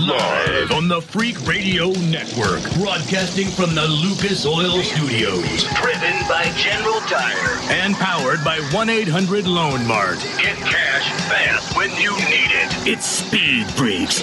Live 0.00 0.72
on 0.72 0.88
the 0.88 1.02
Freak 1.02 1.46
Radio 1.46 1.90
Network. 1.90 2.62
Broadcasting 2.72 3.48
from 3.48 3.74
the 3.74 3.86
Lucas 3.86 4.46
Oil 4.46 4.82
Studios. 4.82 5.64
Driven 5.74 6.16
by 6.26 6.50
General 6.56 7.00
Tire. 7.00 7.58
And 7.68 7.94
powered 7.96 8.42
by 8.42 8.60
1 8.72 8.88
800 8.88 9.46
Loan 9.46 9.86
Mart. 9.86 10.18
Get 10.38 10.56
cash 10.56 10.89
fast 11.28 11.76
when 11.76 11.90
you 11.96 12.12
need 12.28 12.50
it. 12.52 12.70
It's 12.86 13.06
Speed 13.06 13.66
Freaks. 13.72 14.20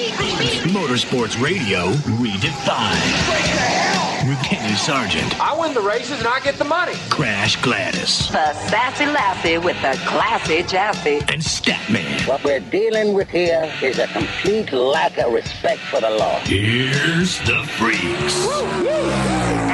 Motorsports 0.67 1.39
Radio 1.41 1.91
redefined. 2.19 4.27
With 4.27 4.41
Kenny 4.43 4.75
Sargent. 4.75 5.39
I 5.39 5.57
win 5.57 5.73
the 5.73 5.81
races 5.81 6.19
and 6.19 6.27
I 6.27 6.39
get 6.41 6.57
the 6.57 6.65
money. 6.65 6.93
Crash 7.09 7.55
Gladys. 7.61 8.27
The 8.29 8.53
sassy 8.53 9.05
lassie 9.05 9.57
with 9.57 9.81
the 9.81 9.97
classy 10.05 10.63
chassis. 10.63 11.19
And 11.19 11.41
Statman. 11.41 12.27
What 12.27 12.43
we're 12.43 12.59
dealing 12.59 13.13
with 13.13 13.29
here 13.29 13.71
is 13.81 13.99
a 13.99 14.07
complete 14.07 14.71
lack 14.73 15.17
of 15.17 15.31
respect 15.33 15.79
for 15.81 16.01
the 16.01 16.09
law. 16.09 16.39
Here's 16.39 17.39
the 17.39 17.63
freaks. 17.77 19.66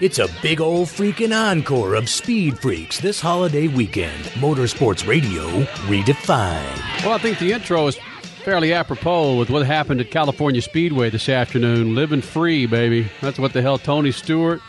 It's 0.00 0.20
a 0.20 0.28
big 0.42 0.60
old 0.60 0.86
freaking 0.86 1.36
encore 1.36 1.94
of 1.96 2.08
Speed 2.08 2.58
Freaks 2.60 3.00
this 3.00 3.20
holiday 3.20 3.66
weekend. 3.66 4.22
Motorsports 4.34 5.06
Radio 5.08 5.42
redefined. 5.88 7.04
Well, 7.04 7.14
I 7.14 7.18
think 7.18 7.40
the 7.40 7.50
intro 7.52 7.88
is 7.88 7.96
fairly 8.44 8.72
apropos 8.72 9.36
with 9.36 9.50
what 9.50 9.66
happened 9.66 10.00
at 10.00 10.12
California 10.12 10.62
Speedway 10.62 11.10
this 11.10 11.28
afternoon. 11.28 11.96
Living 11.96 12.20
free, 12.22 12.64
baby. 12.66 13.10
That's 13.20 13.40
what 13.40 13.52
the 13.52 13.60
hell 13.60 13.76
Tony 13.76 14.12
Stewart, 14.12 14.60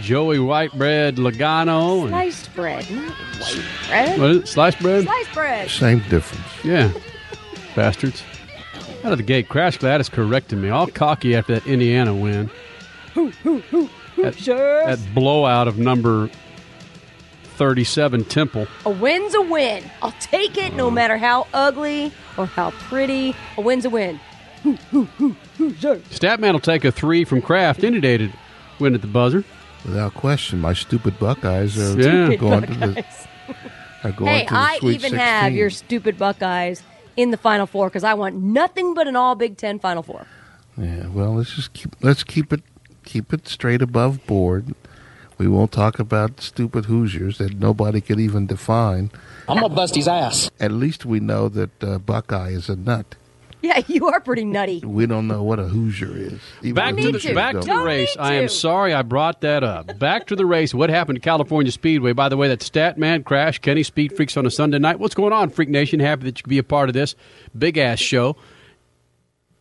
Joey 0.00 0.38
Whitebread 0.38 1.16
Logano, 1.16 2.02
and 2.02 2.10
Sliced 2.10 2.54
bread, 2.54 2.90
not 2.90 3.10
white 3.12 3.62
bread. 3.88 4.18
what 4.20 4.30
is 4.30 4.36
it? 4.38 4.48
Sliced 4.48 4.80
bread? 4.80 5.04
Sliced 5.04 5.34
bread. 5.34 5.70
Same 5.70 5.98
difference. 6.08 6.64
Yeah. 6.64 6.92
Bastards. 7.74 8.22
Out 9.04 9.12
of 9.12 9.18
the 9.18 9.24
gate, 9.24 9.50
Crash 9.50 9.76
Gladys 9.76 10.08
corrected 10.08 10.58
me, 10.58 10.70
all 10.70 10.86
cocky 10.86 11.36
after 11.36 11.60
that 11.60 11.66
Indiana 11.66 12.14
win. 12.14 12.50
That, 14.22 14.34
that 14.36 15.14
blowout 15.14 15.68
of 15.68 15.78
number 15.78 16.30
37 17.56 18.24
Temple. 18.24 18.66
A 18.84 18.90
win's 18.90 19.34
a 19.34 19.42
win. 19.42 19.84
I'll 20.02 20.14
take 20.20 20.58
it 20.58 20.74
no 20.74 20.86
uh-huh. 20.86 20.94
matter 20.94 21.18
how 21.18 21.46
ugly 21.52 22.12
or 22.36 22.46
how 22.46 22.70
pretty. 22.70 23.34
A 23.56 23.60
win's 23.60 23.84
a 23.84 23.90
win. 23.90 24.20
Statman 24.64 26.52
will 26.52 26.60
take 26.60 26.84
a 26.84 26.92
three 26.92 27.24
from 27.24 27.40
Craft 27.40 27.84
any 27.84 28.00
day 28.00 28.16
to 28.18 28.30
win 28.78 28.94
at 28.94 29.00
the 29.00 29.06
buzzer. 29.06 29.44
Without 29.84 30.14
question, 30.14 30.60
my 30.60 30.72
stupid 30.72 31.18
Buckeyes 31.18 31.78
are 31.78 32.00
Yeah. 32.00 32.34
going 32.36 32.62
to 32.66 32.74
the 32.74 33.04
going 34.16 34.32
Hey, 34.32 34.44
to 34.44 34.50
the 34.52 34.58
I 34.58 34.78
Sweet 34.78 34.94
even 34.96 35.10
16. 35.10 35.18
have 35.18 35.52
your 35.52 35.70
stupid 35.70 36.18
Buckeyes 36.18 36.82
in 37.16 37.30
the 37.30 37.36
Final 37.36 37.66
Four 37.66 37.88
because 37.88 38.04
I 38.04 38.14
want 38.14 38.36
nothing 38.36 38.94
but 38.94 39.06
an 39.08 39.16
All 39.16 39.34
Big 39.34 39.56
Ten 39.56 39.78
Final 39.78 40.02
Four. 40.02 40.26
Yeah, 40.76 41.06
well, 41.08 41.34
let's 41.34 41.54
just 41.54 41.72
keep 41.72 41.94
let's 42.02 42.22
keep 42.24 42.52
it 42.52 42.62
keep 43.06 43.32
it 43.32 43.48
straight 43.48 43.80
above 43.80 44.26
board. 44.26 44.74
We 45.38 45.48
won't 45.48 45.72
talk 45.72 45.98
about 45.98 46.40
stupid 46.40 46.86
Hoosiers 46.86 47.38
that 47.38 47.58
nobody 47.58 48.00
could 48.00 48.20
even 48.20 48.46
define. 48.46 49.10
I'm 49.48 49.60
gonna 49.60 49.74
bust 49.74 49.94
his 49.94 50.08
ass. 50.08 50.50
At 50.60 50.72
least 50.72 51.06
we 51.06 51.20
know 51.20 51.48
that 51.48 51.84
uh, 51.84 51.98
Buckeye 51.98 52.50
is 52.50 52.68
a 52.68 52.76
nut. 52.76 53.14
Yeah, 53.62 53.82
you 53.88 54.06
are 54.08 54.20
pretty 54.20 54.44
nutty. 54.44 54.80
We 54.80 55.06
don't 55.06 55.28
know 55.28 55.42
what 55.42 55.58
a 55.58 55.64
Hoosier 55.64 56.16
is. 56.16 56.40
Even 56.62 56.74
Back 56.74 56.96
to 56.96 57.02
the 57.02 57.12
Hoosiers 57.12 57.34
back 57.34 57.54
to 57.54 57.60
the 57.60 57.76
race. 57.78 58.16
need 58.16 58.22
I 58.22 58.34
am 58.34 58.48
sorry 58.48 58.94
I 58.94 59.02
brought 59.02 59.42
that 59.42 59.62
up. 59.62 59.98
Back 59.98 60.26
to 60.28 60.36
the 60.36 60.46
race. 60.46 60.72
What 60.72 60.88
happened 60.88 61.16
to 61.16 61.20
California 61.20 61.72
Speedway? 61.72 62.12
By 62.12 62.28
the 62.28 62.36
way, 62.36 62.48
that 62.48 62.60
Statman 62.60 63.24
Crash, 63.24 63.58
Kenny 63.58 63.82
Speed 63.82 64.16
Freaks 64.16 64.36
on 64.36 64.46
a 64.46 64.50
Sunday 64.50 64.78
night. 64.78 64.98
What's 64.98 65.14
going 65.14 65.32
on, 65.32 65.50
Freak 65.50 65.68
Nation? 65.68 66.00
Happy 66.00 66.24
that 66.24 66.38
you 66.38 66.42
could 66.44 66.50
be 66.50 66.58
a 66.58 66.62
part 66.64 66.88
of 66.88 66.94
this 66.94 67.14
big 67.56 67.76
ass 67.76 67.98
show. 67.98 68.36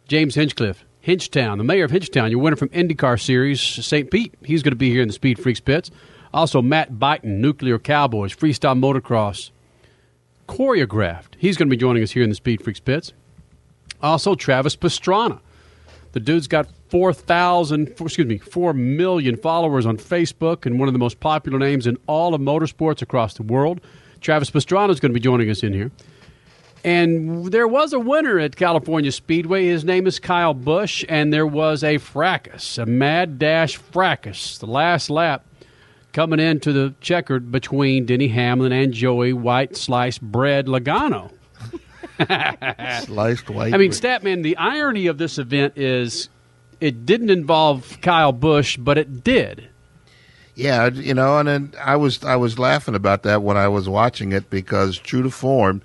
James 0.08 0.36
Hinchcliffe, 0.36 0.85
Hinchtown, 1.06 1.58
the 1.58 1.64
mayor 1.64 1.86
of 1.86 1.92
Hinchtown, 1.92 2.32
your 2.32 2.40
winner 2.40 2.56
from 2.56 2.70
IndyCar 2.70 3.22
Series, 3.22 3.62
St. 3.62 4.10
Pete. 4.10 4.34
He's 4.44 4.64
going 4.64 4.72
to 4.72 4.78
be 4.78 4.90
here 4.90 5.04
in 5.04 5.08
the 5.08 5.14
Speed 5.14 5.38
Freaks 5.38 5.60
pits. 5.60 5.92
Also, 6.34 6.64
Matt 6.64 6.98
Buyton, 6.98 7.40
Nuclear 7.40 7.78
Cowboyz, 7.78 8.36
Freestyle 8.36 8.78
Motocross, 8.78 9.52
choreographed. 10.50 11.36
He's 11.38 11.58
going 11.58 11.70
to 11.70 11.72
be 11.74 11.78
joining 11.80 12.02
us 12.02 12.12
here 12.12 12.24
in 12.24 12.30
the 12.30 12.36
Speed 12.36 12.64
Freaks 12.64 12.80
pits. 12.80 13.14
Also, 14.02 14.34
Travis 14.34 14.76
Pastrana. 14.76 15.40
The 16.14 16.20
dude's 16.20 16.48
got 16.48 16.68
4,000, 16.90 17.90
excuse 17.90 18.26
me, 18.26 18.40
4 18.40 18.74
million 18.74 19.38
followers 19.38 19.86
on 19.86 19.98
Facebook 19.98 20.66
and 20.66 20.80
one 20.80 20.88
of 20.88 20.94
the 20.94 21.00
most 21.00 21.20
popular 21.20 21.60
names 21.60 21.86
in 21.86 21.98
all 22.08 22.34
of 22.34 22.42
motorsports 22.42 23.04
across 23.04 23.36
the 23.36 23.44
world. 23.44 23.80
Travis 24.22 24.50
Pastrana 24.50 24.90
is 24.90 25.00
going 25.00 25.12
to 25.12 25.20
be 25.20 25.20
joining 25.20 25.52
us 25.52 25.62
in 25.62 25.72
here. 25.72 25.92
And 26.86 27.48
there 27.48 27.68
was 27.68 27.94
a 27.94 28.00
winner 28.00 28.38
at 28.38 28.56
California 28.56 29.12
Speedway. 29.12 29.66
His 29.66 29.84
name 29.84 30.06
is 30.06 30.20
Kyle 30.20 30.54
Busch, 30.54 31.04
and 31.10 31.34
there 31.34 31.48
was 31.48 31.84
a 31.84 31.98
fracas, 31.98 32.78
a 32.78 32.86
mad 32.86 33.40
dash 33.40 33.78
fracas. 33.78 34.60
The 34.60 34.68
last 34.68 35.10
lap 35.10 35.44
coming 36.14 36.40
into 36.40 36.72
the 36.72 36.94
checkered 37.02 37.52
between 37.52 38.06
Denny 38.06 38.28
Hamlin 38.28 38.72
and 38.72 38.94
Joey 38.94 39.34
White 39.34 39.76
Sliced 39.76 40.22
Bread 40.22 40.68
Logano. 40.68 41.32
Sliced 43.04 43.50
white. 43.50 43.74
I 43.74 43.78
mean. 43.78 43.90
Statman, 43.90 44.44
the 44.44 44.56
irony 44.56 45.08
of 45.08 45.18
this 45.18 45.40
event 45.40 45.80
is 45.80 46.30
it 46.80 47.04
didn't 47.04 47.32
involve 47.32 47.98
Kyle 48.02 48.32
Busch, 48.32 48.78
but 48.78 49.00
it 49.00 49.24
did. 49.24 49.70
Yeah, 50.54 50.90
you 50.90 51.16
know, 51.16 51.40
and 51.40 51.76
I 51.84 51.96
was 51.96 52.24
I 52.24 52.36
was 52.36 52.60
laughing 52.60 52.94
about 52.94 53.24
that 53.24 53.42
when 53.42 53.58
I 53.58 53.70
was 53.70 53.90
watching 53.90 54.34
it 54.34 54.52
because 54.52 55.00
true 55.00 55.24
to 55.24 55.32
form, 55.32 55.82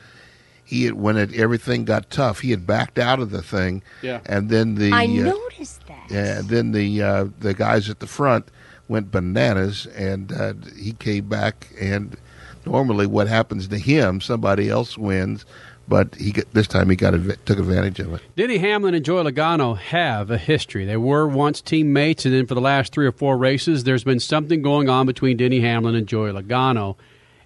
he 0.70 0.84
had, 0.84 0.94
when 0.94 1.16
it 1.16 1.34
everything 1.34 1.84
got 1.84 2.10
tough, 2.10 2.38
he 2.41 2.53
had 2.53 2.64
backed 2.64 2.97
out 2.97 3.19
of 3.19 3.31
the 3.31 3.42
thing. 3.42 3.82
Yeah. 4.03 4.20
and 4.25 4.48
then 4.48 4.76
the 4.76 4.92
I 4.92 5.04
uh, 5.04 5.34
noticed 5.34 5.84
that. 5.88 6.08
yeah, 6.08 6.38
and 6.38 6.48
then 6.48 6.70
the 6.70 7.03
uh, 7.03 7.26
the 7.41 7.54
guys 7.54 7.91
at 7.91 7.98
the 7.98 8.06
front 8.06 8.47
went 8.86 9.10
bananas, 9.10 9.86
and 9.97 10.30
uh, 10.30 10.54
he 10.78 10.92
came 10.92 11.28
back. 11.28 11.66
And 11.80 12.16
normally, 12.64 13.06
what 13.06 13.26
happens 13.26 13.66
to 13.66 13.78
him, 13.78 14.20
somebody 14.20 14.69
else 14.69 14.97
wins, 14.97 15.44
but 15.88 16.14
he 16.14 16.30
got, 16.30 16.44
this 16.53 16.69
time 16.69 16.88
he 16.88 16.94
got 16.94 17.14
took 17.47 17.59
advantage 17.59 17.98
of 17.98 18.14
it. 18.14 18.22
Denny 18.36 18.59
Hamlin 18.59 18.94
and 18.94 19.04
Joey 19.04 19.25
Logano 19.25 19.76
have 19.76 20.30
a 20.30 20.38
history. 20.38 20.84
They 20.84 20.97
were 20.97 21.26
once 21.26 21.60
teammates, 21.60 22.25
and 22.25 22.32
then 22.32 22.47
for 22.47 22.54
the 22.54 22.60
last 22.60 22.92
three 22.92 23.06
or 23.06 23.12
four 23.12 23.36
races, 23.36 23.82
there's 23.82 24.04
been 24.04 24.20
something 24.20 24.62
going 24.62 24.88
on 24.88 25.06
between 25.06 25.36
Denny 25.36 25.59
Hamlin 25.62 25.97
and 25.97 26.06
Joey 26.06 26.30
Logano. 26.30 26.94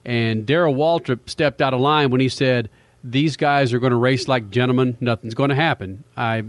And 0.04 0.44
Darrell 0.44 0.74
Waltrip 0.74 1.30
stepped 1.30 1.62
out 1.62 1.72
of 1.72 1.80
line 1.80 2.10
when 2.10 2.20
he 2.20 2.28
said, 2.28 2.68
These 3.06 3.36
guys 3.36 3.72
are 3.74 3.78
going 3.78 3.90
to 3.90 3.96
race 3.96 4.28
like 4.28 4.50
gentlemen. 4.50 4.96
Nothing's 5.00 5.34
going 5.34 5.50
to 5.50 5.54
happen. 5.54 6.04
I 6.16 6.42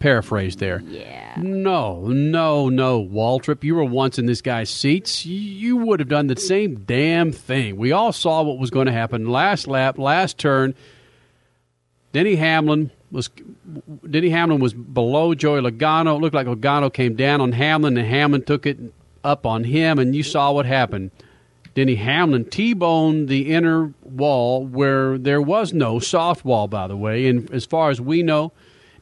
paraphrased 0.00 0.58
there. 0.58 0.82
Yeah. 0.88 1.34
No, 1.36 2.08
no, 2.08 2.68
no, 2.68 3.04
Waltrip. 3.04 3.62
You 3.62 3.76
were 3.76 3.84
once 3.84 4.18
in 4.18 4.26
this 4.26 4.42
guy's 4.42 4.70
seats. 4.70 5.24
You, 5.24 5.38
you 5.38 5.76
would 5.76 6.00
have 6.00 6.08
done 6.08 6.26
the 6.26 6.36
same 6.36 6.80
damn 6.80 7.30
thing. 7.30 7.76
We 7.76 7.92
all 7.92 8.12
saw 8.12 8.42
what 8.42 8.58
was 8.58 8.70
going 8.70 8.86
to 8.86 8.92
happen. 8.92 9.28
Last 9.28 9.68
lap, 9.68 9.98
last 9.98 10.36
turn. 10.36 10.74
Denny 12.12 12.34
Hamlin 12.34 12.90
was 13.12 13.30
Denny 14.08 14.30
Hamlin 14.30 14.60
was 14.60 14.74
below 14.74 15.34
Joey 15.34 15.60
Logano. 15.60 16.16
It 16.16 16.20
looked 16.20 16.34
like 16.34 16.48
Logano 16.48 16.92
came 16.92 17.14
down 17.14 17.40
on 17.40 17.52
Hamlin, 17.52 17.96
and 17.96 18.06
Hamlin 18.06 18.42
took 18.42 18.66
it 18.66 18.78
up 19.22 19.46
on 19.46 19.64
him, 19.64 19.98
and 19.98 20.16
you 20.16 20.24
saw 20.24 20.50
what 20.50 20.66
happened. 20.66 21.12
Denny 21.80 21.94
Hamlin 21.94 22.44
T-boned 22.44 23.26
the 23.26 23.54
inner 23.54 23.94
wall 24.02 24.66
where 24.66 25.16
there 25.16 25.40
was 25.40 25.72
no 25.72 25.98
soft 25.98 26.44
wall, 26.44 26.68
by 26.68 26.86
the 26.86 26.94
way. 26.94 27.26
And 27.26 27.50
as 27.52 27.64
far 27.64 27.88
as 27.88 27.98
we 27.98 28.22
know, 28.22 28.52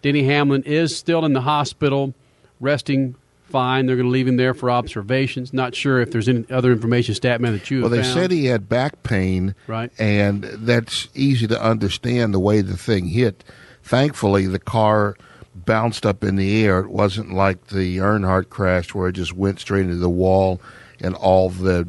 Denny 0.00 0.22
Hamlin 0.22 0.62
is 0.62 0.96
still 0.96 1.24
in 1.24 1.32
the 1.32 1.40
hospital, 1.40 2.14
resting 2.60 3.16
fine. 3.42 3.86
They're 3.86 3.96
going 3.96 4.06
to 4.06 4.12
leave 4.12 4.28
him 4.28 4.36
there 4.36 4.54
for 4.54 4.70
observations. 4.70 5.52
Not 5.52 5.74
sure 5.74 6.00
if 6.00 6.12
there's 6.12 6.28
any 6.28 6.44
other 6.50 6.70
information, 6.70 7.16
Statman, 7.16 7.50
that 7.50 7.68
you 7.68 7.80
Well, 7.80 7.90
they 7.90 8.02
found. 8.02 8.14
said 8.14 8.30
he 8.30 8.44
had 8.44 8.68
back 8.68 9.02
pain, 9.02 9.56
Right. 9.66 9.90
And 9.98 10.44
that's 10.44 11.08
easy 11.16 11.48
to 11.48 11.60
understand 11.60 12.32
the 12.32 12.38
way 12.38 12.60
the 12.60 12.76
thing 12.76 13.08
hit. 13.08 13.42
Thankfully, 13.82 14.46
the 14.46 14.60
car 14.60 15.16
bounced 15.52 16.06
up 16.06 16.22
in 16.22 16.36
the 16.36 16.64
air. 16.64 16.78
It 16.78 16.90
wasn't 16.90 17.32
like 17.32 17.66
the 17.70 17.96
Earnhardt 17.96 18.50
crash 18.50 18.94
where 18.94 19.08
it 19.08 19.14
just 19.14 19.32
went 19.32 19.58
straight 19.58 19.86
into 19.86 19.96
the 19.96 20.08
wall, 20.08 20.60
and 21.00 21.16
all 21.16 21.50
the 21.50 21.88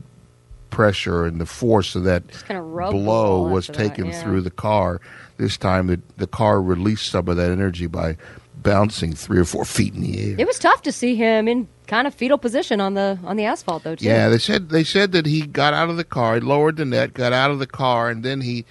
pressure 0.69 1.25
and 1.25 1.39
the 1.39 1.45
force 1.45 1.95
of 1.95 2.03
that 2.03 2.23
kinda 2.47 2.61
rubbed 2.61 2.95
the 2.95 3.01
blow 3.01 3.47
was 3.47 3.69
after 3.69 3.83
that, 3.83 3.89
taken 3.89 4.05
yeah. 4.07 4.21
through 4.21 4.41
the 4.41 4.51
car. 4.51 5.01
This 5.37 5.57
time, 5.57 5.89
it, 5.89 6.17
the 6.17 6.27
car 6.27 6.61
released 6.61 7.09
some 7.09 7.27
of 7.27 7.37
that 7.37 7.49
energy 7.49 7.87
by 7.87 8.17
bouncing 8.61 9.13
three 9.13 9.39
or 9.39 9.45
four 9.45 9.65
feet 9.65 9.93
in 9.93 10.01
the 10.01 10.31
air. 10.31 10.35
It 10.37 10.47
was 10.47 10.59
tough 10.59 10.81
to 10.83 10.91
see 10.91 11.15
him 11.15 11.47
in 11.47 11.67
kind 11.87 12.07
of 12.07 12.13
fetal 12.13 12.37
position 12.37 12.81
on 12.81 12.93
the 12.93 13.17
on 13.23 13.37
the 13.37 13.45
asphalt, 13.45 13.83
though. 13.83 13.95
Too. 13.95 14.05
Yeah, 14.05 14.29
they 14.29 14.37
said 14.37 14.69
they 14.69 14.83
said 14.83 15.11
that 15.13 15.25
he 15.25 15.45
got 15.45 15.73
out 15.73 15.89
of 15.89 15.97
the 15.97 16.03
car, 16.03 16.35
he 16.35 16.41
lowered 16.41 16.77
the 16.77 16.85
net, 16.85 17.13
got 17.13 17.33
out 17.33 17.51
of 17.51 17.59
the 17.59 17.67
car, 17.67 18.09
and 18.09 18.23
then 18.23 18.41
he 18.41 18.65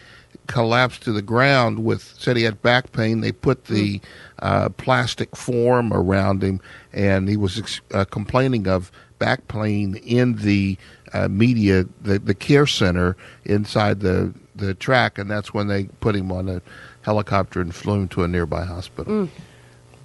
collapsed 0.47 1.03
to 1.03 1.13
the 1.13 1.23
ground 1.23 1.85
with 1.85 2.15
said 2.19 2.37
he 2.37 2.43
had 2.43 2.63
back 2.63 2.93
pain. 2.93 3.21
They 3.21 3.33
put 3.33 3.67
the 3.67 4.01
uh, 4.41 4.71
plastic 4.71 5.37
form 5.37 5.93
around 5.93 6.43
him, 6.43 6.61
and 6.93 7.29
he 7.29 7.37
was 7.37 7.59
ex- 7.59 7.81
uh, 7.93 8.05
complaining 8.05 8.67
of 8.67 8.91
back 9.19 9.49
pain 9.49 9.97
in 9.97 10.37
the 10.37 10.77
uh, 11.13 11.29
media, 11.29 11.85
the 12.03 12.19
the 12.19 12.35
care 12.35 12.67
center 12.67 13.17
inside 13.45 14.01
the 14.01 14.33
the 14.55 14.75
track, 14.75 15.19
and 15.19 15.31
that's 15.31 15.55
when 15.55 15.69
they 15.69 15.85
put 16.01 16.17
him 16.17 16.33
on 16.33 16.49
a 16.49 16.61
helicopter 17.03 17.61
and 17.61 17.75
flew 17.75 17.95
him 17.95 18.09
to 18.09 18.25
a 18.25 18.29
nearby 18.29 18.65
hospital. 18.65 19.29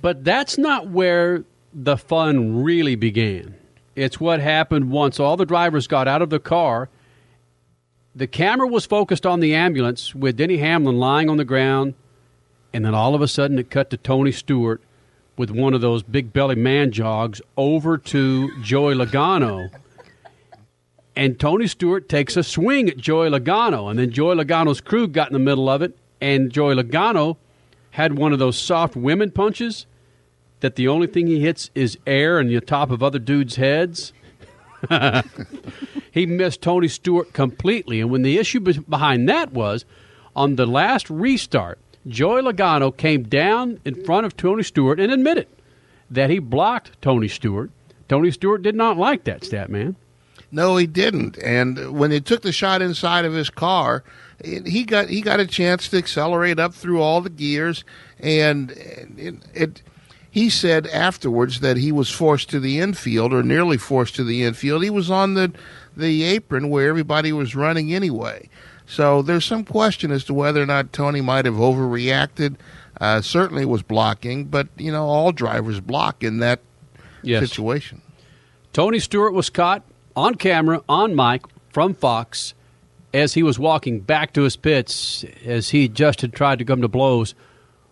But 0.01 0.23
that's 0.23 0.57
not 0.57 0.89
where 0.89 1.43
the 1.73 1.97
fun 1.97 2.63
really 2.63 2.95
began. 2.95 3.55
It's 3.95 4.19
what 4.19 4.39
happened 4.39 4.91
once 4.91 5.19
all 5.19 5.37
the 5.37 5.45
drivers 5.45 5.87
got 5.87 6.07
out 6.07 6.21
of 6.21 6.29
the 6.29 6.39
car. 6.39 6.89
The 8.15 8.27
camera 8.27 8.67
was 8.67 8.85
focused 8.85 9.25
on 9.25 9.39
the 9.39 9.55
ambulance 9.55 10.13
with 10.13 10.37
Denny 10.37 10.57
Hamlin 10.57 10.97
lying 10.97 11.29
on 11.29 11.37
the 11.37 11.45
ground, 11.45 11.95
and 12.73 12.85
then 12.85 12.93
all 12.93 13.15
of 13.15 13.21
a 13.21 13.27
sudden 13.27 13.57
it 13.57 13.69
cut 13.69 13.89
to 13.89 13.97
Tony 13.97 14.31
Stewart 14.31 14.81
with 15.35 15.49
one 15.49 15.73
of 15.73 15.81
those 15.81 16.03
big 16.03 16.31
belly 16.31 16.55
man 16.55 16.91
jogs 16.91 17.41
over 17.57 17.97
to 17.97 18.61
Joey 18.61 18.93
Logano. 18.93 19.69
And 21.15 21.39
Tony 21.39 21.67
Stewart 21.67 22.09
takes 22.09 22.35
a 22.35 22.43
swing 22.43 22.89
at 22.89 22.97
Joey 22.97 23.29
Logano, 23.29 23.89
and 23.89 23.99
then 23.99 24.11
Joey 24.11 24.35
Logano's 24.35 24.81
crew 24.81 25.07
got 25.07 25.27
in 25.27 25.33
the 25.33 25.39
middle 25.39 25.69
of 25.69 25.81
it, 25.81 25.95
and 26.19 26.51
Joey 26.51 26.75
Logano 26.75 27.37
had 27.91 28.17
one 28.17 28.33
of 28.33 28.39
those 28.39 28.57
soft 28.57 28.95
women 28.95 29.29
punches 29.29 29.85
that 30.61 30.75
the 30.75 30.87
only 30.87 31.05
thing 31.05 31.27
he 31.27 31.41
hits 31.41 31.69
is 31.75 31.97
air 32.07 32.39
and 32.39 32.49
the 32.49 32.59
top 32.61 32.89
of 32.89 33.03
other 33.03 33.19
dudes' 33.19 33.57
heads. 33.57 34.13
he 36.11 36.25
missed 36.25 36.61
Tony 36.61 36.87
Stewart 36.87 37.33
completely. 37.33 38.01
And 38.01 38.09
when 38.09 38.23
the 38.23 38.37
issue 38.37 38.59
behind 38.59 39.29
that 39.29 39.51
was 39.51 39.85
on 40.35 40.55
the 40.55 40.65
last 40.65 41.09
restart, 41.09 41.79
Joey 42.07 42.41
Logano 42.41 42.95
came 42.95 43.23
down 43.23 43.79
in 43.85 44.03
front 44.03 44.25
of 44.25 44.35
Tony 44.35 44.63
Stewart 44.63 44.99
and 44.99 45.11
admitted 45.11 45.47
that 46.09 46.29
he 46.29 46.39
blocked 46.39 47.01
Tony 47.01 47.27
Stewart. 47.27 47.69
Tony 48.09 48.31
Stewart 48.31 48.61
did 48.61 48.75
not 48.75 48.97
like 48.97 49.23
that 49.25 49.43
stat 49.43 49.69
man. 49.69 49.95
No, 50.53 50.77
he 50.77 50.85
didn't. 50.85 51.37
And 51.39 51.97
when 51.97 52.11
they 52.11 52.19
took 52.19 52.43
the 52.43 52.51
shot 52.51 52.81
inside 52.83 53.25
of 53.25 53.33
his 53.33 53.49
car, 53.49 54.03
it, 54.39 54.67
he 54.67 54.83
got 54.83 55.09
he 55.09 55.21
got 55.21 55.39
a 55.39 55.47
chance 55.47 55.89
to 55.89 55.97
accelerate 55.97 56.59
up 56.59 56.75
through 56.75 57.01
all 57.01 57.21
the 57.21 57.31
gears, 57.31 57.83
and 58.19 58.69
it, 59.17 59.35
it 59.55 59.81
he 60.29 60.51
said 60.51 60.85
afterwards 60.87 61.59
that 61.61 61.77
he 61.77 61.91
was 61.91 62.09
forced 62.11 62.49
to 62.51 62.59
the 62.59 62.79
infield 62.79 63.33
or 63.33 63.41
nearly 63.41 63.77
forced 63.77 64.15
to 64.15 64.23
the 64.23 64.43
infield. 64.43 64.83
He 64.83 64.91
was 64.91 65.09
on 65.09 65.33
the 65.33 65.51
the 65.97 66.21
apron 66.23 66.69
where 66.69 66.87
everybody 66.87 67.31
was 67.33 67.55
running 67.55 67.91
anyway. 67.93 68.47
So 68.85 69.23
there's 69.23 69.45
some 69.45 69.63
question 69.63 70.11
as 70.11 70.23
to 70.25 70.33
whether 70.35 70.61
or 70.61 70.65
not 70.67 70.93
Tony 70.93 71.21
might 71.21 71.45
have 71.45 71.55
overreacted. 71.55 72.57
Uh, 73.01 73.21
certainly 73.21 73.65
was 73.65 73.81
blocking, 73.81 74.45
but 74.45 74.67
you 74.77 74.91
know 74.91 75.05
all 75.05 75.31
drivers 75.31 75.79
block 75.79 76.23
in 76.23 76.37
that 76.39 76.59
Yes. 77.23 77.49
situation. 77.49 78.01
Tony 78.71 78.99
Stewart 78.99 79.33
was 79.33 79.49
caught 79.49 79.81
on 80.15 80.35
camera, 80.35 80.81
on 80.87 81.15
mic, 81.15 81.43
from 81.69 81.93
Fox, 81.93 82.53
as 83.13 83.33
he 83.33 83.43
was 83.43 83.59
walking 83.59 83.99
back 83.99 84.33
to 84.33 84.43
his 84.43 84.55
pits 84.55 85.25
as 85.45 85.69
he 85.69 85.87
just 85.87 86.21
had 86.21 86.33
tried 86.33 86.59
to 86.59 86.65
come 86.65 86.81
to 86.81 86.87
blows 86.87 87.35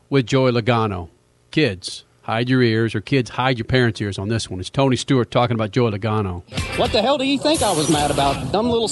with 0.10 0.26
Joey 0.26 0.52
Logano. 0.52 1.10
Kids, 1.52 2.06
hide 2.24 2.50
your 2.50 2.62
ears, 2.62 2.96
or 2.96 3.02
kids, 3.02 3.32
hide 3.32 3.58
your 3.58 3.66
parents' 3.66 4.02
ears 4.02 4.18
on 4.18 4.30
this 4.30 4.50
one. 4.50 4.60
It's 4.60 4.70
Tony 4.70 4.96
Stewart 4.96 5.32
talking 5.32 5.56
about 5.56 5.72
Joey 5.72 5.92
Logano. 5.92 6.44
What 6.78 6.92
the 6.92 7.02
hell 7.02 7.18
do 7.18 7.26
you 7.26 7.38
think 7.38 7.62
I 7.62 7.72
was 7.72 7.90
mad 7.90 8.12
about? 8.12 8.52
Dumb 8.52 8.70
little 8.70 8.90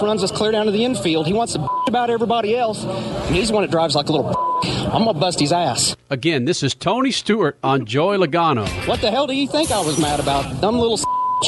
runs 0.00 0.22
us 0.22 0.30
clear 0.30 0.52
down 0.52 0.66
to 0.66 0.72
the 0.72 0.84
infield. 0.84 1.26
He 1.26 1.32
wants 1.32 1.54
to 1.54 1.68
about 1.88 2.10
everybody 2.10 2.56
else, 2.56 2.84
and 2.84 3.34
he's 3.34 3.48
the 3.48 3.54
one 3.54 3.62
that 3.62 3.70
drives 3.70 3.96
like 3.96 4.08
a 4.08 4.12
little. 4.12 4.36
I'm 4.62 5.04
gonna 5.04 5.18
bust 5.18 5.40
his 5.40 5.52
ass. 5.52 5.96
Again, 6.10 6.44
this 6.44 6.62
is 6.62 6.74
Tony 6.74 7.10
Stewart 7.10 7.58
on 7.62 7.86
Joey 7.86 8.16
Logano. 8.16 8.68
What 8.86 9.00
the 9.00 9.10
hell 9.10 9.26
do 9.26 9.34
you 9.34 9.48
think 9.48 9.70
I 9.70 9.80
was 9.80 9.98
mad 9.98 10.20
about? 10.20 10.60
Dumb 10.60 10.78
little 10.78 10.98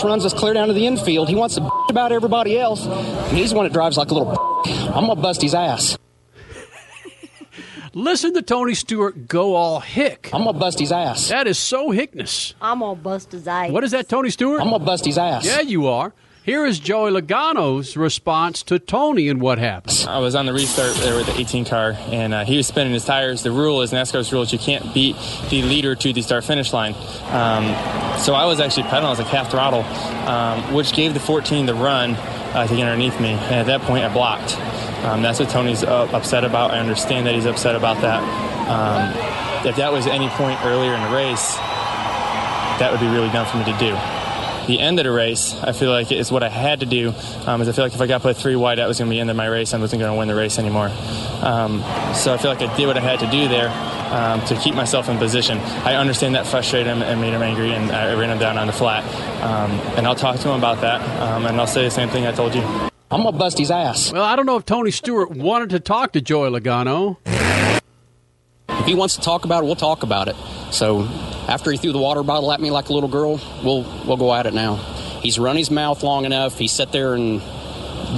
runs 0.02 0.24
us 0.24 0.32
clear 0.32 0.54
down 0.54 0.68
to 0.68 0.74
the 0.74 0.86
infield. 0.86 1.28
He 1.28 1.34
wants 1.34 1.56
to 1.56 1.70
about 1.88 2.12
everybody 2.12 2.58
else, 2.58 2.86
and 2.86 3.36
he's 3.36 3.50
the 3.50 3.56
one 3.56 3.64
that 3.64 3.72
drives 3.72 3.96
like 3.96 4.10
a 4.10 4.14
little. 4.14 4.36
I'm 4.94 5.06
gonna 5.06 5.16
bust 5.20 5.42
his 5.42 5.54
ass. 5.54 5.98
Listen 7.94 8.32
to 8.34 8.42
Tony 8.42 8.74
Stewart 8.74 9.28
go 9.28 9.54
all 9.54 9.80
hick. 9.80 10.30
I'm 10.32 10.44
gonna 10.44 10.58
bust 10.58 10.78
his 10.78 10.92
ass. 10.92 11.28
That 11.28 11.46
is 11.46 11.58
so 11.58 11.90
hickness. 11.90 12.54
I'm 12.60 12.78
gonna 12.80 12.94
bust 12.96 13.32
his 13.32 13.46
ass. 13.46 13.70
What 13.70 13.84
is 13.84 13.90
that, 13.90 14.08
Tony 14.08 14.30
Stewart? 14.30 14.60
I'm 14.60 14.70
gonna 14.70 14.84
bust 14.84 15.04
his 15.04 15.18
ass. 15.18 15.44
Yeah, 15.44 15.60
you 15.60 15.86
are. 15.86 16.12
Here 16.44 16.66
is 16.66 16.80
Joey 16.80 17.12
Logano's 17.12 17.96
response 17.96 18.64
to 18.64 18.80
Tony 18.80 19.28
and 19.28 19.40
what 19.40 19.58
happened. 19.58 20.04
I 20.08 20.18
was 20.18 20.34
on 20.34 20.46
the 20.46 20.52
restart 20.52 20.96
there 20.96 21.14
with 21.14 21.26
the 21.26 21.38
18 21.38 21.64
car, 21.64 21.92
and 21.96 22.34
uh, 22.34 22.44
he 22.44 22.56
was 22.56 22.66
spinning 22.66 22.92
his 22.92 23.04
tires. 23.04 23.44
The 23.44 23.52
rule 23.52 23.80
is 23.80 23.92
NASCAR's 23.92 24.32
rule 24.32 24.42
is 24.42 24.52
you 24.52 24.58
can't 24.58 24.92
beat 24.92 25.14
the 25.50 25.62
leader 25.62 25.94
to 25.94 26.12
the 26.12 26.20
start 26.20 26.42
finish 26.42 26.72
line. 26.72 26.94
Um, 27.30 27.66
so 28.18 28.34
I 28.34 28.46
was 28.46 28.58
actually 28.58 28.82
pedaling, 28.84 29.06
I 29.06 29.10
was 29.10 29.20
like 29.20 29.28
half 29.28 29.52
throttle, 29.52 29.84
um, 30.28 30.74
which 30.74 30.94
gave 30.94 31.14
the 31.14 31.20
14 31.20 31.66
the 31.66 31.74
run 31.74 32.14
uh, 32.16 32.66
to 32.66 32.74
get 32.74 32.88
underneath 32.88 33.20
me. 33.20 33.34
And 33.34 33.54
at 33.54 33.66
that 33.66 33.82
point, 33.82 34.02
I 34.02 34.12
blocked. 34.12 34.58
Um, 35.04 35.22
that's 35.22 35.38
what 35.38 35.48
Tony's 35.48 35.84
uh, 35.84 36.08
upset 36.12 36.42
about. 36.42 36.72
I 36.72 36.80
understand 36.80 37.24
that 37.28 37.36
he's 37.36 37.46
upset 37.46 37.76
about 37.76 38.00
that. 38.00 38.20
Um, 38.68 39.64
if 39.64 39.76
that 39.76 39.92
was 39.92 40.08
any 40.08 40.28
point 40.30 40.58
earlier 40.64 40.92
in 40.92 41.02
the 41.02 41.14
race, 41.14 41.54
that 42.80 42.88
would 42.90 42.98
be 42.98 43.06
really 43.06 43.30
dumb 43.30 43.46
for 43.46 43.58
me 43.58 43.64
to 43.64 43.78
do 43.78 44.21
the 44.66 44.80
end 44.80 44.98
of 44.98 45.04
the 45.04 45.10
race, 45.10 45.54
I 45.62 45.72
feel 45.72 45.90
like 45.90 46.12
is 46.12 46.30
what 46.30 46.42
I 46.42 46.48
had 46.48 46.80
to 46.80 46.86
do. 46.86 47.14
Um, 47.46 47.60
is 47.62 47.68
I 47.68 47.72
feel 47.72 47.84
like 47.84 47.94
if 47.94 48.00
I 48.00 48.06
got 48.06 48.22
put 48.22 48.36
three 48.36 48.56
wide, 48.56 48.78
that 48.78 48.86
was 48.86 48.98
going 48.98 49.08
to 49.08 49.10
be 49.10 49.16
the 49.16 49.20
end 49.20 49.30
of 49.30 49.36
my 49.36 49.46
race. 49.46 49.74
I 49.74 49.78
wasn't 49.78 50.00
going 50.00 50.12
to 50.12 50.18
win 50.18 50.28
the 50.28 50.34
race 50.34 50.58
anymore. 50.58 50.90
Um, 51.42 51.80
so 52.14 52.32
I 52.32 52.38
feel 52.38 52.50
like 52.50 52.62
I 52.62 52.74
did 52.76 52.86
what 52.86 52.96
I 52.96 53.00
had 53.00 53.20
to 53.20 53.30
do 53.30 53.48
there 53.48 53.68
um, 54.12 54.44
to 54.46 54.56
keep 54.56 54.74
myself 54.74 55.08
in 55.08 55.18
position. 55.18 55.58
I 55.58 55.94
understand 55.94 56.34
that 56.34 56.46
frustrated 56.46 56.86
him 56.86 57.02
and 57.02 57.20
made 57.20 57.32
him 57.32 57.42
angry, 57.42 57.72
and 57.72 57.90
I 57.90 58.14
ran 58.14 58.30
him 58.30 58.38
down 58.38 58.58
on 58.58 58.66
the 58.66 58.72
flat. 58.72 59.04
Um, 59.42 59.72
and 59.96 60.06
I'll 60.06 60.14
talk 60.14 60.38
to 60.40 60.48
him 60.48 60.58
about 60.58 60.80
that, 60.82 61.00
um, 61.20 61.46
and 61.46 61.60
I'll 61.60 61.66
say 61.66 61.84
the 61.84 61.90
same 61.90 62.08
thing 62.08 62.26
I 62.26 62.32
told 62.32 62.54
you. 62.54 62.62
I'm 63.10 63.24
gonna 63.24 63.36
bust 63.36 63.58
his 63.58 63.70
ass. 63.70 64.10
Well, 64.12 64.22
I 64.22 64.36
don't 64.36 64.46
know 64.46 64.56
if 64.56 64.64
Tony 64.64 64.90
Stewart 64.90 65.30
wanted 65.30 65.70
to 65.70 65.80
talk 65.80 66.12
to 66.12 66.20
Joey 66.20 66.48
Logano. 66.48 67.18
If 68.68 68.86
he 68.86 68.94
wants 68.94 69.16
to 69.16 69.20
talk 69.20 69.44
about 69.44 69.62
it, 69.62 69.66
we'll 69.66 69.76
talk 69.76 70.02
about 70.02 70.28
it. 70.28 70.36
So 70.70 71.02
after 71.48 71.70
he 71.70 71.76
threw 71.76 71.92
the 71.92 71.98
water 71.98 72.22
bottle 72.22 72.52
at 72.52 72.60
me 72.60 72.70
like 72.70 72.88
a 72.88 72.92
little 72.92 73.08
girl, 73.08 73.40
we'll 73.62 73.82
we'll 74.06 74.16
go 74.16 74.34
at 74.34 74.46
it 74.46 74.54
now. 74.54 74.76
He's 75.22 75.38
run 75.38 75.56
his 75.56 75.70
mouth 75.70 76.02
long 76.02 76.24
enough. 76.24 76.58
He 76.58 76.68
sat 76.68 76.92
there 76.92 77.14
and 77.14 77.40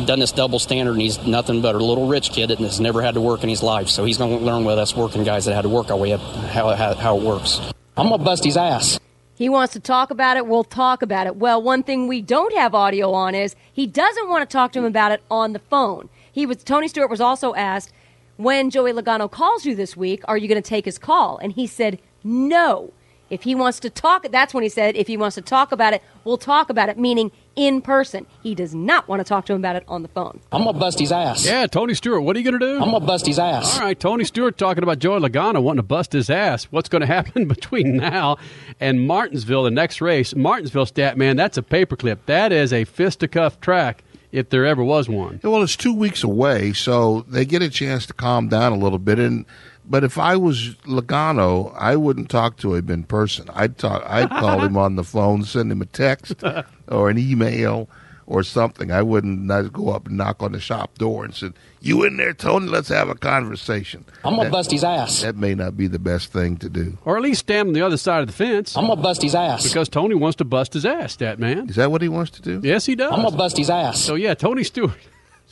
done 0.07 0.19
this 0.19 0.33
double 0.33 0.59
standard, 0.59 0.93
and 0.93 1.03
he's 1.03 1.25
nothing 1.27 1.61
but 1.61 1.75
a 1.75 1.79
little 1.79 2.09
rich 2.09 2.31
kid 2.31 2.51
that 2.51 2.59
has 2.59 2.81
never 2.81 3.03
had 3.03 3.15
to 3.15 3.21
work 3.21 3.43
in 3.43 3.49
his 3.49 3.63
life. 3.63 3.89
So 3.89 4.05
he's 4.05 4.19
going 4.19 4.39
to 4.39 4.45
learn 4.45 4.65
with 4.65 4.79
us 4.79 4.97
working 4.97 5.25
guys 5.25 5.45
that 5.45 5.55
had 5.55 5.63
to 5.63 5.69
work 5.69 5.91
our 5.91 5.97
way 5.97 6.13
up 6.13 6.21
how, 6.21 6.75
how, 6.75 6.95
how 6.95 7.19
it 7.19 7.23
works. 7.23 7.61
I'm 7.97 8.09
going 8.09 8.19
to 8.19 8.25
bust 8.25 8.45
his 8.45 8.57
ass. 8.57 8.99
He 9.37 9.49
wants 9.49 9.73
to 9.75 9.81
talk 9.81 10.11
about 10.11 10.37
it. 10.37 10.47
We'll 10.47 10.65
talk 10.65 11.03
about 11.03 11.27
it. 11.27 11.37
Well, 11.37 11.61
one 11.61 11.83
thing 11.83 12.09
we 12.09 12.23
don't 12.23 12.55
have 12.55 12.75
audio 12.75 13.13
on 13.13 13.35
is 13.35 13.57
he 13.73 13.87
doesn't 13.87 14.29
want 14.29 14.49
to 14.49 14.53
talk 14.53 14.73
to 14.73 14.79
him 14.79 14.85
about 14.85 15.13
it 15.13 15.23
on 15.31 15.53
the 15.53 15.59
phone. 15.59 16.09
He 16.31 16.47
was 16.47 16.63
Tony 16.65 16.89
Stewart 16.89 17.11
was 17.11 17.21
also 17.21 17.55
asked 17.55 17.93
when 18.37 18.71
Joey 18.71 18.93
Logano 18.93 19.31
calls 19.31 19.65
you 19.65 19.75
this 19.75 19.97
week, 19.97 20.23
are 20.27 20.37
you 20.37 20.49
going 20.49 20.61
to 20.61 20.69
take 20.69 20.85
his 20.85 20.99
call? 20.99 21.39
And 21.39 21.53
he 21.53 21.67
said 21.67 22.01
no. 22.23 22.93
If 23.35 23.43
he 23.43 23.55
wants 23.57 23.81
to 23.81 23.91
talk, 23.91 24.27
that's 24.31 24.55
when 24.55 24.63
he 24.63 24.69
said 24.69 24.95
if 24.95 25.09
he 25.09 25.17
wants 25.17 25.35
to 25.35 25.43
talk 25.43 25.73
about 25.73 25.93
it, 25.93 26.03
we'll 26.23 26.39
talk 26.39 26.71
about 26.71 26.89
it. 26.89 26.97
Meaning 26.97 27.33
in 27.57 27.81
person. 27.81 28.27
He 28.43 28.55
does 28.55 28.75
not 28.75 29.09
want 29.09 29.21
to 29.21 29.25
talk 29.25 29.47
to 29.47 29.53
him 29.53 29.61
about 29.61 29.77
it 29.77 29.85
on 29.89 30.03
the 30.03 30.09
phone. 30.09 30.41
I'm 30.53 30.63
going 30.63 30.75
to 30.75 30.81
bust 30.81 30.99
his 30.99 31.13
ass. 31.13 31.45
Yeah, 31.45 31.67
Tony 31.67 31.95
Stewart, 31.95 32.23
what 32.23 32.37
are 32.37 32.39
you 32.41 32.45
going 32.51 32.61
to 32.61 32.67
do? 32.67 32.75
I'm 32.77 32.91
going 32.91 33.01
to 33.01 33.07
bust 33.07 33.27
his 33.27 33.39
ass. 33.39 33.77
All 33.79 33.85
right, 33.85 33.99
Tony 33.99 34.25
Stewart 34.25 34.59
talking 34.59 34.83
about 34.83 34.99
Joey 34.99 35.21
Logano 35.21 35.63
wanting 35.63 35.79
to 35.79 35.83
bust 35.83 36.13
his 36.13 36.31
ass. 36.31 36.65
What's 36.65 36.89
going 36.89 37.01
to 37.07 37.07
happen 37.07 37.47
between 37.49 37.97
now 37.97 38.39
and 38.81 39.07
Martinsville, 39.07 39.65
the 39.65 39.71
next 39.71 40.01
race? 40.01 40.35
Martinsville 40.35 40.87
stat, 40.87 41.17
man, 41.17 41.37
that's 41.37 41.59
a 41.59 41.63
paperclip. 41.63 42.19
That 42.27 42.53
is 42.53 42.73
a 42.73 42.85
fisticuff 42.85 43.61
track 43.61 44.03
if 44.33 44.51
there 44.51 44.67
ever 44.67 44.83
was 44.83 45.09
one. 45.09 45.41
Well, 45.45 45.63
it's 45.63 45.77
two 45.77 45.95
weeks 45.95 46.25
away, 46.25 46.73
so 46.73 47.25
they 47.29 47.45
get 47.45 47.63
a 47.63 47.71
chance 47.71 48.05
to 48.07 48.13
calm 48.13 48.49
down 48.49 48.73
a 48.73 48.77
little 48.77 48.99
bit. 48.99 49.21
And 49.21 49.47
but 49.89 50.05
if 50.05 50.19
I 50.19 50.37
was 50.37 50.75
Logano, 50.87 51.75
I 51.79 51.97
wouldn't 51.97 52.31
talk 52.31 52.57
to 52.59 52.75
him 52.75 52.91
in 52.91 53.05
person. 53.05 53.49
I'd 53.53 53.79
talk. 53.79 54.03
I'd 54.07 54.31
call 54.31 54.61
him 54.61 54.77
on 54.77 54.97
the 54.97 55.05
phone, 55.05 55.45
send 55.45 55.71
him 55.73 55.83
a 55.83 55.87
text 55.87 56.43
or 56.89 57.11
an 57.11 57.19
email 57.19 57.89
or 58.27 58.43
something. 58.43 58.91
I 58.91 59.03
wouldn't 59.03 59.43
not 59.43 59.71
go 59.73 59.91
up 59.91 60.07
and 60.09 60.17
knock 60.17 60.43
on 60.43 60.53
the 60.53 60.61
shop 60.61 60.97
door 60.97 61.25
and 61.27 61.35
say, 61.35 61.51
"You 61.83 62.05
in 62.05 62.17
there, 62.17 62.33
Tony? 62.33 62.67
Let's 62.67 62.89
have 62.89 63.09
a 63.11 63.15
conversation." 63.15 64.05
I'm 64.25 64.33
gonna 64.37 64.45
That- 64.45 64.53
bust 64.53 64.71
his 64.71 64.83
ass. 64.85 65.21
That 65.21 65.37
may 65.37 65.55
not 65.55 65.77
be 65.77 65.87
the 65.89 65.99
best 65.99 66.33
thing 66.33 66.57
to 66.59 66.71
do. 66.71 66.97
Or 67.05 67.17
at 67.19 67.23
least 67.23 67.41
stand 67.41 67.69
on 67.69 67.75
the 67.75 67.83
other 67.83 67.99
side 67.99 68.21
of 68.21 68.27
the 68.29 68.33
fence. 68.33 68.77
I'm 68.79 68.87
gonna 68.87 69.03
bust 69.03 69.21
his 69.23 69.35
ass. 69.35 69.65
Because 69.65 69.91
Tony 69.91 70.15
wants 70.15 70.37
to 70.37 70.45
bust 70.47 70.73
his 70.73 70.87
ass, 70.87 71.17
That 71.17 71.39
man. 71.39 71.69
Is 71.69 71.77
that 71.77 71.91
what 71.91 72.01
he 72.01 72.09
wants 72.09 72.31
to 72.33 72.43
do? 72.43 72.61
Yes, 72.67 72.87
he 72.87 72.95
does. 72.95 73.13
I'm 73.13 73.23
gonna 73.23 73.37
bust 73.37 73.59
his 73.59 73.69
ass. 73.69 74.01
So, 74.01 74.15
yeah, 74.15 74.33
Tony 74.35 74.65
Stewart. 74.65 74.97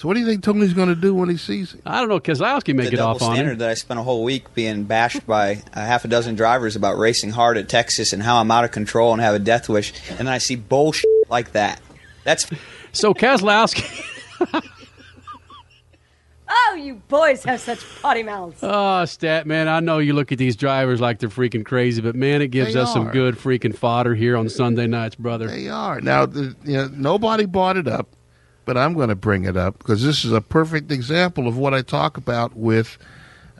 So 0.03 0.09
what 0.09 0.15
do 0.15 0.21
you 0.21 0.27
think 0.27 0.43
Tony's 0.43 0.73
going 0.75 0.89
to 0.89 0.97
do 0.97 1.15
when 1.15 1.29
he 1.29 1.37
sees 1.37 1.75
him? 1.75 1.83
I 1.87 2.01
don't 2.01 2.09
know. 2.09 2.19
Keselowski 2.19 2.75
may 2.75 2.87
the 2.87 2.91
get 2.91 2.97
double 2.97 3.15
off 3.15 3.23
on 3.23 3.37
standard 3.37 3.61
that 3.61 3.71
I 3.71 3.75
spent 3.75 4.01
a 4.01 4.03
whole 4.03 4.25
week 4.25 4.53
being 4.53 4.83
bashed 4.83 5.25
by 5.29 5.63
a 5.75 5.85
half 5.85 6.05
a 6.05 6.09
dozen 6.09 6.35
drivers 6.35 6.75
about 6.75 6.99
racing 6.99 7.31
hard 7.31 7.57
at 7.57 7.69
Texas 7.69 8.13
and 8.13 8.21
how 8.21 8.39
I'm 8.41 8.51
out 8.51 8.65
of 8.65 8.73
control 8.73 9.13
and 9.13 9.23
have 9.23 9.37
a 9.37 9.39
death 9.39 9.69
wish, 9.69 9.93
and 10.11 10.19
then 10.19 10.27
I 10.27 10.39
see 10.39 10.57
bullshit 10.57 11.09
like 11.29 11.53
that. 11.53 11.81
That's 12.25 12.51
So, 12.91 13.15
Keselowski. 13.15 14.05
Oh, 16.55 16.75
you 16.75 16.97
boys 17.09 17.45
have 17.45 17.61
such 17.61 17.81
potty 18.03 18.23
mouths. 18.23 18.59
Oh, 18.63 19.05
stat 19.07 19.47
man, 19.47 19.69
I 19.69 19.81
know 19.81 20.01
you 20.01 20.13
look 20.13 20.33
at 20.33 20.39
these 20.39 20.55
drivers 20.55 21.01
like 21.01 21.19
they're 21.19 21.31
freaking 21.31 21.65
crazy, 21.65 22.03
but 22.03 22.15
man, 22.15 22.43
it 22.43 22.49
gives 22.49 22.75
They 22.75 22.81
us 22.81 22.93
some 22.93 23.11
good 23.11 23.37
freaking 23.37 23.75
fodder 23.75 24.15
here 24.15 24.37
on 24.37 24.51
Sunday 24.51 24.87
nights, 24.87 25.15
brother. 25.15 25.47
They 25.47 25.71
are 25.71 26.03
now. 26.03 26.27
The, 26.27 26.55
you 26.65 26.77
know, 26.77 26.89
nobody 26.93 27.47
brought 27.47 27.79
it 27.79 27.89
up, 27.89 28.09
but 28.65 28.77
I'm 28.77 28.95
going 28.95 29.09
to 29.09 29.15
bring 29.15 29.45
it 29.45 29.57
up 29.57 29.79
because 29.79 30.03
this 30.03 30.25
is 30.25 30.33
a 30.33 30.41
perfect 30.41 30.91
example 30.91 31.49
of 31.49 31.57
what 31.57 31.75
I 31.75 31.83
talk 31.83 32.17
about 32.17 32.57
with 32.57 32.99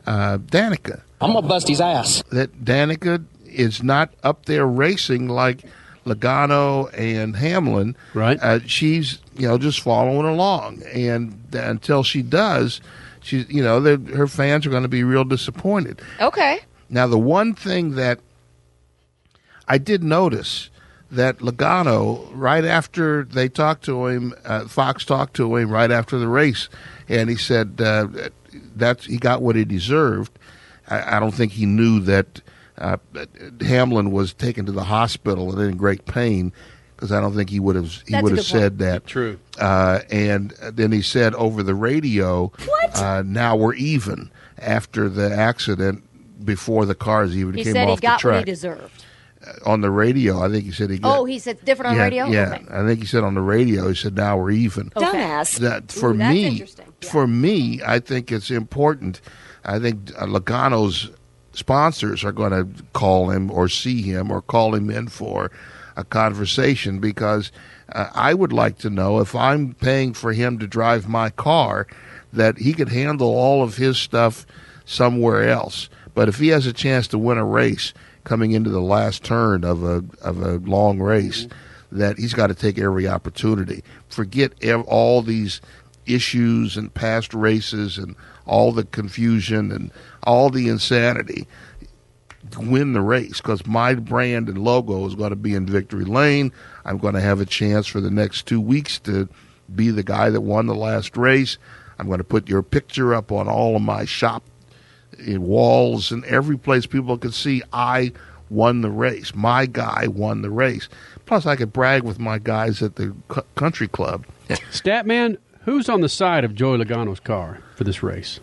uh, 0.05 0.37
Danica. 0.37 1.01
I'm 1.21 1.33
gonna 1.33 1.47
bust 1.47 1.69
his 1.69 1.79
ass. 1.79 2.21
That 2.31 2.65
Danica, 2.65 3.23
is 3.53 3.83
not 3.83 4.13
up 4.23 4.45
there 4.45 4.65
racing 4.65 5.29
like 5.29 5.63
Logano 6.05 6.89
and 6.97 7.35
Hamlin. 7.35 7.95
Right. 8.13 8.39
Uh, 8.41 8.59
she's 8.65 9.19
you 9.37 9.47
know 9.47 9.57
just 9.57 9.79
following 9.79 10.25
along, 10.25 10.83
and 10.93 11.37
until 11.53 12.03
she 12.03 12.21
does, 12.21 12.81
she 13.21 13.45
you 13.49 13.63
know 13.63 13.79
her 13.81 14.27
fans 14.27 14.65
are 14.65 14.69
going 14.69 14.83
to 14.83 14.89
be 14.89 15.03
real 15.03 15.23
disappointed. 15.23 16.01
Okay. 16.19 16.59
Now, 16.89 17.07
the 17.07 17.17
one 17.17 17.55
thing 17.55 17.95
that 17.95 18.19
I 19.67 19.77
did 19.77 20.03
notice 20.03 20.69
that 21.15 21.39
Logano, 21.39 22.29
right 22.33 22.65
after 22.65 23.23
they 23.23 23.49
talked 23.49 23.85
to 23.85 24.07
him, 24.07 24.33
uh, 24.45 24.67
Fox 24.67 25.05
talked 25.05 25.35
to 25.35 25.55
him 25.55 25.69
right 25.69 25.91
after 25.91 26.17
the 26.17 26.27
race, 26.27 26.69
and 27.07 27.29
he 27.29 27.35
said 27.35 27.79
uh, 27.79 28.07
that 28.75 29.03
he 29.03 29.17
got 29.17 29.41
what 29.41 29.55
he 29.55 29.65
deserved. 29.65 30.37
I, 30.87 31.17
I 31.17 31.19
don't 31.19 31.33
think 31.33 31.53
he 31.53 31.65
knew 31.65 31.99
that 32.01 32.41
uh, 32.77 32.97
Hamlin 33.61 34.11
was 34.11 34.33
taken 34.33 34.65
to 34.65 34.71
the 34.71 34.83
hospital 34.83 35.51
and 35.51 35.61
in 35.61 35.77
great 35.77 36.05
pain 36.05 36.51
because 36.95 37.11
I 37.11 37.19
don't 37.19 37.35
think 37.35 37.49
he 37.49 37.59
would 37.59 37.75
have 37.75 38.03
he 38.07 38.15
would 38.15 38.31
have 38.31 38.39
good 38.39 38.45
said 38.45 38.79
that. 38.79 39.05
True. 39.05 39.39
Uh, 39.59 39.99
and 40.09 40.51
then 40.71 40.91
he 40.91 41.01
said 41.01 41.35
over 41.35 41.61
the 41.61 41.75
radio, 41.75 42.51
What? 42.65 42.97
Uh, 42.97 43.23
now 43.23 43.55
we're 43.55 43.75
even 43.75 44.31
after 44.57 45.09
the 45.09 45.31
accident 45.31 46.03
before 46.45 46.85
the 46.85 46.95
cars 46.95 47.35
even 47.35 47.53
He 47.55 47.63
came 47.63 47.75
off 47.89 48.01
the 48.01 48.07
track, 48.17 48.17
he 48.17 48.19
said 48.19 48.21
he 48.21 48.23
got 48.23 48.25
what 48.25 48.39
he 48.39 48.45
deserved. 48.45 49.05
On 49.65 49.81
the 49.81 49.91
radio, 49.91 50.41
I 50.41 50.49
think 50.49 50.65
he 50.65 50.71
said 50.71 50.89
he 50.89 50.99
got. 50.99 51.17
Oh, 51.17 51.25
he 51.25 51.39
said 51.39 51.63
different 51.65 51.91
on 51.91 51.97
yeah, 51.97 52.03
radio? 52.03 52.25
Yeah, 52.27 52.53
Okay. 52.53 52.65
I 52.71 52.85
think 52.85 52.99
he 52.99 53.05
said 53.05 53.23
on 53.23 53.33
the 53.33 53.41
radio. 53.41 53.87
He 53.89 53.95
said 53.95 54.15
now 54.15 54.37
we're 54.37 54.51
even. 54.51 54.89
Dumbass. 54.91 55.57
That 55.59 55.91
for 55.91 56.11
Ooh, 56.11 56.17
that's 56.17 56.33
me, 56.33 56.45
interesting. 56.45 56.93
Yeah. 57.01 57.09
for 57.09 57.27
me, 57.27 57.81
I 57.85 57.99
think 57.99 58.31
it's 58.31 58.51
important. 58.51 59.21
I 59.65 59.79
think 59.79 60.11
uh, 60.17 60.25
Logano's 60.25 61.09
sponsors 61.53 62.23
are 62.23 62.31
going 62.31 62.51
to 62.51 62.83
call 62.93 63.29
him 63.29 63.51
or 63.51 63.69
see 63.69 64.01
him 64.01 64.31
or 64.31 64.41
call 64.41 64.75
him 64.75 64.89
in 64.89 65.07
for 65.07 65.51
a 65.95 66.03
conversation 66.03 66.99
because 66.99 67.51
uh, 67.91 68.09
I 68.13 68.33
would 68.33 68.51
like 68.51 68.79
to 68.79 68.89
know 68.89 69.19
if 69.19 69.35
I'm 69.35 69.73
paying 69.75 70.13
for 70.13 70.33
him 70.33 70.57
to 70.59 70.67
drive 70.67 71.07
my 71.07 71.29
car 71.29 71.87
that 72.31 72.57
he 72.57 72.73
could 72.73 72.89
handle 72.89 73.29
all 73.29 73.61
of 73.61 73.77
his 73.77 73.97
stuff 73.97 74.45
somewhere 74.85 75.47
else. 75.47 75.89
But 76.15 76.29
if 76.29 76.39
he 76.39 76.47
has 76.49 76.65
a 76.65 76.73
chance 76.73 77.07
to 77.09 77.17
win 77.17 77.37
a 77.37 77.45
race 77.45 77.93
coming 78.23 78.51
into 78.51 78.69
the 78.69 78.81
last 78.81 79.23
turn 79.23 79.63
of 79.63 79.83
a 79.83 80.03
of 80.21 80.41
a 80.41 80.57
long 80.57 80.99
race, 80.99 81.45
mm-hmm. 81.45 81.99
that 81.99 82.17
he's 82.17 82.33
got 82.33 82.47
to 82.47 82.55
take 82.55 82.79
every 82.79 83.07
opportunity. 83.07 83.83
Forget 84.09 84.53
ev- 84.61 84.83
all 84.83 85.21
these 85.21 85.61
issues 86.05 86.77
and 86.77 86.93
past 86.93 87.33
races 87.33 87.97
and 87.97 88.15
all 88.45 88.71
the 88.71 88.83
confusion 88.83 89.71
and 89.71 89.91
all 90.23 90.49
the 90.49 90.67
insanity. 90.67 91.47
Win 92.57 92.93
the 92.93 93.01
race 93.01 93.39
because 93.39 93.65
my 93.65 93.95
brand 93.95 94.49
and 94.49 94.57
logo 94.57 95.07
is 95.07 95.15
going 95.15 95.29
to 95.29 95.35
be 95.35 95.55
in 95.55 95.65
victory 95.65 96.03
lane. 96.03 96.51
I'm 96.85 96.97
going 96.97 97.13
to 97.13 97.21
have 97.21 97.39
a 97.39 97.45
chance 97.45 97.87
for 97.87 98.01
the 98.01 98.11
next 98.11 98.45
two 98.45 98.59
weeks 98.59 98.99
to 98.99 99.29
be 99.73 99.89
the 99.89 100.03
guy 100.03 100.29
that 100.29 100.41
won 100.41 100.67
the 100.67 100.75
last 100.75 101.15
race. 101.15 101.57
I'm 101.97 102.07
going 102.07 102.17
to 102.17 102.25
put 102.25 102.49
your 102.49 102.61
picture 102.61 103.13
up 103.13 103.31
on 103.31 103.47
all 103.47 103.75
of 103.77 103.81
my 103.81 104.03
shop 104.05 104.43
walls 105.37 106.11
and 106.11 106.23
every 106.25 106.57
place 106.57 106.85
people 106.85 107.17
could 107.17 107.33
see 107.33 107.61
I 107.71 108.11
won 108.49 108.81
the 108.81 108.91
race. 108.91 109.33
My 109.33 109.65
guy 109.65 110.07
won 110.07 110.41
the 110.41 110.51
race. 110.51 110.89
Plus, 111.25 111.45
I 111.45 111.55
could 111.55 111.73
brag 111.73 112.03
with 112.03 112.19
my 112.19 112.37
guys 112.37 112.81
at 112.81 112.95
the 112.95 113.15
cu- 113.27 113.41
country 113.55 113.87
club. 113.87 114.25
Statman, 114.49 115.37
who's 115.61 115.89
on 115.89 116.01
the 116.01 116.09
side 116.09 116.43
of 116.43 116.53
Joey 116.53 116.77
Logano's 116.77 117.19
car 117.19 117.59
for 117.75 117.83
this 117.83 118.03
race? 118.03 118.39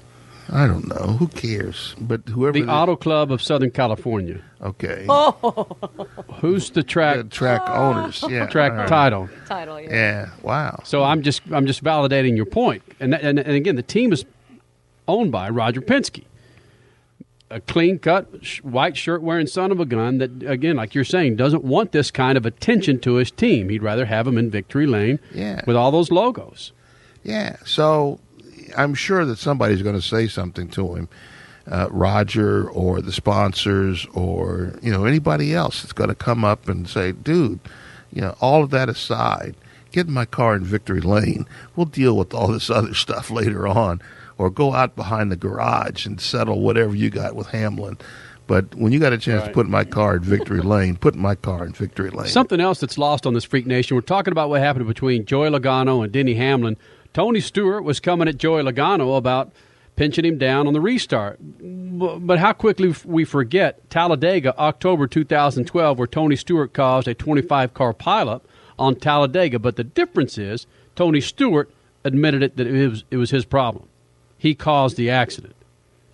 I 0.52 0.66
don't 0.66 0.88
know. 0.88 1.16
Who 1.18 1.28
cares? 1.28 1.94
But 2.00 2.22
whoever 2.28 2.58
The 2.58 2.68
Auto 2.68 2.96
Club 2.96 3.30
of 3.30 3.40
Southern 3.40 3.70
California. 3.70 4.40
Okay. 4.60 5.06
Oh. 5.08 5.76
Who's 6.40 6.70
the 6.70 6.82
track 6.82 7.18
The 7.18 7.24
track 7.24 7.62
ah. 7.66 7.90
owners. 7.90 8.24
Yeah. 8.28 8.46
track 8.50 8.72
all 8.72 8.78
right. 8.78 8.88
title? 8.88 9.28
Title, 9.46 9.80
yeah. 9.80 9.90
Yeah. 9.90 10.30
Wow. 10.42 10.80
So 10.84 11.04
I'm 11.04 11.22
just 11.22 11.42
I'm 11.52 11.66
just 11.66 11.84
validating 11.84 12.36
your 12.36 12.46
point. 12.46 12.82
And 12.98 13.12
that, 13.12 13.22
and, 13.22 13.38
and 13.38 13.52
again, 13.52 13.76
the 13.76 13.82
team 13.82 14.12
is 14.12 14.24
owned 15.06 15.30
by 15.30 15.48
Roger 15.50 15.80
Penske, 15.80 16.24
a 17.50 17.60
clean 17.60 17.98
cut 17.98 18.28
sh- 18.42 18.60
white 18.62 18.96
shirt 18.96 19.22
wearing 19.22 19.46
son 19.46 19.72
of 19.72 19.80
a 19.80 19.84
gun 19.84 20.18
that 20.18 20.42
again, 20.44 20.76
like 20.76 20.94
you're 20.94 21.04
saying, 21.04 21.36
doesn't 21.36 21.64
want 21.64 21.92
this 21.92 22.10
kind 22.10 22.38
of 22.38 22.46
attention 22.46 22.98
to 23.00 23.14
his 23.14 23.30
team. 23.30 23.68
He'd 23.68 23.82
rather 23.82 24.06
have 24.06 24.26
him 24.26 24.38
in 24.38 24.50
victory 24.50 24.86
lane 24.86 25.18
Yeah. 25.34 25.62
with 25.66 25.76
all 25.76 25.90
those 25.90 26.10
logos. 26.10 26.72
Yeah. 27.24 27.56
So 27.64 28.20
I'm 28.76 28.94
sure 28.94 29.24
that 29.24 29.38
somebody's 29.38 29.82
going 29.82 29.96
to 29.96 30.02
say 30.02 30.28
something 30.28 30.68
to 30.70 30.94
him, 30.94 31.08
uh, 31.70 31.88
Roger 31.90 32.68
or 32.70 33.00
the 33.00 33.12
sponsors 33.12 34.06
or 34.14 34.78
you 34.82 34.92
know 34.92 35.04
anybody 35.04 35.52
else 35.54 35.82
that's 35.82 35.92
going 35.92 36.08
to 36.08 36.14
come 36.14 36.44
up 36.44 36.68
and 36.68 36.88
say, 36.88 37.12
"Dude, 37.12 37.58
you 38.12 38.20
know, 38.22 38.36
all 38.40 38.62
of 38.62 38.70
that 38.70 38.88
aside, 38.88 39.54
get 39.92 40.06
in 40.06 40.12
my 40.12 40.24
car 40.24 40.54
in 40.54 40.62
victory 40.64 41.00
lane. 41.00 41.46
We'll 41.76 41.86
deal 41.86 42.16
with 42.16 42.32
all 42.32 42.48
this 42.48 42.70
other 42.70 42.94
stuff 42.94 43.30
later 43.40 43.66
on, 43.68 44.00
or 44.40 44.48
go 44.50 44.72
out 44.72 44.96
behind 44.96 45.30
the 45.30 45.36
garage 45.36 46.06
and 46.06 46.20
settle 46.20 46.60
whatever 46.60 46.94
you 46.94 47.10
got 47.10 47.36
with 47.36 47.48
Hamlin." 47.48 47.98
But 48.46 48.74
when 48.74 48.90
you 48.90 48.98
got 48.98 49.12
a 49.12 49.18
chance 49.18 49.44
to 49.44 49.50
put 49.50 49.68
my 49.68 49.84
car 49.84 50.16
in 50.16 50.22
victory 50.22 50.60
lane, 50.60 50.96
put 50.96 51.14
my 51.14 51.36
car 51.36 51.64
in 51.64 51.72
victory 51.72 52.10
lane. 52.10 52.26
Something 52.26 52.60
else 52.60 52.80
that's 52.80 52.98
lost 52.98 53.24
on 53.24 53.34
this 53.34 53.44
Freak 53.44 53.64
Nation. 53.64 53.94
We're 53.94 54.00
talking 54.00 54.32
about 54.32 54.48
what 54.48 54.60
happened 54.60 54.88
between 54.88 55.24
Joey 55.24 55.50
Logano 55.50 56.02
and 56.02 56.12
Denny 56.12 56.34
Hamlin. 56.34 56.76
Tony 57.12 57.38
Stewart 57.38 57.84
was 57.84 58.00
coming 58.00 58.26
at 58.26 58.38
Joey 58.38 58.62
Logano 58.62 59.16
about 59.16 59.52
pinching 59.94 60.24
him 60.24 60.38
down 60.38 60.66
on 60.66 60.72
the 60.72 60.80
restart. 60.80 61.38
But 61.60 62.38
how 62.38 62.52
quickly 62.52 62.92
we 63.04 63.24
forget 63.24 63.88
Talladega, 63.90 64.58
October 64.58 65.06
2012, 65.06 65.98
where 65.98 66.08
Tony 66.08 66.34
Stewart 66.34 66.72
caused 66.72 67.06
a 67.06 67.14
25 67.14 67.74
car 67.74 67.94
pileup 67.94 68.40
on 68.78 68.96
Talladega. 68.96 69.60
But 69.60 69.76
the 69.76 69.84
difference 69.84 70.38
is 70.38 70.66
Tony 70.96 71.20
Stewart 71.20 71.70
admitted 72.02 72.42
it 72.42 72.56
that 72.56 72.66
it 72.66 72.88
was, 72.88 73.04
it 73.10 73.16
was 73.18 73.30
his 73.30 73.44
problem. 73.44 73.84
He 74.40 74.54
caused 74.54 74.96
the 74.96 75.10
accident. 75.10 75.54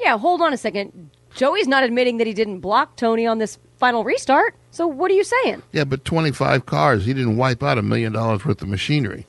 Yeah, 0.00 0.18
hold 0.18 0.42
on 0.42 0.52
a 0.52 0.56
second. 0.56 1.10
Joey's 1.36 1.68
not 1.68 1.84
admitting 1.84 2.16
that 2.16 2.26
he 2.26 2.32
didn't 2.32 2.58
block 2.58 2.96
Tony 2.96 3.24
on 3.24 3.38
this 3.38 3.56
final 3.78 4.02
restart. 4.02 4.56
So 4.72 4.84
what 4.84 5.12
are 5.12 5.14
you 5.14 5.22
saying? 5.22 5.62
Yeah, 5.70 5.84
but 5.84 6.04
25 6.04 6.66
cars. 6.66 7.04
He 7.04 7.14
didn't 7.14 7.36
wipe 7.36 7.62
out 7.62 7.78
a 7.78 7.82
million 7.82 8.12
dollars 8.12 8.44
worth 8.44 8.60
of 8.60 8.68
machinery 8.68 9.26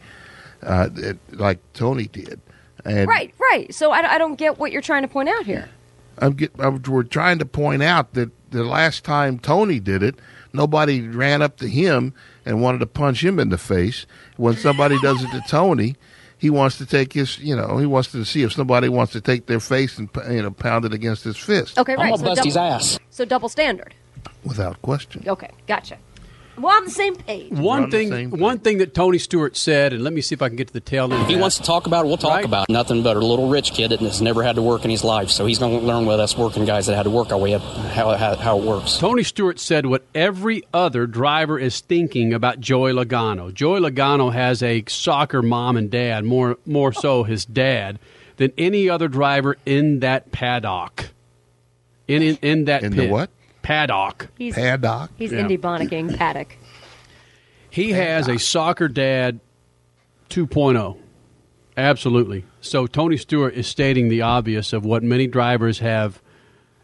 uh, 0.63 0.89
it, 0.95 1.19
like 1.31 1.59
Tony 1.73 2.07
did. 2.07 2.41
And 2.83 3.07
Right, 3.07 3.35
right. 3.39 3.71
So 3.71 3.91
I, 3.91 4.15
I 4.15 4.17
don't 4.17 4.35
get 4.35 4.57
what 4.57 4.71
you're 4.71 4.81
trying 4.81 5.03
to 5.03 5.07
point 5.07 5.29
out 5.29 5.45
here. 5.45 5.69
I'm 6.17 6.33
get, 6.33 6.51
I'm, 6.57 6.81
we're 6.81 7.03
trying 7.03 7.37
to 7.37 7.45
point 7.45 7.83
out 7.83 8.13
that 8.15 8.31
the 8.49 8.63
last 8.63 9.03
time 9.03 9.37
Tony 9.37 9.79
did 9.79 10.01
it, 10.01 10.15
nobody 10.53 11.07
ran 11.07 11.43
up 11.43 11.57
to 11.57 11.67
him 11.67 12.15
and 12.45 12.63
wanted 12.63 12.79
to 12.79 12.87
punch 12.87 13.23
him 13.23 13.39
in 13.39 13.49
the 13.49 13.59
face. 13.59 14.07
When 14.37 14.55
somebody 14.55 14.97
does 15.01 15.21
it 15.23 15.29
to 15.31 15.43
Tony, 15.47 15.95
he 16.37 16.49
wants 16.49 16.77
to 16.77 16.85
take 16.85 17.13
his, 17.13 17.39
you 17.39 17.55
know, 17.55 17.77
he 17.77 17.85
wants 17.85 18.11
to 18.11 18.23
see 18.23 18.43
if 18.43 18.53
somebody 18.53 18.89
wants 18.89 19.13
to 19.13 19.21
take 19.21 19.47
their 19.47 19.59
face 19.59 19.97
and 19.97 20.09
you 20.29 20.41
know 20.41 20.51
pound 20.51 20.85
it 20.85 20.93
against 20.93 21.23
his 21.23 21.37
fist. 21.37 21.77
Okay, 21.77 21.93
I'm 21.93 21.99
right. 21.99 22.09
gonna 22.09 22.17
so 22.17 22.25
bust 22.25 22.43
his 22.45 22.57
ass. 22.57 22.99
So 23.09 23.25
double 23.25 23.49
standard. 23.49 23.93
Without 24.43 24.81
question. 24.81 25.23
Okay, 25.27 25.49
gotcha. 25.67 25.97
Well, 26.59 26.75
on 26.75 26.85
the 26.85 26.91
same 26.91 27.15
page. 27.15 27.51
One 27.51 27.83
on 27.83 27.91
thing, 27.91 28.09
page. 28.09 28.29
one 28.29 28.57
thing 28.59 28.79
that 28.79 28.93
Tony 28.95 29.19
Stewart 29.19 29.55
said, 29.55 29.93
and 29.93 30.03
let 30.03 30.11
me 30.11 30.21
see 30.21 30.33
if 30.33 30.41
I 30.41 30.47
can 30.47 30.55
get 30.57 30.67
to 30.67 30.73
the 30.73 30.79
tail 30.79 31.11
end. 31.13 31.27
he 31.27 31.35
that. 31.35 31.39
wants 31.41 31.57
to 31.57 31.63
talk 31.63 31.85
about 31.85 32.05
it, 32.05 32.07
we'll 32.07 32.17
talk 32.17 32.31
Right. 32.37 32.45
about 32.45 32.65
it. 32.67 32.71
Nothing 32.73 33.03
but 33.03 33.15
a 33.15 33.19
little 33.19 33.47
rich 33.49 33.73
kid 33.73 33.89
that 33.91 33.99
has 33.99 34.21
never 34.21 34.41
had 34.43 34.55
to 34.55 34.61
work 34.63 34.83
in 34.83 34.89
his 34.89 35.03
life. 35.03 35.29
So 35.29 35.45
he's 35.45 35.59
going 35.59 35.79
to 35.79 35.85
learn 35.85 36.05
with 36.07 36.19
us 36.19 36.35
working 36.35 36.65
guys 36.65 36.87
that 36.87 36.95
had 36.95 37.03
to 37.03 37.09
work 37.11 37.31
our 37.31 37.37
way 37.37 37.53
up 37.53 37.61
how, 37.61 38.15
how, 38.17 38.35
how 38.35 38.57
it 38.57 38.63
works. 38.63 38.97
Tony 38.97 39.21
Stewart 39.23 39.59
said 39.59 39.85
what 39.85 40.03
every 40.15 40.63
other 40.73 41.05
driver 41.05 41.59
is 41.59 41.79
thinking 41.81 42.33
about 42.33 42.59
Joey 42.59 42.91
Logano. 42.91 43.53
Joey 43.53 43.79
Logano 43.79 44.33
has 44.33 44.63
a 44.63 44.83
soccer 44.87 45.41
mom 45.43 45.77
and 45.77 45.91
dad, 45.91 46.25
more 46.25 46.57
more 46.65 46.91
so 46.91 47.23
his 47.23 47.45
dad, 47.45 47.99
than 48.37 48.51
any 48.57 48.89
other 48.89 49.07
driver 49.07 49.57
in 49.65 49.99
that 49.99 50.31
paddock. 50.31 51.09
In 52.07 52.23
in, 52.23 52.37
in 52.41 52.65
that 52.65 52.83
In 52.83 52.95
the 52.95 53.07
what? 53.09 53.29
Paddock. 53.67 54.29
He's 54.37 54.55
Paddock. 54.55 55.09
he's 55.17 55.33
Yeah. 55.33 55.41
indie 55.41 55.59
bonicking 55.59 56.15
paddock. 56.15 56.55
He 57.69 57.91
has 57.91 58.29
a 58.29 58.39
soccer 58.39 58.87
dad 58.87 59.41
2.0. 60.29 60.95
Absolutely. 61.75 62.45
So 62.61 62.87
Tony 62.87 63.17
Stewart 63.17 63.53
is 63.55 63.67
stating 63.67 64.07
the 64.07 64.21
obvious 64.21 64.71
of 64.71 64.85
what 64.85 65.03
many 65.03 65.27
drivers 65.27 65.79
have 65.79 66.21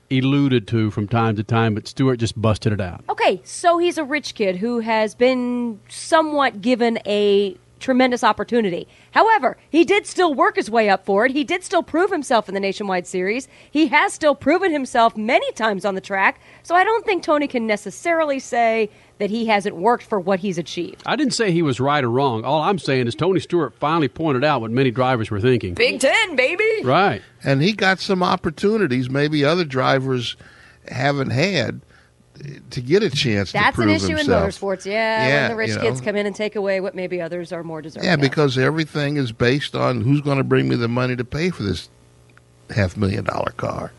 eluded 0.10 0.68
to 0.68 0.92
from 0.92 1.08
time 1.08 1.38
to 1.38 1.44
time, 1.44 1.74
but 1.74 1.88
Stewart 1.88 2.20
just 2.20 2.40
busted 2.40 2.74
it 2.74 2.82
out. 2.82 3.02
Okay, 3.10 3.40
so 3.46 3.78
he's 3.78 3.98
a 3.98 4.04
rich 4.04 4.36
kid 4.36 4.58
who 4.58 4.80
has 4.82 5.16
been 5.16 5.80
somewhat 5.88 6.62
given 6.62 7.00
a 7.06 7.56
tremendous 7.84 8.24
opportunity. 8.24 8.88
However, 9.12 9.58
he 9.70 9.84
did 9.84 10.08
still 10.08 10.34
work 10.34 10.56
his 10.56 10.72
way 10.72 10.90
up 10.90 11.06
for 11.06 11.26
it. 11.26 11.32
He 11.34 11.44
did 11.44 11.64
still 11.64 11.84
prove 11.84 12.10
himself 12.10 12.48
in 12.48 12.56
the 12.56 12.60
Nationwide 12.60 13.06
Series. 13.06 13.48
He 13.70 13.88
has 13.88 14.14
still 14.14 14.34
proven 14.34 14.72
himself 14.72 15.16
many 15.16 15.52
times 15.52 15.86
on 15.86 15.94
the 15.94 16.02
track. 16.02 16.40
So 16.64 16.74
I 16.74 16.84
don't 16.84 17.06
think 17.06 17.22
Tony 17.22 17.48
can 17.48 17.68
necessarily 17.68 18.40
say 18.40 18.90
that 19.20 19.30
he 19.30 19.46
hasn't 19.46 19.76
worked 19.76 20.04
for 20.04 20.20
what 20.20 20.40
he's 20.40 20.58
achieved. 20.58 21.04
I 21.06 21.16
didn't 21.16 21.34
say 21.34 21.52
he 21.52 21.62
was 21.62 21.80
right 21.80 22.04
or 22.04 22.10
wrong. 22.10 22.44
All 22.44 22.62
I'm 22.62 22.80
saying 22.80 23.06
is 23.08 23.14
Tony 23.16 23.40
Stewart 23.40 23.76
finally 23.76 24.08
pointed 24.08 24.44
out 24.44 24.62
what 24.62 24.72
many 24.72 24.90
drivers 24.90 25.30
were 25.30 25.40
thinking. 25.40 25.76
Big 25.76 26.00
Ten, 26.00 26.36
baby. 26.36 26.68
Right. 26.84 27.22
and 27.44 27.62
he 27.62 27.74
got 27.74 28.00
some 28.00 28.24
opportunities 28.24 29.10
maybe 29.10 29.46
other 29.46 29.66
drivers 29.66 30.36
haven't 30.88 31.30
had 31.30 31.82
to 32.72 32.82
get 32.82 33.04
a 33.04 33.10
chance 33.10 33.52
That's 33.52 33.76
to 33.76 33.84
an 33.84 33.90
issue 33.90 34.08
himself. 34.16 34.44
in 34.46 34.50
motorsports. 34.50 34.86
Yeah, 34.86 35.28
Yeah, 35.28 35.42
when 35.44 35.50
the 35.52 35.56
rich 35.56 35.70
you 35.70 35.76
know. 35.76 35.82
kids 35.82 36.02
come 36.02 36.16
in 36.16 36.26
and 36.26 36.36
take 36.36 36.56
away 36.56 36.82
what 36.82 36.96
maybe 36.96 37.22
others 37.22 37.54
are 37.54 37.64
more 37.64 37.82
deserving. 37.82 38.08
Yeah, 38.08 38.16
of. 38.16 38.22
because 38.22 38.58
everything 38.58 39.18
is 39.18 39.32
based 39.32 39.76
on 39.76 40.02
who's 40.02 40.22
going 40.22 40.40
to 40.40 40.44
bring 40.44 40.68
me 40.68 40.76
the 40.76 40.88
money 40.88 41.16
to 41.16 41.24
pay 41.24 41.52
for 41.52 41.64
this 41.64 41.90
half 42.72 42.98
million 42.98 43.24
dollar 43.26 43.52
car 43.58 43.92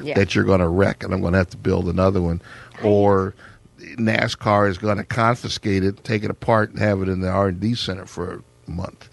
Yeah. 0.00 0.14
that 0.14 0.34
you're 0.34 0.44
going 0.44 0.60
to 0.60 0.68
wreck, 0.68 1.02
and 1.02 1.12
I'm 1.12 1.20
going 1.20 1.32
to 1.32 1.38
have 1.38 1.50
to 1.50 1.56
build 1.56 1.88
another 1.88 2.22
one, 2.22 2.40
or 2.84 3.34
NASCAR 3.80 4.68
is 4.70 4.78
going 4.78 4.98
to 4.98 5.04
confiscate 5.04 5.82
it, 5.82 6.04
take 6.04 6.22
it 6.22 6.30
apart, 6.30 6.70
and 6.70 6.78
have 6.78 7.02
it 7.02 7.08
in 7.08 7.20
the 7.20 7.28
R 7.28 7.48
and 7.48 7.58
D 7.60 7.74
center 7.74 8.06
for 8.06 8.42
a 8.68 8.70
month, 8.70 9.08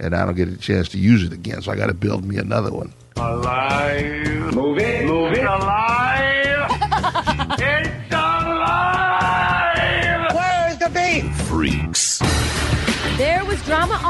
and 0.00 0.12
I 0.14 0.24
don't 0.26 0.34
get 0.34 0.48
a 0.48 0.56
chance 0.56 0.88
to 0.90 0.98
use 0.98 1.22
it 1.22 1.32
again, 1.32 1.62
so 1.62 1.70
I 1.70 1.76
got 1.76 1.86
to 1.86 1.94
build 1.94 2.24
me 2.24 2.36
another 2.36 2.72
one. 2.72 2.92
Alive. 3.16 4.54
Move 4.54 4.78
it. 4.78 5.06
Move 5.06 5.32
it. 5.34 5.44
Alive. 5.44 6.37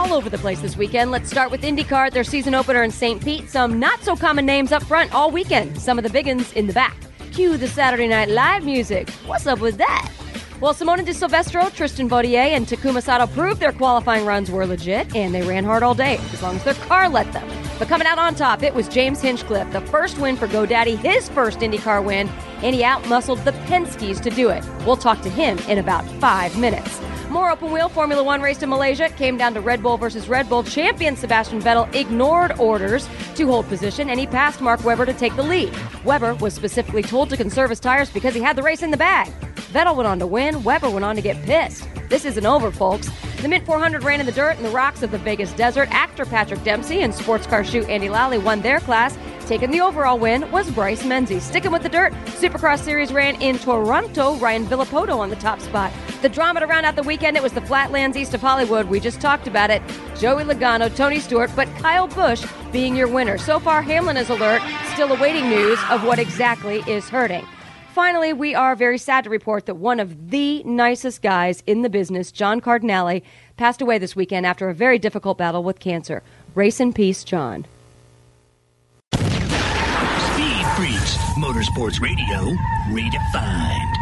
All 0.09 0.17
over 0.17 0.31
the 0.31 0.39
place 0.39 0.61
this 0.61 0.77
weekend. 0.77 1.11
Let's 1.11 1.31
start 1.31 1.51
with 1.51 1.63
IndyCar, 1.63 2.13
their 2.13 2.25
season 2.25 2.55
opener 2.55 2.83
in 2.83 2.91
St. 2.91 3.23
Pete. 3.23 3.49
Some 3.49 3.79
not 3.79 4.03
so 4.03 4.17
common 4.17 4.47
names 4.47 4.73
up 4.73 4.83
front 4.83 5.15
all 5.15 5.31
weekend. 5.31 5.79
Some 5.81 5.99
of 5.99 6.05
the 6.05 6.11
big 6.11 6.29
uns 6.29 6.53
in 6.53 6.67
the 6.67 6.73
back. 6.73 6.97
Cue 7.33 7.57
the 7.57 7.69
Saturday 7.69 8.09
Night 8.09 8.29
Live 8.29 8.65
music. 8.65 9.11
What's 9.27 9.47
up 9.47 9.61
with 9.61 9.77
that? 9.77 10.11
Well, 10.61 10.75
Simona 10.75 11.05
de 11.05 11.13
Silvestro, 11.13 11.69
Tristan 11.71 12.09
Vautier, 12.09 12.57
and 12.57 12.67
Takuma 12.67 13.03
Sato 13.03 13.27
proved 13.27 13.61
their 13.61 13.73
qualifying 13.73 14.25
runs 14.25 14.51
were 14.51 14.67
legit, 14.67 15.15
and 15.15 15.35
they 15.35 15.43
ran 15.43 15.65
hard 15.65 15.83
all 15.83 15.95
day, 15.95 16.17
as 16.33 16.43
long 16.43 16.57
as 16.57 16.65
their 16.65 16.75
car 16.75 17.09
let 17.09 17.31
them. 17.33 17.68
But 17.79 17.87
coming 17.89 18.09
out 18.09 18.19
on 18.19 18.35
top, 18.35 18.65
it 18.65 18.75
was 18.75 18.89
James 18.89 19.21
Hinchcliffe, 19.21 19.73
the 19.73 19.81
first 19.83 20.19
win 20.19 20.37
for 20.37 20.49
GoDaddy, 20.49 20.99
his 20.99 21.29
first 21.29 21.61
IndyCar 21.61 22.05
win, 22.05 22.29
and 22.63 22.75
he 22.75 22.83
outmuscled 22.83 23.45
the 23.45 23.53
Penske's 23.53 24.21
to 24.21 24.31
do 24.31 24.49
it. 24.49 24.65
We'll 24.85 24.97
talk 24.97 25.21
to 25.23 25.31
him 25.31 25.59
in 25.69 25.79
about 25.79 26.05
five 26.21 26.59
minutes. 26.59 27.01
More 27.31 27.51
open 27.51 27.71
wheel 27.71 27.89
Formula 27.89 28.25
One 28.25 28.41
race 28.41 28.63
in 28.63 28.71
Malaysia 28.71 29.11
came 29.11 29.37
down 29.37 29.55
to 29.55 29.61
Red 29.61 29.83
Bull 29.83 29.99
versus 29.99 30.29
Red 30.29 30.49
Bull. 30.49 30.65
Champion 30.65 31.15
Sebastian 31.15 31.61
Vettel 31.61 31.95
ignored 31.95 32.59
orders 32.59 33.07
to 33.37 33.47
hold 33.47 33.69
position 33.69 34.09
and 34.09 34.19
he 34.19 34.27
passed 34.27 34.63
Mark 34.63 34.83
Webber 34.83 35.05
to 35.05 35.13
take 35.13 35.37
the 35.37 35.43
lead. 35.43 35.71
Webber 36.05 36.35
was 36.37 36.55
specifically 36.55 37.03
told 37.03 37.29
to 37.29 37.37
conserve 37.37 37.69
his 37.69 37.81
tires 37.81 38.09
because 38.09 38.35
he 38.35 38.41
had 38.41 38.57
the 38.57 38.63
race 38.63 38.83
in 38.83 38.91
the 38.91 38.97
bag. 38.97 39.29
Vettel 39.73 39.95
went 39.95 40.07
on 40.07 40.19
to 40.21 40.27
win, 40.27 40.65
Webber 40.65 40.89
went 40.89 41.05
on 41.05 41.17
to 41.17 41.23
get 41.23 41.41
pissed. 41.43 41.87
This 42.09 42.25
isn't 42.25 42.47
over, 42.47 42.71
folks. 42.71 43.11
The 43.43 43.49
Mint 43.49 43.67
400 43.67 44.03
ran 44.03 44.19
in 44.21 44.27
the 44.27 44.33
dirt 44.33 44.57
and 44.57 44.65
the 44.65 44.71
rocks 44.71 45.03
of 45.03 45.11
the 45.11 45.19
Vegas 45.19 45.53
desert. 45.53 45.89
Actor 45.93 46.25
Patrick 46.25 46.65
Dempsey 46.65 47.03
and 47.03 47.15
sports 47.15 47.47
car 47.47 47.63
shoe 47.69 47.85
Andy 47.85 48.09
Lally 48.09 48.39
won 48.39 48.61
their 48.63 48.81
class. 48.81 49.17
Taking 49.47 49.71
the 49.71 49.81
overall 49.81 50.19
win 50.19 50.51
was 50.51 50.71
Bryce 50.71 51.05
Menzies. 51.05 51.43
Sticking 51.43 51.73
with 51.73 51.83
the 51.83 51.89
dirt, 51.89 52.13
Supercross 52.27 52.81
Series 52.81 53.13
ran 53.13 53.41
in 53.41 53.59
Toronto. 53.59 54.37
Ryan 54.37 54.67
Villopoto 54.67 55.19
on 55.19 55.31
the 55.31 55.37
top 55.37 55.61
spot. 55.61 55.91
The 56.21 56.29
drama 56.29 56.61
to 56.61 56.67
round 56.67 56.85
out 56.85 56.97
the 56.97 57.03
weekend, 57.03 57.37
it 57.37 57.43
was 57.43 57.53
the 57.53 57.63
Flatlands 57.63 58.17
east 58.17 58.35
of 58.35 58.43
Hollywood. 58.43 58.89
We 58.89 59.01
just 59.01 59.21
talked 59.21 59.47
about 59.47 59.71
it. 59.71 59.81
Joey 60.17 60.45
Logano, 60.45 60.95
Tony 60.95 61.21
Stewart, 61.21 61.51
but 61.57 61.69
Kyle 61.79 62.09
Busch 62.09 62.45
being 62.73 62.95
your 62.95 63.09
winner. 63.09 63.39
So 63.39 63.59
far, 63.59 63.81
Hamlin 63.81 64.17
is 64.17 64.29
alert, 64.29 64.61
still 64.93 65.13
awaiting 65.13 65.49
news 65.49 65.79
of 65.91 66.05
what 66.05 66.19
exactly 66.19 66.83
is 66.87 67.09
hurting. 67.09 67.47
Finally, 67.95 68.33
we 68.33 68.55
are 68.55 68.77
very 68.77 68.99
sad 68.99 69.25
to 69.25 69.31
report 69.31 69.67
that 69.67 69.75
one 69.75 69.99
of 69.99 70.31
the 70.31 70.63
nicest 70.65 71.21
guys 71.21 71.63
in 71.67 71.83
the 71.83 71.89
business, 71.89 72.31
John 72.31 72.61
Cardinale, 72.61 73.23
passed 73.57 73.81
away 73.81 73.99
this 73.99 74.15
weekend 74.15 74.47
after 74.47 74.69
a 74.69 74.75
very 74.75 74.99
difficult 75.01 75.37
battle 75.39 75.65
with 75.65 75.81
cancer. 75.81 76.23
Race 76.55 76.81
in 76.81 76.93
peace, 76.93 77.25
John. 77.25 77.67
Speed 79.15 80.67
Freaks. 80.77 81.17
Motorsports 81.37 82.01
Radio 82.01 82.57
redefined. 82.91 83.98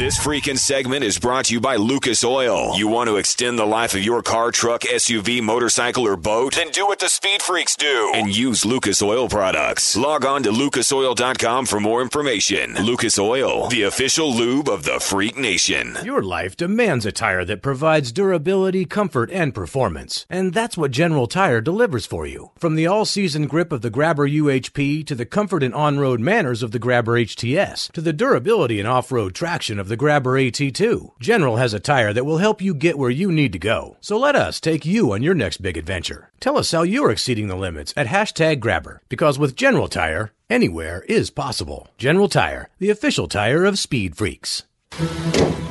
This 0.00 0.18
freaking 0.18 0.56
segment 0.56 1.04
is 1.04 1.18
brought 1.18 1.44
to 1.44 1.52
you 1.52 1.60
by 1.60 1.76
Lucas 1.76 2.24
Oil. 2.24 2.74
You 2.74 2.88
want 2.88 3.10
to 3.10 3.16
extend 3.16 3.58
the 3.58 3.66
life 3.66 3.92
of 3.92 4.02
your 4.02 4.22
car, 4.22 4.50
truck, 4.50 4.80
SUV, 4.80 5.42
motorcycle, 5.42 6.06
or 6.06 6.16
boat? 6.16 6.54
Then 6.54 6.70
do 6.70 6.86
what 6.86 7.00
the 7.00 7.10
Speed 7.10 7.42
Freaks 7.42 7.76
do 7.76 8.10
and 8.14 8.34
use 8.34 8.64
Lucas 8.64 9.02
Oil 9.02 9.28
products. 9.28 9.98
Log 9.98 10.24
on 10.24 10.42
to 10.44 10.52
lucasoil.com 10.52 11.66
for 11.66 11.80
more 11.80 12.00
information. 12.00 12.76
Lucas 12.76 13.18
Oil, 13.18 13.68
the 13.68 13.82
official 13.82 14.34
lube 14.34 14.70
of 14.70 14.84
the 14.84 14.98
Freak 15.00 15.36
Nation. 15.36 15.98
Your 16.02 16.22
life 16.22 16.56
demands 16.56 17.04
a 17.04 17.12
tire 17.12 17.44
that 17.44 17.60
provides 17.60 18.10
durability, 18.10 18.86
comfort, 18.86 19.30
and 19.30 19.54
performance. 19.54 20.24
And 20.30 20.54
that's 20.54 20.78
what 20.78 20.92
General 20.92 21.26
Tire 21.26 21.60
delivers 21.60 22.06
for 22.06 22.26
you. 22.26 22.52
From 22.56 22.74
the 22.74 22.86
all 22.86 23.04
season 23.04 23.46
grip 23.46 23.70
of 23.70 23.82
the 23.82 23.90
Grabber 23.90 24.26
UHP 24.26 25.06
to 25.08 25.14
the 25.14 25.26
comfort 25.26 25.62
and 25.62 25.74
on 25.74 25.98
road 25.98 26.20
manners 26.20 26.62
of 26.62 26.70
the 26.70 26.78
Grabber 26.78 27.20
HTS 27.20 27.92
to 27.92 28.00
the 28.00 28.14
durability 28.14 28.80
and 28.80 28.88
off 28.88 29.12
road 29.12 29.34
traction 29.34 29.78
of 29.78 29.89
the 29.90 29.96
Grabber 29.96 30.40
AT2, 30.40 31.18
General 31.18 31.56
has 31.56 31.74
a 31.74 31.80
tire 31.80 32.12
that 32.12 32.24
will 32.24 32.38
help 32.38 32.62
you 32.62 32.74
get 32.74 32.96
where 32.96 33.10
you 33.10 33.32
need 33.32 33.52
to 33.52 33.58
go. 33.58 33.96
So 34.00 34.16
let 34.16 34.36
us 34.36 34.60
take 34.60 34.86
you 34.86 35.12
on 35.12 35.22
your 35.24 35.34
next 35.34 35.60
big 35.60 35.76
adventure. 35.76 36.30
Tell 36.38 36.56
us 36.56 36.70
how 36.70 36.82
you're 36.82 37.10
exceeding 37.10 37.48
the 37.48 37.56
limits 37.56 37.92
at 37.96 38.06
hashtag 38.06 38.60
Grabber. 38.60 39.02
Because 39.08 39.36
with 39.36 39.56
General 39.56 39.88
Tire, 39.88 40.30
anywhere 40.48 41.04
is 41.08 41.28
possible. 41.30 41.88
General 41.98 42.28
Tire, 42.28 42.68
the 42.78 42.88
official 42.90 43.26
tire 43.26 43.64
of 43.64 43.80
Speed 43.80 44.16
Freaks. 44.16 44.62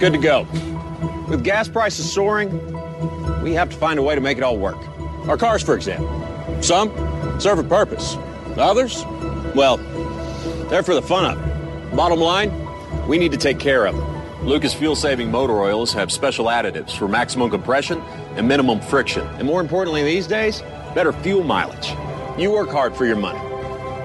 Good 0.02 0.12
to 0.12 0.20
go. 0.20 0.46
With 1.30 1.46
gas 1.46 1.70
prices 1.70 2.12
soaring, 2.12 2.52
we 3.42 3.54
have 3.54 3.70
to 3.70 3.78
find 3.78 4.00
a 4.00 4.04
way 4.04 4.16
to 4.16 4.22
make 4.22 4.38
it 4.38 4.44
all 4.44 4.58
work. 4.58 4.86
Our 5.30 5.38
cars, 5.38 5.64
for 5.64 5.76
example. 5.76 6.10
Some 6.62 6.90
serve 7.40 7.60
a 7.60 7.64
purpose. 7.64 8.18
Others, 8.58 9.06
well, 9.56 9.78
they're 10.68 10.84
for 10.84 10.94
the 10.94 11.02
fun 11.02 11.38
of 11.38 11.48
it. 11.48 11.96
Bottom 11.96 12.20
line, 12.20 12.69
we 13.10 13.18
need 13.18 13.32
to 13.32 13.38
take 13.38 13.60
care 13.60 13.88
of 13.88 13.98
them. 13.98 14.46
Lucas 14.46 14.72
fuel 14.72 14.96
saving 14.96 15.32
motor 15.32 15.60
oils 15.60 15.92
have 15.92 16.12
special 16.12 16.46
additives 16.46 16.96
for 16.96 17.08
maximum 17.08 17.50
compression 17.50 18.00
and 18.36 18.48
minimum 18.48 18.80
friction. 18.80 19.28
And 19.40 19.48
more 19.48 19.62
importantly, 19.62 20.04
these 20.04 20.28
days, 20.28 20.62
better 20.94 21.12
fuel 21.12 21.44
mileage. 21.44 21.90
You 22.40 22.52
work 22.52 22.70
hard 22.70 22.96
for 22.96 23.06
your 23.06 23.16
money. 23.16 23.40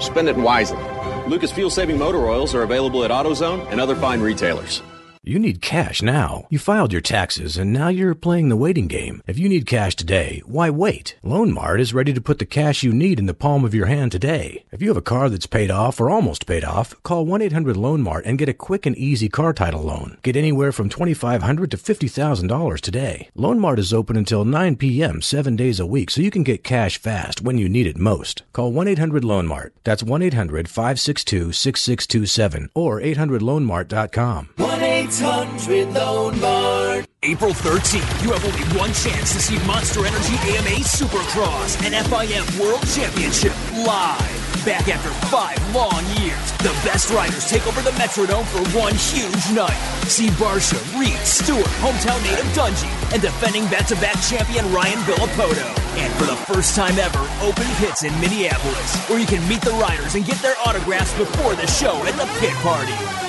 Spend 0.01 0.29
it 0.29 0.37
wisely. 0.37 0.83
Lucas 1.29 1.53
fuel 1.53 1.69
saving 1.69 1.99
motor 1.99 2.27
oils 2.27 2.55
are 2.55 2.63
available 2.63 3.05
at 3.05 3.11
AutoZone 3.11 3.71
and 3.71 3.79
other 3.79 3.95
fine 3.95 4.21
retailers. 4.21 4.83
You 5.27 5.39
need 5.39 5.63
cash 5.63 6.03
now. 6.03 6.47
You 6.51 6.59
filed 6.59 6.93
your 6.93 7.01
taxes 7.01 7.57
and 7.57 7.73
now 7.73 7.89
you're 7.89 8.15
playing 8.15 8.51
the 8.51 8.57
waiting 8.57 8.89
game. 8.89 9.23
If 9.27 9.39
you 9.39 9.49
need 9.49 9.67
cash 9.67 9.97
today, 9.97 10.43
why 10.45 10.69
wait? 10.69 11.17
Loan 11.23 11.51
Mart 11.51 11.81
is 11.81 11.95
ready 11.95 12.13
to 12.13 12.21
put 12.21 12.39
the 12.39 12.45
cash 12.45 12.83
you 12.83 12.93
need 12.93 13.19
in 13.19 13.25
the 13.25 13.33
palm 13.33 13.65
of 13.65 13.75
your 13.75 13.87
hand 13.87 14.13
today. 14.13 14.65
If 14.71 14.83
you 14.83 14.89
have 14.89 14.99
a 14.99 15.03
car 15.03 15.31
that's 15.31 15.47
paid 15.47 15.71
off 15.71 15.99
or 15.99 16.11
almost 16.11 16.47
paid 16.47 16.63
off, 16.63 17.03
call 17.05 17.25
1-800 17.25 18.01
Mart 18.01 18.27
and 18.27 18.37
get 18.37 18.51
a 18.51 18.53
quick 18.53 18.85
and 18.85 18.95
easy 18.99 19.31
car 19.31 19.55
title 19.55 19.85
loan. 19.85 20.19
Get 20.23 20.37
anywhere 20.37 20.73
from 20.73 20.91
$2,500 20.91 21.71
to 21.71 21.79
$50,000 21.79 22.81
today. 22.81 23.31
Loan 23.35 23.59
Mart 23.59 23.79
is 23.79 23.95
open 23.95 24.19
until 24.19 24.45
9 24.45 24.77
p.m. 24.77 25.23
seven 25.23 25.57
days 25.57 25.81
a 25.81 25.87
week 25.87 26.11
so 26.11 26.21
you 26.21 26.31
can 26.31 26.43
get 26.43 26.63
cash 26.63 26.99
fast 26.99 27.41
when 27.41 27.57
you 27.57 27.71
need 27.71 27.87
it 27.87 27.97
most. 27.97 28.43
Call 28.53 28.75
1-800 28.75 29.47
Mart. 29.47 29.73
That's 29.85 30.03
1-800-562-6627 30.03 32.69
or 32.75 33.01
800loanmart.com. 33.01 34.51
1 34.57 34.94
800 35.05 35.93
Loan 35.93 36.41
Mart. 36.41 37.05
April 37.23 37.53
13th, 37.53 38.25
you 38.25 38.33
have 38.33 38.41
only 38.41 38.65
one 38.73 38.89
chance 38.97 39.35
to 39.35 39.41
see 39.41 39.61
Monster 39.67 40.07
Energy 40.07 40.33
AMA 40.57 40.81
Supercross 40.81 41.77
and 41.85 41.93
FIM 42.09 42.45
World 42.59 42.81
Championship 42.89 43.53
live. 43.85 44.65
Back 44.65 44.89
after 44.89 45.13
five 45.29 45.61
long 45.77 46.01
years, 46.17 46.41
the 46.65 46.73
best 46.89 47.13
riders 47.13 47.45
take 47.51 47.67
over 47.67 47.83
the 47.83 47.93
Metrodome 48.01 48.49
for 48.49 48.65
one 48.73 48.95
huge 48.97 49.45
night. 49.53 49.77
See 50.09 50.29
Barcia, 50.41 50.81
Reed, 50.99 51.21
Stewart, 51.21 51.69
hometown 51.85 52.17
native 52.25 52.49
Dungey, 52.57 52.89
and 53.13 53.21
defending 53.21 53.69
back-to-back 53.69 54.17
champion 54.25 54.65
Ryan 54.73 55.01
Villopoto. 55.05 55.69
And 56.01 56.13
for 56.15 56.25
the 56.25 56.37
first 56.49 56.75
time 56.75 56.99
ever, 56.99 57.21
open 57.45 57.69
pits 57.77 58.05
in 58.05 58.13
Minneapolis, 58.25 58.97
where 59.11 59.19
you 59.19 59.27
can 59.27 59.47
meet 59.51 59.61
the 59.61 59.77
riders 59.77 60.15
and 60.15 60.25
get 60.25 60.41
their 60.41 60.57
autographs 60.65 61.13
before 61.19 61.55
the 61.55 61.67
show 61.67 61.93
at 62.09 62.17
the 62.17 62.25
pit 62.41 62.57
party. 62.65 63.24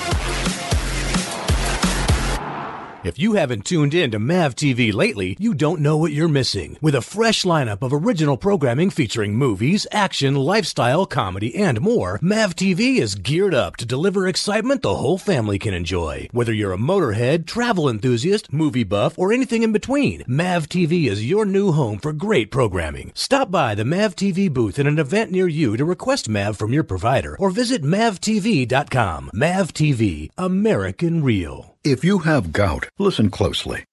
If 3.06 3.20
you 3.20 3.34
haven't 3.34 3.64
tuned 3.64 3.94
in 3.94 4.10
to 4.10 4.18
MAV 4.18 4.56
TV 4.56 4.92
lately, 4.92 5.36
you 5.38 5.54
don't 5.54 5.80
know 5.80 5.96
what 5.96 6.10
you're 6.10 6.26
missing. 6.26 6.76
With 6.80 6.96
a 6.96 7.00
fresh 7.00 7.44
lineup 7.44 7.80
of 7.80 7.92
original 7.92 8.36
programming 8.36 8.90
featuring 8.90 9.36
movies, 9.36 9.86
action, 9.92 10.34
lifestyle, 10.34 11.06
comedy, 11.06 11.54
and 11.54 11.80
more, 11.80 12.18
MAV 12.20 12.56
TV 12.56 12.96
is 12.96 13.14
geared 13.14 13.54
up 13.54 13.76
to 13.76 13.86
deliver 13.86 14.26
excitement 14.26 14.82
the 14.82 14.96
whole 14.96 15.18
family 15.18 15.56
can 15.56 15.72
enjoy. 15.72 16.28
Whether 16.32 16.52
you're 16.52 16.72
a 16.72 16.78
motorhead, 16.78 17.46
travel 17.46 17.88
enthusiast, 17.88 18.52
movie 18.52 18.82
buff, 18.82 19.16
or 19.16 19.32
anything 19.32 19.62
in 19.62 19.70
between, 19.70 20.24
MAV 20.26 20.68
TV 20.68 21.08
is 21.08 21.30
your 21.30 21.46
new 21.46 21.70
home 21.70 22.00
for 22.00 22.12
great 22.12 22.50
programming. 22.50 23.12
Stop 23.14 23.52
by 23.52 23.76
the 23.76 23.84
MAV 23.84 24.16
TV 24.16 24.52
booth 24.52 24.80
in 24.80 24.88
an 24.88 24.98
event 24.98 25.30
near 25.30 25.46
you 25.46 25.76
to 25.76 25.84
request 25.84 26.28
MAV 26.28 26.56
from 26.56 26.72
your 26.72 26.82
provider 26.82 27.36
or 27.38 27.50
visit 27.50 27.84
mavtv.com. 27.84 29.30
MAV 29.32 29.72
TV, 29.72 30.30
American 30.36 31.22
Real. 31.22 31.75
If 31.86 32.02
you 32.02 32.18
have 32.18 32.50
gout, 32.50 32.88
listen 32.98 33.30
closely. 33.30 33.84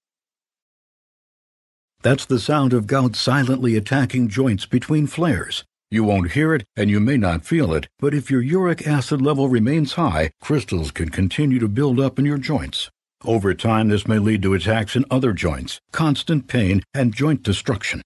That's 2.01 2.25
the 2.25 2.39
sound 2.39 2.73
of 2.73 2.87
gout 2.87 3.15
silently 3.15 3.75
attacking 3.75 4.29
joints 4.29 4.65
between 4.65 5.05
flares. 5.05 5.63
You 5.91 6.03
won't 6.03 6.31
hear 6.31 6.55
it 6.55 6.65
and 6.75 6.89
you 6.89 6.99
may 6.99 7.17
not 7.17 7.45
feel 7.45 7.71
it, 7.71 7.87
but 7.99 8.15
if 8.15 8.31
your 8.31 8.41
uric 8.41 8.87
acid 8.87 9.21
level 9.21 9.47
remains 9.47 9.93
high, 9.93 10.31
crystals 10.41 10.89
can 10.89 11.09
continue 11.09 11.59
to 11.59 11.67
build 11.67 11.99
up 11.99 12.17
in 12.17 12.25
your 12.25 12.39
joints. 12.39 12.89
Over 13.23 13.53
time, 13.53 13.89
this 13.89 14.07
may 14.07 14.17
lead 14.17 14.41
to 14.41 14.55
attacks 14.55 14.95
in 14.95 15.05
other 15.11 15.31
joints, 15.31 15.79
constant 15.91 16.47
pain, 16.47 16.81
and 16.95 17.13
joint 17.13 17.43
destruction. 17.43 18.01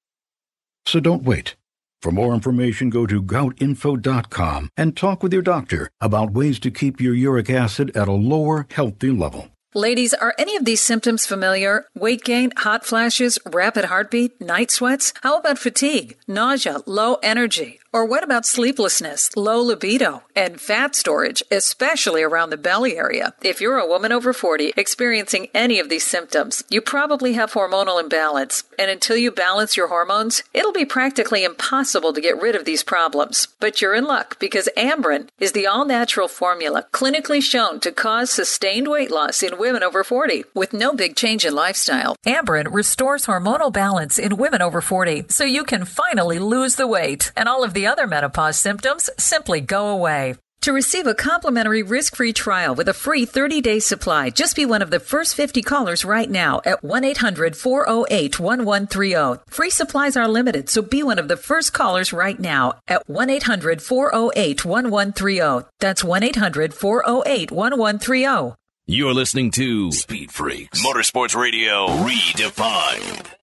So 0.85 0.99
don't 0.99 1.23
wait. 1.23 1.55
For 2.01 2.11
more 2.11 2.33
information, 2.33 2.89
go 2.89 3.05
to 3.05 3.23
goutinfo.com 3.23 4.69
and 4.75 4.97
talk 4.97 5.23
with 5.23 5.31
your 5.31 5.41
doctor 5.41 5.89
about 6.01 6.33
ways 6.33 6.59
to 6.59 6.71
keep 6.71 6.99
your 6.99 7.13
uric 7.13 7.49
acid 7.49 7.95
at 7.95 8.09
a 8.09 8.11
lower, 8.11 8.67
healthy 8.69 9.11
level. 9.11 9.49
Ladies, 9.77 10.15
are 10.15 10.33
any 10.39 10.55
of 10.55 10.65
these 10.65 10.81
symptoms 10.81 11.27
familiar? 11.27 11.85
Weight 11.93 12.23
gain, 12.23 12.49
hot 12.57 12.83
flashes, 12.83 13.37
rapid 13.45 13.85
heartbeat, 13.85 14.41
night 14.41 14.71
sweats? 14.71 15.13
How 15.21 15.37
about 15.37 15.59
fatigue, 15.59 16.17
nausea, 16.27 16.79
low 16.87 17.19
energy? 17.21 17.79
Or 17.93 18.05
what 18.05 18.23
about 18.23 18.45
sleeplessness, 18.45 19.35
low 19.35 19.61
libido, 19.61 20.23
and 20.35 20.59
fat 20.59 20.95
storage, 20.95 21.41
especially 21.49 22.21
around 22.21 22.49
the 22.49 22.57
belly 22.57 22.97
area? 22.97 23.33
If 23.41 23.61
you're 23.61 23.77
a 23.77 23.87
woman 23.87 24.11
over 24.11 24.33
40 24.33 24.73
experiencing 24.75 25.47
any 25.53 25.79
of 25.79 25.89
these 25.89 26.05
symptoms, 26.05 26.63
you 26.69 26.81
probably 26.81 27.33
have 27.33 27.53
hormonal 27.53 28.01
imbalance. 28.01 28.63
And 28.77 28.91
until 28.91 29.17
you 29.17 29.31
balance 29.31 29.77
your 29.77 29.87
hormones, 29.87 30.43
it'll 30.53 30.73
be 30.73 30.85
practically 30.85 31.43
impossible 31.43 32.13
to 32.13 32.21
get 32.21 32.41
rid 32.41 32.55
of 32.55 32.65
these 32.65 32.83
problems. 32.83 33.47
But 33.59 33.81
you're 33.81 33.95
in 33.95 34.03
luck 34.03 34.37
because 34.39 34.69
Amberen 34.77 35.29
is 35.39 35.53
the 35.53 35.65
all 35.65 35.85
natural 35.85 36.27
formula 36.27 36.85
clinically 36.91 37.41
shown 37.41 37.79
to 37.79 37.91
cause 37.91 38.29
sustained 38.29 38.89
weight 38.89 39.11
loss 39.11 39.41
in 39.41 39.57
women 39.57 39.81
over 39.81 40.03
40 40.03 40.43
with 40.53 40.73
no 40.73 40.93
big 40.93 41.15
change 41.15 41.45
in 41.45 41.55
lifestyle. 41.55 42.15
Amberen 42.25 42.71
restores 42.71 43.25
hormonal 43.25 43.71
balance 43.71 44.19
in 44.19 44.37
women 44.37 44.61
over 44.61 44.81
40 44.81 45.25
so 45.29 45.43
you 45.43 45.63
can 45.63 45.85
finally 45.85 46.37
lose 46.37 46.75
the 46.75 46.87
weight 46.87 47.31
and 47.35 47.47
all 47.47 47.63
of 47.63 47.73
the 47.73 47.86
other 47.87 48.05
menopause 48.05 48.57
symptoms 48.57 49.09
simply 49.17 49.61
go 49.61 49.89
away. 49.89 50.35
To 50.61 50.73
receive 50.73 51.05
a 51.07 51.13
complimentary 51.13 51.81
risk-free 51.81 52.33
trial 52.33 52.75
with 52.75 52.89
a 52.89 52.93
free 52.93 53.25
30-day 53.25 53.79
supply, 53.79 54.29
just 54.29 54.53
be 54.55 54.65
one 54.65 54.81
of 54.81 54.91
the 54.91 54.99
first 54.99 55.35
50 55.35 55.61
callers 55.61 56.03
right 56.03 56.29
now 56.29 56.59
at 56.65 56.83
1-800-408-1130. 56.83 59.49
Free 59.49 59.69
supplies 59.69 60.17
are 60.17 60.27
limited, 60.27 60.67
so 60.69 60.81
be 60.81 61.03
one 61.03 61.19
of 61.19 61.29
the 61.29 61.37
first 61.37 61.71
callers 61.71 62.11
right 62.11 62.37
now 62.37 62.73
at 62.87 63.07
1-800-408-1130. 63.07 65.69
That's 65.79 66.03
1-800-408-1130. 66.03 68.55
You're 68.89 69.13
listening 69.13 69.51
to 69.51 69.91
Speed 69.91 70.31
Freaks 70.31 70.81
Motorsports 70.85 71.35
Radio 71.35 71.87
Redefined. 71.87 73.36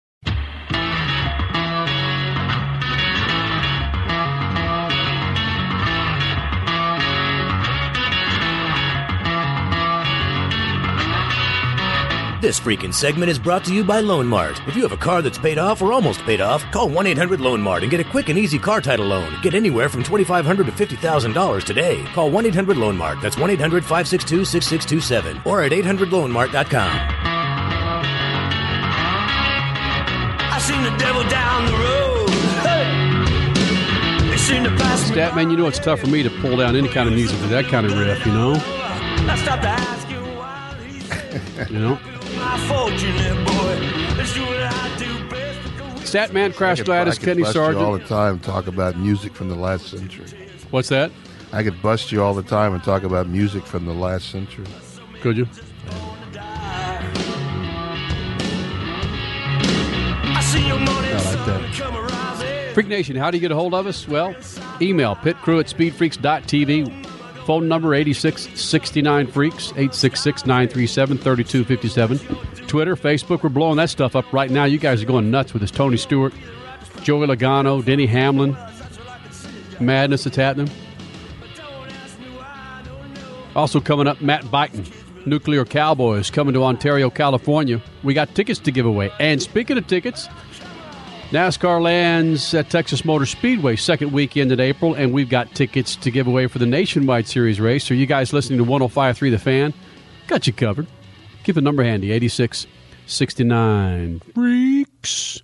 This 12.45 12.61
freaking 12.61 12.93
segment 12.93 13.31
is 13.31 13.39
brought 13.39 13.65
to 13.65 13.73
you 13.73 13.83
by 13.83 14.01
Loan 14.01 14.27
Mart. 14.27 14.61
If 14.69 14.77
you 14.77 14.83
have 14.83 14.93
a 14.93 14.99
car 14.99 15.23
that's 15.23 15.39
paid 15.39 15.57
off 15.57 15.81
or 15.81 15.95
almost 15.95 16.21
paid 16.25 16.43
off, 16.43 16.63
call 16.73 16.91
1 16.91 17.07
800 17.07 17.41
Loan 17.41 17.63
Mart 17.63 17.81
and 17.81 17.91
get 17.91 18.01
a 18.01 18.05
quick 18.05 18.29
and 18.29 18.39
easy 18.39 18.59
car 18.59 18.83
title 18.83 19.07
loan. 19.07 19.35
Get 19.41 19.55
anywhere 19.55 19.89
from 19.89 20.05
$2,500 20.05 20.67
to 20.67 20.87
$50,000 20.87 21.65
today. 21.65 22.05
Call 22.13 22.31
1 22.31 22.45
800 22.45 22.77
Loan 22.77 22.99
Mart. 22.99 23.17
That's 23.23 23.39
1 23.39 23.49
800 23.49 23.83
562 23.83 24.45
6627 24.45 25.41
or 25.47 25.63
at 25.63 25.73
800loanmart.com. 25.73 26.99
I 30.53 30.59
seen 30.61 30.83
the 30.83 30.95
devil 30.99 31.23
down 31.31 31.65
the 31.65 31.73
road. 31.73 32.29
Hey. 32.61 34.29
They 34.29 34.37
seem 34.37 34.65
to 34.65 34.71
pass 34.77 35.09
me 35.09 35.17
Statman, 35.17 35.51
you 35.51 35.57
know 35.57 35.67
it's 35.67 35.79
tough 35.79 36.01
for 36.01 36.09
me 36.09 36.23
to 36.23 36.29
pull 36.29 36.59
down 36.59 36.77
any 36.77 36.91
kind 36.91 37.09
of 37.09 37.15
music 37.15 37.41
with 37.41 37.49
that 37.49 37.65
kind 37.69 37.87
of 37.87 37.99
riff, 37.99 38.27
you 38.27 38.33
know? 38.33 38.53
I 38.53 39.41
stopped 39.43 39.63
to 39.63 39.69
ask 39.71 40.11
you 40.11 40.25
You 41.71 41.79
know? 41.79 42.14
My 42.45 42.59
fortune, 42.69 43.45
boy. 43.45 43.79
Let's 44.17 44.35
do 44.35 44.43
what 44.43 44.61
I 44.61 44.97
do 44.99 45.29
best. 45.29 45.59
Statman, 46.13 46.55
Crash 46.55 46.83
Gladys, 46.83 47.19
Kenny 47.19 47.43
bust 47.43 47.57
you 47.57 47.79
all 47.79 47.99
the 47.99 48.05
time 48.05 48.39
talk 48.39 48.67
about 48.67 48.97
music 48.97 49.35
from 49.35 49.49
the 49.49 49.57
last 49.57 49.89
century. 49.89 50.27
What's 50.71 50.89
that? 50.91 51.11
I 51.53 51.63
could 51.63 51.81
bust 51.83 52.13
you 52.13 52.23
all 52.23 52.35
the 52.35 52.43
time 52.43 52.75
and 52.75 52.83
talk 52.83 53.03
about 53.05 53.29
music 53.29 53.65
from 53.65 53.87
the 53.87 53.95
last 53.95 54.31
century. 54.31 54.67
Could 55.23 55.37
you? 55.37 55.49
I 60.37 60.41
see 60.43 60.67
your 60.67 60.79
money 60.79 61.09
I 61.09 61.37
like 61.37 61.47
that. 61.47 62.73
Freak 62.75 62.89
Nation, 62.89 63.15
how 63.17 63.31
do 63.31 63.37
you 63.37 63.41
get 63.41 63.53
a 63.53 63.55
hold 63.55 63.73
of 63.73 63.87
us? 63.87 64.09
Well, 64.09 64.35
email 64.83 65.15
pitcrew 65.15 65.61
at 65.61 65.67
speedfreaks.tv. 65.67 67.05
Phone 67.47 67.69
number 67.69 67.95
8669 67.95 69.27
Freaks, 69.27 69.69
866 69.73 70.47
937 70.47 71.19
3257. 71.19 72.67
Twitter, 72.67 72.97
Facebook, 72.97 73.43
we're 73.43 73.51
blowing 73.51 73.77
that 73.77 73.91
stuff 73.91 74.17
up 74.17 74.33
right 74.33 74.51
now. 74.51 74.65
You 74.65 74.79
guys 74.79 75.03
are 75.03 75.07
going 75.07 75.31
nuts 75.31 75.53
with 75.53 75.61
this 75.61 75.71
Tony 75.71 75.99
Stewart, 75.99 76.33
Joey 77.03 77.27
Logano, 77.27 77.85
Denny 77.85 78.07
Hamlin. 78.07 78.57
Madness 79.79 80.25
that's 80.25 80.37
happening. 80.37 80.71
Also 83.55 83.81
coming 83.81 84.07
up, 84.07 84.21
Matt 84.21 84.51
Buyton, 84.51 84.85
Nuclear 85.27 85.65
Cowboyz, 85.65 86.31
coming 86.33 86.55
to 86.55 86.65
Ontario, 86.65 87.11
California. 87.11 87.81
We 88.03 88.15
got 88.15 88.35
tickets 88.35 88.59
to 88.61 88.73
give 88.73 88.87
away. 88.87 89.11
And 89.21 89.41
speaking 89.41 89.77
of 89.79 89.87
tickets, 89.87 90.29
NASCAR 91.35 91.83
lands 91.83 92.55
at 92.55 92.71
Texas 92.71 93.05
Motor 93.05 93.27
Speedway 93.27 93.75
second 93.75 94.13
weekend 94.13 94.53
in 94.53 94.61
April, 94.61 94.95
and 94.95 95.13
we've 95.13 95.29
got 95.29 95.53
tickets 95.53 95.97
to 95.97 96.13
give 96.13 96.29
away 96.29 96.47
for 96.47 96.61
the 96.61 96.67
Nationwide 96.67 97.27
Series 97.27 97.61
race. 97.61 97.83
So 97.83 97.93
you 97.93 98.07
guys 98.07 98.33
listening 98.33 98.61
to 98.61 98.65
105.3 98.65 99.33
The 99.33 99.39
Fan, 99.41 99.75
got 100.29 100.47
you 100.47 100.53
covered. 100.53 100.87
Give 101.43 101.57
the 101.57 101.61
number 101.61 101.83
handy, 101.83 102.13
8669 102.13 104.21
Freaks. 104.33 105.43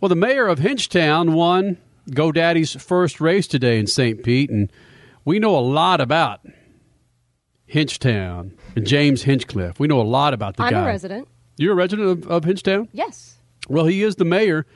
Well, 0.00 0.08
the 0.08 0.16
mayor 0.16 0.48
of 0.48 0.58
Hinchtown 0.58 1.34
won 1.34 1.78
GoDaddy's 2.10 2.74
first 2.74 3.20
race 3.20 3.46
today 3.46 3.78
in 3.78 3.86
St. 3.86 4.24
Pete, 4.24 4.50
and 4.50 4.72
we 5.24 5.38
know 5.38 5.56
a 5.56 5.62
lot 5.62 6.00
about 6.00 6.40
Hinchtown 7.72 8.54
and 8.74 8.84
James 8.84 9.22
Hinchcliffe. 9.22 9.78
We 9.78 9.86
know 9.86 10.00
a 10.00 10.02
lot 10.02 10.34
about 10.34 10.56
the 10.56 10.64
I'm 10.64 10.72
guy. 10.72 10.82
a 10.82 10.84
resident. 10.84 11.28
You're 11.58 11.74
a 11.74 11.76
resident 11.76 12.24
of, 12.24 12.28
of 12.28 12.42
Hinchtown? 12.42 12.88
Yes. 12.90 13.36
Well, 13.68 13.86
he 13.86 14.02
is 14.02 14.16
the 14.16 14.24
mayor, 14.24 14.66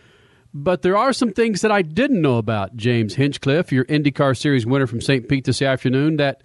but 0.52 0.82
there 0.82 0.96
are 0.96 1.12
some 1.12 1.32
things 1.32 1.60
that 1.60 1.70
I 1.70 1.82
didn't 1.82 2.20
know 2.20 2.38
about 2.38 2.76
James 2.76 3.14
Hinchcliffe, 3.14 3.72
your 3.72 3.84
IndyCar 3.84 4.36
Series 4.36 4.66
winner 4.66 4.86
from 4.86 5.00
St. 5.00 5.28
Pete 5.28 5.44
this 5.44 5.62
afternoon, 5.62 6.16
that 6.16 6.42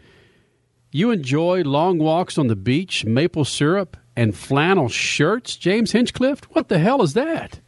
you 0.91 1.11
enjoy 1.11 1.63
long 1.63 1.97
walks 1.97 2.37
on 2.37 2.47
the 2.47 2.55
beach, 2.55 3.05
maple 3.05 3.45
syrup, 3.45 3.97
and 4.15 4.35
flannel 4.35 4.89
shirts. 4.89 5.55
James 5.57 5.91
Hinchcliffe? 5.91 6.41
What 6.51 6.69
the 6.69 6.79
hell 6.79 7.01
is 7.01 7.13
that? 7.13 7.59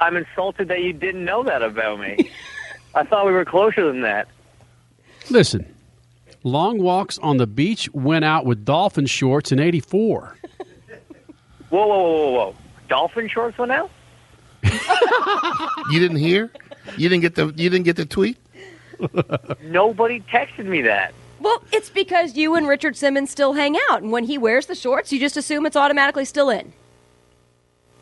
I'm 0.00 0.16
insulted 0.16 0.68
that 0.68 0.82
you 0.82 0.92
didn't 0.92 1.24
know 1.24 1.42
that 1.44 1.62
about 1.62 2.00
me. 2.00 2.30
I 2.94 3.04
thought 3.04 3.26
we 3.26 3.32
were 3.32 3.44
closer 3.44 3.86
than 3.86 4.00
that. 4.02 4.28
Listen, 5.30 5.74
long 6.42 6.82
walks 6.82 7.18
on 7.18 7.36
the 7.36 7.46
beach 7.46 7.90
went 7.92 8.24
out 8.24 8.46
with 8.46 8.64
dolphin 8.64 9.06
shorts 9.06 9.52
in 9.52 9.58
84. 9.58 10.36
Whoa, 11.68 11.86
whoa, 11.86 11.86
whoa, 11.86 12.10
whoa, 12.10 12.30
whoa! 12.30 12.54
Dolphin 12.88 13.28
shorts 13.28 13.58
went 13.58 13.72
out. 13.72 13.90
You 15.90 16.00
didn't 16.00 16.16
hear? 16.16 16.50
You 16.96 17.08
didn't 17.08 17.22
get 17.22 17.34
the 17.36 17.46
you 17.56 17.70
didn't 17.70 17.84
get 17.84 17.96
the 17.96 18.06
tweet? 18.06 18.38
Nobody 19.62 20.20
texted 20.20 20.66
me 20.66 20.82
that. 20.82 21.14
Well, 21.40 21.62
it's 21.70 21.90
because 21.90 22.36
you 22.36 22.54
and 22.54 22.66
Richard 22.66 22.96
Simmons 22.96 23.30
still 23.30 23.52
hang 23.52 23.76
out, 23.88 24.02
and 24.02 24.10
when 24.10 24.24
he 24.24 24.38
wears 24.38 24.66
the 24.66 24.74
shorts, 24.74 25.12
you 25.12 25.20
just 25.20 25.36
assume 25.36 25.66
it's 25.66 25.76
automatically 25.76 26.24
still 26.24 26.50
in. 26.50 26.72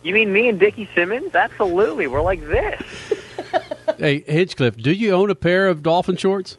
You 0.03 0.15
mean 0.15 0.33
me 0.33 0.49
and 0.49 0.59
Dickie 0.59 0.89
Simmons? 0.95 1.35
Absolutely, 1.35 2.07
we're 2.07 2.23
like 2.23 2.41
this. 2.47 2.83
hey, 3.99 4.21
Hinchcliffe, 4.21 4.77
do 4.77 4.93
you 4.93 5.13
own 5.13 5.31
a 5.31 5.35
pair 5.35 5.67
of 5.67 5.83
dolphin 5.83 6.17
shorts? 6.17 6.59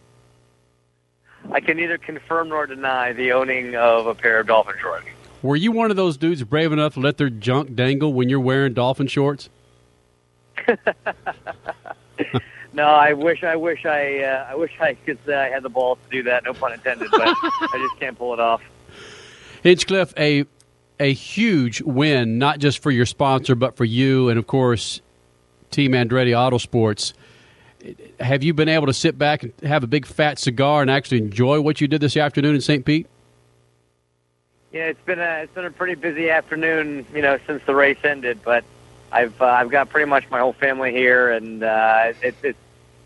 I 1.52 1.60
can 1.60 1.78
neither 1.78 1.98
confirm 1.98 2.50
nor 2.50 2.65
deny 2.65 3.13
the 3.13 3.32
owning 3.32 3.76
of 3.76 4.08
a 4.08 4.15
pair 4.15 4.39
of 4.39 4.48
dolphin 4.48 4.76
shorts. 4.82 5.06
Were 5.41 5.56
you 5.56 5.72
one 5.72 5.91
of 5.91 5.98
those 5.98 6.18
dudes 6.18 6.44
brave 6.44 6.72
enough 6.72 6.96
to 6.96 7.00
let 7.00 7.18
their 7.18 7.30
junk 7.30 7.76
dangle 7.76 8.13
when 8.13 8.30
you're 8.30 8.39
wearing 8.39 8.74
dolphin 8.74 9.08
shorts? 9.08 9.50
No, 12.76 12.84
I 12.84 13.13
wish, 13.13 13.41
I 13.41 13.56
wish, 13.56 13.86
I, 13.86 14.20
uh, 14.20 14.48
I 14.50 14.56
wish 14.56 14.74
I 14.82 14.96
could 14.96 15.18
say 15.26 15.34
I 15.34 15.48
had 15.48 15.63
the 15.63 15.70
balls 15.70 15.98
to 16.04 16.10
do 16.18 16.24
that. 16.24 16.44
No 16.44 16.54
pun 16.54 16.74
intended, 16.74 17.10
but 17.10 17.22
I 17.22 17.88
just 17.89 17.98
can't 18.02 18.18
pull 18.18 18.34
it 18.34 18.41
off. 18.41 18.62
Hinchcliffe, 19.63 20.13
a 20.18 20.46
a 21.00 21.13
huge 21.13 21.82
win, 21.82 22.38
not 22.38 22.60
just 22.60 22.80
for 22.80 22.91
your 22.91 23.06
sponsor, 23.06 23.56
but 23.56 23.78
for 23.78 23.86
you 23.86 24.30
and 24.30 24.38
of 24.38 24.46
course 24.46 25.02
Team 25.72 25.94
Andretti 25.94 26.32
Autosports. 26.32 27.13
Have 28.20 28.44
you 28.44 28.54
been 28.54 28.70
able 28.70 28.88
to 28.88 28.94
sit 28.94 29.18
back 29.18 29.44
and 29.44 29.54
have 29.63 29.84
a 29.84 29.88
big 29.88 30.06
fat 30.06 30.38
cigar 30.38 30.82
and 30.82 30.91
actually 30.91 31.20
enjoy 31.20 31.62
what 31.62 31.80
you 31.80 31.88
did 31.88 32.02
this 32.02 32.18
afternoon 32.18 32.56
in 32.56 32.62
St. 32.62 32.84
Pete? 32.84 33.08
Yeah, 34.74 34.88
it's 34.88 35.02
been 35.06 35.20
a 35.20 35.44
it's 35.44 35.54
been 35.54 35.65
a 35.65 35.72
pretty 35.72 35.96
busy 35.96 36.30
afternoon, 36.30 37.06
you 37.13 37.22
know, 37.22 37.39
since 37.48 37.63
the 37.65 37.74
race 37.74 38.00
ended. 38.04 38.39
But 38.44 38.65
I've 39.15 39.41
uh, 39.41 39.45
I've 39.45 39.69
got 39.69 39.89
pretty 39.89 40.10
much 40.10 40.30
my 40.30 40.39
whole 40.39 40.51
family 40.51 40.91
here, 40.91 41.32
and 41.32 41.63
uh, 41.63 42.12
it's 42.21 42.38
it's 42.43 42.60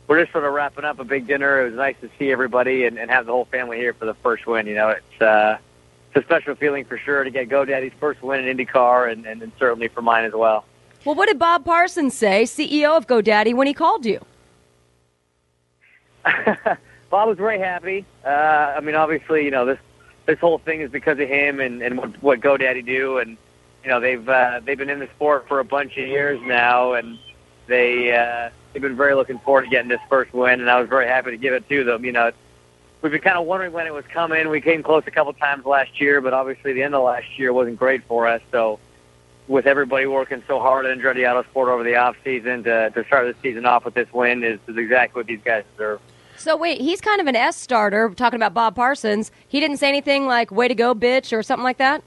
we're 0.07 0.19
just 0.19 0.31
sort 0.31 0.43
of 0.43 0.53
wrapping 0.53 0.83
up 0.83 0.97
a 0.97 1.03
big 1.03 1.27
dinner. 1.27 1.61
It 1.61 1.65
was 1.65 1.75
nice 1.75 1.97
to 2.01 2.09
see 2.17 2.31
everybody 2.31 2.85
and, 2.85 2.97
and 2.97 3.11
have 3.11 3.27
the 3.27 3.31
whole 3.31 3.45
family 3.45 3.77
here 3.77 3.93
for 3.93 4.05
the 4.05 4.15
first 4.15 4.47
win. 4.47 4.65
You 4.65 4.73
know, 4.73 4.89
it's 4.89 5.21
uh, 5.21 5.59
it's 6.07 6.23
a 6.23 6.27
special 6.27 6.55
feeling 6.55 6.83
for 6.85 6.97
sure 6.97 7.23
to 7.23 7.29
get 7.29 7.47
GoDaddy's 7.47 7.93
first 7.99 8.23
win 8.23 8.43
in 8.43 8.57
IndyCar, 8.57 9.11
and, 9.11 9.27
and, 9.27 9.43
and 9.43 9.51
certainly 9.59 9.87
for 9.87 10.01
mine 10.01 10.25
as 10.25 10.33
well. 10.33 10.65
Well, 11.05 11.13
what 11.13 11.27
did 11.27 11.37
Bob 11.37 11.63
Parsons 11.63 12.15
say, 12.15 12.43
CEO 12.43 12.97
of 12.97 13.05
GoDaddy, 13.05 13.53
when 13.53 13.67
he 13.67 13.75
called 13.75 14.03
you? 14.03 14.19
Bob 16.25 17.29
was 17.29 17.37
very 17.37 17.59
happy. 17.59 18.03
Uh, 18.25 18.29
I 18.75 18.79
mean, 18.79 18.95
obviously, 18.95 19.45
you 19.45 19.51
know 19.51 19.67
this 19.67 19.79
this 20.25 20.39
whole 20.39 20.57
thing 20.57 20.81
is 20.81 20.89
because 20.89 21.19
of 21.19 21.29
him 21.29 21.59
and 21.59 21.83
and 21.83 21.99
what, 21.99 22.23
what 22.23 22.39
GoDaddy 22.39 22.83
do, 22.83 23.19
and 23.19 23.37
you 23.83 23.89
know 23.89 23.99
they've 23.99 24.27
uh, 24.27 24.61
they've 24.63 24.77
been 24.77 24.89
in 24.89 24.99
the 24.99 25.09
sport 25.15 25.47
for 25.47 25.59
a 25.59 25.65
bunch 25.65 25.97
of 25.97 26.07
years 26.07 26.39
now, 26.43 26.93
and 26.93 27.17
they 27.67 28.15
uh, 28.15 28.49
they've 28.73 28.81
been 28.81 28.97
very 28.97 29.15
looking 29.15 29.39
forward 29.39 29.63
to 29.63 29.69
getting 29.69 29.89
this 29.89 30.01
first 30.09 30.33
win, 30.33 30.59
and 30.59 30.69
I 30.69 30.79
was 30.79 30.89
very 30.89 31.07
happy 31.07 31.31
to 31.31 31.37
give 31.37 31.53
it 31.53 31.67
to 31.69 31.83
them. 31.83 32.03
You 32.03 32.11
know, 32.11 32.31
we've 33.01 33.11
been 33.11 33.21
kind 33.21 33.37
of 33.37 33.45
wondering 33.45 33.71
when 33.71 33.87
it 33.87 33.93
was 33.93 34.05
coming. 34.05 34.49
We 34.49 34.61
came 34.61 34.83
close 34.83 35.03
a 35.07 35.11
couple 35.11 35.33
times 35.33 35.65
last 35.65 35.99
year, 36.01 36.21
but 36.21 36.33
obviously 36.33 36.73
the 36.73 36.83
end 36.83 36.95
of 36.95 37.03
last 37.03 37.37
year 37.37 37.53
wasn't 37.53 37.79
great 37.79 38.03
for 38.03 38.27
us. 38.27 38.41
So 38.51 38.79
with 39.47 39.65
everybody 39.65 40.05
working 40.05 40.43
so 40.47 40.59
hard 40.59 40.85
at 40.85 40.97
Andretti 40.97 41.21
Autosport 41.21 41.67
over 41.67 41.83
the 41.83 41.95
off 41.95 42.15
season 42.23 42.63
to 42.63 42.89
to 42.91 43.05
start 43.05 43.33
the 43.33 43.41
season 43.41 43.65
off 43.65 43.85
with 43.85 43.93
this 43.93 44.11
win 44.13 44.43
is, 44.43 44.59
is 44.67 44.77
exactly 44.77 45.19
what 45.19 45.27
these 45.27 45.41
guys 45.43 45.63
deserve. 45.75 45.99
So 46.37 46.55
wait, 46.55 46.79
he's 46.79 47.01
kind 47.01 47.19
of 47.19 47.27
an 47.27 47.35
S 47.35 47.57
starter. 47.57 48.13
Talking 48.15 48.37
about 48.37 48.53
Bob 48.53 48.75
Parsons, 48.75 49.31
he 49.47 49.59
didn't 49.59 49.77
say 49.77 49.89
anything 49.89 50.25
like 50.25 50.51
"way 50.51 50.67
to 50.67 50.75
go, 50.75 50.95
bitch" 50.95 51.35
or 51.35 51.43
something 51.43 51.63
like 51.63 51.77
that. 51.77 52.03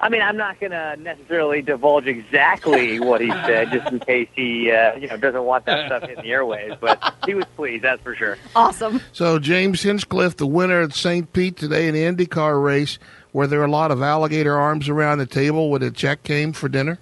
I 0.00 0.08
mean, 0.08 0.22
I'm 0.22 0.36
not 0.36 0.58
going 0.58 0.72
to 0.72 0.96
necessarily 0.96 1.60
divulge 1.60 2.06
exactly 2.06 2.98
what 3.08 3.20
he 3.20 3.30
said, 3.30 3.70
just 3.70 3.92
in 3.92 4.00
case 4.00 4.28
he, 4.34 4.70
uh, 4.70 4.96
you 4.96 5.08
know, 5.08 5.16
doesn't 5.16 5.44
want 5.44 5.66
that 5.66 5.86
stuff 5.86 6.08
in 6.08 6.16
the 6.16 6.30
airways. 6.30 6.72
But 6.80 7.14
he 7.26 7.34
was 7.34 7.44
pleased, 7.56 7.84
that's 7.84 8.02
for 8.02 8.14
sure. 8.14 8.38
Awesome. 8.56 9.00
So 9.12 9.38
James 9.38 9.82
Hinchcliffe, 9.82 10.36
the 10.36 10.46
winner 10.46 10.80
at 10.80 10.94
St. 10.94 11.30
Pete 11.32 11.56
today 11.56 11.86
in 11.86 11.94
the 11.94 12.02
IndyCar 12.02 12.62
race, 12.62 12.98
were 13.32 13.46
there 13.46 13.62
a 13.62 13.70
lot 13.70 13.90
of 13.90 14.02
alligator 14.02 14.56
arms 14.56 14.88
around 14.88 15.18
the 15.18 15.26
table 15.26 15.70
when 15.70 15.82
a 15.82 15.90
check 15.90 16.22
came 16.22 16.52
for 16.52 16.68
dinner? 16.68 16.98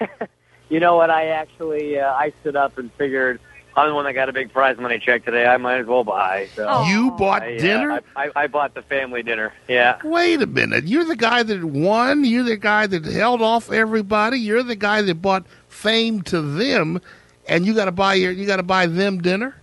You 0.70 0.80
know 0.80 0.96
what? 0.96 1.10
I 1.10 1.26
actually, 1.28 2.00
uh, 2.00 2.12
I 2.12 2.32
stood 2.40 2.56
up 2.56 2.78
and 2.78 2.90
figured 2.94 3.38
I'm 3.76 3.88
the 3.88 3.94
one 3.94 4.04
that 4.04 4.12
got 4.12 4.28
a 4.28 4.32
big 4.32 4.52
prize 4.52 4.78
money 4.78 5.00
check 5.00 5.24
today. 5.24 5.46
I 5.46 5.56
might 5.56 5.78
as 5.78 5.86
well 5.86 6.04
buy. 6.04 6.48
So 6.54 6.84
You 6.84 7.10
bought 7.12 7.42
I, 7.42 7.56
uh, 7.56 7.58
dinner? 7.58 8.02
I, 8.14 8.26
I, 8.26 8.30
I 8.36 8.46
bought 8.46 8.74
the 8.74 8.82
family 8.82 9.22
dinner. 9.22 9.52
Yeah. 9.68 9.98
Wait 10.04 10.40
a 10.42 10.46
minute. 10.46 10.84
You're 10.86 11.04
the 11.04 11.16
guy 11.16 11.42
that 11.42 11.64
won. 11.64 12.24
You're 12.24 12.44
the 12.44 12.56
guy 12.56 12.86
that 12.86 13.04
held 13.04 13.42
off 13.42 13.72
everybody. 13.72 14.38
You're 14.38 14.62
the 14.62 14.76
guy 14.76 15.02
that 15.02 15.20
bought 15.20 15.44
fame 15.68 16.22
to 16.22 16.40
them, 16.40 17.00
and 17.48 17.66
you 17.66 17.74
got 17.74 17.86
to 17.86 17.92
buy 17.92 18.14
your 18.14 18.30
you 18.30 18.46
got 18.46 18.56
to 18.56 18.62
buy 18.62 18.86
them 18.86 19.20
dinner. 19.20 19.56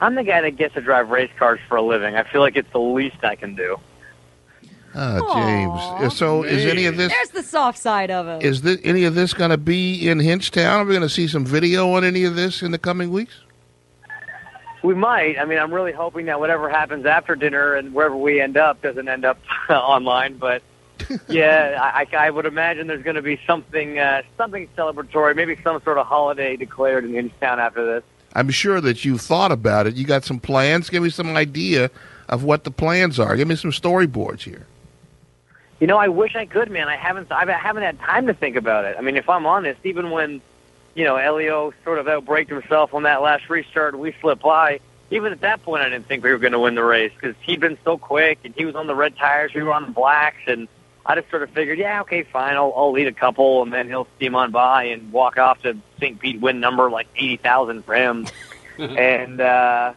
I'm 0.00 0.14
the 0.14 0.24
guy 0.24 0.40
that 0.40 0.56
gets 0.56 0.74
to 0.74 0.80
drive 0.80 1.10
race 1.10 1.30
cars 1.38 1.60
for 1.68 1.76
a 1.76 1.82
living. 1.82 2.16
I 2.16 2.24
feel 2.24 2.40
like 2.40 2.56
it's 2.56 2.70
the 2.72 2.80
least 2.80 3.22
I 3.24 3.36
can 3.36 3.54
do. 3.54 3.78
Oh, 4.94 6.00
James. 6.00 6.16
So 6.16 6.42
is 6.42 6.66
any 6.66 6.86
of 6.86 6.96
this 6.96 7.12
There's 7.12 7.30
the 7.30 7.42
soft 7.42 7.78
side 7.78 8.10
of 8.10 8.28
it. 8.28 8.42
is 8.42 8.62
this, 8.62 8.78
any 8.84 9.04
of 9.04 9.14
this 9.14 9.32
going 9.32 9.50
to 9.50 9.56
be 9.56 10.08
in 10.08 10.18
Hinchtown? 10.18 10.78
Are 10.78 10.84
we 10.84 10.92
going 10.92 11.02
to 11.02 11.08
see 11.08 11.28
some 11.28 11.44
video 11.46 11.90
on 11.92 12.04
any 12.04 12.24
of 12.24 12.36
this 12.36 12.62
in 12.62 12.72
the 12.72 12.78
coming 12.78 13.10
weeks? 13.10 13.40
We 14.82 14.94
might. 14.94 15.38
I 15.38 15.44
mean, 15.44 15.58
I'm 15.58 15.72
really 15.72 15.92
hoping 15.92 16.26
that 16.26 16.40
whatever 16.40 16.68
happens 16.68 17.06
after 17.06 17.36
dinner 17.36 17.74
and 17.74 17.94
wherever 17.94 18.16
we 18.16 18.40
end 18.40 18.56
up 18.56 18.82
doesn't 18.82 19.08
end 19.08 19.24
up 19.24 19.38
online. 19.70 20.36
But 20.38 20.62
yeah, 21.28 21.78
I, 21.80 22.06
I 22.16 22.30
would 22.30 22.46
imagine 22.46 22.86
there's 22.88 23.04
going 23.04 23.16
to 23.16 23.22
be 23.22 23.40
something, 23.46 23.98
uh, 23.98 24.22
something 24.36 24.68
celebratory, 24.76 25.36
maybe 25.36 25.56
some 25.62 25.80
sort 25.82 25.98
of 25.98 26.06
holiday 26.06 26.56
declared 26.56 27.04
in 27.04 27.12
Hinchtown 27.12 27.58
after 27.58 27.84
this. 27.86 28.04
I'm 28.34 28.50
sure 28.50 28.80
that 28.80 29.04
you've 29.04 29.20
thought 29.20 29.52
about 29.52 29.86
it. 29.86 29.94
You 29.94 30.04
got 30.04 30.24
some 30.24 30.40
plans. 30.40 30.90
Give 30.90 31.02
me 31.02 31.10
some 31.10 31.36
idea 31.36 31.90
of 32.28 32.44
what 32.44 32.64
the 32.64 32.70
plans 32.70 33.20
are. 33.20 33.36
Give 33.36 33.46
me 33.46 33.56
some 33.56 33.70
storyboards 33.72 34.40
here. 34.40 34.66
You 35.82 35.88
know, 35.88 35.98
I 35.98 36.06
wish 36.06 36.36
I 36.36 36.46
could, 36.46 36.70
man. 36.70 36.88
I 36.88 36.94
haven't. 36.94 37.32
I 37.32 37.44
haven't 37.44 37.82
had 37.82 37.98
time 37.98 38.28
to 38.28 38.34
think 38.34 38.54
about 38.54 38.84
it. 38.84 38.94
I 38.96 39.00
mean, 39.00 39.16
if 39.16 39.28
I'm 39.28 39.46
honest, 39.46 39.80
even 39.82 40.12
when, 40.12 40.40
you 40.94 41.02
know, 41.02 41.16
Helio 41.16 41.72
sort 41.82 41.98
of 41.98 42.06
outbraked 42.06 42.50
himself 42.50 42.94
on 42.94 43.02
that 43.02 43.20
last 43.20 43.50
restart 43.50 43.98
we 43.98 44.14
slipped 44.20 44.42
by, 44.42 44.78
even 45.10 45.32
at 45.32 45.40
that 45.40 45.64
point, 45.64 45.82
I 45.82 45.88
didn't 45.88 46.06
think 46.06 46.22
we 46.22 46.30
were 46.30 46.38
going 46.38 46.52
to 46.52 46.60
win 46.60 46.76
the 46.76 46.84
race 46.84 47.10
because 47.12 47.34
he'd 47.42 47.58
been 47.58 47.78
so 47.82 47.98
quick 47.98 48.38
and 48.44 48.54
he 48.54 48.64
was 48.64 48.76
on 48.76 48.86
the 48.86 48.94
red 48.94 49.16
tires, 49.16 49.54
we 49.54 49.64
were 49.64 49.72
on 49.72 49.86
the 49.86 49.90
blacks, 49.90 50.42
and 50.46 50.68
I 51.04 51.16
just 51.16 51.28
sort 51.30 51.42
of 51.42 51.50
figured, 51.50 51.80
yeah, 51.80 52.02
okay, 52.02 52.22
fine, 52.22 52.54
I'll, 52.54 52.72
I'll 52.76 52.92
lead 52.92 53.08
a 53.08 53.12
couple, 53.12 53.64
and 53.64 53.72
then 53.72 53.88
he'll 53.88 54.06
steam 54.18 54.36
on 54.36 54.52
by 54.52 54.84
and 54.84 55.10
walk 55.10 55.36
off 55.36 55.62
to 55.62 55.76
St. 55.98 56.16
Pete 56.20 56.40
win 56.40 56.60
number 56.60 56.92
like 56.92 57.08
eighty 57.16 57.38
thousand 57.38 57.84
for 57.84 57.96
him, 57.96 58.28
and. 58.78 59.40
uh 59.40 59.94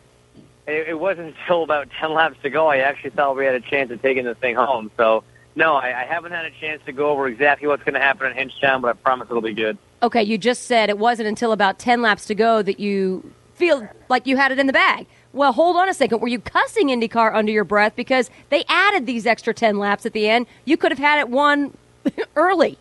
it, 0.67 0.87
it 0.87 0.99
wasn't 0.99 1.35
until 1.37 1.61
about 1.61 1.91
10 1.99 2.11
laps 2.11 2.37
to 2.41 2.49
go 2.49 2.65
I 2.65 2.77
actually 2.77 3.11
thought 3.11 3.37
we 3.37 3.45
had 3.45 3.53
a 3.53 3.61
chance 3.61 3.91
of 3.91 4.01
taking 4.01 4.25
this 4.25 4.35
thing 4.39 4.55
home. 4.55 4.89
So, 4.97 5.23
no, 5.55 5.75
I, 5.75 6.01
I 6.01 6.05
haven't 6.05 6.31
had 6.31 6.45
a 6.45 6.51
chance 6.51 6.81
to 6.85 6.91
go 6.91 7.09
over 7.09 7.27
exactly 7.27 7.67
what's 7.67 7.83
going 7.83 7.93
to 7.93 7.99
happen 7.99 8.31
in 8.31 8.49
Hinchtown, 8.49 8.81
but 8.81 8.89
I 8.89 8.93
promise 8.93 9.27
it'll 9.29 9.41
be 9.41 9.53
good. 9.53 9.77
Okay, 10.03 10.23
you 10.23 10.37
just 10.37 10.63
said 10.63 10.89
it 10.89 10.97
wasn't 10.97 11.27
until 11.27 11.51
about 11.51 11.79
10 11.79 12.01
laps 12.01 12.25
to 12.25 12.35
go 12.35 12.61
that 12.61 12.79
you 12.79 13.31
feel 13.53 13.87
like 14.09 14.27
you 14.27 14.37
had 14.37 14.51
it 14.51 14.59
in 14.59 14.67
the 14.67 14.73
bag. 14.73 15.07
Well, 15.33 15.53
hold 15.53 15.75
on 15.77 15.89
a 15.89 15.93
second. 15.93 16.19
Were 16.19 16.27
you 16.27 16.39
cussing 16.39 16.87
IndyCar 16.87 17.33
under 17.33 17.51
your 17.51 17.63
breath 17.63 17.95
because 17.95 18.29
they 18.49 18.63
added 18.67 19.05
these 19.05 19.25
extra 19.25 19.53
10 19.53 19.77
laps 19.79 20.05
at 20.05 20.13
the 20.13 20.29
end? 20.29 20.47
You 20.65 20.77
could 20.77 20.91
have 20.91 20.99
had 20.99 21.19
it 21.19 21.29
won 21.29 21.75
early. 22.35 22.77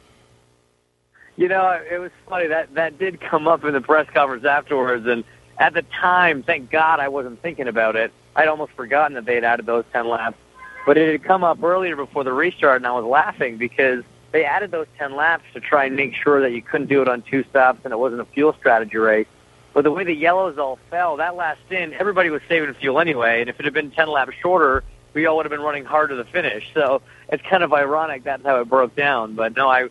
You 1.37 1.48
know, 1.48 1.80
it 1.90 1.98
was 1.98 2.12
funny 2.28 2.46
that 2.48 2.74
that 2.74 2.98
did 2.98 3.20
come 3.20 3.48
up 3.48 3.64
in 3.64 3.72
the 3.72 3.80
press 3.80 4.08
conference 4.14 4.44
afterwards, 4.44 5.04
and 5.06 5.24
at 5.58 5.74
the 5.74 5.82
time, 5.82 6.44
thank 6.44 6.70
God 6.70 7.00
I 7.00 7.08
wasn't 7.08 7.42
thinking 7.42 7.66
about 7.66 7.96
it. 7.96 8.12
I'd 8.37 8.46
almost 8.46 8.72
forgotten 8.72 9.14
that 9.14 9.24
they 9.24 9.34
had 9.34 9.42
added 9.42 9.66
those 9.66 9.84
ten 9.92 10.06
laps, 10.06 10.37
but 10.86 10.96
it 10.96 11.10
had 11.10 11.24
come 11.24 11.44
up 11.44 11.62
earlier 11.62 11.96
before 11.96 12.24
the 12.24 12.32
restart, 12.32 12.76
and 12.76 12.86
I 12.86 12.92
was 12.92 13.04
laughing 13.04 13.56
because 13.56 14.04
they 14.32 14.44
added 14.44 14.70
those 14.70 14.86
ten 14.98 15.14
laps 15.14 15.44
to 15.54 15.60
try 15.60 15.84
and 15.84 15.96
make 15.96 16.14
sure 16.14 16.40
that 16.40 16.52
you 16.52 16.62
couldn't 16.62 16.88
do 16.88 17.02
it 17.02 17.08
on 17.08 17.22
two 17.22 17.44
stops, 17.44 17.80
and 17.84 17.92
it 17.92 17.96
wasn't 17.96 18.20
a 18.20 18.24
fuel 18.26 18.52
strategy 18.54 18.98
race. 18.98 19.26
But 19.72 19.84
the 19.84 19.90
way 19.90 20.04
the 20.04 20.14
yellows 20.14 20.58
all 20.58 20.78
fell, 20.90 21.16
that 21.16 21.36
last 21.36 21.60
stint, 21.66 21.94
everybody 21.94 22.30
was 22.30 22.42
saving 22.48 22.72
fuel 22.74 23.00
anyway, 23.00 23.40
and 23.40 23.50
if 23.50 23.58
it 23.58 23.64
had 23.64 23.74
been 23.74 23.90
ten 23.90 24.08
laps 24.08 24.34
shorter, 24.40 24.84
we 25.14 25.26
all 25.26 25.36
would 25.36 25.46
have 25.46 25.50
been 25.50 25.60
running 25.60 25.84
hard 25.84 26.10
to 26.10 26.16
the 26.16 26.24
finish. 26.24 26.70
So 26.74 27.02
it's 27.28 27.42
kind 27.42 27.62
of 27.62 27.72
ironic 27.72 28.24
that's 28.24 28.44
how 28.44 28.60
it 28.60 28.68
broke 28.68 28.94
down. 28.94 29.34
But 29.34 29.56
no, 29.56 29.68
I 29.68 29.88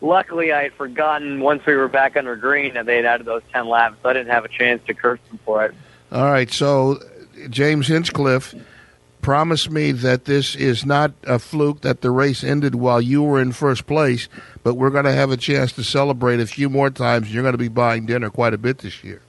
luckily 0.00 0.52
I 0.52 0.64
had 0.64 0.74
forgotten 0.74 1.40
once 1.40 1.64
we 1.66 1.74
were 1.74 1.88
back 1.88 2.16
under 2.16 2.36
green 2.36 2.74
that 2.74 2.86
they 2.86 2.96
had 2.96 3.04
added 3.04 3.26
those 3.26 3.42
ten 3.52 3.66
laps, 3.68 3.96
so 4.02 4.08
I 4.08 4.12
didn't 4.12 4.32
have 4.32 4.44
a 4.44 4.48
chance 4.48 4.82
to 4.86 4.94
curse 4.94 5.20
them 5.28 5.38
for 5.44 5.64
it. 5.64 5.74
All 6.12 6.30
right, 6.30 6.50
so 6.50 7.00
James 7.48 7.88
Hinchcliffe 7.88 8.54
promised 9.24 9.70
me 9.70 9.90
that 9.90 10.26
this 10.26 10.54
is 10.54 10.84
not 10.84 11.10
a 11.22 11.38
fluke 11.38 11.80
that 11.80 12.02
the 12.02 12.10
race 12.10 12.44
ended 12.44 12.74
while 12.74 13.00
you 13.00 13.22
were 13.22 13.40
in 13.40 13.52
first 13.52 13.86
place, 13.86 14.28
but 14.62 14.74
we're 14.74 14.90
going 14.90 15.06
to 15.06 15.12
have 15.14 15.30
a 15.30 15.36
chance 15.38 15.72
to 15.72 15.82
celebrate 15.82 16.40
a 16.40 16.46
few 16.46 16.68
more 16.68 16.90
times. 16.90 17.32
You're 17.32 17.42
going 17.42 17.54
to 17.54 17.58
be 17.58 17.68
buying 17.68 18.04
dinner 18.04 18.28
quite 18.28 18.52
a 18.52 18.58
bit 18.58 18.78
this 18.78 19.02
year. 19.02 19.22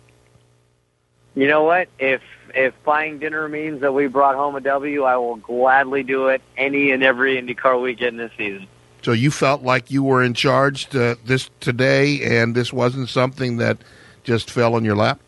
You 1.33 1.47
know 1.47 1.63
what? 1.63 1.87
If 1.97 2.21
if 2.53 2.73
buying 2.83 3.19
dinner 3.19 3.47
means 3.47 3.79
that 3.81 3.93
we 3.93 4.07
brought 4.07 4.35
home 4.35 4.57
a 4.57 4.61
W, 4.61 5.03
I 5.03 5.15
will 5.15 5.37
gladly 5.37 6.03
do 6.03 6.27
it 6.27 6.41
any 6.57 6.91
and 6.91 7.01
every 7.01 7.41
IndyCar 7.41 7.81
weekend 7.81 8.19
this 8.19 8.31
season. 8.37 8.67
So 9.01 9.13
you 9.13 9.31
felt 9.31 9.61
like 9.61 9.91
you 9.91 10.03
were 10.03 10.21
in 10.21 10.33
charge 10.33 10.87
to, 10.87 11.17
this 11.23 11.49
today, 11.61 12.21
and 12.39 12.53
this 12.53 12.73
wasn't 12.73 13.07
something 13.07 13.57
that 13.57 13.77
just 14.23 14.51
fell 14.51 14.75
on 14.75 14.83
your 14.83 14.97
lap. 14.97 15.21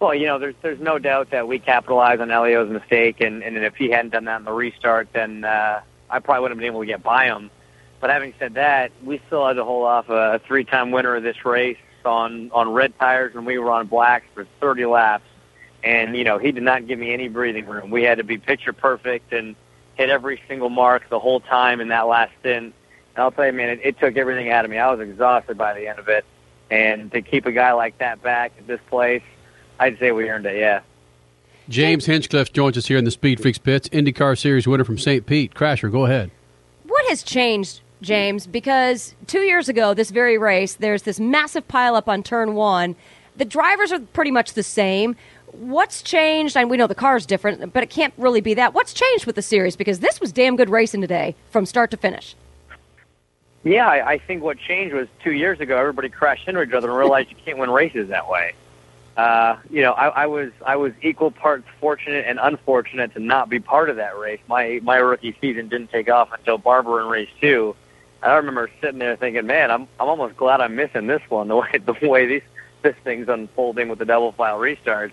Well, 0.00 0.14
you 0.14 0.26
know, 0.26 0.38
there's 0.38 0.54
there's 0.62 0.80
no 0.80 0.98
doubt 0.98 1.30
that 1.30 1.46
we 1.46 1.58
capitalized 1.58 2.22
on 2.22 2.30
Helio's 2.30 2.70
mistake, 2.70 3.20
and, 3.20 3.42
and 3.42 3.58
if 3.58 3.76
he 3.76 3.90
hadn't 3.90 4.12
done 4.12 4.24
that 4.24 4.38
in 4.38 4.44
the 4.46 4.52
restart, 4.52 5.08
then 5.12 5.44
uh, 5.44 5.82
I 6.08 6.18
probably 6.20 6.40
wouldn't 6.40 6.56
have 6.56 6.62
been 6.62 6.72
able 6.72 6.80
to 6.80 6.86
get 6.86 7.02
by 7.02 7.26
him. 7.26 7.50
But 8.00 8.08
having 8.08 8.32
said 8.38 8.54
that, 8.54 8.92
we 9.04 9.20
still 9.26 9.46
had 9.46 9.54
to 9.54 9.64
hold 9.64 9.84
off 9.86 10.08
a, 10.08 10.36
a 10.36 10.38
three-time 10.38 10.90
winner 10.90 11.16
of 11.16 11.22
this 11.22 11.44
race 11.44 11.76
on 12.06 12.50
on 12.52 12.72
red 12.72 12.98
tires 12.98 13.34
when 13.34 13.44
we 13.44 13.58
were 13.58 13.70
on 13.70 13.88
blacks 13.88 14.24
for 14.32 14.46
30 14.58 14.86
laps, 14.86 15.24
and 15.84 16.16
you 16.16 16.24
know 16.24 16.38
he 16.38 16.50
did 16.50 16.62
not 16.62 16.86
give 16.86 16.98
me 16.98 17.12
any 17.12 17.28
breathing 17.28 17.66
room. 17.66 17.90
We 17.90 18.02
had 18.02 18.16
to 18.16 18.24
be 18.24 18.38
picture 18.38 18.72
perfect 18.72 19.34
and 19.34 19.54
hit 19.96 20.08
every 20.08 20.40
single 20.48 20.70
mark 20.70 21.10
the 21.10 21.18
whole 21.18 21.40
time 21.40 21.78
in 21.82 21.88
that 21.88 22.06
last 22.06 22.32
stint. 22.40 22.72
And 23.16 23.22
I'll 23.22 23.32
tell 23.32 23.44
you, 23.44 23.52
man, 23.52 23.68
it, 23.68 23.80
it 23.84 23.98
took 24.00 24.16
everything 24.16 24.50
out 24.50 24.64
of 24.64 24.70
me. 24.70 24.78
I 24.78 24.90
was 24.90 25.00
exhausted 25.00 25.58
by 25.58 25.74
the 25.74 25.88
end 25.88 25.98
of 25.98 26.08
it, 26.08 26.24
and 26.70 27.12
to 27.12 27.20
keep 27.20 27.44
a 27.44 27.52
guy 27.52 27.72
like 27.72 27.98
that 27.98 28.22
back 28.22 28.52
at 28.56 28.66
this 28.66 28.80
place, 28.88 29.22
I'd 29.80 29.98
say 29.98 30.12
we 30.12 30.28
earned 30.28 30.46
it. 30.46 30.58
Yeah. 30.58 30.80
James 31.68 32.04
Hinchcliffe 32.04 32.52
joins 32.52 32.76
us 32.76 32.86
here 32.86 32.98
in 32.98 33.04
the 33.04 33.10
Speed 33.10 33.40
Freaks 33.40 33.58
pits. 33.58 33.88
IndyCar 33.88 34.38
Series 34.38 34.68
winner 34.68 34.84
from 34.84 34.98
St. 34.98 35.24
Pete. 35.24 35.54
Crasher, 35.54 35.90
go 35.90 36.04
ahead. 36.04 36.30
What 36.84 37.06
has 37.08 37.22
changed, 37.22 37.80
James? 38.02 38.46
Because 38.46 39.14
two 39.26 39.40
years 39.40 39.68
ago, 39.68 39.94
this 39.94 40.10
very 40.10 40.36
race, 40.36 40.74
there's 40.74 41.02
this 41.02 41.18
massive 41.18 41.66
pileup 41.66 42.08
on 42.08 42.22
turn 42.22 42.54
one. 42.54 42.94
The 43.36 43.44
drivers 43.46 43.90
are 43.90 44.00
pretty 44.00 44.30
much 44.30 44.52
the 44.52 44.62
same. 44.62 45.16
What's 45.52 46.02
changed? 46.02 46.56
And 46.56 46.68
we 46.68 46.76
know 46.76 46.86
the 46.86 46.94
car's 46.94 47.24
different, 47.24 47.72
but 47.72 47.82
it 47.82 47.88
can't 47.88 48.12
really 48.18 48.42
be 48.42 48.54
that. 48.54 48.74
What's 48.74 48.92
changed 48.92 49.24
with 49.24 49.36
the 49.36 49.42
series? 49.42 49.76
Because 49.76 50.00
this 50.00 50.20
was 50.20 50.30
damn 50.30 50.56
good 50.56 50.68
racing 50.68 51.00
today 51.00 51.36
from 51.50 51.64
start 51.64 51.90
to 51.92 51.96
finish. 51.96 52.36
Yeah, 53.62 53.88
I, 53.88 54.12
I 54.12 54.18
think 54.18 54.42
what 54.42 54.58
changed 54.58 54.94
was 54.94 55.08
two 55.22 55.32
years 55.32 55.60
ago, 55.60 55.78
everybody 55.78 56.08
crashed 56.10 56.48
into 56.48 56.62
each 56.62 56.72
other 56.72 56.88
and 56.88 56.98
realized 56.98 57.30
you 57.30 57.36
can't 57.44 57.58
win 57.58 57.70
races 57.70 58.08
that 58.08 58.28
way. 58.28 58.54
Uh, 59.20 59.58
you 59.68 59.82
know, 59.82 59.92
I, 59.92 60.22
I 60.22 60.26
was 60.26 60.50
I 60.64 60.76
was 60.76 60.94
equal 61.02 61.30
parts 61.30 61.66
fortunate 61.78 62.24
and 62.26 62.38
unfortunate 62.40 63.12
to 63.12 63.20
not 63.20 63.50
be 63.50 63.60
part 63.60 63.90
of 63.90 63.96
that 63.96 64.16
race. 64.16 64.40
My 64.48 64.80
my 64.82 64.96
rookie 64.96 65.36
season 65.42 65.68
didn't 65.68 65.90
take 65.90 66.08
off 66.08 66.32
until 66.32 66.56
Barber 66.56 67.02
in 67.02 67.06
race 67.06 67.28
two. 67.38 67.76
I 68.22 68.32
remember 68.36 68.70
sitting 68.80 68.98
there 68.98 69.16
thinking, 69.16 69.44
man, 69.44 69.70
I'm 69.70 69.82
I'm 70.00 70.08
almost 70.08 70.38
glad 70.38 70.62
I'm 70.62 70.74
missing 70.74 71.06
this 71.06 71.20
one. 71.28 71.48
The 71.48 71.56
way 71.58 71.68
the 71.84 72.08
way 72.08 72.24
these 72.24 72.42
this 72.80 72.96
thing's 73.04 73.28
unfolding 73.28 73.90
with 73.90 73.98
the 73.98 74.06
double 74.06 74.32
file 74.32 74.58
restarts. 74.58 75.12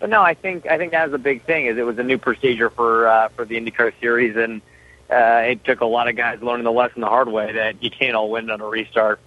But 0.00 0.10
no, 0.10 0.22
I 0.22 0.34
think 0.34 0.66
I 0.66 0.76
think 0.76 0.90
that 0.90 1.04
was 1.04 1.14
a 1.14 1.22
big 1.22 1.44
thing. 1.44 1.66
Is 1.66 1.78
it 1.78 1.86
was 1.86 1.98
a 1.98 2.02
new 2.02 2.18
procedure 2.18 2.70
for 2.70 3.06
uh, 3.06 3.28
for 3.28 3.44
the 3.44 3.54
IndyCar 3.60 3.92
series, 4.00 4.34
and 4.34 4.60
uh, 5.08 5.44
it 5.46 5.62
took 5.62 5.82
a 5.82 5.86
lot 5.86 6.08
of 6.08 6.16
guys 6.16 6.42
learning 6.42 6.64
the 6.64 6.72
lesson 6.72 7.00
the 7.00 7.06
hard 7.06 7.28
way 7.28 7.52
that 7.52 7.80
you 7.80 7.90
can't 7.90 8.16
all 8.16 8.28
win 8.28 8.50
on 8.50 8.60
a 8.60 8.66
restart. 8.66 9.20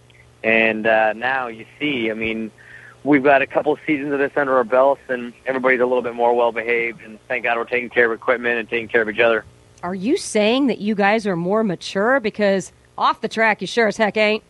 And 0.43 0.85
uh, 0.85 1.13
now 1.13 1.47
you 1.47 1.65
see, 1.79 2.11
I 2.11 2.15
mean, 2.15 2.51
we've 3.09 3.23
got 3.23 3.41
a 3.41 3.47
couple 3.47 3.73
of 3.73 3.79
seasons 3.87 4.13
of 4.13 4.19
this 4.19 4.31
under 4.35 4.55
our 4.55 4.63
belts, 4.63 5.01
and 5.09 5.33
everybody's 5.47 5.81
a 5.81 5.85
little 5.85 6.03
bit 6.03 6.13
more 6.13 6.33
well 6.35 6.51
behaved. 6.51 7.01
And 7.01 7.19
thank 7.27 7.43
God 7.43 7.57
we're 7.57 7.65
taking 7.65 7.89
care 7.89 8.05
of 8.05 8.11
equipment 8.11 8.59
and 8.59 8.69
taking 8.69 8.87
care 8.87 9.01
of 9.01 9.09
each 9.09 9.19
other. 9.19 9.43
Are 9.81 9.95
you 9.95 10.15
saying 10.15 10.67
that 10.67 10.77
you 10.77 10.93
guys 10.93 11.25
are 11.25 11.35
more 11.35 11.63
mature? 11.63 12.19
Because 12.19 12.71
off 12.97 13.21
the 13.21 13.27
track, 13.27 13.61
you 13.61 13.67
sure 13.67 13.87
as 13.87 13.97
heck 13.97 14.15
ain't. 14.15 14.43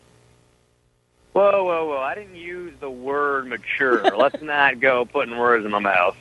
Whoa, 1.31 1.63
whoa, 1.63 1.87
whoa! 1.87 1.99
I 1.99 2.15
didn't 2.15 2.35
use 2.35 2.73
the 2.79 2.89
word 2.89 3.47
mature. 3.47 4.03
Let's 4.17 4.41
not 4.41 4.79
go 4.79 5.05
putting 5.05 5.37
words 5.37 5.63
in 5.63 5.71
my 5.71 5.79
mouth. 5.79 6.17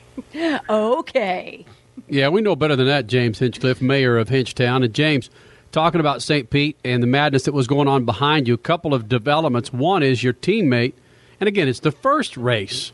okay. 0.69 1.65
Yeah, 2.07 2.29
we 2.29 2.41
know 2.41 2.55
better 2.55 2.75
than 2.75 2.87
that, 2.87 3.07
James 3.07 3.39
Hinchcliffe, 3.39 3.81
mayor 3.81 4.17
of 4.17 4.29
Hinchtown. 4.29 4.85
And 4.85 4.93
James, 4.93 5.29
talking 5.71 5.99
about 5.99 6.21
St. 6.21 6.49
Pete 6.49 6.77
and 6.85 7.03
the 7.03 7.07
madness 7.07 7.43
that 7.43 7.53
was 7.53 7.67
going 7.67 7.87
on 7.87 8.05
behind 8.05 8.47
you, 8.47 8.53
a 8.53 8.57
couple 8.57 8.93
of 8.93 9.09
developments. 9.09 9.73
One 9.73 10.03
is 10.03 10.23
your 10.23 10.33
teammate, 10.33 10.93
and 11.39 11.47
again, 11.47 11.67
it's 11.67 11.79
the 11.79 11.91
first 11.91 12.37
race, 12.37 12.91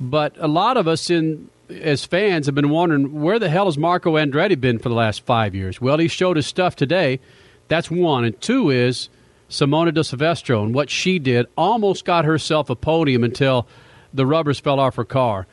but 0.00 0.34
a 0.38 0.48
lot 0.48 0.76
of 0.76 0.88
us 0.88 1.10
in 1.10 1.50
as 1.68 2.04
fans 2.04 2.46
have 2.46 2.54
been 2.54 2.70
wondering 2.70 3.20
where 3.20 3.38
the 3.38 3.48
hell 3.48 3.66
has 3.66 3.76
Marco 3.76 4.14
Andretti 4.16 4.60
been 4.60 4.78
for 4.78 4.88
the 4.88 4.94
last 4.94 5.24
five 5.24 5.54
years? 5.54 5.80
Well, 5.80 5.98
he 5.98 6.08
showed 6.08 6.36
his 6.36 6.46
stuff 6.46 6.76
today. 6.76 7.20
That's 7.68 7.90
one. 7.90 8.24
And 8.24 8.40
two 8.40 8.70
is 8.70 9.08
Simona 9.50 9.92
de 9.92 10.04
Silvestro 10.04 10.64
and 10.64 10.74
what 10.74 10.90
she 10.90 11.18
did 11.18 11.46
almost 11.56 12.04
got 12.04 12.24
herself 12.24 12.70
a 12.70 12.76
podium 12.76 13.24
until 13.24 13.66
the 14.12 14.26
rubbers 14.26 14.60
fell 14.60 14.80
off 14.80 14.96
her 14.96 15.04
car. 15.04 15.46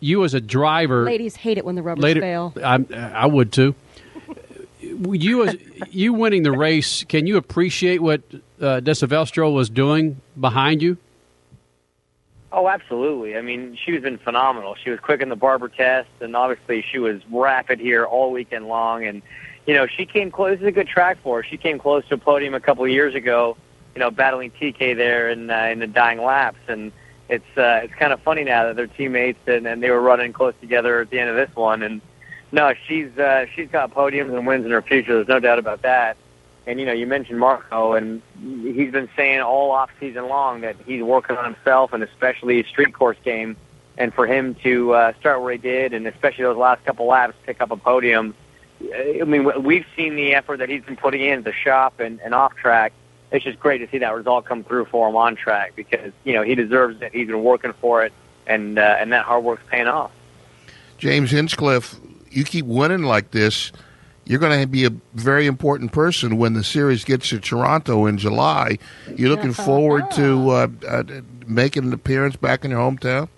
You 0.00 0.24
as 0.24 0.34
a 0.34 0.40
driver, 0.40 1.04
Ladies 1.04 1.36
hate 1.36 1.56
it 1.56 1.64
when 1.64 1.76
the 1.76 1.82
rubbers 1.82 2.02
later, 2.02 2.20
fail. 2.20 2.52
I, 2.62 2.84
I 2.92 3.26
would 3.26 3.52
too. 3.52 3.74
You 4.80 5.44
as 5.46 5.56
you 5.90 6.12
winning 6.12 6.42
the 6.42 6.52
race, 6.52 7.04
can 7.04 7.26
you 7.26 7.38
appreciate 7.38 8.02
what 8.02 8.20
uh, 8.60 8.80
De 8.80 8.94
Silvestro 8.94 9.50
was 9.50 9.70
doing 9.70 10.20
behind 10.38 10.82
you? 10.82 10.98
Oh, 12.56 12.68
absolutely. 12.68 13.36
I 13.36 13.40
mean, 13.40 13.76
she's 13.84 14.00
been 14.00 14.16
phenomenal. 14.16 14.76
She 14.76 14.88
was 14.88 15.00
quick 15.00 15.20
in 15.20 15.28
the 15.28 15.34
Barber 15.34 15.68
test, 15.68 16.08
and 16.20 16.36
obviously 16.36 16.84
she 16.88 17.00
was 17.00 17.20
rapid 17.28 17.80
here 17.80 18.04
all 18.04 18.30
weekend 18.30 18.68
long. 18.68 19.04
And 19.04 19.22
you 19.66 19.74
know, 19.74 19.88
she 19.88 20.06
came 20.06 20.30
close. 20.30 20.52
This 20.52 20.60
is 20.60 20.68
a 20.68 20.72
good 20.72 20.86
track 20.86 21.18
for 21.20 21.38
her. 21.38 21.42
She 21.42 21.56
came 21.56 21.80
close 21.80 22.06
to 22.06 22.14
a 22.14 22.18
podium 22.18 22.54
a 22.54 22.60
couple 22.60 22.84
of 22.84 22.90
years 22.92 23.16
ago. 23.16 23.56
You 23.96 23.98
know, 23.98 24.12
battling 24.12 24.52
TK 24.52 24.96
there 24.96 25.30
in 25.30 25.50
uh, 25.50 25.68
in 25.72 25.80
the 25.80 25.88
dying 25.88 26.22
laps, 26.22 26.60
and 26.68 26.92
it's 27.28 27.44
uh, 27.56 27.80
it's 27.82 27.94
kind 27.94 28.12
of 28.12 28.20
funny 28.22 28.44
now 28.44 28.66
that 28.66 28.76
they're 28.76 28.86
teammates 28.86 29.48
and, 29.48 29.66
and 29.66 29.82
they 29.82 29.90
were 29.90 30.00
running 30.00 30.32
close 30.32 30.54
together 30.60 31.00
at 31.00 31.10
the 31.10 31.18
end 31.18 31.30
of 31.30 31.36
this 31.36 31.54
one. 31.56 31.82
And 31.82 32.00
no, 32.52 32.72
she's 32.86 33.10
uh, 33.18 33.46
she's 33.52 33.68
got 33.68 33.92
podiums 33.92 34.32
and 34.32 34.46
wins 34.46 34.64
in 34.64 34.70
her 34.70 34.82
future. 34.82 35.14
There's 35.14 35.26
no 35.26 35.40
doubt 35.40 35.58
about 35.58 35.82
that. 35.82 36.16
And 36.66 36.80
you 36.80 36.86
know, 36.86 36.92
you 36.92 37.06
mentioned 37.06 37.38
Marco, 37.38 37.92
and 37.92 38.22
he's 38.40 38.90
been 38.90 39.08
saying 39.16 39.40
all 39.40 39.70
off 39.70 39.90
season 40.00 40.28
long 40.28 40.62
that 40.62 40.76
he's 40.86 41.02
working 41.02 41.36
on 41.36 41.44
himself 41.44 41.92
and 41.92 42.02
especially 42.02 42.62
his 42.62 42.66
street 42.66 42.94
course 42.94 43.18
game. 43.24 43.56
And 43.96 44.12
for 44.12 44.26
him 44.26 44.54
to 44.56 44.92
uh, 44.92 45.12
start 45.20 45.40
where 45.42 45.52
he 45.52 45.58
did, 45.58 45.92
and 45.92 46.06
especially 46.06 46.44
those 46.44 46.56
last 46.56 46.84
couple 46.84 47.06
laps, 47.06 47.34
pick 47.44 47.60
up 47.60 47.70
a 47.70 47.76
podium. 47.76 48.34
I 48.82 49.22
mean, 49.24 49.62
we've 49.62 49.86
seen 49.94 50.16
the 50.16 50.34
effort 50.34 50.56
that 50.58 50.68
he's 50.68 50.82
been 50.82 50.96
putting 50.96 51.20
in 51.20 51.38
at 51.38 51.44
the 51.44 51.52
shop 51.52 52.00
and, 52.00 52.20
and 52.20 52.34
off 52.34 52.56
track. 52.56 52.92
It's 53.30 53.44
just 53.44 53.60
great 53.60 53.78
to 53.78 53.88
see 53.88 53.98
that 53.98 54.14
result 54.14 54.46
come 54.46 54.64
through 54.64 54.86
for 54.86 55.08
him 55.08 55.16
on 55.16 55.36
track 55.36 55.74
because 55.76 56.12
you 56.24 56.34
know 56.34 56.42
he 56.42 56.54
deserves 56.54 57.00
it. 57.02 57.12
He's 57.12 57.26
been 57.26 57.42
working 57.42 57.72
for 57.74 58.04
it, 58.04 58.12
and 58.46 58.78
uh, 58.78 58.96
and 58.98 59.12
that 59.12 59.24
hard 59.24 59.44
work's 59.44 59.62
paying 59.70 59.86
off. 59.86 60.10
James 60.98 61.30
Hinchcliffe, 61.30 61.96
you 62.30 62.44
keep 62.44 62.66
winning 62.66 63.02
like 63.02 63.30
this, 63.30 63.72
you're 64.26 64.38
going 64.38 64.60
to 64.60 64.66
be 64.66 64.84
a 64.84 64.90
very 65.14 65.46
important 65.46 65.92
person 65.92 66.38
when 66.38 66.54
the 66.54 66.64
series 66.64 67.04
gets 67.04 67.28
to 67.28 67.40
Toronto 67.40 68.06
in 68.06 68.18
July. 68.18 68.78
You're 69.16 69.30
looking 69.30 69.52
forward 69.52 70.10
to 70.12 70.50
uh, 70.50 70.68
uh, 70.88 71.02
making 71.46 71.84
an 71.84 71.92
appearance 71.92 72.36
back 72.36 72.64
in 72.64 72.70
your 72.70 72.80
hometown? 72.80 73.28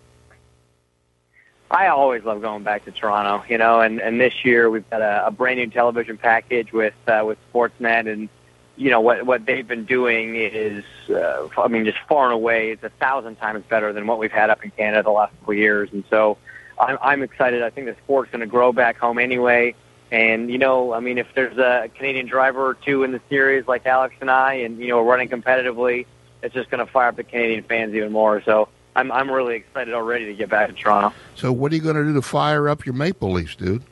I 1.71 1.89
always 1.89 2.23
love 2.23 2.41
going 2.43 2.63
back 2.63 2.85
to 2.85 2.93
Toronto, 2.93 3.45
you 3.49 3.59
know, 3.59 3.81
and, 3.81 4.01
and 4.01 4.21
this 4.21 4.45
year 4.45 4.71
we've 4.71 4.89
got 4.89 5.03
a, 5.03 5.27
a 5.27 5.31
brand 5.33 5.59
new 5.59 5.67
television 5.67 6.17
package 6.17 6.73
with 6.73 6.95
uh, 7.09 7.25
with 7.27 7.39
Sportsnet, 7.53 8.11
and 8.11 8.29
you 8.77 8.91
know 8.91 9.01
what 9.01 9.27
what 9.27 9.45
they've 9.47 9.67
been 9.67 9.85
doing 9.85 10.37
is, 10.37 10.85
uh, 11.11 11.49
I 11.59 11.67
mean, 11.67 11.85
just 11.85 11.99
far 12.09 12.27
and 12.27 12.35
away, 12.35 12.71
it's 12.71 12.85
a 12.85 12.91
thousand 12.91 13.37
times 13.37 13.65
better 13.69 13.93
than 13.93 14.07
what 14.07 14.21
we've 14.21 14.31
had 14.31 14.49
up 14.49 14.65
in 14.65 14.71
Canada 14.71 15.03
the 15.03 15.11
last 15.11 15.33
couple 15.41 15.55
of 15.55 15.59
years, 15.59 15.91
and 15.93 16.05
so 16.09 16.39
I'm, 16.79 16.99
I'm 17.03 17.23
excited. 17.23 17.65
I 17.65 17.71
think 17.71 17.89
the 17.89 17.97
sport's 18.05 18.31
going 18.31 18.41
to 18.41 18.47
grow 18.47 18.73
back 18.73 18.97
home 18.97 19.19
anyway, 19.19 19.75
and 20.11 20.51
you 20.51 20.59
know, 20.59 20.93
I 20.93 21.01
mean, 21.01 21.19
if 21.19 21.27
there's 21.35 21.59
a 21.59 21.91
Canadian 21.95 22.27
driver 22.27 22.67
or 22.67 22.75
two 22.75 23.03
in 23.03 23.13
the 23.13 23.21
series 23.29 23.67
like 23.67 23.87
Alex 23.87 24.15
and 24.21 24.31
I, 24.31 24.55
and 24.55 24.79
you 24.79 24.89
know, 24.89 25.03
running 25.03 25.29
competitively, 25.29 26.07
it's 26.43 26.55
just 26.55 26.71
going 26.71 26.85
to 26.85 26.91
fire 26.91 27.09
up 27.09 27.17
the 27.17 27.25
Canadian 27.25 27.65
fans 27.65 27.95
even 27.95 28.13
more. 28.13 28.43
So. 28.43 28.69
I'm 28.97 29.13
I'm 29.13 29.31
really 29.31 29.57
excited 29.57 29.93
already 29.93 30.25
to 30.25 30.35
get 30.35 30.49
back 30.49 30.69
to 30.69 30.73
Toronto. 30.73 31.15
So, 31.35 31.53
what 31.53 31.71
are 31.71 31.75
you 31.75 31.83
going 31.83 31.97
to 31.97 32.05
do 32.05 32.15
to 32.15 32.23
fire 32.23 32.67
up 32.67 32.87
your 32.87 32.95
Maple 32.95 33.31
Leafs, 33.31 33.55
dude? 33.55 33.83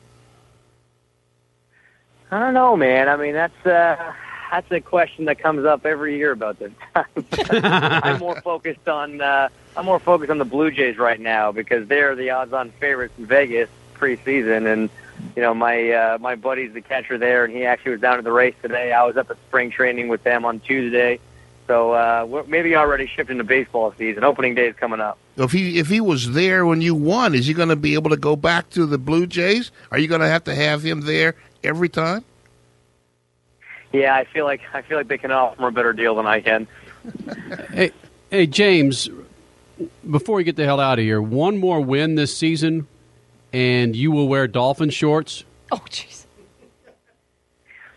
I 2.31 2.39
don't 2.39 2.53
know, 2.53 2.75
man. 2.75 3.07
I 3.07 3.15
mean, 3.15 3.33
that's 3.33 3.65
uh, 3.65 4.13
that's 4.51 4.71
a 4.71 4.81
question 4.81 5.25
that 5.25 5.39
comes 5.39 5.65
up 5.65 5.85
every 5.85 6.17
year 6.17 6.31
about 6.31 6.59
this 6.59 6.71
time. 6.93 7.05
I'm 8.03 8.19
more 8.19 8.39
focused 8.41 8.87
on 8.87 9.21
uh, 9.21 9.49
I'm 9.77 9.85
more 9.85 9.99
focused 9.99 10.31
on 10.31 10.37
the 10.37 10.45
Blue 10.45 10.71
Jays 10.71 10.97
right 10.97 11.19
now 11.19 11.51
because 11.51 11.87
they're 11.87 12.15
the 12.15 12.31
odds-on 12.31 12.71
favorites 12.71 13.13
in 13.17 13.25
Vegas 13.25 13.69
preseason, 13.93 14.71
and 14.71 14.89
you 15.35 15.41
know 15.41 15.53
my 15.53 15.91
uh, 15.91 16.17
my 16.19 16.35
buddy's 16.35 16.73
the 16.73 16.81
catcher 16.81 17.17
there, 17.17 17.45
and 17.45 17.53
he 17.53 17.65
actually 17.65 17.91
was 17.91 18.01
down 18.01 18.17
at 18.17 18.23
the 18.23 18.31
race 18.31 18.55
today. 18.61 18.91
I 18.91 19.03
was 19.03 19.17
up 19.17 19.29
at 19.29 19.37
spring 19.47 19.71
training 19.71 20.07
with 20.07 20.23
them 20.23 20.45
on 20.45 20.59
Tuesday. 20.59 21.19
So 21.67 21.93
uh, 21.93 22.25
we're 22.27 22.43
maybe 22.43 22.75
already 22.75 23.07
shifting 23.07 23.39
to 23.39 23.43
baseball 23.43 23.93
season. 23.97 24.23
Opening 24.23 24.53
day 24.53 24.67
is 24.67 24.75
coming 24.75 24.99
up. 24.99 25.17
If 25.35 25.51
he 25.51 25.79
if 25.79 25.87
he 25.87 25.99
was 25.99 26.33
there 26.33 26.65
when 26.65 26.81
you 26.81 26.93
won, 26.93 27.33
is 27.33 27.47
he 27.47 27.53
going 27.53 27.69
to 27.69 27.75
be 27.75 27.95
able 27.95 28.11
to 28.11 28.17
go 28.17 28.35
back 28.35 28.69
to 28.71 28.85
the 28.85 28.97
Blue 28.97 29.25
Jays? 29.25 29.71
Are 29.91 29.97
you 29.97 30.07
going 30.07 30.21
to 30.21 30.27
have 30.27 30.43
to 30.43 30.53
have 30.53 30.83
him 30.83 31.01
there 31.01 31.35
every 31.63 31.89
time? 31.89 32.23
Yeah, 33.91 34.15
I 34.15 34.25
feel 34.25 34.45
like 34.45 34.61
I 34.73 34.81
feel 34.81 34.97
like 34.97 35.07
they 35.07 35.17
can 35.17 35.31
offer 35.31 35.67
a 35.67 35.71
better 35.71 35.93
deal 35.93 36.15
than 36.15 36.27
I 36.27 36.41
can. 36.41 36.67
Hey, 37.71 37.91
hey, 38.31 38.47
James. 38.47 39.09
Before 40.09 40.37
we 40.37 40.43
get 40.43 40.55
the 40.55 40.65
hell 40.65 40.79
out 40.79 40.97
of 40.97 41.05
here, 41.05 41.21
one 41.21 41.57
more 41.57 41.79
win 41.81 42.15
this 42.15 42.35
season, 42.35 42.87
and 43.55 43.95
you 43.95 44.11
will 44.11 44.27
wear 44.27 44.47
dolphin 44.47 44.89
shorts. 44.89 45.45
Oh, 45.71 45.81
jeez. 45.89 46.25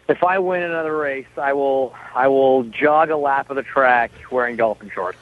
If 0.09 0.23
I 0.23 0.39
win 0.39 0.63
another 0.63 0.97
race, 0.97 1.27
I 1.37 1.53
will 1.53 1.95
I 2.15 2.29
will 2.29 2.63
jog 2.63 3.11
a 3.11 3.17
lap 3.17 3.51
of 3.51 3.57
the 3.57 3.63
track 3.65 4.11
wearing 4.31 4.57
dolphin 4.57 4.91
shorts. 4.95 5.19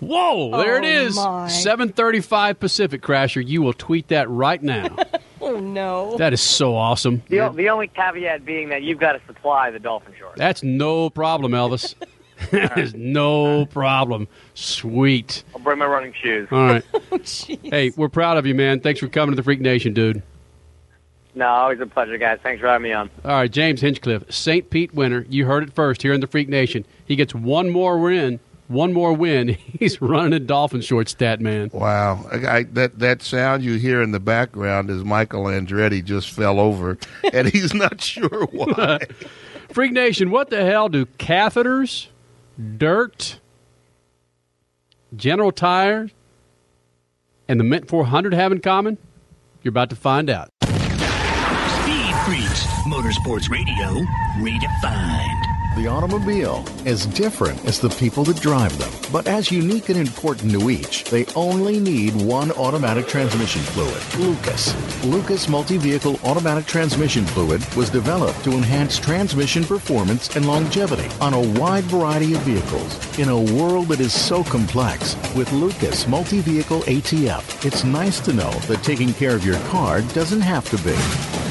Whoa, 0.00 0.50
there 0.60 0.76
it 0.76 0.84
Oh, 0.84 1.06
is. 1.06 1.16
my. 1.16 1.48
735 1.48 2.58
Pacific 2.60 3.00
Crasher. 3.00 3.46
You 3.46 3.62
will 3.62 3.72
tweet 3.72 4.08
that 4.08 4.28
right 4.28 4.62
now. 4.62 4.96
Oh 5.46 5.60
no. 5.60 6.16
that 6.16 6.32
is 6.32 6.40
so 6.40 6.74
awesome. 6.74 7.22
The, 7.28 7.40
o 7.40 7.52
the 7.52 7.68
only 7.68 7.86
caveat 7.88 8.46
being 8.46 8.70
that 8.70 8.82
you've 8.82 8.98
got 8.98 9.12
to 9.12 9.20
supply 9.26 9.70
the 9.70 9.78
dolphin 9.78 10.14
shorts. 10.18 10.38
That's 10.38 10.62
no 10.62 11.10
problem, 11.10 11.52
Elvis. 11.52 11.94
that 12.52 12.78
is 12.78 12.94
no 12.94 13.66
problem. 13.66 14.28
Sweet. 14.54 15.44
I'll 15.54 15.60
bring 15.60 15.78
my 15.78 15.86
running 15.86 16.12
shoes. 16.12 16.48
All 16.50 16.66
right. 16.66 16.84
hey, 17.62 17.92
we're 17.96 18.08
proud 18.08 18.36
of 18.36 18.46
you, 18.46 18.54
man. 18.54 18.80
Thanks 18.80 19.00
for 19.00 19.08
coming 19.08 19.32
to 19.32 19.36
the 19.36 19.42
Freak 19.42 19.60
Nation, 19.60 19.94
dude. 19.94 20.22
No, 21.36 21.46
always 21.48 21.80
a 21.80 21.86
pleasure, 21.86 22.16
guys. 22.16 22.38
Thanks 22.42 22.60
for 22.60 22.68
having 22.68 22.84
me 22.84 22.92
on. 22.92 23.10
All 23.24 23.32
right, 23.32 23.50
James 23.50 23.80
Hinchcliffe, 23.80 24.32
St. 24.32 24.70
Pete 24.70 24.94
winner. 24.94 25.26
You 25.28 25.46
heard 25.46 25.64
it 25.64 25.72
first 25.72 26.02
here 26.02 26.12
in 26.12 26.20
the 26.20 26.28
Freak 26.28 26.48
Nation. 26.48 26.84
He 27.06 27.16
gets 27.16 27.34
one 27.34 27.70
more 27.70 27.98
win. 27.98 28.38
One 28.68 28.92
more 28.92 29.12
win. 29.12 29.48
He's 29.78 30.00
running 30.00 30.32
a 30.32 30.38
dolphin 30.38 30.80
short 30.80 31.08
stat, 31.08 31.40
man. 31.40 31.70
Wow, 31.72 32.24
I, 32.30 32.58
I, 32.58 32.62
that 32.64 32.98
that 33.00 33.22
sound 33.22 33.64
you 33.64 33.74
hear 33.74 34.00
in 34.00 34.12
the 34.12 34.20
background 34.20 34.90
is 34.90 35.04
Michael 35.04 35.44
Andretti 35.44 36.04
just 36.04 36.30
fell 36.30 36.60
over, 36.60 36.98
and 37.32 37.48
he's 37.48 37.74
not 37.74 38.00
sure 38.00 38.46
why. 38.46 39.00
Freak 39.70 39.92
Nation, 39.92 40.30
what 40.30 40.50
the 40.50 40.64
hell 40.64 40.88
do 40.88 41.04
catheters, 41.18 42.06
dirt, 42.58 43.40
General 45.16 45.52
Tire, 45.52 46.10
and 47.48 47.60
the 47.60 47.64
Mint 47.64 47.88
400 47.88 48.34
have 48.34 48.52
in 48.52 48.60
common? 48.60 48.98
You're 49.62 49.70
about 49.70 49.90
to 49.90 49.96
find 49.96 50.30
out. 50.30 50.50
Speed 50.62 52.14
Freaks, 52.24 52.64
Motorsports 52.86 53.50
Radio, 53.50 54.04
redefined. 54.38 55.43
The 55.76 55.88
automobile, 55.88 56.64
as 56.86 57.04
different 57.04 57.64
as 57.64 57.80
the 57.80 57.90
people 57.90 58.22
that 58.24 58.40
drive 58.40 58.78
them, 58.78 58.92
but 59.10 59.26
as 59.26 59.50
unique 59.50 59.88
and 59.88 59.98
important 59.98 60.52
to 60.52 60.70
each, 60.70 61.02
they 61.02 61.26
only 61.34 61.80
need 61.80 62.14
one 62.14 62.52
automatic 62.52 63.08
transmission 63.08 63.60
fluid 63.60 64.00
Lucas. 64.24 64.72
Lucas 65.04 65.48
Multi 65.48 65.76
Vehicle 65.76 66.20
Automatic 66.22 66.66
Transmission 66.66 67.26
Fluid 67.26 67.64
was 67.74 67.90
developed 67.90 68.44
to 68.44 68.52
enhance 68.52 69.00
transmission 69.00 69.64
performance 69.64 70.36
and 70.36 70.46
longevity 70.46 71.08
on 71.20 71.34
a 71.34 71.60
wide 71.60 71.84
variety 71.84 72.34
of 72.34 72.40
vehicles. 72.42 73.18
In 73.18 73.28
a 73.28 73.54
world 73.56 73.88
that 73.88 73.98
is 73.98 74.12
so 74.12 74.44
complex, 74.44 75.16
with 75.34 75.50
Lucas 75.50 76.06
Multi 76.06 76.40
Vehicle 76.40 76.82
ATF, 76.82 77.66
it's 77.66 77.82
nice 77.82 78.20
to 78.20 78.32
know 78.32 78.52
that 78.68 78.84
taking 78.84 79.12
care 79.12 79.34
of 79.34 79.44
your 79.44 79.58
car 79.70 80.02
doesn't 80.12 80.40
have 80.40 80.70
to 80.70 80.76
be. 80.84 80.94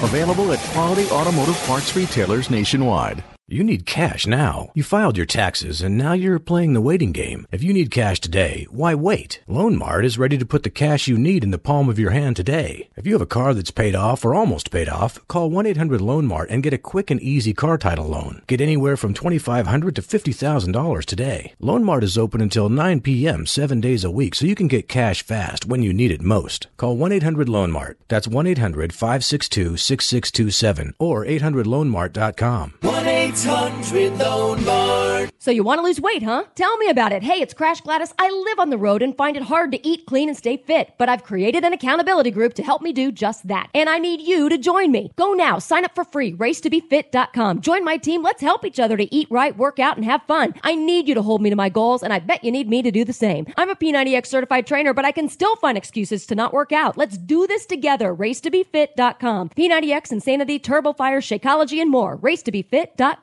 Available 0.01 0.53
at 0.53 0.59
quality 0.71 1.09
automotive 1.09 1.57
parts 1.65 1.93
retailers 1.93 2.49
nationwide. 2.49 3.21
You 3.53 3.63
need 3.63 3.85
cash 3.85 4.25
now. 4.25 4.71
You 4.73 4.81
filed 4.81 5.15
your 5.15 5.27
taxes 5.27 5.83
and 5.83 5.95
now 5.95 6.13
you're 6.13 6.39
playing 6.39 6.73
the 6.73 6.81
waiting 6.81 7.11
game. 7.11 7.45
If 7.51 7.61
you 7.61 7.71
need 7.71 7.91
cash 7.91 8.19
today, 8.19 8.65
why 8.71 8.95
wait? 8.95 9.43
Loan 9.47 9.77
Mart 9.77 10.05
is 10.05 10.17
ready 10.17 10.39
to 10.39 10.45
put 10.45 10.63
the 10.63 10.71
cash 10.71 11.07
you 11.07 11.19
need 11.19 11.43
in 11.43 11.51
the 11.51 11.59
palm 11.59 11.87
of 11.87 11.99
your 11.99 12.09
hand 12.09 12.35
today. 12.35 12.89
If 12.95 13.05
you 13.05 13.13
have 13.13 13.21
a 13.21 13.27
car 13.27 13.53
that's 13.53 13.69
paid 13.69 13.93
off 13.93 14.25
or 14.25 14.33
almost 14.33 14.71
paid 14.71 14.89
off, 14.89 15.19
call 15.27 15.51
1-800-LoanMart 15.51 16.47
and 16.49 16.63
get 16.63 16.73
a 16.73 16.79
quick 16.79 17.11
and 17.11 17.21
easy 17.21 17.53
car 17.53 17.77
title 17.77 18.07
loan. 18.07 18.41
Get 18.47 18.59
anywhere 18.59 18.97
from 18.97 19.13
$2,500 19.13 19.93
to 19.93 20.01
$50,000 20.01 21.05
today. 21.05 21.53
Loan 21.59 21.83
Mart 21.83 22.03
is 22.03 22.17
open 22.17 22.41
until 22.41 22.69
9 22.69 23.01
p.m. 23.01 23.45
7 23.45 23.79
days 23.79 24.03
a 24.03 24.09
week 24.09 24.33
so 24.33 24.47
you 24.47 24.55
can 24.55 24.67
get 24.67 24.89
cash 24.89 25.21
fast 25.21 25.67
when 25.67 25.83
you 25.83 25.93
need 25.93 26.09
it 26.09 26.23
most. 26.23 26.69
Call 26.77 26.97
1-800-LoanMart. 26.97 27.97
That's 28.07 28.25
1-800-562-6627 28.25 30.93
or 30.97 31.23
800loanmart.com. 31.23 32.73
1 32.81 33.12
800 33.33 34.19
Loan 34.19 34.63
Mart. 34.63 35.31
So 35.39 35.49
you 35.49 35.63
want 35.63 35.79
to 35.79 35.83
lose 35.83 35.99
weight, 35.99 36.21
huh? 36.21 36.43
Tell 36.53 36.77
me 36.77 36.87
about 36.87 37.11
it. 37.11 37.23
Hey, 37.23 37.41
it's 37.41 37.53
Crash 37.53 37.81
Gladys. 37.81 38.13
I 38.19 38.29
live 38.29 38.59
on 38.59 38.69
the 38.69 38.77
road 38.77 39.01
and 39.01 39.17
find 39.17 39.35
it 39.35 39.41
hard 39.41 39.71
to 39.71 39.87
eat 39.87 40.05
clean 40.05 40.29
and 40.29 40.37
stay 40.37 40.55
fit, 40.55 40.93
but 40.99 41.09
I've 41.09 41.23
created 41.23 41.63
an 41.63 41.73
accountability 41.73 42.29
group 42.29 42.53
to 42.53 42.63
help 42.63 42.83
me 42.83 42.93
do 42.93 43.11
just 43.11 43.47
that. 43.47 43.69
And 43.73 43.89
I 43.89 43.97
need 43.97 44.21
you 44.21 44.49
to 44.49 44.57
join 44.59 44.91
me. 44.91 45.11
Go 45.15 45.33
now, 45.33 45.57
sign 45.57 45.83
up 45.83 45.95
for 45.95 46.03
free, 46.03 46.33
racetobefit.com. 46.33 47.61
Join 47.61 47.83
my 47.83 47.97
team. 47.97 48.21
Let's 48.21 48.41
help 48.41 48.65
each 48.65 48.79
other 48.79 48.95
to 48.97 49.13
eat 49.13 49.27
right, 49.31 49.57
work 49.57 49.79
out, 49.79 49.97
and 49.97 50.05
have 50.05 50.21
fun. 50.27 50.53
I 50.63 50.75
need 50.75 51.07
you 51.07 51.15
to 51.15 51.23
hold 51.23 51.41
me 51.41 51.49
to 51.49 51.55
my 51.55 51.69
goals, 51.69 52.03
and 52.03 52.13
I 52.13 52.19
bet 52.19 52.43
you 52.43 52.51
need 52.51 52.69
me 52.69 52.83
to 52.83 52.91
do 52.91 53.03
the 53.03 53.13
same. 53.13 53.47
I'm 53.57 53.71
a 53.71 53.75
P90X 53.75 54.27
certified 54.27 54.67
trainer, 54.67 54.93
but 54.93 55.05
I 55.05 55.11
can 55.11 55.27
still 55.27 55.55
find 55.55 55.75
excuses 55.75 56.27
to 56.27 56.35
not 56.35 56.53
work 56.53 56.71
out. 56.71 56.97
Let's 56.97 57.17
do 57.17 57.47
this 57.47 57.65
together. 57.65 58.15
Racetobefit.com. 58.15 59.49
P90X, 59.49 60.11
Insanity, 60.11 60.59
Turbo 60.59 60.93
Fire, 60.93 61.19
Shakeology, 61.19 61.81
and 61.81 61.89
more. 61.89 62.17
Racetobefit.com. 62.19 63.22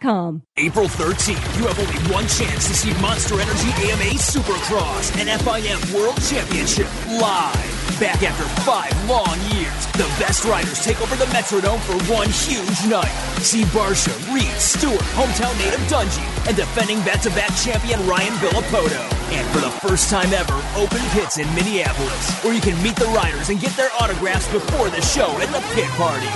April 0.57 0.88
13th, 0.88 1.61
you 1.61 1.68
have 1.68 1.78
only 1.78 2.01
one 2.09 2.24
chance 2.24 2.66
to 2.68 2.74
see 2.74 2.88
Monster 3.03 3.38
Energy 3.38 3.68
AMA 3.84 4.16
Supercross 4.16 5.12
and 5.20 5.28
FIM 5.28 5.76
World 5.92 6.16
Championship 6.24 6.88
live. 7.20 8.01
Back 8.01 8.22
after 8.22 8.48
five 8.64 8.96
long 9.05 9.36
years, 9.53 9.84
the 10.01 10.09
best 10.16 10.46
riders 10.46 10.82
take 10.82 11.03
over 11.03 11.14
the 11.16 11.28
Metrodome 11.36 11.80
for 11.84 12.01
one 12.11 12.30
huge 12.30 12.80
night. 12.88 13.12
See 13.44 13.64
Barcia, 13.76 14.16
Reed, 14.32 14.57
Stewart, 14.57 15.05
hometown 15.12 15.53
native 15.59 15.84
Dungey, 15.84 16.24
and 16.48 16.57
defending 16.57 17.01
back-to-back 17.05 17.55
champion 17.61 18.01
Ryan 18.09 18.32
Villopoto. 18.40 19.05
And 19.36 19.46
for 19.53 19.61
the 19.61 19.70
first 19.84 20.09
time 20.09 20.32
ever, 20.32 20.57
open 20.80 21.03
pits 21.12 21.36
in 21.36 21.46
Minneapolis, 21.55 22.40
where 22.42 22.55
you 22.55 22.62
can 22.62 22.82
meet 22.82 22.96
the 22.96 23.12
riders 23.12 23.51
and 23.51 23.61
get 23.61 23.76
their 23.76 23.90
autographs 24.01 24.51
before 24.51 24.88
the 24.88 25.03
show 25.03 25.28
and 25.44 25.53
the 25.53 25.61
pit 25.76 25.90
party. 26.01 26.32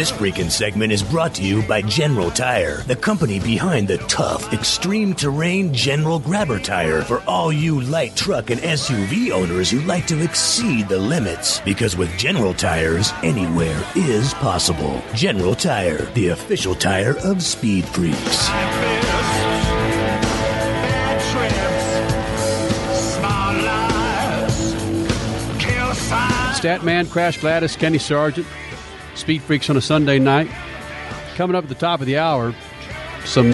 This 0.00 0.12
freaking 0.12 0.50
segment 0.50 0.94
is 0.94 1.02
brought 1.02 1.34
to 1.34 1.42
you 1.42 1.60
by 1.64 1.82
General 1.82 2.30
Tire, 2.30 2.78
the 2.84 2.96
company 2.96 3.38
behind 3.38 3.86
the 3.86 3.98
tough, 3.98 4.50
extreme 4.50 5.12
terrain 5.12 5.74
General 5.74 6.18
Grabber 6.18 6.58
Tire 6.58 7.02
for 7.02 7.22
all 7.26 7.52
you 7.52 7.82
light 7.82 8.16
truck 8.16 8.48
and 8.48 8.62
SUV 8.62 9.30
owners 9.30 9.70
who 9.70 9.82
like 9.82 10.06
to 10.06 10.24
exceed 10.24 10.88
the 10.88 10.98
limits. 10.98 11.60
Because 11.66 11.98
with 11.98 12.16
General 12.16 12.54
Tires, 12.54 13.12
anywhere 13.22 13.84
is 13.94 14.32
possible. 14.32 15.02
General 15.14 15.54
Tire, 15.54 16.06
the 16.14 16.28
official 16.28 16.74
tire 16.74 17.18
of 17.18 17.42
Speed 17.42 17.84
Freaks. 17.84 18.48
Statman, 26.58 27.10
Crash 27.10 27.38
Gladys, 27.38 27.76
Kenny 27.76 27.98
Sargent, 27.98 28.46
Speed 29.14 29.42
Freaks 29.42 29.68
on 29.70 29.76
a 29.76 29.80
Sunday 29.80 30.18
night. 30.18 30.48
Coming 31.36 31.56
up 31.56 31.64
at 31.64 31.68
the 31.68 31.74
top 31.74 32.00
of 32.00 32.06
the 32.06 32.18
hour, 32.18 32.54
some 33.24 33.52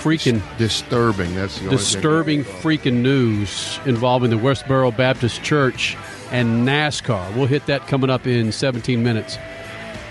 freaking 0.00 0.42
disturbing. 0.58 1.34
That's 1.34 1.58
the 1.58 1.66
only 1.66 1.76
disturbing 1.76 2.44
freaking 2.44 2.96
news 3.02 3.78
involving 3.86 4.30
the 4.30 4.36
Westboro 4.36 4.94
Baptist 4.96 5.42
Church 5.42 5.96
and 6.30 6.66
NASCAR. 6.66 7.34
We'll 7.34 7.46
hit 7.46 7.66
that 7.66 7.86
coming 7.86 8.10
up 8.10 8.26
in 8.26 8.52
17 8.52 9.02
minutes. 9.02 9.38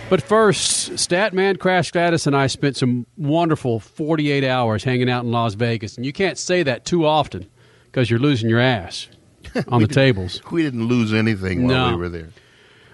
But 0.10 0.22
first, 0.22 0.92
Statman 0.94 1.60
Crash 1.60 1.92
Gladys 1.92 2.28
and 2.28 2.36
I 2.36 2.48
spent 2.48 2.76
some 2.76 3.06
wonderful 3.18 3.80
48 3.80 4.44
hours 4.44 4.84
hanging 4.84 5.10
out 5.10 5.24
in 5.26 5.32
Las 5.32 5.54
Vegas. 5.56 5.96
And 5.96 6.06
you 6.06 6.14
can't 6.14 6.38
say 6.38 6.62
that 6.64 6.86
too 6.86 7.06
often 7.06 7.48
because 7.86 8.10
you're 8.10 8.20
losing 8.20 8.50
your 8.50 8.60
ass 8.60 9.08
on 9.70 9.82
the 9.82 9.88
tables. 9.88 10.42
We 10.52 10.62
didn't 10.62 10.88
lose 10.88 11.14
anything 11.14 11.66
while 11.68 11.90
No. 11.90 11.98
we 11.98 12.02
were 12.02 12.10
there. 12.10 12.30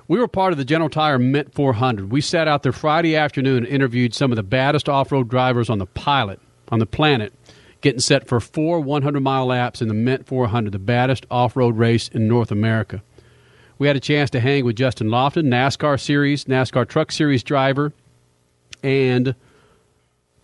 We 0.10 0.18
were 0.18 0.28
part 0.28 0.52
of 0.52 0.58
the 0.58 0.66
General 0.66 0.90
Tire 0.90 1.20
Mint 1.20 1.54
400. 1.54 2.12
We 2.12 2.20
sat 2.20 2.48
out 2.48 2.64
there 2.64 2.72
Friday 2.72 3.16
afternoon 3.16 3.58
and 3.58 3.68
interviewed 3.68 4.16
some 4.16 4.32
of 4.32 4.38
the 4.38 4.44
baddest 4.44 4.90
off 4.90 5.12
road 5.12 5.30
drivers 5.30 5.70
on 5.70 5.78
the 5.78 5.86
pilot, 5.86 6.40
on 6.70 6.80
the 6.80 6.88
planet, 6.88 7.32
getting 7.82 8.00
set 8.00 8.28
for 8.28 8.40
four 8.40 8.80
100 8.80 9.20
mile 9.20 9.46
laps 9.46 9.84
in 9.84 9.88
the 9.88 9.94
Mint 9.94 10.26
400, 10.26 10.72
the 10.72 10.80
baddest 10.80 11.28
off 11.30 11.56
road 11.56 11.78
race 11.78 12.08
in 12.08 12.28
North 12.28 12.50
America. 12.50 13.04
We 13.78 13.86
had 13.86 13.96
a 13.96 14.00
chance 14.00 14.32
to 14.32 14.40
hang 14.40 14.66
with 14.66 14.78
Justin 14.78 15.10
Lofton, 15.10 15.46
NASCAR 15.46 16.00
Series, 16.00 16.46
NASCAR 16.46 16.88
Truck 16.88 17.12
Series 17.12 17.44
driver, 17.44 17.94
and 18.82 19.36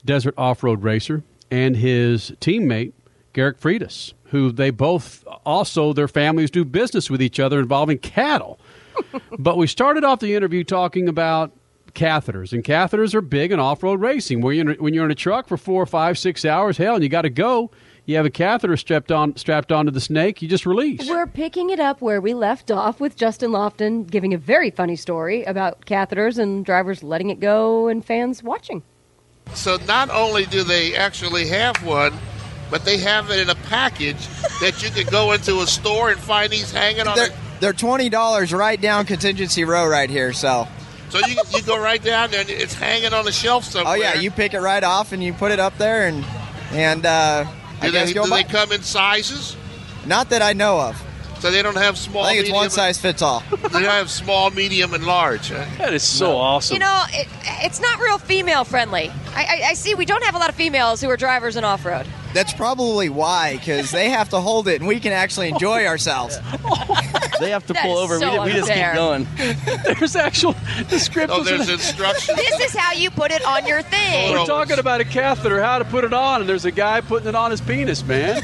desert 0.05 0.35
off 0.37 0.63
road 0.63 0.83
racer, 0.83 1.23
and 1.49 1.75
his 1.75 2.33
teammate, 2.39 2.93
Garrick 3.33 3.59
Freitas, 3.59 4.13
who 4.25 4.51
they 4.51 4.69
both 4.69 5.25
also, 5.43 5.91
their 5.91 6.07
families 6.07 6.51
do 6.51 6.63
business 6.63 7.09
with 7.09 7.19
each 7.19 7.39
other 7.39 7.59
involving 7.59 7.97
cattle. 7.97 8.59
But 9.39 9.57
we 9.57 9.67
started 9.67 10.03
off 10.03 10.19
the 10.19 10.35
interview 10.35 10.63
talking 10.63 11.07
about 11.07 11.51
catheters, 11.93 12.51
and 12.51 12.63
catheters 12.63 13.13
are 13.13 13.21
big 13.21 13.51
in 13.51 13.59
off 13.59 13.81
road 13.81 14.01
racing. 14.01 14.41
When 14.41 14.55
you're, 14.55 14.71
in, 14.71 14.83
when 14.83 14.93
you're 14.93 15.05
in 15.05 15.11
a 15.11 15.15
truck 15.15 15.47
for 15.47 15.57
four, 15.57 15.85
five, 15.85 16.17
six 16.17 16.43
hours, 16.45 16.77
hell, 16.77 16.95
and 16.95 17.03
you 17.03 17.09
got 17.09 17.21
to 17.21 17.29
go, 17.29 17.71
you 18.05 18.17
have 18.17 18.25
a 18.25 18.29
catheter 18.29 18.77
strapped 18.77 19.11
on 19.11 19.35
strapped 19.35 19.71
onto 19.71 19.91
the 19.91 20.01
snake, 20.01 20.41
you 20.41 20.47
just 20.47 20.65
release. 20.65 21.09
We're 21.09 21.25
picking 21.25 21.69
it 21.71 21.79
up 21.79 22.01
where 22.01 22.21
we 22.21 22.33
left 22.33 22.69
off 22.69 22.99
with 22.99 23.15
Justin 23.15 23.51
Lofton 23.51 24.09
giving 24.09 24.33
a 24.33 24.37
very 24.37 24.69
funny 24.69 24.95
story 24.95 25.43
about 25.43 25.85
catheters 25.85 26.37
and 26.37 26.63
drivers 26.65 27.01
letting 27.01 27.29
it 27.29 27.39
go 27.39 27.87
and 27.87 28.05
fans 28.05 28.43
watching. 28.43 28.83
So 29.53 29.77
not 29.87 30.09
only 30.09 30.45
do 30.45 30.63
they 30.63 30.95
actually 30.95 31.47
have 31.47 31.77
one, 31.83 32.13
but 32.69 32.83
they 32.83 32.97
have 32.97 33.29
it 33.29 33.39
in 33.39 33.49
a 33.49 33.55
package 33.55 34.27
that 34.59 34.83
you 34.83 34.89
could 34.89 35.11
go 35.11 35.31
into 35.31 35.61
a 35.61 35.67
store 35.67 36.09
and 36.09 36.19
find 36.19 36.51
these 36.51 36.71
hanging 36.71 37.07
on. 37.07 37.15
They're, 37.15 37.29
The, 37.29 37.44
they're 37.65 37.73
twenty 37.73 38.09
dollars 38.09 38.53
right 38.53 38.79
down 38.79 39.05
contingency 39.05 39.63
row 39.63 39.87
right 39.87 40.09
here. 40.09 40.33
So. 40.33 40.67
so 41.09 41.19
you, 41.27 41.35
you 41.51 41.63
go 41.63 41.81
right 41.81 42.01
down 42.01 42.31
there 42.31 42.41
and 42.41 42.49
it's 42.49 42.73
hanging 42.73 43.13
on 43.13 43.25
the 43.25 43.31
shelf 43.31 43.63
somewhere. 43.63 43.93
Oh 43.93 43.97
yeah, 43.97 44.15
you 44.15 44.31
pick 44.31 44.53
it 44.53 44.61
right 44.61 44.83
off 44.83 45.11
and 45.11 45.23
you 45.23 45.33
put 45.33 45.51
it 45.51 45.59
up 45.59 45.77
there 45.77 46.07
and 46.07 46.23
and 46.71 47.05
uh, 47.05 47.45
I 47.81 47.85
do 47.87 47.91
guess 47.91 48.07
they, 48.09 48.13
go 48.13 48.23
do 48.25 48.29
buy. 48.29 48.43
they 48.43 48.49
come 48.49 48.71
in 48.71 48.81
sizes? 48.81 49.57
Not 50.05 50.29
that 50.29 50.41
I 50.41 50.53
know 50.53 50.79
of. 50.79 51.03
So 51.39 51.51
they 51.51 51.61
don't 51.61 51.77
have 51.77 51.97
small. 51.97 52.23
I 52.23 52.29
think 52.29 52.39
it's 52.39 52.47
medium, 52.49 52.55
one 52.63 52.69
size 52.69 52.99
fits 52.99 53.21
all. 53.21 53.43
They 53.51 53.81
don't 53.81 53.83
have 53.83 54.09
small, 54.09 54.49
medium, 54.51 54.93
and 54.93 55.05
large. 55.05 55.49
That 55.49 55.93
is 55.93 56.01
so 56.03 56.37
awesome. 56.37 56.75
You 56.75 56.79
know, 56.79 57.03
it, 57.09 57.27
it's 57.63 57.79
not 57.81 57.99
real 57.99 58.17
female 58.17 58.63
friendly. 58.63 59.11
I, 59.35 59.43
I, 59.43 59.61
I 59.69 59.73
see 59.73 59.95
we 59.95 60.05
don't 60.05 60.23
have 60.23 60.33
a 60.33 60.37
lot 60.37 60.49
of 60.49 60.55
females 60.55 61.01
who 61.01 61.09
are 61.09 61.17
drivers 61.17 61.55
in 61.57 61.63
off 61.65 61.85
road. 61.85 62.07
That's 62.33 62.53
probably 62.53 63.09
why, 63.09 63.57
because 63.57 63.91
they 63.91 64.09
have 64.09 64.29
to 64.29 64.39
hold 64.39 64.67
it 64.69 64.79
and 64.81 64.87
we 64.87 64.99
can 64.99 65.11
actually 65.13 65.49
enjoy 65.49 65.85
ourselves. 65.87 66.39
They 67.37 67.49
have 67.49 67.65
to 67.67 67.73
That 67.73 67.83
pull 67.83 67.97
over. 67.97 68.17
so 68.17 68.43
we, 68.43 68.47
we 68.47 68.53
just 68.53 68.71
keep 68.71 68.93
going. 68.93 69.27
There's 69.99 70.15
actual 70.15 70.55
descriptions. 70.87 71.37
Oh, 71.37 71.43
there's 71.43 71.67
instructions. 71.67 72.37
This 72.37 72.61
is 72.61 72.73
how 72.73 72.93
you 72.93 73.09
put 73.11 73.31
it 73.33 73.43
on 73.45 73.65
your 73.67 73.81
thing. 73.81 74.31
We're 74.31 74.45
talking 74.45 74.79
about 74.79 75.01
a 75.01 75.03
catheter, 75.05 75.61
how 75.61 75.79
to 75.79 75.83
put 75.83 76.05
it 76.05 76.13
on, 76.13 76.39
and 76.39 76.49
there's 76.49 76.63
a 76.63 76.71
guy 76.71 77.01
putting 77.01 77.27
it 77.27 77.35
on 77.35 77.51
his 77.51 77.59
penis, 77.59 78.05
man. 78.05 78.41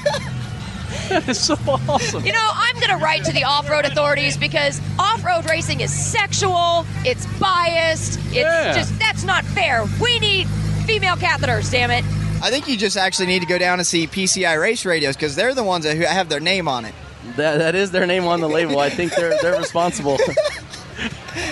that 1.20 1.30
is 1.30 1.40
so 1.40 1.56
awesome. 1.68 2.26
You 2.26 2.32
know, 2.34 2.50
I'm 2.54 2.76
going 2.76 2.90
to 2.98 3.04
write 3.04 3.24
to 3.26 3.34
the 3.34 3.44
off 3.44 3.70
road 3.70 3.86
authorities 3.86 4.38
because 4.38 4.80
off 4.98 5.24
road 5.26 5.50
racing 5.50 5.82
is 5.82 5.92
sexual, 5.94 6.86
it's 7.06 7.26
biased, 7.40 8.18
it's 8.28 8.36
Yeah. 8.36 8.74
just, 8.74 8.98
that's 9.00 9.24
not 9.24 9.44
fair. 9.46 9.86
We 10.02 10.20
need 10.20 10.48
female 10.86 11.16
catheters, 11.16 11.70
damn 11.72 11.92
it. 11.92 12.04
I 12.44 12.50
think 12.50 12.68
you 12.68 12.76
just 12.78 12.98
actually 12.98 13.28
need 13.28 13.42
to 13.42 13.46
go 13.48 13.58
down 13.58 13.80
and 13.80 13.86
see 13.86 14.08
PCI 14.08 14.60
Race 14.60 14.84
Radios 14.86 15.16
because 15.16 15.36
they're 15.36 15.54
the 15.54 15.64
ones 15.64 15.86
that 15.86 15.96
who 15.96 16.04
have 16.04 16.28
their 16.30 16.40
name 16.40 16.68
on 16.68 16.86
it. 16.86 16.96
That, 17.36 17.60
that 17.60 17.76
is 17.76 17.92
their 17.92 18.08
name 18.08 18.26
on 18.26 18.42
the 18.42 18.50
label. 18.50 18.80
I 18.80 18.90
think 18.90 19.14
they're 19.16 19.38
they're 19.42 19.60
responsible. 19.60 20.18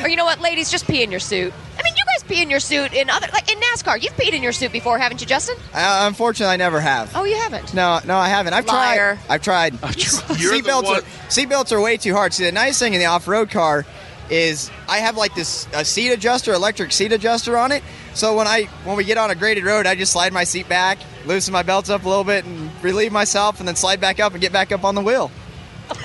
Or 0.03 0.10
you 0.10 0.16
know 0.18 0.26
what, 0.26 0.41
ladies, 0.41 0.70
just 0.70 0.86
pee 0.88 1.03
in 1.03 1.10
your 1.12 1.20
suit. 1.22 1.53
I 1.78 1.84
mean, 1.84 1.93
you 1.95 2.03
guys 2.05 2.09
pee 2.30 2.41
in 2.41 2.49
your 2.49 2.59
suit 2.59 2.93
in 2.93 3.09
other, 3.09 3.27
like 3.34 3.51
in 3.51 3.59
NASCAR. 3.59 4.01
You've 4.01 4.13
peed 4.13 4.34
in 4.34 4.41
your 4.43 4.51
suit 4.53 4.71
before, 4.71 4.97
haven't 4.99 5.19
you, 5.19 5.27
Justin? 5.27 5.57
Uh, 5.73 6.05
unfortunately, 6.07 6.53
I 6.53 6.57
never 6.57 6.80
have. 6.80 7.11
Oh, 7.15 7.25
you 7.25 7.36
haven't? 7.36 7.73
No, 7.73 7.99
no, 8.05 8.15
I 8.15 8.30
haven't. 8.30 8.53
I've 8.53 8.65
Liar. 8.65 9.15
tried. 9.15 9.32
I've 9.34 9.41
tried. 9.41 9.73
You're 10.39 10.53
the 10.53 10.61
Seatbelts 10.61 10.86
are 10.86 11.01
seatbelts 11.30 11.71
are 11.71 11.82
way 11.82 11.97
too 11.97 12.13
hard. 12.13 12.34
See, 12.34 12.45
the 12.45 12.51
nice 12.51 12.80
thing 12.80 12.93
in 12.93 12.99
the 12.99 13.07
off-road 13.07 13.49
car 13.49 13.86
is 14.30 14.69
I 14.88 14.99
have 14.99 15.17
like 15.17 15.34
this 15.34 15.67
a 15.73 15.84
seat 15.84 16.11
adjuster, 16.11 16.53
electric 16.53 16.91
seat 16.91 17.11
adjuster 17.11 17.57
on 17.57 17.71
it. 17.71 17.84
So 18.13 18.36
when 18.36 18.47
I 18.47 18.65
when 18.84 18.95
we 18.95 19.03
get 19.03 19.17
on 19.17 19.32
a 19.32 19.36
graded 19.36 19.65
road, 19.65 19.88
I 19.88 19.95
just 19.95 20.11
slide 20.13 20.32
my 20.32 20.43
seat 20.43 20.69
back, 20.69 20.99
loosen 21.25 21.51
my 21.51 21.63
belts 21.63 21.89
up 21.89 22.05
a 22.05 22.09
little 22.09 22.23
bit, 22.23 22.45
and 22.45 22.71
relieve 22.84 23.11
myself, 23.11 23.59
and 23.59 23.67
then 23.67 23.75
slide 23.75 23.99
back 23.99 24.19
up 24.19 24.34
and 24.34 24.41
get 24.41 24.53
back 24.53 24.71
up 24.71 24.84
on 24.84 24.95
the 24.95 25.01
wheel. 25.01 25.32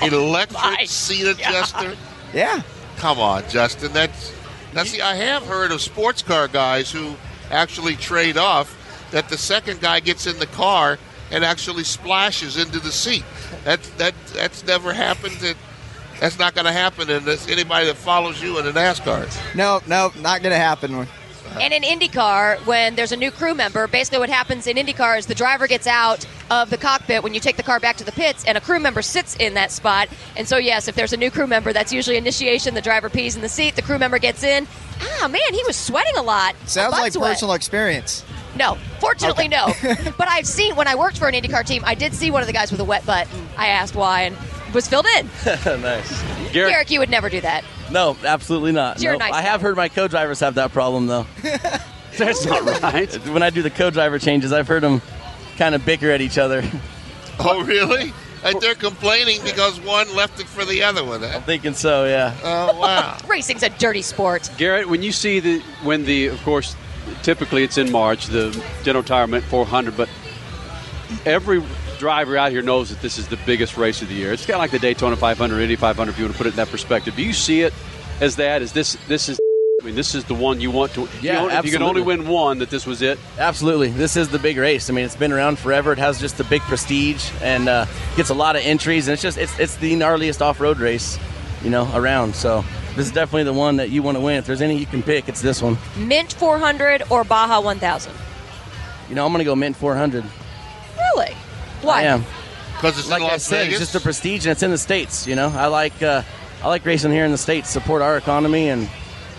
Electric 0.01 0.57
seat 0.89 1.27
adjuster. 1.27 1.95
Yeah. 2.33 2.61
Come 2.97 3.19
on, 3.19 3.43
Justin. 3.49 3.93
That's 3.93 4.31
now. 4.75 4.83
See, 4.83 5.01
I 5.01 5.15
have 5.15 5.45
heard 5.45 5.71
of 5.71 5.81
sports 5.81 6.21
car 6.21 6.47
guys 6.47 6.91
who 6.91 7.15
actually 7.49 7.95
trade 7.95 8.37
off. 8.37 8.81
That 9.11 9.29
the 9.29 9.37
second 9.37 9.81
guy 9.81 10.01
gets 10.01 10.27
in 10.27 10.39
the 10.39 10.47
car 10.47 10.97
and 11.31 11.45
actually 11.45 11.83
splashes 11.83 12.57
into 12.57 12.79
the 12.79 12.91
seat. 12.91 13.23
That 13.63 13.81
that 13.97 14.13
that's 14.33 14.65
never 14.65 14.93
happened. 14.93 15.35
That 15.37 15.55
that's 16.19 16.39
not 16.39 16.55
going 16.55 16.65
to 16.65 16.71
happen 16.71 17.07
this, 17.07 17.47
anybody 17.49 17.87
that 17.87 17.97
follows 17.97 18.41
you 18.41 18.57
in 18.59 18.67
a 18.67 18.71
NASCAR. 18.71 19.55
No, 19.55 19.81
no, 19.87 20.11
not 20.21 20.41
gonna 20.41 20.55
happen. 20.55 21.07
And 21.59 21.73
in 21.73 21.83
IndyCar, 21.83 22.65
when 22.65 22.95
there's 22.95 23.11
a 23.11 23.17
new 23.17 23.31
crew 23.31 23.53
member, 23.53 23.87
basically 23.87 24.19
what 24.19 24.29
happens 24.29 24.67
in 24.67 24.77
IndyCar 24.77 25.17
is 25.17 25.25
the 25.25 25.35
driver 25.35 25.67
gets 25.67 25.87
out 25.87 26.25
of 26.51 26.69
the 26.69 26.77
cockpit 26.77 27.23
when 27.23 27.33
you 27.33 27.39
take 27.39 27.57
the 27.57 27.63
car 27.63 27.79
back 27.79 27.95
to 27.97 28.03
the 28.03 28.11
pits, 28.11 28.43
and 28.45 28.57
a 28.57 28.61
crew 28.61 28.79
member 28.79 29.01
sits 29.01 29.35
in 29.37 29.53
that 29.55 29.71
spot. 29.71 30.09
And 30.35 30.47
so, 30.47 30.57
yes, 30.57 30.87
if 30.87 30.95
there's 30.95 31.13
a 31.13 31.17
new 31.17 31.31
crew 31.31 31.47
member, 31.47 31.73
that's 31.73 31.93
usually 31.93 32.17
initiation. 32.17 32.73
The 32.73 32.81
driver 32.81 33.09
pees 33.09 33.35
in 33.35 33.41
the 33.41 33.49
seat, 33.49 33.75
the 33.75 33.81
crew 33.81 33.97
member 33.97 34.19
gets 34.19 34.43
in. 34.43 34.67
Ah, 35.01 35.27
man, 35.27 35.41
he 35.53 35.63
was 35.65 35.75
sweating 35.75 36.15
a 36.17 36.21
lot. 36.21 36.55
Sounds 36.65 36.91
Butt 36.91 37.01
like 37.01 37.13
sweat. 37.13 37.31
personal 37.31 37.53
experience. 37.53 38.23
No, 38.57 38.77
fortunately, 38.99 39.47
no. 39.47 39.73
but 40.17 40.27
I've 40.29 40.47
seen 40.47 40.75
when 40.75 40.87
I 40.87 40.95
worked 40.95 41.17
for 41.17 41.27
an 41.27 41.33
IndyCar 41.33 41.65
team, 41.65 41.83
I 41.85 41.95
did 41.95 42.13
see 42.13 42.31
one 42.31 42.41
of 42.41 42.47
the 42.47 42.53
guys 42.53 42.71
with 42.71 42.79
a 42.79 42.85
wet 42.85 43.05
butt. 43.05 43.27
And 43.33 43.47
I 43.57 43.67
asked 43.67 43.95
why, 43.95 44.21
and 44.21 44.37
was 44.75 44.87
filled 44.87 45.07
in. 45.17 45.27
nice. 45.81 46.23
Garrick, 46.51 46.91
you 46.91 46.99
would 46.99 47.09
never 47.09 47.29
do 47.29 47.41
that. 47.41 47.63
No, 47.91 48.15
absolutely 48.23 48.71
not. 48.71 49.01
You're 49.01 49.13
Nope. 49.13 49.19
nice 49.21 49.33
I 49.33 49.41
have 49.41 49.61
heard 49.61 49.75
my 49.75 49.89
co-drivers 49.89 50.39
have 50.41 50.55
that 50.55 50.71
problem 50.73 51.07
though. 51.07 51.25
That's 52.17 52.45
not 52.45 52.63
right. 52.83 53.13
When 53.27 53.41
I 53.43 53.49
do 53.49 53.61
the 53.61 53.69
co-driver 53.69 54.19
changes, 54.19 54.53
I've 54.53 54.67
heard 54.67 54.83
them 54.83 55.01
kind 55.57 55.73
of 55.75 55.85
bicker 55.85 56.11
at 56.11 56.21
each 56.21 56.37
other. 56.37 56.63
Oh, 57.39 57.63
really? 57.63 58.13
And 58.43 58.61
they're 58.61 58.75
complaining 58.75 59.41
because 59.43 59.79
one 59.81 60.13
left 60.15 60.39
it 60.39 60.45
for 60.45 60.65
the 60.65 60.83
other 60.83 61.03
one. 61.03 61.21
Huh? 61.21 61.31
I'm 61.35 61.41
thinking 61.41 61.73
so, 61.73 62.05
yeah. 62.05 62.35
Oh 62.43 62.79
wow. 62.79 63.17
Racing's 63.27 63.63
a 63.63 63.69
dirty 63.69 64.03
sport. 64.03 64.51
Garrett, 64.57 64.87
when 64.87 65.01
you 65.01 65.11
see 65.11 65.39
the 65.39 65.59
when 65.83 66.05
the 66.05 66.27
of 66.27 66.41
course 66.43 66.75
typically 67.23 67.63
it's 67.63 67.77
in 67.77 67.91
March 67.91 68.27
the 68.27 68.51
General 68.83 69.03
Tire 69.03 69.25
Mint 69.27 69.43
400, 69.45 69.97
but 69.97 70.09
every 71.25 71.59
driver 71.97 72.37
out 72.37 72.51
here 72.51 72.61
knows 72.61 72.89
that 72.89 73.01
this 73.01 73.17
is 73.17 73.27
the 73.27 73.37
biggest 73.45 73.77
race 73.77 74.01
of 74.01 74.09
the 74.09 74.15
year. 74.15 74.31
It's 74.33 74.45
kind 74.45 74.55
of 74.55 74.59
like 74.59 74.71
the 74.71 74.79
Daytona 74.79 75.15
500, 75.15 75.59
Indy 75.61 75.75
500. 75.75 76.11
If 76.11 76.17
you 76.17 76.25
want 76.25 76.33
to 76.33 76.37
put 76.37 76.47
it 76.47 76.51
in 76.51 76.55
that 76.57 76.69
perspective, 76.69 77.15
do 77.15 77.23
you 77.23 77.33
see 77.33 77.61
it 77.61 77.73
as 78.21 78.35
that? 78.37 78.61
Is 78.61 78.71
this 78.71 78.97
this 79.07 79.29
is? 79.29 79.39
I 79.81 79.85
mean, 79.85 79.95
this 79.95 80.15
is 80.15 80.23
the 80.23 80.33
one 80.33 80.59
you 80.61 80.71
want 80.71 80.93
to. 80.93 81.03
if 81.03 81.23
you 81.23 81.29
Yeah, 81.31 81.41
only- 81.41 81.53
If 81.53 81.65
you 81.65 81.71
can 81.71 81.83
only 81.83 82.01
win 82.01 82.27
one, 82.27 82.57
that 82.59 82.69
this 82.71 82.87
was 82.87 83.01
it. 83.03 83.19
Absolutely, 83.37 83.89
this 83.89 84.17
is 84.17 84.29
the 84.29 84.39
big 84.39 84.57
race. 84.57 84.89
I 84.89 84.93
mean, 84.93 85.05
it's 85.05 85.15
been 85.15 85.31
around 85.31 85.59
forever. 85.59 85.91
It 85.91 85.99
has 85.99 86.19
just 86.19 86.37
the 86.37 86.43
big 86.45 86.61
prestige 86.61 87.29
and 87.41 87.69
uh, 87.69 87.85
gets 88.15 88.29
a 88.29 88.33
lot 88.33 88.55
of 88.55 88.63
entries, 88.63 89.07
and 89.07 89.13
it's 89.13 89.21
just 89.21 89.37
it's 89.37 89.57
it's 89.59 89.75
the 89.75 89.93
gnarliest 89.93 90.41
off-road 90.41 90.79
race, 90.79 91.19
you 91.63 91.69
know, 91.69 91.87
around. 91.93 92.35
So 92.35 92.63
this 92.95 93.05
is 93.05 93.11
definitely 93.11 93.43
the 93.43 93.53
one 93.53 93.75
that 93.75 93.89
you 93.91 94.01
want 94.01 94.17
to 94.17 94.21
win. 94.21 94.37
If 94.37 94.45
there's 94.47 94.61
any 94.61 94.77
you 94.77 94.85
can 94.87 95.03
pick, 95.03 95.27
it's 95.29 95.41
this 95.41 95.61
one. 95.61 95.77
Mint 95.97 96.33
400 96.33 97.03
or 97.11 97.23
Baja 97.23 97.59
1000? 97.61 98.11
You 99.09 99.13
know, 99.13 99.25
I'm 99.25 99.31
gonna 99.33 99.43
go 99.43 99.55
Mint 99.55 99.75
400. 99.75 100.23
Really? 101.85 101.97
Why? 101.97 102.01
I 102.01 102.03
am. 102.03 102.25
Because 102.73 102.99
it's 102.99 103.09
like 103.09 103.21
in 103.21 103.29
I 103.29 103.37
said, 103.37 103.65
Vegas. 103.65 103.73
it's 103.73 103.79
just 103.79 103.93
the 103.93 103.99
prestige, 103.99 104.45
and 104.45 104.51
it's 104.51 104.63
in 104.63 104.71
the 104.71 104.77
states. 104.77 105.25
You 105.27 105.35
know, 105.35 105.49
I 105.49 105.67
like 105.67 106.01
uh, 106.03 106.23
I 106.61 106.67
like 106.67 106.85
racing 106.85 107.11
here 107.11 107.25
in 107.25 107.31
the 107.31 107.37
states, 107.37 107.69
support 107.69 108.01
our 108.01 108.17
economy, 108.17 108.69
and 108.69 108.89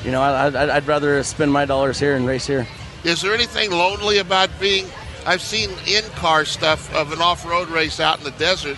you 0.05 0.11
know, 0.11 0.23
I, 0.23 0.47
I'd, 0.47 0.57
I'd 0.57 0.87
rather 0.87 1.23
spend 1.23 1.53
my 1.53 1.65
dollars 1.65 1.99
here 1.99 2.17
and 2.17 2.27
race 2.27 2.47
here. 2.47 2.67
Is 3.05 3.21
there 3.21 3.35
anything 3.35 3.71
lonely 3.71 4.19
about 4.19 4.49
being? 4.59 4.87
I've 5.27 5.43
seen 5.43 5.71
in-car 5.87 6.45
stuff 6.45 6.95
of 6.95 7.13
an 7.13 7.21
off-road 7.21 7.69
race 7.69 7.99
out 7.99 8.19
in 8.19 8.25
the 8.25 8.31
desert. 8.33 8.77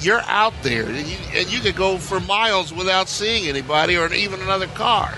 You're 0.00 0.22
out 0.22 0.52
there, 0.62 0.84
and 0.84 1.06
you, 1.06 1.16
and 1.32 1.52
you 1.52 1.60
could 1.60 1.76
go 1.76 1.96
for 1.96 2.18
miles 2.20 2.72
without 2.72 3.08
seeing 3.08 3.48
anybody 3.48 3.96
or 3.96 4.12
even 4.12 4.40
another 4.40 4.66
car. 4.68 5.14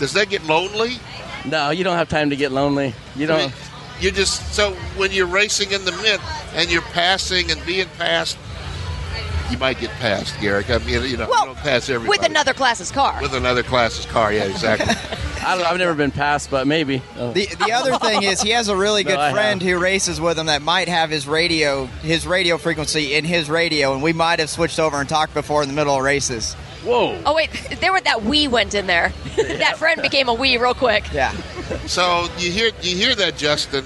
Does 0.00 0.12
that 0.14 0.30
get 0.30 0.42
lonely? 0.44 0.96
No, 1.44 1.70
you 1.70 1.84
don't 1.84 1.96
have 1.96 2.08
time 2.08 2.30
to 2.30 2.36
get 2.36 2.50
lonely. 2.50 2.94
You 3.14 3.26
don't. 3.26 3.38
mean, 3.38 3.52
you 4.00 4.10
just 4.10 4.52
so 4.54 4.72
when 4.96 5.12
you're 5.12 5.26
racing 5.26 5.72
in 5.72 5.84
the 5.84 5.92
mint 5.92 6.20
and 6.54 6.70
you're 6.70 6.82
passing 6.82 7.50
and 7.50 7.64
being 7.66 7.86
passed, 7.98 8.36
you 9.50 9.58
might 9.58 9.78
get 9.78 9.90
passed, 9.92 10.38
Garrick. 10.40 10.70
I 10.70 10.78
mean, 10.78 11.02
you 11.08 11.16
know, 11.16 11.28
Well, 11.28 11.40
you 11.48 11.54
don't 11.54 11.56
pass 11.62 11.88
everybody 11.90 12.08
With 12.18 12.28
another 12.28 12.54
class's 12.54 12.90
car. 12.90 13.18
with 13.22 13.34
another 13.34 13.62
class's 13.62 14.06
car. 14.06 14.32
Yeah, 14.32 14.44
exactly. 14.44 14.86
I 15.46 15.56
don't, 15.58 15.66
I've 15.66 15.76
never 15.76 15.92
been 15.92 16.10
passed, 16.10 16.50
but 16.50 16.66
maybe. 16.66 17.02
Oh. 17.18 17.32
The 17.32 17.46
the 17.46 17.72
other 17.72 17.98
thing 17.98 18.22
is 18.22 18.40
he 18.40 18.50
has 18.50 18.68
a 18.68 18.76
really 18.76 19.04
good 19.10 19.18
I 19.18 19.32
friend 19.32 19.60
have. 19.60 19.70
who 19.70 19.78
races 19.78 20.18
with 20.20 20.38
him 20.38 20.46
that 20.46 20.62
might 20.62 20.88
have 20.88 21.10
his 21.10 21.28
radio 21.28 21.84
his 22.02 22.26
radio 22.26 22.56
frequency 22.56 23.14
in 23.14 23.24
his 23.26 23.50
radio, 23.50 23.92
and 23.92 24.02
we 24.02 24.14
might 24.14 24.38
have 24.38 24.48
switched 24.48 24.78
over 24.80 24.98
and 24.98 25.06
talked 25.08 25.34
before 25.34 25.62
in 25.62 25.68
the 25.68 25.74
middle 25.74 25.94
of 25.96 26.02
races. 26.02 26.56
Whoa! 26.84 27.20
Oh 27.24 27.34
wait, 27.34 27.50
there 27.80 27.92
were 27.92 28.00
that 28.02 28.22
we 28.22 28.48
went 28.48 28.74
in 28.74 28.86
there. 28.86 29.12
that 29.36 29.78
friend 29.78 30.02
became 30.02 30.28
a 30.28 30.34
we 30.34 30.56
real 30.58 30.74
quick. 30.74 31.04
Yeah. 31.12 31.32
So 31.86 32.28
you 32.38 32.50
hear 32.50 32.70
you 32.82 32.96
hear 32.96 33.14
that, 33.14 33.36
Justin? 33.36 33.84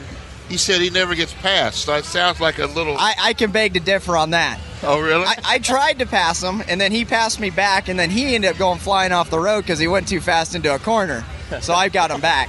He 0.49 0.57
said 0.57 0.81
he 0.81 0.91
never 0.91 1.15
gets 1.15 1.35
passed. 1.35 1.85
So 1.85 1.95
it 1.95 2.05
sounds 2.05 2.41
like 2.41 2.59
a 2.59 2.67
little. 2.67 2.97
I, 2.99 3.15
I 3.21 3.33
can 3.35 3.51
beg 3.51 3.75
to 3.75 3.81
differ 3.81 4.17
on 4.17 4.31
that. 4.31 4.59
Oh, 4.83 5.01
really? 5.01 5.25
I, 5.25 5.37
I 5.45 5.59
tried 5.59 5.99
to 5.99 6.07
pass 6.07 6.43
him, 6.43 6.63
and 6.69 6.81
then 6.81 6.93
he 6.93 7.05
passed 7.05 7.41
me 7.41 7.51
back, 7.51 7.89
and 7.89 7.99
then 7.99 8.11
he 8.11 8.35
ended 8.35 8.53
up 8.53 8.59
going 8.59 8.79
flying 8.79 9.13
off 9.13 9.29
the 9.29 9.39
road 9.39 9.63
because 9.63 9.79
he 9.79 9.89
went 9.89 10.09
too 10.09 10.21
fast 10.21 10.55
into 10.55 10.73
a 10.75 10.79
corner. 10.79 11.25
So 11.61 11.75
I've 11.75 11.93
got 11.93 12.11
him 12.11 12.21
back. 12.21 12.49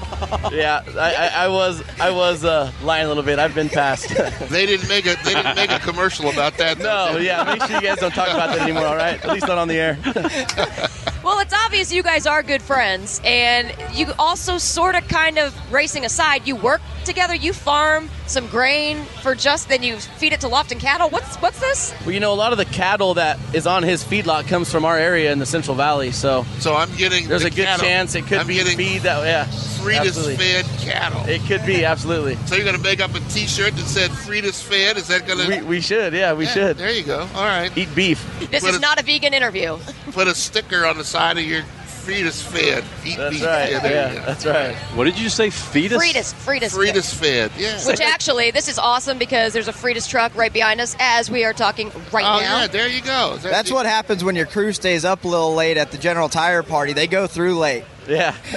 yeah, 0.52 0.84
I, 0.98 1.16
I, 1.16 1.46
I 1.46 1.48
was 1.48 1.84
I 2.00 2.12
was 2.12 2.44
uh, 2.44 2.72
lying 2.84 3.06
a 3.06 3.08
little 3.08 3.24
bit. 3.24 3.40
I've 3.40 3.56
been 3.56 3.70
passed. 3.70 4.10
they 4.50 4.66
didn't 4.66 4.88
make 4.90 5.06
a 5.06 5.16
they 5.24 5.34
didn't 5.34 5.56
make 5.56 5.72
a 5.72 5.80
commercial 5.80 6.30
about 6.30 6.58
that. 6.58 6.78
No, 6.80 7.18
yeah. 7.18 7.44
Make 7.44 7.64
sure 7.64 7.76
you 7.78 7.88
guys 7.88 8.00
don't 8.00 8.14
talk 8.14 8.30
about 8.30 8.50
that 8.56 8.62
anymore. 8.62 8.86
All 8.86 8.96
right, 8.96 9.24
at 9.24 9.32
least 9.32 9.48
not 9.48 9.58
on 9.58 9.68
the 9.68 9.76
air. 9.76 9.98
Well, 11.24 11.40
it's 11.40 11.54
obvious 11.54 11.92
you 11.92 12.02
guys 12.02 12.26
are 12.26 12.42
good 12.42 12.62
friends, 12.62 13.20
and 13.26 13.76
you 13.94 14.08
also 14.18 14.58
sort 14.58 14.96
of 14.96 15.06
kind 15.10 15.38
of 15.38 15.54
racing 15.72 16.06
aside. 16.06 16.48
You 16.48 16.56
work 16.56 16.82
together. 17.04 17.36
You 17.36 17.52
farm 17.52 18.10
some 18.26 18.48
grain 18.48 19.04
for 19.22 19.36
just 19.36 19.68
then 19.68 19.84
you 19.84 19.98
feed 19.98 20.32
it 20.32 20.42
to 20.42 20.48
Lofton 20.48 20.80
cattle. 20.80 21.10
What's 21.10 21.36
what's 21.38 21.60
this? 21.60 21.94
Well, 22.02 22.12
you 22.12 22.22
know, 22.22 22.32
a 22.32 22.36
lot 22.36 22.54
of 22.54 22.58
the 22.58 22.66
cattle 22.66 23.16
that 23.16 23.38
is 23.54 23.68
on 23.68 23.84
his 23.84 24.02
feedlot 24.04 24.48
comes 24.48 24.72
from 24.72 24.86
our 24.86 24.98
area 24.98 25.32
in 25.34 25.40
the 25.40 25.46
Central 25.46 25.76
Valley. 25.76 26.12
So, 26.12 26.46
so 26.60 26.74
I'm 26.74 26.94
getting. 26.96 27.28
There's 27.28 27.42
the 27.42 27.48
a 27.48 27.52
good 27.52 27.66
cattle. 27.66 27.86
chance 27.86 28.16
it 28.16 28.26
could 28.26 28.40
I'm 28.40 28.48
be 28.48 28.56
getting 28.56 28.78
feed 28.78 29.02
that. 29.02 29.26
Yeah, 29.26 29.46
Freitas 29.80 30.08
absolutely. 30.08 30.36
fed 30.38 30.66
cattle. 30.80 31.26
It 31.28 31.42
could 31.48 31.66
be 31.66 31.86
absolutely. 31.86 32.36
So 32.46 32.56
you're 32.56 32.66
gonna 32.66 32.78
make 32.78 33.00
up 33.00 33.14
a 33.16 33.20
T-shirt 33.22 33.76
that 33.76 33.86
said 33.86 34.12
"Freitas 34.12 34.62
fed"? 34.64 34.98
Is 34.98 35.08
that 35.08 35.28
gonna? 35.28 35.48
We, 35.48 35.62
we 35.62 35.82
should. 35.82 36.14
Yeah, 36.14 36.34
we 36.34 36.46
Yeah, 36.46 36.54
should. 36.54 36.78
There 36.78 36.92
you 36.92 37.04
go. 37.04 37.22
All 37.36 37.46
right. 37.46 37.76
Eat 37.78 37.94
beef. 37.96 38.24
This 38.52 38.64
Put 38.64 38.72
is 38.72 38.78
a- 38.78 38.80
not 38.80 39.00
a 39.00 39.04
vegan 39.04 39.34
interview. 39.34 39.78
Put 40.12 40.28
a 40.28 40.36
sticker 40.36 40.86
on 40.86 40.98
the 40.98 41.04
side 41.06 41.38
of 41.38 41.44
your 41.44 41.64
Freitas 42.06 42.42
fed. 42.42 42.84
Eat 43.06 43.18
That's 43.18 43.36
beef. 43.36 43.46
right. 43.46 43.72
Yeah, 43.72 43.80
there 43.82 43.92
Yeah, 43.92 44.14
you 44.14 44.20
go. 44.20 44.26
that's 44.26 44.46
right. 44.46 44.76
What 44.96 45.04
did 45.04 45.20
you 45.20 45.30
say? 45.30 45.50
Fetus? 45.52 46.02
Freitas, 46.02 46.34
Freitas, 46.34 46.76
Freitas 46.76 47.14
fed. 47.14 47.52
Yeah. 47.58 47.78
Which 47.86 48.00
actually, 48.02 48.50
this 48.50 48.68
is 48.68 48.80
awesome 48.80 49.20
because 49.20 49.54
there's 49.54 49.68
a 49.68 49.74
Freitas 49.74 50.10
truck 50.10 50.34
right 50.36 50.52
behind 50.52 50.82
us 50.82 50.96
as 51.00 51.30
we 51.30 51.44
are 51.46 51.54
talking 51.54 51.92
right 52.12 52.24
now. 52.24 52.38
Oh 52.38 52.40
now. 52.40 52.60
yeah, 52.62 52.68
there 52.68 52.88
you 52.88 53.02
go. 53.02 53.34
Is 53.36 53.44
that 53.44 53.52
That's 53.52 53.70
the- 53.70 53.76
what 53.76 53.86
happens 53.86 54.24
when 54.24 54.36
your 54.36 54.48
crew 54.48 54.72
stays 54.74 55.06
up 55.06 55.24
a 55.24 55.28
little 55.28 55.54
late 55.54 55.78
at 55.78 55.92
the 55.92 55.98
General 56.00 56.30
Tire 56.30 56.64
party. 56.64 56.94
They 56.94 57.06
go 57.06 57.28
through 57.28 57.60
late. 57.60 57.84
Yeah. 58.10 58.36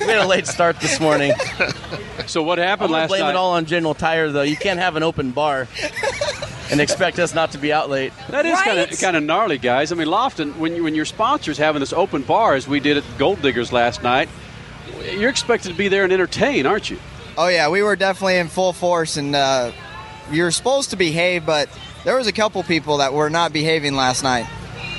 we 0.00 0.06
had 0.06 0.18
a 0.18 0.26
late 0.26 0.46
start 0.46 0.80
this 0.80 0.98
morning. 0.98 1.32
So 2.26 2.42
what 2.42 2.58
happened 2.58 2.86
I'm 2.86 2.92
last 2.92 3.08
blame 3.08 3.22
night? 3.22 3.30
it 3.30 3.36
all 3.36 3.52
on 3.52 3.66
General 3.66 3.94
Tire, 3.94 4.30
though. 4.30 4.42
You 4.42 4.56
can't 4.56 4.80
have 4.80 4.96
an 4.96 5.02
open 5.02 5.30
bar 5.30 5.68
and 6.70 6.80
expect 6.80 7.18
us 7.18 7.34
not 7.34 7.52
to 7.52 7.58
be 7.58 7.72
out 7.72 7.90
late. 7.90 8.12
That 8.30 8.44
is 8.46 8.60
kind 8.60 8.78
of 8.78 9.00
kind 9.00 9.16
of 9.16 9.22
gnarly, 9.22 9.58
guys. 9.58 9.92
I 9.92 9.94
mean, 9.94 10.08
Lofton, 10.08 10.56
when 10.56 10.74
you, 10.74 10.82
when 10.84 10.94
your 10.94 11.04
sponsor's 11.04 11.58
having 11.58 11.80
this 11.80 11.92
open 11.92 12.22
bar, 12.22 12.54
as 12.54 12.66
we 12.66 12.80
did 12.80 12.96
at 12.96 13.04
Gold 13.18 13.40
Diggers 13.42 13.72
last 13.72 14.02
night, 14.02 14.28
you're 15.12 15.30
expected 15.30 15.68
to 15.68 15.74
be 15.74 15.88
there 15.88 16.04
and 16.04 16.12
entertain, 16.12 16.66
aren't 16.66 16.90
you? 16.90 16.98
Oh 17.36 17.48
yeah, 17.48 17.68
we 17.68 17.82
were 17.82 17.96
definitely 17.96 18.38
in 18.38 18.48
full 18.48 18.72
force, 18.72 19.16
and 19.16 19.34
uh, 19.36 19.72
you're 20.30 20.50
supposed 20.50 20.90
to 20.90 20.96
behave, 20.96 21.44
but 21.44 21.68
there 22.04 22.16
was 22.16 22.26
a 22.26 22.32
couple 22.32 22.62
people 22.62 22.98
that 22.98 23.12
were 23.12 23.30
not 23.30 23.52
behaving 23.52 23.94
last 23.94 24.22
night. 24.22 24.46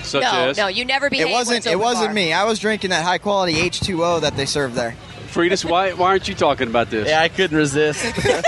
Such 0.06 0.24
no, 0.24 0.50
as 0.50 0.58
no, 0.58 0.68
you 0.68 0.86
never 0.86 1.10
behave. 1.10 1.28
It 1.28 1.32
wasn't. 1.32 1.66
It 1.66 1.80
wasn't 1.80 2.08
bar. 2.08 2.14
me. 2.14 2.34
I 2.34 2.44
was 2.46 2.60
drinking 2.60 2.92
that 2.92 3.04
high 3.04 3.18
quality 3.18 3.54
H2O 3.56 4.22
that 4.22 4.38
they 4.38 4.46
served 4.46 4.76
there. 4.76 4.96
Freitas. 5.28 5.66
Why 5.70 5.94
why 5.94 6.08
aren't 6.08 6.28
you 6.28 6.36
talking 6.36 6.68
about 6.68 6.90
this? 6.90 7.08
Yeah, 7.10 7.22
I 7.22 7.30
couldn't 7.30 7.58
resist. 7.58 8.06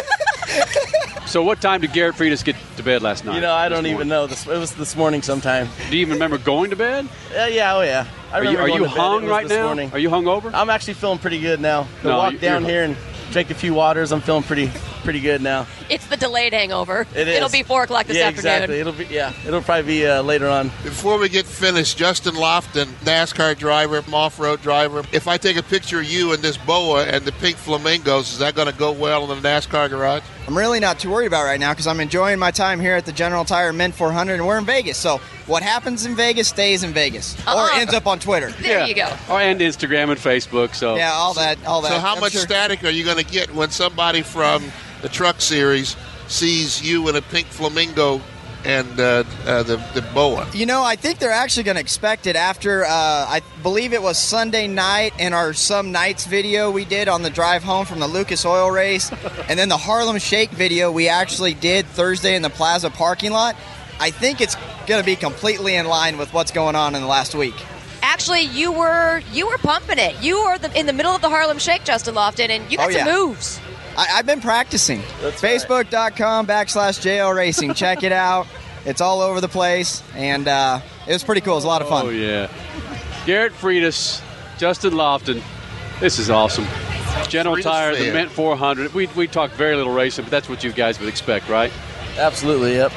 So 1.27 1.43
what 1.43 1.59
time 1.59 1.81
did 1.81 1.91
Garrett 1.91 2.15
Freitas 2.15 2.41
get 2.43 2.55
to 2.77 2.83
bed 2.83 3.01
last 3.01 3.25
night? 3.25 3.35
You 3.35 3.41
know, 3.41 3.53
I 3.53 3.67
don't 3.67 3.85
even 3.85 4.07
know. 4.07 4.27
This, 4.27 4.47
it 4.47 4.57
was 4.57 4.73
this 4.75 4.95
morning 4.95 5.21
sometime. 5.21 5.67
Do 5.89 5.97
you 5.97 6.01
even 6.01 6.13
remember 6.13 6.37
going 6.37 6.69
to 6.69 6.77
bed? 6.77 7.07
Yeah, 7.33 7.47
yeah, 7.47 7.75
oh 7.75 7.81
yeah. 7.81 8.07
I 8.31 8.37
Are 8.37 8.45
you- 8.45 8.57
are 8.57 8.69
you 8.69 8.85
hung 8.85 9.25
right 9.25 9.45
now? 9.45 9.65
Morning. 9.65 9.91
Are 9.91 9.99
you 9.99 10.09
hungover? 10.09 10.51
I'm 10.53 10.69
actually 10.69 10.93
feeling 10.93 11.19
pretty 11.19 11.41
good 11.41 11.59
now. 11.59 11.85
The 12.01 12.09
No, 12.09 12.17
walk 12.17 12.39
down 12.39 12.63
here 12.63 12.83
and 12.85 12.95
drink 13.31 13.49
a 13.49 13.55
few 13.55 13.73
waters. 13.73 14.13
I'm 14.13 14.21
feeling 14.21 14.43
pretty 14.43 14.71
pretty 15.07 15.21
good 15.21 15.41
now. 15.41 15.65
It's 15.89 16.05
the 16.07 16.17
delayed 16.17 16.51
hangover. 16.51 17.07
It 17.15 17.29
is. 17.29 17.37
It'll 17.37 17.47
be 17.47 17.63
four 17.63 17.83
o'clock 17.83 18.07
this 18.07 18.17
yeah, 18.17 18.23
afternoon. 18.27 18.51
exactly. 18.51 18.79
It'll 18.81 18.91
be 18.91 19.05
yeah. 19.05 19.31
It'll 19.47 19.61
probably 19.61 19.83
be 19.83 20.05
uh, 20.05 20.21
later 20.21 20.49
on. 20.49 20.67
Before 20.83 21.17
we 21.17 21.29
get 21.29 21.45
finished, 21.45 21.97
Justin 21.97 22.33
Lofton, 22.35 22.87
NASCAR 23.05 23.57
driver, 23.57 24.03
off-road 24.11 24.61
driver. 24.61 25.03
If 25.13 25.29
I 25.29 25.37
take 25.37 25.55
a 25.55 25.63
picture 25.63 25.99
of 25.99 26.05
you 26.11 26.33
and 26.33 26.43
this 26.43 26.57
boa 26.57 27.05
and 27.05 27.23
the 27.23 27.31
pink 27.31 27.55
flamingos, 27.55 28.33
is 28.33 28.39
that 28.39 28.53
going 28.53 28.69
to 28.69 28.77
go 28.77 28.91
well 28.91 29.31
in 29.31 29.41
the 29.41 29.47
NASCAR 29.47 29.89
garage? 29.89 30.23
I'm 30.45 30.57
really 30.57 30.81
not 30.81 30.99
too 30.99 31.09
worried 31.09 31.27
about 31.27 31.43
it 31.43 31.47
right 31.47 31.59
now 31.59 31.71
because 31.71 31.87
I'm 31.87 31.99
enjoying 32.01 32.37
my 32.39 32.51
time 32.51 32.79
here 32.81 32.95
at 32.95 33.05
the 33.05 33.11
General 33.13 33.45
Tire 33.45 33.71
Mint 33.71 33.95
400, 33.95 34.35
and 34.35 34.47
we're 34.47 34.57
in 34.57 34.65
Vegas. 34.65 34.97
So 34.97 35.19
what 35.45 35.63
happens 35.63 36.05
in 36.05 36.15
Vegas 36.15 36.49
stays 36.49 36.83
in 36.83 36.91
Vegas, 36.91 37.37
or 37.47 37.69
ends 37.71 37.93
up 37.93 38.07
on 38.07 38.19
Twitter. 38.19 38.51
There 38.51 38.85
you 38.85 38.95
go. 38.95 39.07
Oh, 39.29 39.37
and 39.37 39.59
Instagram 39.61 40.09
and 40.09 40.19
Facebook. 40.19 40.75
So 40.75 40.95
Yeah, 40.95 41.11
all 41.13 41.33
that, 41.35 41.65
all 41.65 41.81
that. 41.81 41.91
So 41.91 41.99
how 41.99 42.15
I'm 42.15 42.21
much 42.21 42.33
sure- 42.33 42.41
static 42.41 42.83
are 42.83 42.89
you 42.89 43.05
going 43.05 43.17
to 43.17 43.29
get 43.29 43.53
when 43.53 43.69
somebody 43.71 44.21
from 44.21 44.63
the 45.07 45.13
Truck 45.13 45.39
Series 45.39 45.95
sees 46.27 46.81
you 46.81 47.07
in 47.07 47.15
a 47.15 47.21
pink 47.21 47.47
flamingo 47.47 48.19
and 48.65 48.99
uh, 48.99 49.23
uh, 49.45 49.63
the 49.63 49.77
the 49.93 50.01
boa? 50.13 50.45
You 50.53 50.65
know, 50.65 50.83
I 50.83 50.97
think 50.97 51.19
they're 51.19 51.31
actually 51.31 51.63
going 51.63 51.75
to 51.75 51.81
expect 51.81 52.27
it 52.27 52.35
after, 52.35 52.83
uh, 52.83 52.89
I 52.89 53.41
believe 53.63 53.93
it 53.93 54.01
was 54.01 54.17
Sunday 54.19 54.67
night 54.67 55.13
in 55.17 55.31
our 55.31 55.53
Some 55.53 55.93
Nights 55.93 56.25
video 56.25 56.69
we 56.71 56.83
did 56.83 57.07
on 57.07 57.21
the 57.21 57.29
drive 57.29 57.63
home 57.63 57.85
from 57.85 58.01
the 58.01 58.07
Lucas 58.07 58.45
Oil 58.45 58.69
race. 58.69 59.09
and 59.49 59.57
then 59.57 59.69
the 59.69 59.77
Harlem 59.77 60.17
Shake 60.19 60.49
video 60.49 60.91
we 60.91 61.07
actually 61.07 61.53
did 61.53 61.85
Thursday 61.85 62.35
in 62.35 62.41
the 62.41 62.49
Plaza 62.49 62.89
parking 62.89 63.31
lot. 63.31 63.55
I 64.01 64.11
think 64.11 64.41
it's 64.41 64.55
going 64.87 64.99
to 65.01 65.05
be 65.05 65.15
completely 65.15 65.75
in 65.75 65.87
line 65.87 66.17
with 66.17 66.33
what's 66.33 66.51
going 66.51 66.75
on 66.75 66.95
in 66.95 67.01
the 67.01 67.07
last 67.07 67.33
week. 67.33 67.55
Actually, 68.03 68.41
you 68.41 68.71
were 68.73 69.21
you 69.31 69.47
were 69.47 69.57
pumping 69.59 69.99
it. 69.99 70.21
You 70.21 70.43
were 70.43 70.57
the, 70.57 70.77
in 70.77 70.85
the 70.87 70.93
middle 70.93 71.13
of 71.15 71.21
the 71.21 71.29
Harlem 71.29 71.59
Shake, 71.59 71.83
Justin 71.85 72.15
Lofton, 72.15 72.49
and 72.49 72.69
you 72.69 72.77
got 72.77 72.89
Oh, 72.89 72.91
some 72.91 73.07
yeah. 73.07 73.15
moves. 73.15 73.59
I, 73.97 74.07
I've 74.13 74.25
been 74.25 74.41
practicing. 74.41 74.99
Facebook.com 75.01 76.47
backslash 76.47 77.01
JL 77.01 77.35
Racing. 77.35 77.73
Check 77.73 78.03
it 78.03 78.11
out. 78.11 78.47
It's 78.85 79.01
all 79.01 79.21
over 79.21 79.41
the 79.41 79.47
place. 79.47 80.03
And 80.15 80.47
uh, 80.47 80.79
it 81.07 81.13
was 81.13 81.23
pretty 81.23 81.41
cool. 81.41 81.53
It 81.53 81.57
was 81.57 81.63
a 81.65 81.67
lot 81.67 81.81
of 81.81 81.89
fun. 81.89 82.05
Oh 82.05 82.09
yeah, 82.09 82.49
Garrett 83.25 83.53
Freitas, 83.53 84.21
Justin 84.57 84.93
Lofton. 84.93 85.41
This 85.99 86.19
is 86.19 86.29
awesome. 86.29 86.65
General 87.27 87.55
Freitas 87.55 87.63
Tire, 87.63 87.95
the. 87.95 88.13
Mint 88.13 88.31
400. 88.31 88.93
We 88.93 89.07
we 89.07 89.27
talk 89.27 89.51
very 89.51 89.75
little 89.75 89.93
racing, 89.93 90.25
but 90.25 90.31
that's 90.31 90.47
what 90.47 90.63
you 90.63 90.71
guys 90.71 90.99
would 90.99 91.09
expect, 91.09 91.49
right? 91.49 91.71
Absolutely. 92.17 92.75
Yep. 92.75 92.93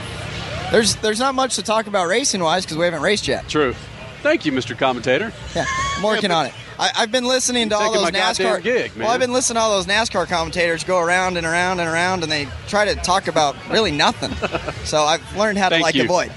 There's 0.71 0.97
there's 0.97 1.19
not 1.19 1.35
much 1.35 1.57
to 1.57 1.63
talk 1.63 1.87
about 1.87 2.07
racing 2.07 2.43
wise 2.43 2.65
because 2.65 2.77
we 2.77 2.85
haven't 2.85 3.03
raced 3.03 3.27
yet. 3.27 3.49
True. 3.49 3.75
Thank 4.23 4.45
you, 4.45 4.53
Mr. 4.53 4.77
Commentator. 4.79 5.33
Yeah, 5.57 5.65
I'm 5.97 6.03
working 6.03 6.31
on 6.31 6.47
it. 6.47 6.53
I, 6.81 6.91
I've 6.97 7.13
been 7.13 7.25
listening 7.27 7.69
to 7.69 7.77
all 7.77 7.93
those 7.93 8.11
NASCAR. 8.11 8.63
gig. 8.63 8.93
Well, 8.97 9.09
I've 9.09 9.21
been 9.21 9.33
listening 9.33 9.57
to 9.57 9.61
all 9.61 9.77
those 9.77 9.87
NASCAR 9.87 10.27
commentators 10.27 10.83
go 10.83 10.99
around 10.99 11.37
and 11.37 11.47
around 11.47 11.79
and 11.81 11.89
around, 11.89 12.23
and 12.23 12.33
they 12.33 12.47
try 12.69 12.87
to 12.87 12.95
talk 12.95 13.29
about 13.29 13.55
really 13.69 13.91
nothing. 13.91 14.31
so 14.85 15.03
I've 15.03 15.37
learned 15.37 15.59
how 15.59 15.69
to 15.69 15.75
Thank 15.75 15.83
like 15.85 15.95
you. 15.95 16.05
avoid. 16.05 16.33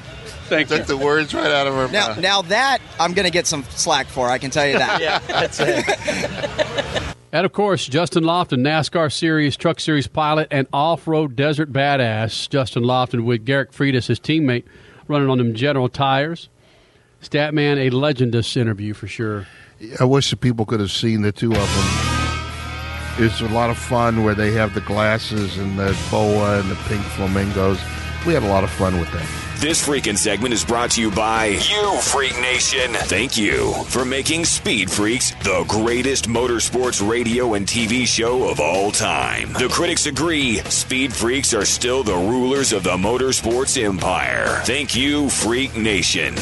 Thank 0.49 0.69
you. 0.69 0.77
Took 0.77 0.87
the 0.87 0.97
words 0.97 1.33
right 1.33 1.47
out 1.49 1.65
of 1.67 1.73
her 1.73 1.87
Now, 1.87 2.07
mouth. 2.09 2.19
now 2.19 2.41
that 2.43 2.79
I'm 2.99 3.13
going 3.13 3.25
to 3.25 3.31
get 3.31 3.47
some 3.47 3.63
slack 3.69 4.07
for, 4.07 4.27
I 4.29 4.37
can 4.37 4.51
tell 4.51 4.67
you 4.67 4.77
that. 4.77 5.01
yeah, 5.01 5.19
that's 5.19 5.59
it. 5.61 7.03
And 7.33 7.47
of 7.47 7.51
course, 7.51 7.87
Justin 7.87 8.25
Lofton, 8.25 8.59
NASCAR 8.59 9.11
Series, 9.11 9.57
Truck 9.57 9.79
Series 9.79 10.05
pilot, 10.05 10.47
and 10.51 10.67
off-road 10.71 11.35
desert 11.35 11.73
badass. 11.73 12.47
Justin 12.47 12.83
Lofton 12.83 13.23
with 13.23 13.43
Garrett 13.43 13.71
Freitas, 13.71 14.05
his 14.05 14.19
teammate, 14.19 14.65
running 15.07 15.31
on 15.31 15.39
them 15.39 15.55
General 15.55 15.89
tires. 15.89 16.47
Statman, 17.23 17.77
a 17.77 17.89
legendous 17.89 18.55
interview 18.55 18.93
for 18.93 19.07
sure. 19.07 19.47
I 19.99 20.05
wish 20.05 20.29
the 20.29 20.37
people 20.37 20.65
could 20.65 20.79
have 20.79 20.91
seen 20.91 21.21
the 21.21 21.31
two 21.31 21.51
of 21.51 21.57
them. 21.57 23.25
It's 23.25 23.41
a 23.41 23.47
lot 23.47 23.69
of 23.69 23.77
fun 23.77 24.23
where 24.23 24.35
they 24.35 24.51
have 24.53 24.73
the 24.73 24.81
glasses 24.81 25.57
and 25.57 25.77
the 25.77 25.97
boa 26.09 26.59
and 26.59 26.69
the 26.69 26.75
pink 26.87 27.03
flamingos. 27.03 27.79
We 28.25 28.33
had 28.33 28.43
a 28.43 28.47
lot 28.47 28.63
of 28.63 28.69
fun 28.71 28.99
with 28.99 29.11
that. 29.11 29.27
This 29.59 29.85
freaking 29.85 30.17
segment 30.17 30.53
is 30.53 30.65
brought 30.65 30.91
to 30.91 31.01
you 31.01 31.11
by 31.11 31.45
you, 31.45 31.97
Freak 32.01 32.37
Nation. 32.41 32.93
Thank 32.93 33.37
you 33.37 33.73
for 33.85 34.03
making 34.03 34.45
Speed 34.45 34.89
Freaks 34.89 35.31
the 35.43 35.63
greatest 35.67 36.27
motorsports 36.27 37.07
radio 37.07 37.53
and 37.53 37.65
TV 37.65 38.05
show 38.07 38.49
of 38.49 38.59
all 38.59 38.91
time. 38.91 39.53
The 39.53 39.69
critics 39.69 40.05
agree 40.05 40.57
Speed 40.63 41.13
Freaks 41.13 41.53
are 41.53 41.65
still 41.65 42.03
the 42.03 42.15
rulers 42.15 42.73
of 42.73 42.83
the 42.83 42.97
motorsports 42.97 43.81
empire. 43.81 44.61
Thank 44.65 44.95
you, 44.95 45.29
Freak 45.29 45.77
Nation. 45.77 46.35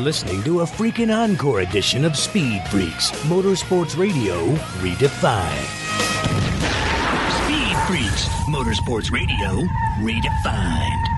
Listening 0.00 0.42
to 0.42 0.60
a 0.60 0.64
freaking 0.64 1.14
encore 1.14 1.60
edition 1.60 2.04
of 2.04 2.16
Speed 2.16 2.62
Freaks, 2.68 3.10
Motorsports 3.26 3.96
Radio 3.98 4.54
redefined. 4.80 5.66
Speed 7.44 7.76
Freaks, 7.86 8.26
Motorsports 8.48 9.12
Radio, 9.12 9.66
redefined. 10.00 11.09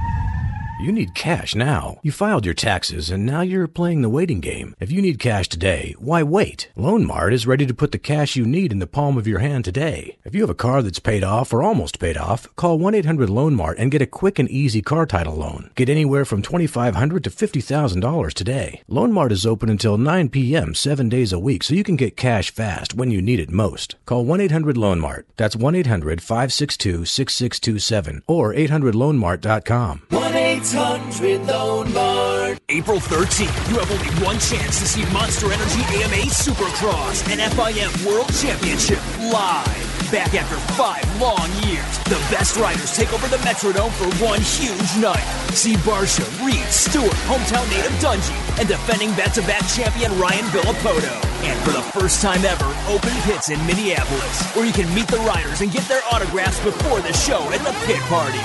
You 0.82 0.90
need 0.90 1.14
cash 1.14 1.54
now. 1.54 2.00
You 2.02 2.10
filed 2.10 2.44
your 2.44 2.54
taxes 2.54 3.08
and 3.08 3.24
now 3.24 3.42
you're 3.42 3.68
playing 3.68 4.02
the 4.02 4.08
waiting 4.08 4.40
game. 4.40 4.74
If 4.80 4.90
you 4.90 5.00
need 5.00 5.20
cash 5.20 5.48
today, 5.48 5.94
why 6.00 6.24
wait? 6.24 6.72
Loan 6.74 7.06
Mart 7.06 7.32
is 7.32 7.46
ready 7.46 7.66
to 7.66 7.74
put 7.74 7.92
the 7.92 7.98
cash 7.98 8.34
you 8.34 8.44
need 8.44 8.72
in 8.72 8.80
the 8.80 8.88
palm 8.88 9.16
of 9.16 9.28
your 9.28 9.38
hand 9.38 9.64
today. 9.64 10.18
If 10.24 10.34
you 10.34 10.40
have 10.40 10.50
a 10.50 10.56
car 10.56 10.82
that's 10.82 10.98
paid 10.98 11.22
off 11.22 11.52
or 11.52 11.62
almost 11.62 12.00
paid 12.00 12.16
off, 12.16 12.48
call 12.56 12.80
1-800 12.80 13.52
Mart 13.52 13.78
and 13.78 13.92
get 13.92 14.02
a 14.02 14.06
quick 14.06 14.40
and 14.40 14.50
easy 14.50 14.82
car 14.82 15.06
title 15.06 15.36
loan. 15.36 15.70
Get 15.76 15.88
anywhere 15.88 16.24
from 16.24 16.42
$2,500 16.42 17.22
to 17.22 17.30
$50,000 17.30 18.32
today. 18.32 18.82
Loan 18.88 19.12
Mart 19.12 19.30
is 19.30 19.46
open 19.46 19.68
until 19.68 19.96
9 19.96 20.30
p.m. 20.30 20.74
7 20.74 21.08
days 21.08 21.32
a 21.32 21.38
week 21.38 21.62
so 21.62 21.76
you 21.76 21.84
can 21.84 21.94
get 21.94 22.16
cash 22.16 22.50
fast 22.50 22.92
when 22.92 23.12
you 23.12 23.22
need 23.22 23.38
it 23.38 23.52
most. 23.52 23.94
Call 24.04 24.24
1-800 24.24 24.76
Loan 24.76 24.98
Mart. 24.98 25.28
That's 25.36 25.54
1-800-562-6627 25.54 28.22
or 28.26 28.52
800loanmart.com. 28.52 30.02
1 30.08 30.41
800 30.62 31.42
Loan 31.48 31.92
Mart. 31.92 32.60
April 32.68 32.98
13th, 32.98 33.50
you 33.68 33.82
have 33.82 33.90
only 33.90 34.06
one 34.22 34.38
chance 34.38 34.78
to 34.78 34.86
see 34.86 35.02
Monster 35.12 35.50
Energy 35.50 35.82
AMA 35.98 36.30
Supercross 36.30 37.26
and 37.26 37.42
FIM 37.42 37.90
World 38.06 38.30
Championship 38.38 39.02
live. 39.34 39.82
Back 40.14 40.38
after 40.38 40.54
five 40.78 41.02
long 41.20 41.50
years, 41.66 41.98
the 42.06 42.22
best 42.30 42.54
riders 42.56 42.94
take 42.94 43.12
over 43.12 43.26
the 43.26 43.42
Metrodome 43.42 43.90
for 43.90 44.06
one 44.22 44.40
huge 44.40 45.02
night. 45.02 45.26
See 45.50 45.74
Barcia, 45.82 46.22
Reed, 46.46 46.62
Stewart, 46.70 47.10
hometown 47.26 47.66
native 47.74 47.98
Dungey, 47.98 48.38
and 48.60 48.68
defending 48.68 49.10
back-to-back 49.18 49.66
champion 49.66 50.16
Ryan 50.16 50.46
Villopoto. 50.54 51.10
And 51.42 51.58
for 51.66 51.72
the 51.72 51.82
first 51.90 52.22
time 52.22 52.44
ever, 52.44 52.70
open 52.86 53.10
pits 53.26 53.50
in 53.50 53.58
Minneapolis, 53.66 54.46
where 54.54 54.64
you 54.64 54.72
can 54.72 54.86
meet 54.94 55.08
the 55.08 55.18
riders 55.26 55.60
and 55.60 55.72
get 55.72 55.82
their 55.88 56.02
autographs 56.12 56.62
before 56.62 57.00
the 57.00 57.12
show 57.12 57.42
and 57.50 57.66
the 57.66 57.74
pit 57.82 58.00
party. 58.06 58.38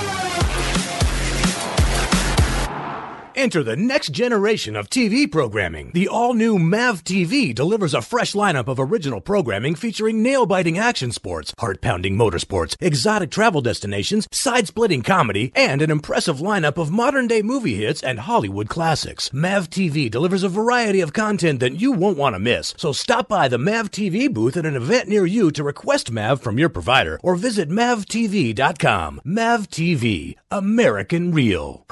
Enter 3.37 3.61
the 3.61 3.75
next 3.75 4.13
generation 4.13 4.75
of 4.75 4.89
TV 4.89 5.31
programming. 5.31 5.91
The 5.93 6.07
all 6.07 6.33
new 6.33 6.57
MAV 6.57 7.03
TV 7.03 7.53
delivers 7.53 7.93
a 7.93 8.01
fresh 8.01 8.33
lineup 8.33 8.67
of 8.67 8.79
original 8.79 9.21
programming 9.21 9.75
featuring 9.75 10.23
nail 10.23 10.47
biting 10.47 10.79
action 10.79 11.11
sports, 11.11 11.53
heart 11.59 11.79
pounding 11.79 12.17
motorsports, 12.17 12.75
exotic 12.81 13.29
travel 13.29 13.61
destinations, 13.61 14.27
side 14.31 14.65
splitting 14.65 15.03
comedy, 15.03 15.51
and 15.53 15.83
an 15.83 15.91
impressive 15.91 16.39
lineup 16.39 16.77
of 16.77 16.89
modern 16.89 17.27
day 17.27 17.43
movie 17.43 17.75
hits 17.75 18.01
and 18.01 18.21
Hollywood 18.21 18.69
classics. 18.69 19.31
MAV 19.31 19.69
TV 19.69 20.09
delivers 20.09 20.41
a 20.41 20.49
variety 20.49 21.01
of 21.01 21.13
content 21.13 21.59
that 21.59 21.79
you 21.79 21.91
won't 21.91 22.17
want 22.17 22.33
to 22.33 22.39
miss. 22.39 22.73
So 22.75 22.91
stop 22.91 23.29
by 23.29 23.47
the 23.47 23.59
MAV 23.59 23.91
TV 23.91 24.33
booth 24.33 24.57
at 24.57 24.65
an 24.65 24.75
event 24.75 25.09
near 25.09 25.27
you 25.27 25.51
to 25.51 25.63
request 25.63 26.11
MAV 26.11 26.41
from 26.41 26.57
your 26.57 26.69
provider 26.69 27.19
or 27.21 27.35
visit 27.35 27.69
MAVTV.com. 27.69 29.21
MAV 29.23 29.69
TV, 29.69 30.37
American 30.51 31.33
Real. 31.33 31.85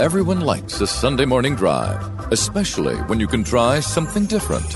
Everyone 0.00 0.40
likes 0.40 0.80
a 0.80 0.88
Sunday 0.88 1.24
morning 1.24 1.54
drive, 1.54 2.02
especially 2.32 2.96
when 3.02 3.20
you 3.20 3.28
can 3.28 3.44
try 3.44 3.78
something 3.78 4.26
different. 4.26 4.66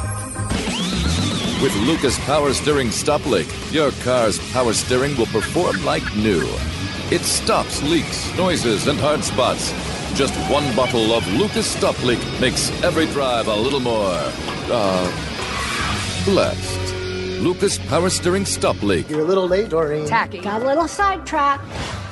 With 1.60 1.74
Lucas 1.88 2.20
Power 2.20 2.54
Steering 2.54 2.92
Stop 2.92 3.26
Leak, 3.26 3.48
your 3.72 3.90
car's 4.04 4.38
power 4.52 4.72
steering 4.72 5.16
will 5.16 5.26
perform 5.26 5.84
like 5.84 6.04
new. 6.14 6.46
It 7.10 7.22
stops 7.22 7.82
leaks, 7.82 8.32
noises, 8.36 8.86
and 8.86 8.96
hard 9.00 9.24
spots. 9.24 9.72
Just 10.14 10.34
one 10.48 10.76
bottle 10.76 11.12
of 11.12 11.26
Lucas 11.32 11.66
Stop 11.66 12.00
Leak 12.04 12.20
makes 12.40 12.70
every 12.84 13.06
drive 13.06 13.48
a 13.48 13.56
little 13.56 13.80
more, 13.80 14.20
uh, 14.70 16.24
blessed. 16.24 16.95
Lucas 17.40 17.78
Power 17.88 18.08
Steering 18.08 18.44
Stop 18.44 18.82
Leak. 18.82 19.10
You're 19.10 19.20
a 19.20 19.24
little 19.24 19.46
late, 19.46 19.68
Doreen. 19.68 20.06
Tacky. 20.06 20.40
Got 20.40 20.62
a 20.62 20.66
little 20.66 20.88
sidetracked. 20.88 21.64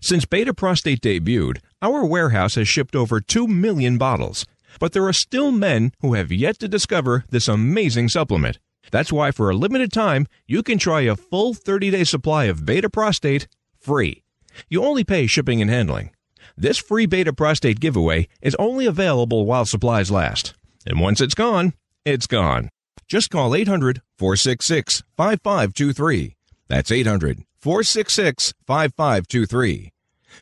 Since 0.04 0.26
Beta 0.26 0.54
Prostate 0.54 0.99
debuted, 0.99 1.60
our 1.82 2.06
warehouse 2.06 2.56
has 2.56 2.68
shipped 2.68 2.93
over 2.93 3.22
2 3.22 3.47
million 3.47 3.97
bottles, 3.97 4.45
but 4.78 4.91
there 4.91 5.08
are 5.08 5.14
still 5.14 5.49
men 5.49 5.93
who 6.01 6.14
have 6.16 6.30
yet 6.30 6.60
to 6.60 6.68
discover 6.68 7.24
this 7.30 7.47
amazing 7.47 8.10
supplement. 8.10 8.60
That's 8.91 9.14
why, 9.14 9.32
for 9.32 9.49
a 9.49 9.56
limited 9.56 9.93
time, 9.93 10.28
you 10.45 10.62
can 10.62 10.78
try 10.78 11.04
a 11.04 11.16
full 11.16 11.54
30 11.54 11.91
day 11.91 12.04
supply 12.04 12.45
of 12.45 12.66
Beta 12.66 12.89
Prostate 12.89 13.47
free. 13.80 14.24
You 14.68 14.84
only 14.84 15.06
pay 15.06 15.26
shipping 15.26 15.62
and 15.62 15.72
handling. 15.72 16.12
This 16.58 16.80
free 16.80 17.06
Beta 17.06 17.32
Prostate 17.32 17.80
giveaway 17.80 18.28
is 18.41 18.58
only 18.60 18.86
available 18.86 19.45
while 19.45 19.64
supplies 19.64 20.12
last. 20.12 20.54
And 20.86 20.99
once 20.99 21.22
it's 21.22 21.34
gone, 21.34 21.76
it's 22.04 22.28
gone. 22.28 22.68
Just 23.08 23.30
call 23.30 23.56
800 23.56 24.01
466 24.18 25.01
5523. 25.16 26.36
That's 26.68 26.91
800 26.91 27.45
466 27.62 28.54
5523. 28.68 29.93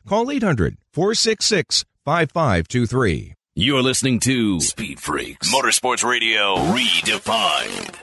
Call 0.07 0.31
800 0.31 0.77
466 0.93 1.85
5523. 2.05 3.33
You're 3.55 3.81
listening 3.83 4.19
to 4.21 4.61
Speed 4.61 4.99
Freaks 4.99 5.53
Motorsports 5.53 6.09
Radio 6.09 6.55
Redefined. 6.55 7.97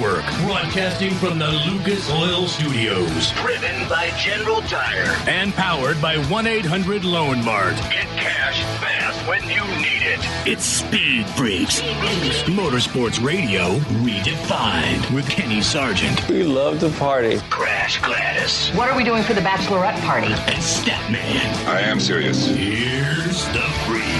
Network, 0.00 0.24
broadcasting 0.46 1.10
from 1.16 1.38
the 1.38 1.48
Lucas 1.48 2.10
Oil 2.10 2.48
Studios. 2.48 3.32
Driven 3.32 3.86
by 3.86 4.10
General 4.16 4.62
Tire. 4.62 5.14
And 5.28 5.52
powered 5.52 6.00
by 6.00 6.16
1 6.16 6.46
800 6.46 7.04
Loan 7.04 7.44
Mart. 7.44 7.76
Get 7.76 8.06
cash 8.16 8.62
fast 8.80 9.28
when 9.28 9.42
you 9.42 9.62
need 9.76 10.00
it. 10.00 10.20
It's 10.46 10.64
Speed 10.64 11.26
Freaks. 11.30 11.82
Motorsports 12.48 13.22
Radio 13.22 13.74
redefined 14.00 15.14
with 15.14 15.28
Kenny 15.28 15.60
Sargent. 15.60 16.26
We 16.30 16.44
love 16.44 16.80
to 16.80 16.88
party. 16.98 17.38
Crash 17.50 18.00
Gladys. 18.00 18.70
What 18.70 18.88
are 18.88 18.96
we 18.96 19.04
doing 19.04 19.22
for 19.22 19.34
the 19.34 19.42
bachelorette 19.42 20.00
party? 20.00 20.32
And 20.32 20.62
Statman. 20.62 21.66
I 21.66 21.80
am 21.80 22.00
serious. 22.00 22.46
Here's 22.46 23.44
the 23.48 23.60
Freaks. 23.86 24.19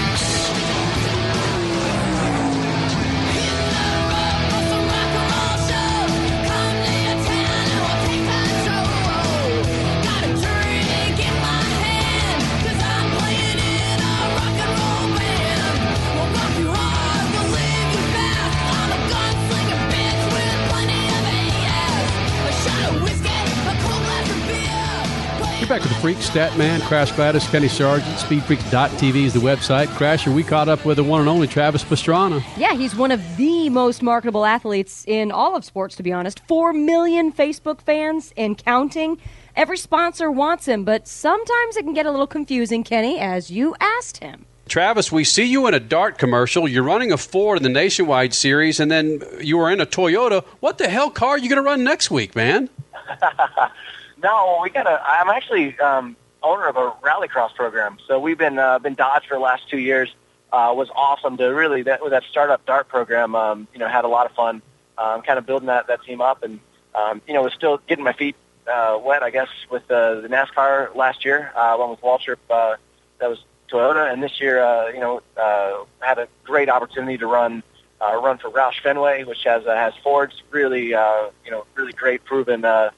Back 25.71 25.81
to 25.81 25.87
the 25.87 25.95
Freak, 25.95 26.17
Statman, 26.17 26.81
Crash 26.81 27.13
Gladys, 27.13 27.47
Kenny 27.47 27.69
Sargent, 27.69 28.17
SpeedFreaks.tv 28.17 29.15
is 29.23 29.31
the 29.33 29.39
website. 29.39 29.87
Crasher, 29.87 30.35
we 30.35 30.43
caught 30.43 30.67
up 30.67 30.83
with 30.83 30.97
the 30.97 31.03
one 31.05 31.21
and 31.21 31.29
only 31.29 31.47
Travis 31.47 31.81
Pastrana. 31.81 32.43
Yeah, 32.57 32.73
he's 32.73 32.93
one 32.93 33.09
of 33.09 33.21
the 33.37 33.69
most 33.69 34.01
marketable 34.01 34.43
athletes 34.43 35.05
in 35.07 35.31
all 35.31 35.55
of 35.55 35.63
sports, 35.63 35.95
to 35.95 36.03
be 36.03 36.11
honest. 36.11 36.41
Four 36.45 36.73
million 36.73 37.31
Facebook 37.31 37.79
fans 37.79 38.33
and 38.35 38.57
counting. 38.57 39.17
Every 39.55 39.77
sponsor 39.77 40.29
wants 40.29 40.67
him, 40.67 40.83
but 40.83 41.07
sometimes 41.07 41.77
it 41.77 41.83
can 41.83 41.93
get 41.93 42.05
a 42.05 42.11
little 42.11 42.27
confusing, 42.27 42.83
Kenny, 42.83 43.17
as 43.17 43.49
you 43.49 43.73
asked 43.79 44.17
him. 44.17 44.45
Travis, 44.67 45.09
we 45.09 45.23
see 45.23 45.45
you 45.45 45.67
in 45.67 45.73
a 45.73 45.79
Dart 45.79 46.17
commercial. 46.17 46.67
You're 46.67 46.83
running 46.83 47.13
a 47.13 47.17
Ford 47.17 47.55
in 47.55 47.63
the 47.63 47.69
Nationwide 47.69 48.33
Series, 48.33 48.81
and 48.81 48.91
then 48.91 49.21
you 49.39 49.57
were 49.57 49.71
in 49.71 49.79
a 49.79 49.85
Toyota. 49.85 50.43
What 50.59 50.79
the 50.79 50.89
hell 50.89 51.09
car 51.09 51.29
are 51.29 51.37
you 51.37 51.47
going 51.47 51.63
to 51.63 51.65
run 51.65 51.85
next 51.85 52.11
week, 52.11 52.35
man? 52.35 52.69
no, 54.21 54.59
we 54.61 54.69
got 54.69 54.87
a. 54.87 55.01
I'm 55.03 55.29
actually 55.29 55.77
um, 55.79 56.15
owner 56.43 56.67
of 56.67 56.75
a 56.77 56.91
rallycross 57.03 57.53
program, 57.55 57.97
so 58.07 58.19
we've 58.19 58.37
been 58.37 58.59
uh, 58.59 58.79
been 58.79 58.95
Dodge 58.95 59.27
for 59.27 59.35
the 59.35 59.41
last 59.41 59.69
two 59.69 59.79
years. 59.79 60.13
Uh, 60.51 60.73
was 60.75 60.89
awesome 60.95 61.37
to 61.37 61.45
really 61.47 61.83
that 61.83 62.01
that 62.09 62.23
startup 62.29 62.65
Dart 62.65 62.87
program. 62.87 63.35
Um, 63.35 63.67
you 63.73 63.79
know, 63.79 63.87
had 63.87 64.05
a 64.05 64.09
lot 64.09 64.25
of 64.25 64.33
fun, 64.33 64.61
um, 64.97 65.21
kind 65.21 65.39
of 65.39 65.45
building 65.45 65.67
that 65.67 65.87
that 65.87 66.03
team 66.03 66.21
up, 66.21 66.43
and 66.43 66.59
um, 66.95 67.21
you 67.27 67.33
know, 67.33 67.41
was 67.41 67.53
still 67.53 67.79
getting 67.87 68.03
my 68.03 68.13
feet 68.13 68.35
uh, 68.67 68.99
wet, 69.03 69.23
I 69.23 69.29
guess, 69.29 69.49
with 69.69 69.87
the, 69.87 70.19
the 70.21 70.27
NASCAR 70.27 70.95
last 70.95 71.25
year. 71.25 71.51
Uh, 71.55 71.73
along 71.75 71.91
with 71.91 72.01
Waltrip, 72.01 72.37
uh, 72.49 72.75
that 73.19 73.29
was 73.29 73.43
Toyota, 73.71 74.11
and 74.11 74.21
this 74.21 74.39
year, 74.39 74.61
uh, 74.61 74.87
you 74.89 74.99
know, 74.99 75.21
uh, 75.37 75.85
had 75.99 76.19
a 76.19 76.27
great 76.43 76.69
opportunity 76.69 77.17
to 77.17 77.27
run 77.27 77.63
uh, 78.01 78.19
run 78.21 78.37
for 78.37 78.49
Roush 78.49 78.81
Fenway, 78.81 79.23
which 79.23 79.43
has 79.43 79.65
uh, 79.65 79.75
has 79.75 79.93
Ford's 80.03 80.41
really, 80.49 80.93
uh, 80.93 81.29
you 81.45 81.51
know, 81.51 81.65
really 81.75 81.93
great 81.93 82.25
proven 82.25 82.65
uh, 82.65 82.89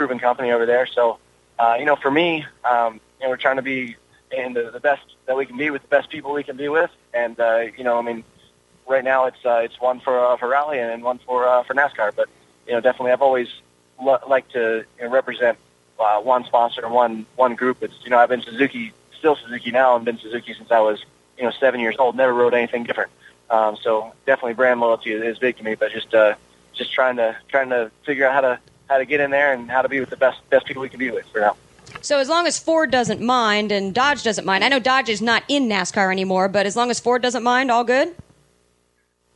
proven 0.00 0.18
company 0.18 0.50
over 0.50 0.64
there. 0.64 0.86
So, 0.86 1.18
uh, 1.58 1.76
you 1.78 1.84
know, 1.84 1.94
for 1.94 2.10
me, 2.10 2.46
um, 2.64 2.94
you 2.94 3.24
know, 3.24 3.28
we're 3.28 3.36
trying 3.36 3.56
to 3.56 3.62
be 3.62 3.96
in 4.30 4.54
the, 4.54 4.70
the 4.70 4.80
best 4.80 5.02
that 5.26 5.36
we 5.36 5.44
can 5.44 5.58
be 5.58 5.68
with 5.68 5.82
the 5.82 5.88
best 5.88 6.08
people 6.08 6.32
we 6.32 6.42
can 6.42 6.56
be 6.56 6.70
with, 6.70 6.90
and 7.12 7.38
uh, 7.38 7.64
you 7.76 7.84
know, 7.84 7.98
I 7.98 8.00
mean, 8.00 8.24
right 8.88 9.04
now 9.04 9.26
it's 9.26 9.44
uh, 9.44 9.60
it's 9.62 9.78
one 9.78 10.00
for 10.00 10.18
uh, 10.18 10.38
for 10.38 10.48
rally 10.48 10.78
and 10.78 11.02
one 11.02 11.18
for 11.18 11.46
uh, 11.46 11.62
for 11.64 11.74
NASCAR, 11.74 12.16
but 12.16 12.30
you 12.66 12.72
know, 12.72 12.80
definitely 12.80 13.12
I've 13.12 13.20
always 13.20 13.48
lo- 14.00 14.24
liked 14.26 14.52
to 14.52 14.86
you 14.98 15.04
know, 15.04 15.10
represent 15.10 15.58
uh, 15.98 16.18
one 16.20 16.46
sponsor 16.46 16.82
and 16.82 16.94
one 16.94 17.26
one 17.36 17.54
group. 17.54 17.82
It's 17.82 17.92
you 18.02 18.08
know, 18.08 18.16
I've 18.16 18.30
been 18.30 18.40
Suzuki, 18.40 18.94
still 19.18 19.36
Suzuki 19.36 19.70
now, 19.70 19.96
and 19.96 20.04
been 20.06 20.18
Suzuki 20.18 20.54
since 20.54 20.70
I 20.70 20.80
was 20.80 21.04
you 21.36 21.44
know 21.44 21.50
seven 21.50 21.78
years 21.78 21.96
old. 21.98 22.16
Never 22.16 22.32
rode 22.32 22.54
anything 22.54 22.84
different. 22.84 23.10
Um, 23.50 23.76
so 23.82 24.14
definitely 24.24 24.54
brand 24.54 24.80
loyalty 24.80 25.12
is, 25.12 25.38
big 25.38 25.58
to 25.58 25.62
me, 25.62 25.74
but 25.74 25.92
just 25.92 26.14
uh, 26.14 26.36
just 26.72 26.90
trying 26.94 27.16
to 27.16 27.36
trying 27.48 27.68
to 27.68 27.90
figure 28.06 28.26
out 28.26 28.32
how 28.32 28.40
to 28.40 28.58
how 28.90 28.98
to 28.98 29.06
get 29.06 29.20
in 29.20 29.30
there 29.30 29.54
and 29.54 29.70
how 29.70 29.80
to 29.80 29.88
be 29.88 30.00
with 30.00 30.10
the 30.10 30.16
best 30.16 30.38
best 30.50 30.66
people 30.66 30.82
we 30.82 30.88
can 30.88 30.98
be 30.98 31.10
with 31.10 31.24
for 31.28 31.40
now. 31.40 31.56
So 32.02 32.18
as 32.18 32.28
long 32.28 32.46
as 32.46 32.58
Ford 32.58 32.90
doesn't 32.90 33.20
mind 33.20 33.72
and 33.72 33.94
Dodge 33.94 34.22
doesn't 34.22 34.44
mind, 34.44 34.64
I 34.64 34.68
know 34.68 34.78
Dodge 34.80 35.08
is 35.08 35.22
not 35.22 35.44
in 35.48 35.68
NASCAR 35.68 36.10
anymore, 36.10 36.48
but 36.48 36.66
as 36.66 36.76
long 36.76 36.90
as 36.90 37.00
Ford 37.00 37.22
doesn't 37.22 37.42
mind, 37.42 37.70
all 37.70 37.84
good. 37.84 38.14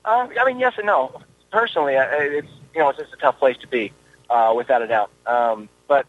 Uh, 0.04 0.28
I 0.40 0.44
mean, 0.44 0.58
yes 0.58 0.74
and 0.76 0.86
no. 0.86 1.20
Personally, 1.50 1.94
it's 1.94 2.48
you 2.74 2.80
know 2.80 2.88
it's 2.90 2.98
just 2.98 3.12
a 3.12 3.16
tough 3.16 3.38
place 3.38 3.56
to 3.58 3.68
be, 3.68 3.92
uh, 4.28 4.52
without 4.56 4.82
a 4.82 4.88
doubt. 4.88 5.10
Um, 5.24 5.68
but 5.86 6.06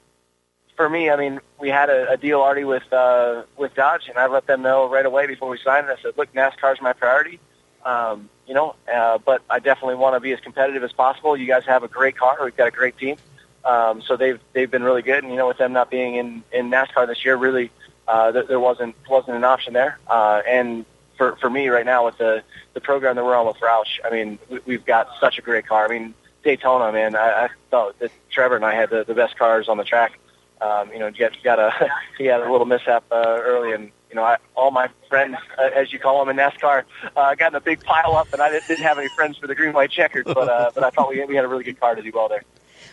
for 0.75 0.89
me, 0.89 1.11
I 1.11 1.15
mean, 1.15 1.39
we 1.59 1.69
had 1.69 1.89
a, 1.89 2.11
a 2.11 2.17
deal 2.17 2.41
already 2.41 2.63
with 2.63 2.91
uh, 2.91 3.43
with 3.55 3.75
Dodge, 3.75 4.09
and 4.09 4.17
I 4.17 4.25
let 4.25 4.47
them 4.47 4.63
know 4.63 4.89
right 4.89 5.05
away 5.05 5.27
before 5.27 5.49
we 5.49 5.59
signed. 5.59 5.85
I 5.85 6.01
said, 6.01 6.13
"Look, 6.17 6.33
NASCAR's 6.33 6.81
my 6.81 6.93
priority. 6.93 7.39
Um, 7.85 8.29
you 8.47 8.55
know, 8.55 8.75
uh, 8.91 9.19
but 9.19 9.43
I 9.51 9.59
definitely 9.59 9.95
want 9.95 10.15
to 10.15 10.19
be 10.19 10.31
as 10.33 10.39
competitive 10.39 10.83
as 10.83 10.91
possible. 10.91 11.37
You 11.37 11.45
guys 11.45 11.63
have 11.65 11.83
a 11.83 11.87
great 11.87 12.17
car. 12.17 12.37
We've 12.43 12.57
got 12.57 12.67
a 12.67 12.71
great 12.71 12.97
team. 12.97 13.17
Um, 13.65 14.01
so 14.01 14.15
they've 14.15 14.39
they've 14.53 14.69
been 14.69 14.83
really 14.83 15.01
good. 15.01 15.23
And 15.23 15.31
you 15.31 15.37
know, 15.37 15.47
with 15.47 15.57
them 15.57 15.73
not 15.73 15.89
being 15.89 16.15
in 16.15 16.43
in 16.51 16.69
NASCAR 16.69 17.07
this 17.07 17.25
year, 17.25 17.35
really 17.35 17.71
uh, 18.07 18.31
there, 18.31 18.43
there 18.43 18.59
wasn't 18.59 18.95
wasn't 19.09 19.37
an 19.37 19.43
option 19.43 19.73
there. 19.73 19.99
Uh, 20.07 20.41
and 20.47 20.85
for 21.17 21.35
for 21.37 21.49
me 21.49 21.69
right 21.69 21.85
now 21.85 22.05
with 22.05 22.17
the 22.17 22.43
the 22.73 22.81
program 22.81 23.15
that 23.15 23.25
we're 23.25 23.35
on 23.35 23.47
with 23.47 23.57
Roush, 23.57 23.99
I 24.05 24.09
mean, 24.11 24.39
we, 24.49 24.59
we've 24.65 24.85
got 24.85 25.09
such 25.19 25.39
a 25.39 25.41
great 25.41 25.65
car. 25.65 25.85
I 25.85 25.87
mean, 25.87 26.13
Daytona, 26.43 26.91
man, 26.91 27.15
I, 27.15 27.45
I 27.45 27.49
thought 27.71 27.99
that 27.99 28.11
Trevor 28.29 28.55
and 28.55 28.65
I 28.65 28.75
had 28.75 28.89
the, 28.89 29.03
the 29.03 29.15
best 29.15 29.37
cars 29.37 29.67
on 29.67 29.77
the 29.77 29.83
track. 29.83 30.19
Um, 30.61 30.91
you 30.91 30.99
know, 30.99 31.11
he 31.11 31.25
got, 31.43 31.59
a 31.59 31.89
he 32.17 32.25
had 32.25 32.41
a 32.41 32.51
little 32.51 32.65
mishap 32.65 33.03
uh, 33.11 33.39
early, 33.41 33.73
and 33.73 33.91
you 34.09 34.15
know, 34.15 34.23
I, 34.23 34.37
all 34.55 34.71
my 34.71 34.89
friends, 35.09 35.35
uh, 35.57 35.69
as 35.75 35.91
you 35.91 35.99
call 35.99 36.23
them 36.23 36.37
in 36.37 36.43
NASCAR, 36.43 36.83
uh, 37.15 37.35
got 37.35 37.51
in 37.51 37.55
a 37.55 37.61
big 37.61 37.83
pile 37.83 38.15
up, 38.15 38.31
and 38.31 38.41
I 38.41 38.51
didn't, 38.51 38.79
have 38.79 38.97
any 38.97 39.09
friends 39.15 39.37
for 39.37 39.47
the 39.47 39.55
green 39.55 39.73
white 39.73 39.91
checkered, 39.91 40.25
but 40.25 40.47
uh, 40.47 40.71
but 40.73 40.83
I 40.83 40.91
thought 40.91 41.09
we 41.09 41.23
we 41.25 41.35
had 41.35 41.43
a 41.43 41.47
really 41.47 41.63
good 41.63 41.79
car 41.79 41.95
to 41.95 42.01
do 42.01 42.11
well 42.13 42.29
there. 42.29 42.43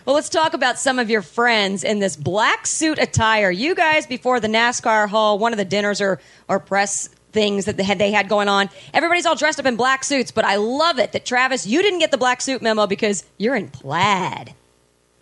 Well, 0.05 0.16
let's 0.16 0.28
talk 0.28 0.53
about 0.53 0.80
some 0.80 0.98
of 0.98 1.11
your 1.11 1.22
friends 1.22 1.84
in 1.84 2.00
this 2.00 2.16
black 2.16 2.66
suit 2.66 2.98
attire. 2.98 3.53
You 3.53 3.74
guys, 3.74 4.05
before 4.05 4.40
the 4.40 4.48
NASCAR 4.48 5.09
Hall, 5.09 5.38
one 5.38 5.53
of 5.53 5.59
the 5.59 5.64
dinners 5.64 6.00
or, 6.00 6.20
or 6.48 6.59
press 6.59 7.09
things 7.30 7.66
that 7.66 7.76
they 7.76 7.84
had, 7.84 7.98
they 7.98 8.11
had 8.11 8.28
going 8.28 8.48
on, 8.48 8.68
everybody's 8.92 9.26
all 9.26 9.36
dressed 9.36 9.61
up 9.61 9.66
in 9.66 9.76
black 9.76 10.03
suits, 10.03 10.32
but 10.32 10.44
I 10.44 10.57
love 10.57 10.98
it 10.98 11.12
that, 11.12 11.24
Travis, 11.24 11.66
you 11.66 11.82
didn't 11.82 12.00
get 12.00 12.11
the 12.11 12.18
black 12.18 12.40
suit 12.40 12.62
memo 12.62 12.88
because 12.88 13.24
you're 13.38 13.55
in 13.55 13.68
plaid. 13.68 14.55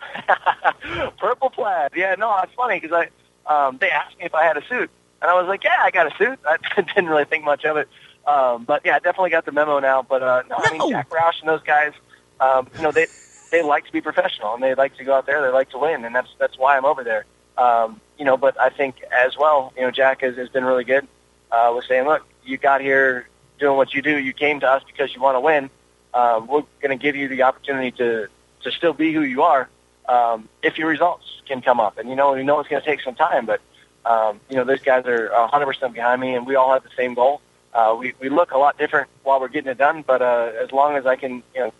Purple 1.18 1.50
plaid. 1.50 1.92
Yeah, 1.94 2.14
no, 2.18 2.34
it's 2.42 2.54
funny 2.54 2.80
because 2.80 3.06
I 3.46 3.68
um, 3.68 3.78
they 3.78 3.90
asked 3.90 4.18
me 4.18 4.24
if 4.24 4.34
I 4.34 4.44
had 4.44 4.56
a 4.56 4.66
suit, 4.66 4.90
and 5.20 5.30
I 5.30 5.34
was 5.38 5.46
like, 5.46 5.62
yeah, 5.62 5.76
I 5.82 5.90
got 5.90 6.12
a 6.12 6.16
suit. 6.16 6.38
I 6.46 6.56
didn't 6.80 7.08
really 7.08 7.26
think 7.26 7.44
much 7.44 7.64
of 7.66 7.76
it, 7.76 7.88
um, 8.26 8.64
but 8.64 8.82
yeah, 8.84 8.96
I 8.96 8.98
definitely 8.98 9.30
got 9.30 9.44
the 9.44 9.52
memo 9.52 9.78
now. 9.78 10.02
But 10.02 10.22
uh, 10.22 10.42
no, 10.48 10.56
I 10.58 10.72
mean 10.72 10.90
Jack 10.90 11.10
Roush 11.10 11.40
and 11.40 11.48
those 11.48 11.62
guys, 11.62 11.92
um, 12.40 12.66
you 12.76 12.82
know, 12.82 12.92
they 12.92 13.06
they 13.50 13.62
like 13.62 13.86
to 13.86 13.92
be 13.92 14.00
professional 14.00 14.54
and 14.54 14.62
they 14.62 14.74
like 14.74 14.96
to 14.96 15.04
go 15.04 15.14
out 15.14 15.26
there. 15.26 15.42
They 15.42 15.48
like 15.48 15.70
to 15.70 15.78
win, 15.78 16.04
and 16.04 16.14
that's 16.14 16.28
that's 16.38 16.58
why 16.58 16.76
I'm 16.76 16.84
over 16.84 17.04
there. 17.04 17.24
Um, 17.58 18.00
you 18.18 18.24
know, 18.24 18.36
but 18.36 18.58
I 18.60 18.70
think 18.70 19.02
as 19.12 19.36
well, 19.36 19.72
you 19.76 19.82
know, 19.82 19.90
Jack 19.90 20.22
has, 20.22 20.36
has 20.36 20.48
been 20.48 20.64
really 20.64 20.84
good 20.84 21.06
uh, 21.50 21.72
with 21.74 21.84
saying, 21.86 22.06
look, 22.06 22.24
you 22.44 22.56
got 22.56 22.80
here 22.80 23.28
doing 23.58 23.76
what 23.76 23.92
you 23.92 24.02
do. 24.02 24.18
You 24.18 24.32
came 24.32 24.60
to 24.60 24.68
us 24.68 24.82
because 24.86 25.14
you 25.14 25.20
want 25.20 25.36
to 25.36 25.40
win. 25.40 25.70
Um, 26.14 26.46
we're 26.46 26.64
going 26.80 26.96
to 26.96 27.02
give 27.02 27.16
you 27.16 27.28
the 27.28 27.42
opportunity 27.42 27.90
to 27.92 28.28
to 28.62 28.70
still 28.70 28.92
be 28.92 29.12
who 29.12 29.22
you 29.22 29.42
are 29.42 29.68
um, 30.08 30.48
if 30.62 30.76
your 30.78 30.88
results 30.88 31.24
can 31.46 31.62
come 31.62 31.80
up. 31.80 31.98
And 31.98 32.08
you 32.08 32.16
know, 32.16 32.32
we 32.32 32.42
know 32.42 32.60
it's 32.60 32.68
going 32.68 32.82
to 32.82 32.86
take 32.86 33.00
some 33.00 33.14
time, 33.14 33.46
but 33.46 33.60
um, 34.04 34.40
you 34.48 34.56
know, 34.56 34.64
those 34.64 34.80
guys 34.80 35.04
are 35.06 35.28
100% 35.28 35.92
behind 35.92 36.20
me, 36.20 36.34
and 36.34 36.46
we 36.46 36.56
all 36.56 36.72
have 36.72 36.82
the 36.82 36.90
same 36.96 37.14
goal. 37.14 37.40
Uh, 37.72 37.94
we 37.98 38.14
we 38.18 38.28
look 38.28 38.50
a 38.50 38.58
lot 38.58 38.76
different 38.78 39.08
while 39.22 39.40
we're 39.40 39.48
getting 39.48 39.70
it 39.70 39.78
done, 39.78 40.02
but 40.04 40.20
uh, 40.22 40.50
as 40.60 40.72
long 40.72 40.96
as 40.96 41.06
I 41.06 41.16
can, 41.16 41.42
you 41.54 41.60
know, 41.60 41.72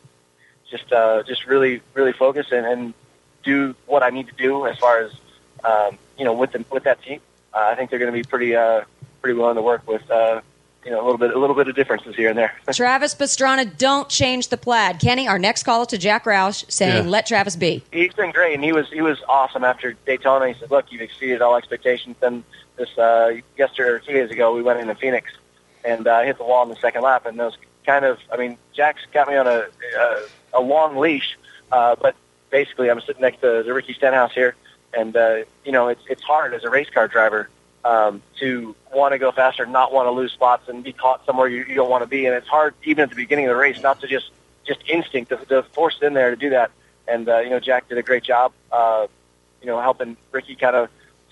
just 0.71 0.93
uh, 0.93 1.23
just 1.25 1.47
really 1.47 1.81
really 1.95 2.13
focus 2.13 2.47
and, 2.53 2.67
and 2.67 2.95
do 3.43 3.75
what 3.87 4.03
I 4.03 4.11
need 4.11 4.27
to 4.29 4.35
do 4.35 4.67
as 4.67 4.77
far 4.79 5.01
as 5.01 5.13
um, 5.65 5.99
you 6.19 6.25
know 6.25 6.33
with 6.33 6.53
the, 6.53 6.65
with 6.71 6.85
that 6.85 7.03
team, 7.03 7.21
uh, 7.55 7.59
I 7.73 7.75
think 7.75 7.91
they're 7.91 7.99
going 7.99 8.13
to 8.13 8.17
be 8.19 8.25
pretty 8.25 8.55
uh, 8.57 8.83
pretty 9.21 9.39
willing 9.39 9.57
to 9.57 9.63
work 9.63 9.87
with. 9.87 10.09
Uh, 10.11 10.41
you 10.83 10.91
know, 10.91 11.03
a 11.03 11.05
little 11.05 11.19
bit, 11.19 11.35
a 11.35 11.39
little 11.39 11.55
bit 11.55 11.69
of 11.69 11.77
differences 11.77 12.17
here 12.17 12.31
and 12.31 12.39
there. 12.39 12.59
Travis 12.73 13.15
Pastrana, 13.15 13.77
don't 13.77 14.09
change 14.09 14.49
the 14.49 14.57
plaid. 14.57 14.99
Kenny, 14.99 15.29
our 15.29 15.39
next 15.39 15.65
call 15.65 15.85
to 15.85 15.99
Jack 15.99 16.25
Roush 16.25 16.65
saying, 16.73 17.05
Yeah. 17.05 17.11
let 17.11 17.27
Travis 17.27 17.55
be. 17.55 17.85
He's 17.93 18.15
been 18.15 18.31
great, 18.31 18.55
and 18.55 18.65
he 18.65 18.73
was 18.73 18.89
he 18.91 19.03
was 19.03 19.19
awesome 19.29 19.63
after 19.63 19.93
Daytona. 20.07 20.49
He 20.49 20.55
said, 20.59 20.71
"Look, 20.71 20.91
you've 20.91 21.03
exceeded 21.03 21.43
all 21.43 21.55
expectations." 21.57 22.17
Then 22.21 22.45
this 22.77 22.97
uh, 22.97 23.33
yesterday 23.59 23.91
or 23.91 23.99
two 23.99 24.15
days 24.15 24.31
ago, 24.31 24.55
we 24.55 24.63
went 24.63 24.81
into 24.81 24.95
Phoenix 24.95 25.31
and 25.85 26.07
uh, 26.07 26.23
hit 26.23 26.39
the 26.39 26.45
wall 26.45 26.63
in 26.63 26.71
the 26.71 26.77
second 26.77 27.03
lap, 27.03 27.27
and 27.27 27.39
those 27.39 27.59
kind 27.85 28.05
of, 28.05 28.19
I 28.33 28.37
mean, 28.37 28.59
Jack's 28.73 29.03
got 29.13 29.29
me 29.29 29.37
on 29.37 29.47
a 29.47 29.67
a, 29.99 30.23
a 30.55 30.61
long 30.61 30.97
leash, 30.97 31.39
uh, 31.73 31.97
but 32.01 32.15
basically, 32.51 32.91
I'm 32.91 33.01
sitting 33.01 33.23
next 33.23 33.41
to, 33.41 33.63
to 33.63 33.75
Ricky 33.75 33.95
Stenhouse 33.95 34.33
here, 34.33 34.55
and 34.93 35.17
uh, 35.17 35.45
you 35.65 35.73
know, 35.73 35.89
it's 35.89 36.03
it's 36.09 36.23
hard 36.23 36.55
as 36.55 36.65
a 36.65 36.71
race 36.71 36.91
car 36.91 37.09
driver 37.09 37.49
um, 37.85 38.23
to 38.39 38.75
want 38.93 39.13
to 39.13 39.19
go 39.19 39.33
faster, 39.33 39.67
not 39.67 39.93
want 39.93 40.07
to 40.07 40.11
lose 40.11 40.33
spots, 40.33 40.69
and 40.69 40.85
be 40.85 40.93
caught 40.93 41.25
somewhere 41.25 41.49
you, 41.49 41.65
you 41.65 41.75
don't 41.75 41.91
want 41.91 42.03
to 42.03 42.09
be. 42.09 42.27
And 42.27 42.35
it's 42.35 42.49
hard 42.49 42.75
even 42.85 43.03
at 43.03 43.11
the 43.11 43.17
beginning 43.17 43.47
of 43.47 43.51
the 43.51 43.57
race 43.57 43.81
not 43.83 44.01
to 44.01 44.07
just 44.07 44.31
just 44.67 44.81
instinct 44.89 45.31
to, 45.31 45.37
to 45.47 45.63
force 45.63 45.99
it 46.01 46.07
in 46.07 46.15
there 46.15 46.31
to 46.31 46.37
do 46.37 46.51
that. 46.51 46.71
And 47.09 47.29
uh, 47.29 47.39
you 47.39 47.51
know, 47.51 47.61
Jack 47.61 47.89
did 47.89 47.99
a 47.99 48.03
great 48.03 48.23
job, 48.23 48.53
uh, 48.71 49.07
you 49.61 49.67
know, 49.67 49.81
helping 49.81 50.17
Ricky 50.33 50.55
kind 50.55 50.77
of 50.77 50.89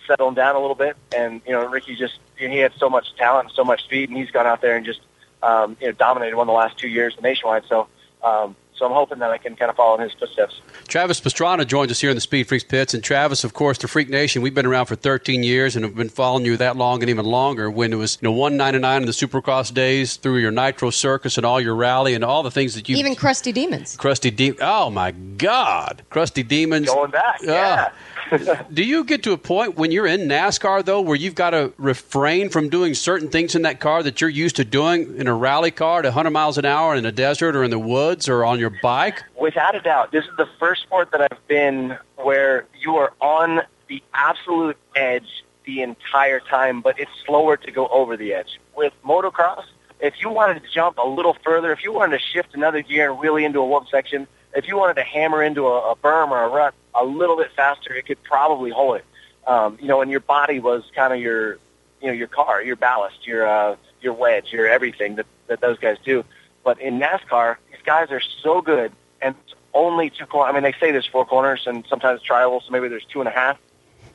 settle 0.06 0.28
him 0.28 0.34
down 0.34 0.56
a 0.56 0.60
little 0.60 0.74
bit. 0.74 0.96
And 1.14 1.40
you 1.46 1.52
know, 1.52 1.66
Ricky 1.66 1.94
just 1.94 2.18
he 2.36 2.58
had 2.58 2.72
so 2.78 2.88
much 2.88 3.14
talent 3.16 3.50
so 3.54 3.64
much 3.64 3.84
speed, 3.84 4.08
and 4.08 4.18
he's 4.18 4.30
gone 4.30 4.46
out 4.46 4.60
there 4.60 4.76
and 4.76 4.86
just 4.86 5.00
um, 5.42 5.76
you 5.80 5.86
know 5.86 5.92
dominated 5.92 6.36
one 6.36 6.48
of 6.48 6.52
the 6.52 6.56
last 6.58 6.78
two 6.78 6.88
years 6.88 7.14
nationwide. 7.22 7.64
So. 7.68 7.88
Um, 8.22 8.56
so 8.78 8.86
I'm 8.86 8.92
hoping 8.92 9.18
that 9.18 9.30
I 9.30 9.38
can 9.38 9.56
kind 9.56 9.70
of 9.70 9.76
follow 9.76 9.96
in 9.96 10.02
his 10.02 10.12
footsteps. 10.12 10.60
Travis 10.86 11.20
Pastrana 11.20 11.66
joins 11.66 11.90
us 11.90 12.00
here 12.00 12.10
in 12.10 12.16
the 12.16 12.20
Speed 12.20 12.46
Freaks 12.46 12.62
pits, 12.62 12.94
and 12.94 13.02
Travis, 13.02 13.42
of 13.42 13.52
course, 13.52 13.76
the 13.78 13.88
Freak 13.88 14.08
Nation. 14.08 14.40
We've 14.40 14.54
been 14.54 14.66
around 14.66 14.86
for 14.86 14.94
13 14.94 15.42
years 15.42 15.74
and 15.74 15.84
have 15.84 15.96
been 15.96 16.08
following 16.08 16.44
you 16.44 16.56
that 16.58 16.76
long 16.76 17.02
and 17.02 17.10
even 17.10 17.24
longer. 17.24 17.68
When 17.70 17.92
it 17.92 17.96
was 17.96 18.18
you 18.20 18.26
know 18.28 18.32
199 18.32 19.02
in 19.02 19.06
the 19.06 19.12
Supercross 19.12 19.74
days, 19.74 20.16
through 20.16 20.36
your 20.36 20.52
Nitro 20.52 20.90
Circus 20.90 21.36
and 21.36 21.44
all 21.44 21.60
your 21.60 21.74
rally 21.74 22.14
and 22.14 22.22
all 22.22 22.44
the 22.44 22.52
things 22.52 22.76
that 22.76 22.88
you 22.88 22.96
Even 22.96 23.16
Crusty 23.16 23.50
Demons. 23.50 23.96
Crusty 23.96 24.30
De- 24.30 24.56
Oh 24.60 24.90
my 24.90 25.10
God, 25.10 26.04
Crusty 26.08 26.44
Demons 26.44 26.86
going 26.86 27.10
back. 27.10 27.40
Yeah. 27.42 27.90
Do 28.72 28.84
you 28.84 29.04
get 29.04 29.22
to 29.24 29.32
a 29.32 29.38
point 29.38 29.76
when 29.76 29.90
you're 29.90 30.06
in 30.06 30.22
NASCAR 30.22 30.84
though, 30.84 31.00
where 31.00 31.16
you've 31.16 31.34
got 31.34 31.50
to 31.50 31.72
refrain 31.78 32.48
from 32.48 32.68
doing 32.68 32.94
certain 32.94 33.28
things 33.28 33.54
in 33.54 33.62
that 33.62 33.80
car 33.80 34.02
that 34.02 34.20
you're 34.20 34.30
used 34.30 34.56
to 34.56 34.64
doing 34.64 35.16
in 35.16 35.26
a 35.26 35.34
rally 35.34 35.70
car 35.70 36.00
at 36.00 36.04
100 36.04 36.30
miles 36.30 36.58
an 36.58 36.64
hour 36.64 36.94
in 36.94 37.04
the 37.04 37.12
desert 37.12 37.56
or 37.56 37.64
in 37.64 37.70
the 37.70 37.78
woods 37.78 38.28
or 38.28 38.44
on 38.44 38.58
your 38.58 38.72
bike? 38.82 39.22
Without 39.40 39.74
a 39.74 39.80
doubt, 39.80 40.12
this 40.12 40.24
is 40.24 40.30
the 40.36 40.48
first 40.58 40.82
sport 40.82 41.10
that 41.12 41.20
I've 41.20 41.46
been 41.46 41.96
where 42.16 42.66
you 42.80 42.96
are 42.96 43.12
on 43.20 43.62
the 43.88 44.02
absolute 44.14 44.76
edge 44.94 45.44
the 45.64 45.82
entire 45.82 46.40
time, 46.40 46.80
but 46.80 46.98
it's 46.98 47.10
slower 47.26 47.56
to 47.56 47.70
go 47.70 47.88
over 47.88 48.16
the 48.16 48.34
edge. 48.34 48.58
With 48.76 48.92
motocross, 49.04 49.64
if 50.00 50.14
you 50.20 50.30
wanted 50.30 50.62
to 50.62 50.68
jump 50.72 50.98
a 50.98 51.06
little 51.06 51.36
further, 51.44 51.72
if 51.72 51.82
you 51.84 51.92
wanted 51.92 52.18
to 52.18 52.24
shift 52.24 52.54
another 52.54 52.82
gear 52.82 53.10
and 53.10 53.20
wheelie 53.20 53.44
into 53.44 53.60
a 53.60 53.66
whoop 53.66 53.84
section, 53.90 54.26
if 54.54 54.66
you 54.66 54.76
wanted 54.76 54.94
to 54.94 55.02
hammer 55.02 55.42
into 55.42 55.66
a, 55.66 55.92
a 55.92 55.96
berm 55.96 56.30
or 56.30 56.42
a 56.44 56.48
rut 56.48 56.74
a 57.00 57.04
little 57.04 57.36
bit 57.36 57.50
faster, 57.52 57.92
it 57.94 58.06
could 58.06 58.22
probably 58.22 58.70
hold 58.70 58.96
it. 58.96 59.04
Um, 59.46 59.78
you 59.80 59.88
know, 59.88 60.02
and 60.02 60.10
your 60.10 60.20
body 60.20 60.60
was 60.60 60.82
kind 60.94 61.12
of 61.12 61.20
your, 61.20 61.58
you 62.00 62.08
know, 62.08 62.12
your 62.12 62.28
car, 62.28 62.62
your 62.62 62.76
ballast, 62.76 63.26
your 63.26 63.46
uh, 63.46 63.76
your 64.00 64.12
wedge, 64.12 64.52
your 64.52 64.68
everything 64.68 65.16
that 65.16 65.26
that 65.46 65.60
those 65.60 65.78
guys 65.78 65.96
do. 66.04 66.24
But 66.64 66.80
in 66.80 66.98
NASCAR, 66.98 67.56
these 67.70 67.80
guys 67.84 68.10
are 68.10 68.20
so 68.42 68.60
good, 68.60 68.92
and 69.22 69.34
only 69.72 70.10
two 70.10 70.26
corners. 70.26 70.50
I 70.50 70.54
mean, 70.54 70.64
they 70.64 70.78
say 70.78 70.92
there's 70.92 71.06
four 71.06 71.24
corners, 71.24 71.66
and 71.66 71.84
sometimes 71.88 72.22
triangles, 72.22 72.64
so 72.66 72.72
maybe 72.72 72.88
there's 72.88 73.04
two 73.06 73.20
and 73.20 73.28
a 73.28 73.32
half. 73.32 73.58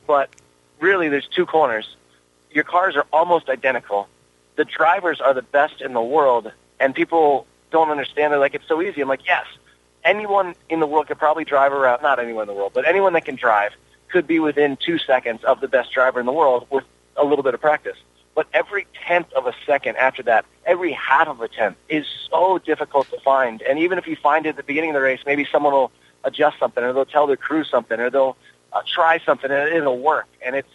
But 0.06 0.30
really, 0.80 1.08
there's 1.08 1.26
two 1.26 1.46
corners. 1.46 1.96
Your 2.52 2.64
cars 2.64 2.94
are 2.96 3.06
almost 3.12 3.48
identical. 3.48 4.08
The 4.56 4.64
drivers 4.64 5.20
are 5.20 5.34
the 5.34 5.42
best 5.42 5.80
in 5.80 5.94
the 5.94 6.02
world, 6.02 6.52
and 6.78 6.94
people 6.94 7.46
don't 7.70 7.90
understand. 7.90 8.32
They're 8.32 8.38
like, 8.38 8.54
it's 8.54 8.68
so 8.68 8.80
easy. 8.80 9.00
I'm 9.00 9.08
like, 9.08 9.26
yes, 9.26 9.46
anyone 10.04 10.54
in 10.68 10.80
the 10.80 10.86
world 10.86 11.08
could 11.08 11.18
probably 11.18 11.44
drive 11.44 11.72
around. 11.72 12.02
Not 12.02 12.18
anyone 12.18 12.42
in 12.42 12.48
the 12.48 12.54
world, 12.54 12.72
but 12.74 12.86
anyone 12.86 13.12
that 13.14 13.24
can 13.24 13.36
drive 13.36 13.72
could 14.08 14.26
be 14.26 14.38
within 14.38 14.76
two 14.76 14.98
seconds 14.98 15.42
of 15.44 15.60
the 15.60 15.68
best 15.68 15.92
driver 15.92 16.20
in 16.20 16.26
the 16.26 16.32
world 16.32 16.66
with 16.70 16.84
a 17.16 17.24
little 17.24 17.42
bit 17.42 17.54
of 17.54 17.60
practice. 17.60 17.96
But 18.34 18.48
every 18.52 18.86
tenth 19.06 19.32
of 19.32 19.46
a 19.46 19.54
second 19.64 19.96
after 19.96 20.22
that, 20.24 20.44
every 20.66 20.92
half 20.92 21.28
of 21.28 21.40
a 21.40 21.48
tenth 21.48 21.76
is 21.88 22.04
so 22.30 22.58
difficult 22.58 23.08
to 23.10 23.20
find. 23.20 23.62
And 23.62 23.78
even 23.78 23.98
if 23.98 24.06
you 24.06 24.16
find 24.16 24.46
it 24.46 24.50
at 24.50 24.56
the 24.56 24.62
beginning 24.62 24.90
of 24.90 24.94
the 24.94 25.00
race, 25.00 25.20
maybe 25.24 25.46
someone 25.50 25.72
will 25.72 25.92
adjust 26.24 26.58
something, 26.58 26.82
or 26.82 26.92
they'll 26.92 27.04
tell 27.04 27.26
their 27.26 27.36
crew 27.36 27.64
something, 27.64 27.98
or 28.00 28.10
they'll 28.10 28.36
uh, 28.72 28.80
try 28.92 29.20
something, 29.24 29.50
and 29.50 29.74
it'll 29.74 29.98
work. 29.98 30.26
And 30.44 30.56
it's 30.56 30.68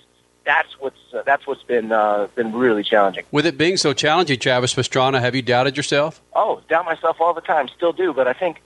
that's 0.45 0.69
what's 0.79 0.97
uh, 1.13 1.23
that's 1.25 1.45
what's 1.45 1.63
been 1.63 1.91
uh, 1.91 2.27
been 2.35 2.53
really 2.53 2.83
challenging. 2.83 3.25
With 3.31 3.45
it 3.45 3.57
being 3.57 3.77
so 3.77 3.93
challenging, 3.93 4.39
Travis 4.39 4.73
Pastrana, 4.73 5.19
have 5.19 5.35
you 5.35 5.41
doubted 5.41 5.75
yourself? 5.75 6.21
Oh, 6.33 6.61
doubt 6.69 6.85
myself 6.85 7.17
all 7.19 7.33
the 7.33 7.41
time, 7.41 7.67
still 7.75 7.93
do. 7.93 8.13
But 8.13 8.27
I 8.27 8.33
think 8.33 8.61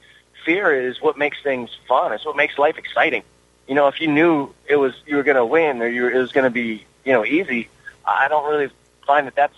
fear 0.46 0.88
is 0.88 1.02
what 1.02 1.18
makes 1.18 1.42
things 1.42 1.70
fun. 1.88 2.14
It's 2.14 2.26
what 2.26 2.36
makes 2.36 2.58
life 2.58 2.78
exciting. 2.78 3.24
You 3.68 3.76
know, 3.76 3.88
if 3.88 4.02
you 4.02 4.08
knew 4.08 4.54
it 4.68 4.76
was 4.76 4.94
you 5.06 5.16
were 5.16 5.24
going 5.24 5.38
to 5.38 5.46
win 5.46 5.82
or 5.82 5.88
you 5.88 6.04
were, 6.04 6.12
it 6.12 6.20
was 6.20 6.32
going 6.32 6.46
to 6.46 6.50
be 6.50 6.86
you 7.06 7.14
know 7.14 7.26
easy, 7.26 7.70
I 8.06 8.28
don't 8.28 8.50
really 8.50 8.72
find 9.06 9.28
that 9.28 9.36
that's 9.36 9.56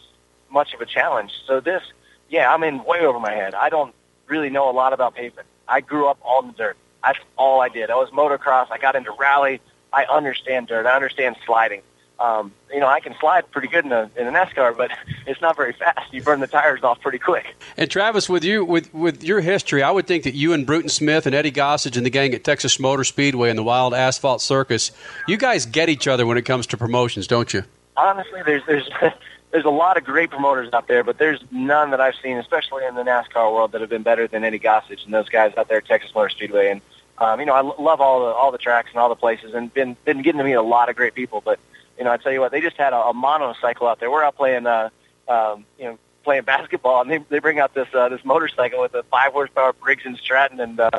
much 0.50 0.74
of 0.74 0.82
a 0.82 0.86
challenge. 0.86 1.32
So 1.48 1.60
this, 1.60 1.84
yeah, 2.30 2.54
I'm 2.54 2.64
in 2.64 2.84
way 2.84 3.00
over 3.02 3.20
my 3.20 3.32
head. 3.32 3.56
I 3.56 3.70
don't 3.70 3.94
really 4.28 4.50
know 4.50 4.70
a 4.70 4.74
lot 4.74 4.94
about 4.94 5.16
pavement. 5.16 5.48
I 5.68 5.82
grew 5.82 6.08
up 6.08 6.20
on 6.24 6.48
the 6.48 6.54
dirt. 6.54 6.78
That's 7.04 7.20
all 7.38 7.62
I 7.62 7.70
did. 7.70 7.90
I 7.90 7.96
was 7.96 8.10
motocross. 8.10 8.72
I 8.72 8.78
got 8.78 8.96
into 8.96 9.12
rally. 9.12 9.62
I 9.92 10.06
understand 10.06 10.68
dirt. 10.68 10.86
I 10.86 10.96
understand 10.96 11.36
sliding. 11.46 11.82
Um, 12.20 12.54
you 12.74 12.80
know, 12.80 12.88
I 12.88 13.00
can 13.02 13.14
slide 13.20 13.50
pretty 13.52 13.68
good 13.68 13.86
in 13.86 13.92
a 13.92 14.10
in 14.16 14.28
a 14.28 14.32
NASCAR, 14.32 14.76
but 14.78 14.92
it's 15.28 15.42
not 15.42 15.56
very 15.56 15.74
fast. 15.74 16.14
You 16.14 16.22
burn 16.22 16.40
the 16.40 16.48
tires 16.48 16.84
off 16.84 17.02
pretty 17.02 17.20
quick. 17.20 17.56
And 17.78 17.90
Travis, 17.92 18.30
with 18.30 18.44
you 18.44 18.64
with 18.64 18.94
with 18.94 19.24
your 19.24 19.42
history, 19.42 19.84
I 19.84 19.92
would 19.92 20.08
think 20.08 20.24
that 20.24 20.34
you 20.34 20.54
and 20.54 20.66
Bruton 20.66 20.90
Smith 20.90 21.26
and 21.26 21.36
Eddie 21.36 21.52
Gossage 21.52 21.98
and 21.98 22.06
the 22.06 22.10
gang 22.10 22.34
at 22.34 22.44
Texas 22.44 22.80
Motor 22.80 23.04
Speedway 23.04 23.50
and 23.50 23.60
the 23.60 23.64
Wild 23.64 23.94
Asphalt 23.94 24.42
Circus, 24.42 24.92
you 25.28 25.38
guys 25.38 25.66
get 25.66 25.90
each 25.90 26.08
other 26.08 26.26
when 26.26 26.38
it 26.38 26.44
comes 26.44 26.68
to 26.68 26.78
promotions, 26.78 27.28
don't 27.28 27.54
you? 27.54 27.64
Honestly, 27.98 28.42
there's 28.46 28.64
there's 28.66 28.90
there's 29.52 29.66
a 29.66 29.70
lot 29.70 29.98
of 29.98 30.04
great 30.04 30.30
promoters 30.30 30.70
out 30.74 30.88
there, 30.88 31.04
but 31.04 31.18
there's 31.18 31.42
none 31.52 31.92
that 31.92 32.02
I've 32.02 32.16
seen, 32.22 32.38
especially 32.38 32.86
in 32.86 32.96
the 32.96 33.04
NASCAR 33.04 33.54
world, 33.54 33.72
that 33.74 33.82
have 33.82 33.90
been 33.90 34.04
better 34.04 34.28
than 34.28 34.44
Eddie 34.44 34.60
Gossage 34.60 35.04
and 35.06 35.14
those 35.14 35.30
guys 35.30 35.54
out 35.58 35.68
there 35.70 35.78
at 35.78 35.86
Texas 35.86 36.14
Motor 36.14 36.30
Speedway. 36.30 36.72
And 36.72 36.82
um, 37.18 37.40
you 37.40 37.46
know, 37.46 37.54
I 37.54 37.60
l- 37.60 37.76
love 37.80 38.02
all 38.02 38.20
the 38.22 38.34
all 38.34 38.52
the 38.52 38.58
tracks 38.58 38.90
and 38.92 39.00
all 39.00 39.10
the 39.10 39.16
places, 39.16 39.54
and 39.54 39.74
been 39.74 39.96
been 40.06 40.22
getting 40.22 40.40
to 40.40 40.44
meet 40.44 40.54
a 40.54 40.62
lot 40.62 40.90
of 40.90 40.96
great 40.96 41.14
people. 41.14 41.42
But 41.44 41.60
you 41.98 42.04
know, 42.04 42.12
I 42.12 42.18
tell 42.18 42.32
you 42.32 42.42
what, 42.42 42.52
they 42.52 42.62
just 42.62 42.78
had 42.78 42.94
a, 42.94 42.98
a 42.98 43.14
monocycle 43.14 43.88
out 43.88 44.00
there. 44.00 44.12
We're 44.12 44.24
out 44.24 44.36
playing, 44.36 44.68
uh, 44.68 44.90
um, 45.28 45.66
you 45.78 45.86
know, 45.86 46.00
playing 46.24 46.44
basketball, 46.44 47.02
and 47.02 47.10
they 47.10 47.18
they 47.30 47.40
bring 47.40 47.60
out 47.60 47.74
this 47.74 47.88
uh, 47.94 48.10
this 48.10 48.26
motorcycle 48.26 48.82
with 48.82 48.94
a 48.96 49.04
five 49.04 49.32
horsepower 49.32 49.74
Briggs 49.74 50.06
and 50.06 50.18
Stratton, 50.18 50.60
and 50.60 50.80
uh, 50.80 50.90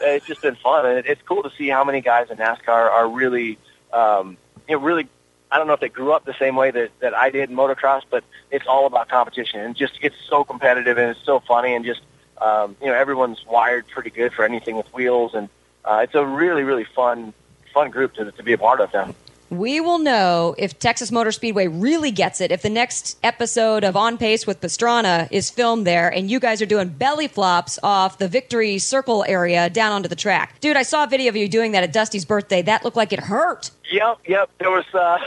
it's 0.00 0.26
just 0.26 0.40
been 0.40 0.56
fun. 0.56 0.86
And 0.86 0.98
it, 0.98 1.06
it's 1.06 1.22
cool 1.22 1.42
to 1.42 1.50
see 1.58 1.68
how 1.68 1.84
many 1.84 2.00
guys 2.00 2.30
in 2.30 2.38
NASCAR 2.38 2.68
are 2.68 3.08
really, 3.08 3.58
um, 3.92 4.38
you 4.68 4.76
know, 4.76 4.82
really. 4.82 5.08
I 5.50 5.56
don't 5.56 5.66
know 5.66 5.72
if 5.72 5.80
they 5.80 5.88
grew 5.88 6.12
up 6.12 6.26
the 6.26 6.36
same 6.38 6.56
way 6.56 6.70
that 6.70 6.90
that 7.00 7.14
I 7.14 7.30
did 7.30 7.50
in 7.50 7.56
motocross, 7.56 8.02
but 8.08 8.22
it's 8.50 8.66
all 8.66 8.86
about 8.86 9.08
competition, 9.08 9.60
and 9.60 9.74
just 9.74 9.98
it's 10.00 10.16
so 10.28 10.44
competitive 10.44 10.98
and 10.98 11.10
it's 11.10 11.24
so 11.24 11.40
funny, 11.40 11.74
and 11.74 11.84
just 11.84 12.02
um, 12.40 12.76
you 12.80 12.86
know, 12.86 12.94
everyone's 12.94 13.44
wired 13.46 13.88
pretty 13.88 14.10
good 14.10 14.32
for 14.32 14.44
anything 14.44 14.76
with 14.76 14.86
wheels, 14.92 15.34
and 15.34 15.48
uh, 15.84 16.00
it's 16.02 16.14
a 16.14 16.24
really 16.24 16.62
really 16.64 16.84
fun 16.84 17.32
fun 17.72 17.90
group 17.90 18.14
to 18.14 18.30
to 18.30 18.42
be 18.42 18.52
a 18.52 18.58
part 18.58 18.80
of 18.80 18.92
now. 18.92 19.14
We 19.50 19.80
will 19.80 19.98
know 19.98 20.54
if 20.58 20.78
Texas 20.78 21.10
Motor 21.10 21.32
Speedway 21.32 21.68
really 21.68 22.10
gets 22.10 22.42
it 22.42 22.52
if 22.52 22.60
the 22.60 22.68
next 22.68 23.18
episode 23.22 23.82
of 23.82 23.96
On 23.96 24.18
Pace 24.18 24.46
with 24.46 24.60
Pastrana 24.60 25.26
is 25.30 25.50
filmed 25.50 25.86
there 25.86 26.10
and 26.12 26.30
you 26.30 26.38
guys 26.38 26.60
are 26.60 26.66
doing 26.66 26.88
belly 26.88 27.28
flops 27.28 27.78
off 27.82 28.18
the 28.18 28.28
Victory 28.28 28.78
Circle 28.78 29.24
area 29.26 29.70
down 29.70 29.92
onto 29.92 30.08
the 30.08 30.16
track. 30.16 30.60
Dude, 30.60 30.76
I 30.76 30.82
saw 30.82 31.04
a 31.04 31.06
video 31.06 31.30
of 31.30 31.36
you 31.36 31.48
doing 31.48 31.72
that 31.72 31.82
at 31.82 31.94
Dusty's 31.94 32.26
birthday. 32.26 32.60
That 32.60 32.84
looked 32.84 32.96
like 32.98 33.14
it 33.14 33.20
hurt. 33.20 33.70
Yep, 33.90 34.18
yep. 34.26 34.50
There 34.58 34.70
was 34.70 34.84
uh, 34.92 35.18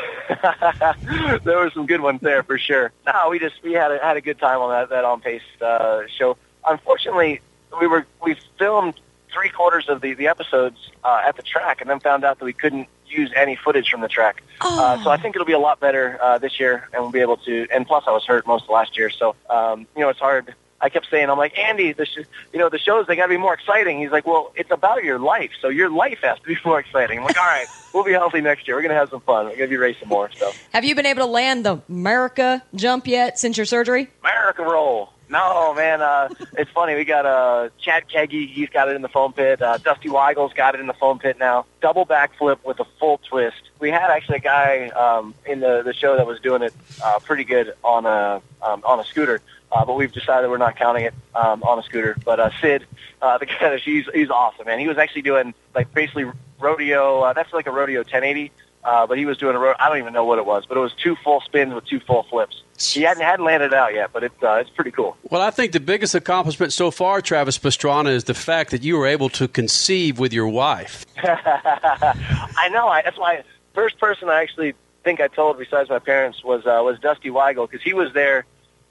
there 1.43 1.57
were 1.57 1.71
some 1.71 1.87
good 1.87 2.01
ones 2.01 2.21
there 2.21 2.43
for 2.43 2.59
sure. 2.59 2.91
No, 3.07 3.29
we 3.31 3.39
just 3.39 3.55
we 3.63 3.73
had 3.73 3.91
a, 3.91 3.97
had 3.97 4.17
a 4.17 4.21
good 4.21 4.37
time 4.37 4.59
on 4.59 4.69
that 4.69 4.89
that 4.89 5.03
on 5.03 5.19
pace 5.21 5.41
uh, 5.61 6.01
show. 6.15 6.37
Unfortunately, 6.67 7.41
we 7.79 7.87
were 7.87 8.05
we 8.23 8.35
filmed 8.59 8.99
three 9.33 9.49
quarters 9.49 9.89
of 9.89 10.01
the 10.01 10.13
the 10.13 10.27
episodes 10.27 10.77
uh, 11.03 11.23
at 11.25 11.37
the 11.37 11.41
track, 11.41 11.81
and 11.81 11.89
then 11.89 11.99
found 11.99 12.23
out 12.23 12.37
that 12.37 12.45
we 12.45 12.53
couldn't 12.53 12.87
use 13.11 13.31
any 13.35 13.55
footage 13.55 13.89
from 13.89 14.01
the 14.01 14.07
track. 14.07 14.43
Uh, 14.61 15.01
so 15.03 15.09
I 15.09 15.17
think 15.17 15.35
it'll 15.35 15.45
be 15.45 15.53
a 15.53 15.59
lot 15.59 15.79
better 15.79 16.17
uh, 16.21 16.37
this 16.37 16.59
year, 16.59 16.87
and 16.93 17.01
we'll 17.03 17.11
be 17.11 17.19
able 17.21 17.37
to. 17.37 17.67
And 17.73 17.85
plus, 17.85 18.03
I 18.07 18.11
was 18.11 18.25
hurt 18.25 18.45
most 18.47 18.63
of 18.65 18.69
last 18.69 18.97
year, 18.97 19.09
so 19.09 19.35
um, 19.49 19.87
you 19.95 20.01
know 20.01 20.09
it's 20.09 20.19
hard. 20.19 20.53
I 20.83 20.89
kept 20.89 21.07
saying, 21.11 21.29
I'm 21.29 21.37
like 21.37 21.55
Andy, 21.59 21.93
the 21.93 22.07
sh- 22.07 22.25
you 22.51 22.57
know 22.59 22.67
the 22.69 22.79
shows 22.79 23.05
they 23.05 23.15
got 23.15 23.23
to 23.23 23.29
be 23.29 23.37
more 23.37 23.53
exciting. 23.53 23.99
He's 23.99 24.09
like, 24.11 24.25
well, 24.25 24.51
it's 24.55 24.71
about 24.71 25.03
your 25.03 25.19
life, 25.19 25.51
so 25.61 25.69
your 25.69 25.89
life 25.91 26.19
has 26.23 26.39
to 26.39 26.43
be 26.47 26.57
more 26.65 26.79
exciting. 26.79 27.19
I'm 27.19 27.23
like, 27.25 27.37
all 27.39 27.45
right, 27.45 27.67
we'll 27.93 28.03
be 28.03 28.13
healthy 28.13 28.41
next 28.41 28.67
year. 28.67 28.75
We're 28.77 28.81
gonna 28.83 28.95
have 28.95 29.09
some 29.09 29.21
fun. 29.21 29.45
We're 29.45 29.57
gonna 29.57 29.67
be 29.67 29.77
racing 29.77 30.07
more. 30.07 30.31
So 30.35 30.51
Have 30.73 30.83
you 30.83 30.95
been 30.95 31.05
able 31.05 31.21
to 31.21 31.27
land 31.31 31.65
the 31.65 31.81
America 31.89 32.63
jump 32.75 33.07
yet 33.07 33.37
since 33.39 33.57
your 33.57 33.65
surgery? 33.67 34.09
America 34.21 34.63
roll. 34.63 35.13
No, 35.31 35.73
man, 35.73 36.01
uh, 36.01 36.27
it's 36.57 36.69
funny. 36.71 36.93
We 36.93 37.05
got 37.05 37.25
uh, 37.25 37.69
Chad 37.79 38.09
Kagy. 38.09 38.51
He's 38.51 38.67
got 38.67 38.89
it 38.89 38.97
in 38.97 39.01
the 39.01 39.07
foam 39.07 39.31
pit. 39.31 39.61
Uh, 39.61 39.77
Dusty 39.77 40.09
Wygle's 40.09 40.51
got 40.51 40.75
it 40.75 40.81
in 40.81 40.87
the 40.87 40.93
foam 40.93 41.19
pit 41.19 41.37
now. 41.39 41.65
Double 41.79 42.05
backflip 42.05 42.57
with 42.65 42.81
a 42.81 42.85
full 42.99 43.17
twist. 43.29 43.61
We 43.79 43.89
had 43.91 44.11
actually 44.11 44.39
a 44.39 44.41
guy 44.41 44.87
um, 44.89 45.33
in 45.45 45.61
the 45.61 45.83
the 45.83 45.93
show 45.93 46.17
that 46.17 46.27
was 46.27 46.41
doing 46.41 46.63
it 46.63 46.73
uh, 47.01 47.19
pretty 47.19 47.45
good 47.45 47.73
on 47.81 48.05
a 48.05 48.41
um, 48.61 48.83
on 48.83 48.99
a 48.99 49.05
scooter, 49.05 49.39
uh, 49.71 49.85
but 49.85 49.95
we've 49.95 50.11
decided 50.11 50.49
we're 50.49 50.57
not 50.57 50.75
counting 50.75 51.05
it 51.05 51.13
um, 51.33 51.63
on 51.63 51.79
a 51.79 51.83
scooter. 51.83 52.17
But 52.25 52.41
uh, 52.41 52.49
Sid, 52.59 52.85
uh, 53.21 53.37
the 53.37 53.45
guy, 53.45 53.77
he's 53.77 54.09
he's 54.13 54.29
awesome, 54.29 54.65
man. 54.65 54.79
He 54.79 54.89
was 54.89 54.97
actually 54.97 55.21
doing 55.21 55.53
like 55.73 55.93
basically 55.93 56.25
rodeo. 56.59 57.21
Uh, 57.21 57.31
that's 57.31 57.53
like 57.53 57.67
a 57.67 57.71
rodeo 57.71 58.01
1080. 58.01 58.51
Uh, 58.83 59.05
but 59.05 59.17
he 59.17 59.25
was 59.25 59.37
doing 59.37 59.55
a 59.55 59.59
ro- 59.59 59.75
I 59.79 59.89
don't 59.89 59.99
even 59.99 60.11
know 60.13 60.25
what 60.25 60.39
it 60.39 60.45
was, 60.45 60.65
but 60.65 60.75
it 60.75 60.81
was 60.81 60.93
two 60.93 61.15
full 61.23 61.39
spins 61.41 61.73
with 61.73 61.85
two 61.85 61.99
full 61.99 62.23
flips. 62.23 62.63
He 62.79 63.03
hadn't 63.03 63.21
hadn't 63.23 63.45
landed 63.45 63.75
out 63.75 63.93
yet, 63.93 64.09
but 64.11 64.23
it's 64.23 64.41
uh, 64.41 64.53
it's 64.55 64.71
pretty 64.71 64.89
cool. 64.89 65.15
Well, 65.29 65.41
I 65.41 65.51
think 65.51 65.71
the 65.71 65.79
biggest 65.79 66.15
accomplishment 66.15 66.73
so 66.73 66.89
far, 66.89 67.21
Travis 67.21 67.59
Pastrana, 67.59 68.09
is 68.09 68.23
the 68.23 68.33
fact 68.33 68.71
that 68.71 68.81
you 68.81 68.97
were 68.97 69.05
able 69.05 69.29
to 69.29 69.47
conceive 69.47 70.17
with 70.17 70.33
your 70.33 70.47
wife. 70.47 71.05
I 71.23 72.69
know. 72.71 72.87
I, 72.87 73.03
that's 73.03 73.17
why 73.19 73.43
first 73.75 73.99
person 73.99 74.29
I 74.29 74.41
actually 74.41 74.73
think 75.03 75.21
I 75.21 75.27
told 75.27 75.59
besides 75.59 75.89
my 75.89 75.99
parents 75.99 76.43
was 76.43 76.65
uh, 76.65 76.81
was 76.83 76.99
Dusty 76.99 77.29
Wygle 77.29 77.69
because 77.69 77.83
he 77.83 77.93
was 77.93 78.13
there. 78.13 78.45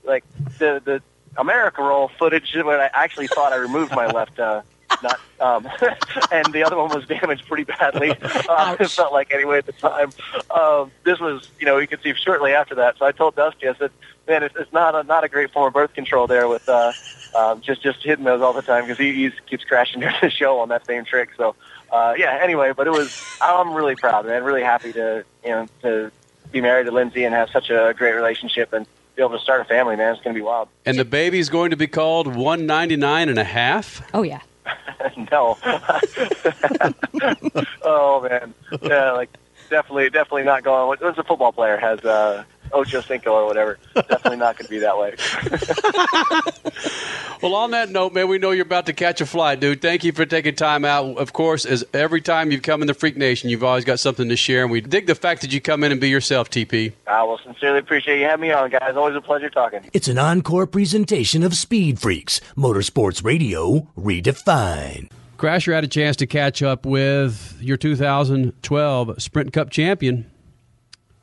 Like 0.04 0.24
the 0.58 0.80
the 0.84 1.02
America 1.36 1.82
roll 1.82 2.12
footage 2.18 2.54
when 2.54 2.80
I 2.80 2.90
actually 2.92 3.26
thought 3.26 3.52
I 3.52 3.56
removed 3.56 3.92
my 3.92 4.06
left. 4.18 4.38
Uh, 4.38 4.62
not, 5.02 5.20
um, 5.40 5.68
and 6.32 6.52
the 6.52 6.62
other 6.64 6.76
one 6.76 6.88
was 6.90 7.06
damaged 7.06 7.46
pretty 7.46 7.64
badly. 7.64 8.10
Uh, 8.10 8.76
it 8.80 8.88
felt 8.88 9.12
like 9.12 9.32
anyway 9.32 9.58
at 9.58 9.66
the 9.66 9.72
time. 9.72 10.10
Um, 10.50 10.90
this 11.04 11.18
was, 11.18 11.48
you 11.58 11.66
know, 11.66 11.78
you 11.78 11.86
could 11.86 12.02
see 12.02 12.14
shortly 12.14 12.52
after 12.52 12.74
that. 12.76 12.98
So 12.98 13.06
I 13.06 13.12
told 13.12 13.36
Dusty, 13.36 13.68
I 13.68 13.74
said, 13.74 13.90
"Man, 14.28 14.42
it's, 14.42 14.54
it's 14.56 14.72
not 14.72 14.94
a 14.94 15.02
not 15.04 15.24
a 15.24 15.28
great 15.28 15.52
form 15.52 15.68
of 15.68 15.72
birth 15.72 15.94
control 15.94 16.26
there 16.26 16.48
with 16.48 16.68
uh, 16.68 16.92
um, 17.36 17.60
just 17.60 17.82
just 17.82 18.02
hitting 18.02 18.24
those 18.24 18.40
all 18.40 18.52
the 18.52 18.62
time 18.62 18.84
because 18.84 18.98
he 18.98 19.12
he's, 19.12 19.32
keeps 19.48 19.64
crashing 19.64 20.00
during 20.00 20.16
the 20.20 20.30
show 20.30 20.58
on 20.60 20.68
that 20.68 20.86
same 20.86 21.04
trick." 21.04 21.30
So 21.36 21.54
uh, 21.90 22.14
yeah. 22.16 22.38
Anyway, 22.42 22.72
but 22.76 22.86
it 22.86 22.92
was 22.92 23.22
I'm 23.40 23.74
really 23.74 23.96
proud, 23.96 24.26
man. 24.26 24.44
Really 24.44 24.62
happy 24.62 24.92
to 24.92 25.24
you 25.44 25.50
know 25.50 25.66
to 25.82 26.12
be 26.52 26.60
married 26.60 26.86
to 26.86 26.92
Lindsay 26.92 27.24
and 27.24 27.34
have 27.34 27.50
such 27.50 27.70
a 27.70 27.94
great 27.96 28.14
relationship 28.14 28.72
and 28.72 28.86
be 29.16 29.22
able 29.22 29.36
to 29.36 29.42
start 29.42 29.60
a 29.60 29.64
family, 29.64 29.96
man. 29.96 30.14
It's 30.14 30.22
going 30.22 30.34
to 30.34 30.38
be 30.38 30.44
wild. 30.44 30.68
And 30.86 30.98
the 30.98 31.04
baby's 31.04 31.48
going 31.48 31.70
to 31.70 31.76
be 31.76 31.86
called 31.86 32.26
199 32.26 33.28
and 33.28 33.38
a 33.38 33.44
half. 33.44 34.02
Oh, 34.14 34.22
yeah. 34.22 34.40
no. 35.32 35.58
oh 37.82 38.26
man, 38.28 38.54
yeah, 38.82 39.12
like 39.12 39.30
definitely, 39.68 40.10
definitely 40.10 40.44
not 40.44 40.62
going. 40.64 40.98
Once 41.00 41.18
a 41.18 41.24
football 41.24 41.52
player 41.52 41.76
has 41.76 42.00
uh, 42.04 42.44
Ocho 42.72 43.00
Cinco 43.00 43.32
or 43.32 43.46
whatever. 43.46 43.78
Definitely 43.94 44.36
not 44.36 44.56
going 44.56 44.66
to 44.66 44.70
be 44.70 44.78
that 44.78 44.98
way. 44.98 45.16
Well, 47.42 47.54
on 47.54 47.70
that 47.70 47.88
note, 47.88 48.12
man, 48.12 48.28
we 48.28 48.36
know 48.38 48.50
you're 48.50 48.66
about 48.66 48.84
to 48.86 48.92
catch 48.92 49.22
a 49.22 49.26
flight, 49.26 49.60
dude. 49.60 49.80
Thank 49.80 50.04
you 50.04 50.12
for 50.12 50.26
taking 50.26 50.54
time 50.54 50.84
out. 50.84 51.16
Of 51.16 51.32
course, 51.32 51.64
as 51.64 51.82
every 51.94 52.20
time 52.20 52.50
you've 52.50 52.60
come 52.60 52.82
in 52.82 52.86
the 52.86 52.92
Freak 52.92 53.16
Nation, 53.16 53.48
you've 53.48 53.64
always 53.64 53.86
got 53.86 53.98
something 53.98 54.28
to 54.28 54.36
share, 54.36 54.62
and 54.62 54.70
we 54.70 54.82
dig 54.82 55.06
the 55.06 55.14
fact 55.14 55.40
that 55.40 55.50
you 55.50 55.58
come 55.58 55.82
in 55.82 55.90
and 55.90 55.98
be 55.98 56.10
yourself, 56.10 56.50
TP. 56.50 56.92
I 57.06 57.22
will 57.22 57.38
sincerely 57.38 57.78
appreciate 57.78 58.18
you 58.20 58.26
having 58.26 58.42
me 58.42 58.52
on, 58.52 58.68
guys. 58.68 58.94
Always 58.94 59.16
a 59.16 59.22
pleasure 59.22 59.48
talking. 59.48 59.88
It's 59.94 60.06
an 60.08 60.18
encore 60.18 60.66
presentation 60.66 61.42
of 61.42 61.54
Speed 61.54 61.98
Freaks, 61.98 62.42
Motorsports 62.58 63.24
Radio 63.24 63.88
redefined. 63.96 65.10
Crasher 65.38 65.72
had 65.72 65.84
a 65.84 65.88
chance 65.88 66.16
to 66.16 66.26
catch 66.26 66.62
up 66.62 66.84
with 66.84 67.56
your 67.62 67.78
2012 67.78 69.22
Sprint 69.22 69.54
Cup 69.54 69.70
champion. 69.70 70.30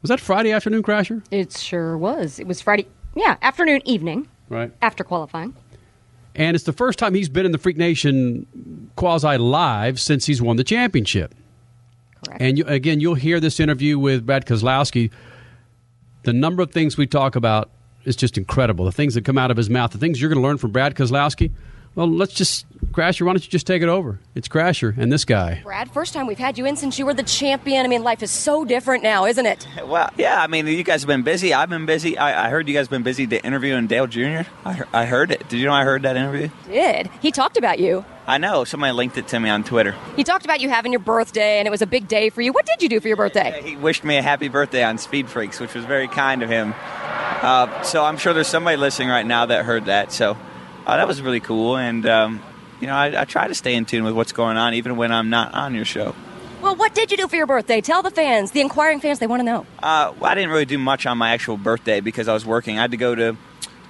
Was 0.01 0.09
that 0.09 0.19
Friday 0.19 0.51
afternoon, 0.51 0.83
Crasher? 0.83 1.23
It 1.31 1.53
sure 1.57 1.97
was. 1.97 2.39
It 2.39 2.47
was 2.47 2.61
Friday, 2.61 2.87
yeah, 3.15 3.37
afternoon, 3.41 3.81
evening, 3.85 4.27
Right. 4.49 4.71
after 4.81 5.03
qualifying. 5.03 5.53
And 6.35 6.53
it's 6.55 6.65
the 6.65 6.73
first 6.73 6.99
time 6.99 7.15
he's 7.15 7.29
been 7.29 7.45
in 7.47 7.51
the 7.51 7.57
Freak 7.57 7.77
Nation 7.77 8.45
quasi 8.95 9.37
live 9.37 9.99
since 9.99 10.27
he's 10.27 10.41
won 10.41 10.55
the 10.57 10.63
championship. 10.63 11.33
Correct. 12.25 12.41
And 12.41 12.57
you, 12.59 12.65
again, 12.65 12.99
you'll 12.99 13.15
hear 13.15 13.39
this 13.39 13.59
interview 13.59 13.97
with 13.97 14.25
Brad 14.25 14.45
Keselowski. 14.45 15.09
The 16.23 16.33
number 16.33 16.61
of 16.61 16.71
things 16.71 16.95
we 16.95 17.07
talk 17.07 17.35
about 17.35 17.71
is 18.05 18.15
just 18.15 18.37
incredible. 18.37 18.85
The 18.85 18.91
things 18.91 19.15
that 19.15 19.25
come 19.25 19.37
out 19.37 19.49
of 19.49 19.57
his 19.57 19.69
mouth, 19.69 19.91
the 19.91 19.97
things 19.97 20.21
you're 20.21 20.29
going 20.29 20.41
to 20.41 20.47
learn 20.47 20.57
from 20.57 20.71
Brad 20.71 20.93
Keselowski. 20.95 21.51
Well, 21.97 22.11
let's 22.11 22.33
just, 22.33 22.67
Crasher, 22.91 23.25
why 23.25 23.33
don't 23.33 23.43
you 23.43 23.49
just 23.49 23.65
take 23.65 23.81
it 23.81 23.89
over? 23.89 24.19
It's 24.35 24.47
Crasher 24.47 24.95
and 24.99 25.11
this 25.11 25.25
guy. 25.25 25.61
Brad, 25.63 25.89
first 25.89 26.13
time 26.13 26.27
we've 26.27 26.37
had 26.37 26.55
you 26.55 26.67
in 26.67 26.75
since 26.75 26.99
you 26.99 27.07
were 27.07 27.13
the 27.15 27.23
champion. 27.23 27.83
I 27.83 27.89
mean, 27.89 28.03
life 28.03 28.21
is 28.21 28.29
so 28.29 28.63
different 28.63 29.01
now, 29.01 29.25
isn't 29.25 29.47
it? 29.47 29.67
Well, 29.83 30.07
yeah, 30.15 30.39
I 30.39 30.45
mean, 30.45 30.67
you 30.67 30.83
guys 30.83 31.01
have 31.01 31.07
been 31.07 31.23
busy. 31.23 31.55
I've 31.55 31.71
been 31.71 31.87
busy. 31.87 32.15
I, 32.15 32.45
I 32.45 32.49
heard 32.51 32.67
you 32.67 32.75
guys 32.75 32.81
have 32.85 32.91
been 32.91 33.01
busy 33.01 33.25
to 33.25 33.43
interviewing 33.43 33.87
Dale 33.87 34.05
Jr. 34.05 34.47
I, 34.63 34.73
heard- 34.73 34.87
I 34.93 35.05
heard 35.05 35.31
it. 35.31 35.49
Did 35.49 35.57
you 35.57 35.65
know 35.65 35.73
I 35.73 35.85
heard 35.85 36.03
that 36.03 36.15
interview? 36.15 36.49
Did. 36.67 37.09
He 37.19 37.31
talked 37.31 37.57
about 37.57 37.79
you. 37.79 38.05
I 38.27 38.37
know. 38.37 38.63
Somebody 38.63 38.93
linked 38.93 39.17
it 39.17 39.27
to 39.29 39.39
me 39.39 39.49
on 39.49 39.63
Twitter. 39.63 39.95
He 40.15 40.23
talked 40.23 40.45
about 40.45 40.61
you 40.61 40.69
having 40.69 40.91
your 40.91 40.99
birthday, 41.01 41.57
and 41.57 41.67
it 41.67 41.71
was 41.71 41.81
a 41.81 41.87
big 41.87 42.07
day 42.07 42.29
for 42.29 42.43
you. 42.43 42.53
What 42.53 42.67
did 42.67 42.83
you 42.83 42.89
do 42.89 42.99
for 42.99 43.07
your 43.07 43.17
birthday? 43.17 43.59
He 43.63 43.75
wished 43.75 44.03
me 44.03 44.17
a 44.17 44.21
happy 44.21 44.49
birthday 44.49 44.83
on 44.83 44.99
Speed 44.99 45.29
Freaks, 45.29 45.59
which 45.59 45.73
was 45.73 45.83
very 45.85 46.07
kind 46.07 46.43
of 46.43 46.49
him. 46.49 46.75
Uh, 47.41 47.81
so 47.81 48.05
I'm 48.05 48.17
sure 48.17 48.33
there's 48.33 48.47
somebody 48.47 48.77
listening 48.77 49.09
right 49.09 49.25
now 49.25 49.47
that 49.47 49.65
heard 49.65 49.85
that. 49.85 50.11
So 50.11 50.37
uh, 50.87 50.97
that 50.97 51.07
was 51.07 51.21
really 51.21 51.41
cool. 51.41 51.77
And, 51.77 52.05
um, 52.07 52.41
you 52.79 52.87
know, 52.87 52.95
I, 52.95 53.21
I 53.21 53.25
try 53.25 53.47
to 53.47 53.53
stay 53.53 53.75
in 53.75 53.85
tune 53.85 54.05
with 54.05 54.15
what's 54.15 54.31
going 54.31 54.55
on, 54.57 54.73
even 54.73 54.95
when 54.95 55.11
I'm 55.11 55.29
not 55.29 55.53
on 55.53 55.75
your 55.75 55.85
show. 55.85 56.15
Well, 56.61 56.75
what 56.75 56.95
did 56.95 57.11
you 57.11 57.17
do 57.17 57.27
for 57.27 57.35
your 57.35 57.45
birthday? 57.45 57.81
Tell 57.81 58.01
the 58.01 58.09
fans, 58.09 58.51
the 58.51 58.61
inquiring 58.61 58.99
fans, 58.99 59.19
they 59.19 59.27
want 59.27 59.41
to 59.41 59.43
know. 59.43 59.65
Uh, 59.83 60.13
well, 60.19 60.31
I 60.31 60.35
didn't 60.35 60.49
really 60.49 60.65
do 60.65 60.77
much 60.77 61.05
on 61.05 61.17
my 61.17 61.31
actual 61.31 61.57
birthday 61.57 61.99
because 61.99 62.27
I 62.27 62.33
was 62.33 62.45
working. 62.45 62.79
I 62.79 62.81
had 62.81 62.91
to 62.91 62.97
go 62.97 63.13
to 63.13 63.37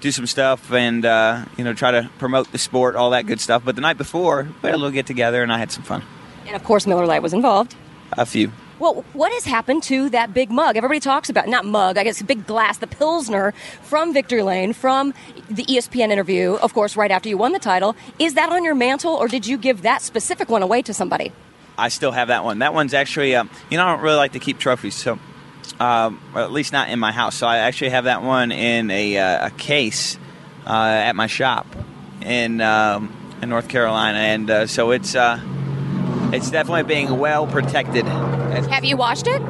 do 0.02 0.12
some 0.12 0.28
stuff 0.28 0.72
and 0.72 1.06
uh, 1.06 1.45
you 1.58 1.64
know 1.64 1.74
try 1.74 1.91
to 1.91 2.10
promote 2.20 2.52
the 2.52 2.58
sport, 2.58 2.95
all 2.95 3.12
that 3.12 3.26
good 3.26 3.39
stuff. 3.39 3.64
But 3.64 3.76
the 3.76 3.82
night 3.82 3.98
before, 3.98 4.43
we 4.62 4.68
had 4.68 4.76
a 4.76 4.78
little 4.78 4.91
get 4.91 5.06
together 5.06 5.41
and 5.43 5.52
I 5.52 5.60
had 5.60 5.72
some 5.72 5.84
fun. 5.84 6.04
And 6.45 6.56
of 6.56 6.64
course, 6.64 6.86
Miller 6.88 7.06
Lite 7.06 7.22
was 7.22 7.34
involved. 7.34 7.76
A 8.12 8.26
few. 8.26 8.52
Well, 8.80 9.03
what 9.13 9.32
has 9.32 9.43
happened 9.43 9.82
to 9.84 10.09
that 10.09 10.36
big 10.36 10.51
mug? 10.51 10.78
Everybody 10.78 10.99
talks 10.99 11.30
about 11.30 11.47
not 11.47 11.65
mug, 11.65 11.97
I 11.97 12.03
guess 12.03 12.21
big 12.21 12.45
glass, 12.45 12.78
the 12.78 12.86
Pilsner 12.86 13.53
from 13.82 14.13
Victory 14.13 14.43
Lane, 14.43 14.73
from 14.73 15.15
the 15.49 15.63
ESPN 15.63 16.11
interview, 16.11 16.53
of 16.53 16.75
course, 16.75 16.95
right 16.95 17.09
after 17.09 17.28
you 17.28 17.39
won 17.39 17.53
the 17.53 17.59
title. 17.59 17.95
Is 18.19 18.36
that 18.36 18.51
on 18.51 18.63
your 18.63 18.75
mantle, 18.75 19.13
or 19.13 19.28
did 19.28 19.47
you 19.47 19.57
give 19.57 19.82
that 19.82 20.03
specific 20.03 20.49
one 20.49 20.61
away 20.61 20.84
to 20.84 20.93
somebody? 20.93 21.32
I 21.75 21.89
still 21.89 22.11
have 22.11 22.28
that 22.28 22.43
one. 22.43 22.59
That 22.59 22.73
one's 22.75 22.93
actually, 22.93 23.36
um, 23.36 23.49
you 23.71 23.78
know, 23.78 23.86
I 23.86 23.95
don't 23.95 24.03
really 24.03 24.17
like 24.17 24.34
to 24.34 24.39
keep 24.39 24.59
trophies, 24.59 24.93
so 24.93 25.17
um, 25.80 26.21
at 26.36 26.51
least 26.51 26.71
not 26.71 26.89
in 26.89 26.99
my 26.99 27.11
house. 27.11 27.36
So 27.36 27.47
I 27.47 27.57
actually 27.57 27.89
have 27.91 28.03
that 28.03 28.21
one 28.21 28.51
in 28.51 28.91
a, 28.91 29.17
uh, 29.17 29.47
a 29.47 29.49
case 29.51 30.19
uh, 30.67 30.71
at 30.71 31.15
my 31.15 31.25
shop 31.25 31.65
in 32.21 32.61
um, 32.61 33.15
in 33.41 33.49
North 33.49 33.69
Carolina, 33.69 34.19
and 34.19 34.49
uh, 34.49 34.67
so 34.67 34.91
it's 34.91 35.15
uh, 35.15 35.39
it's 36.34 36.49
definitely 36.51 36.84
being 36.84 37.17
well 37.19 37.47
protected. 37.47 38.05
Have 38.05 38.84
you 38.86 38.97
washed 38.97 39.28
it? 39.28 39.41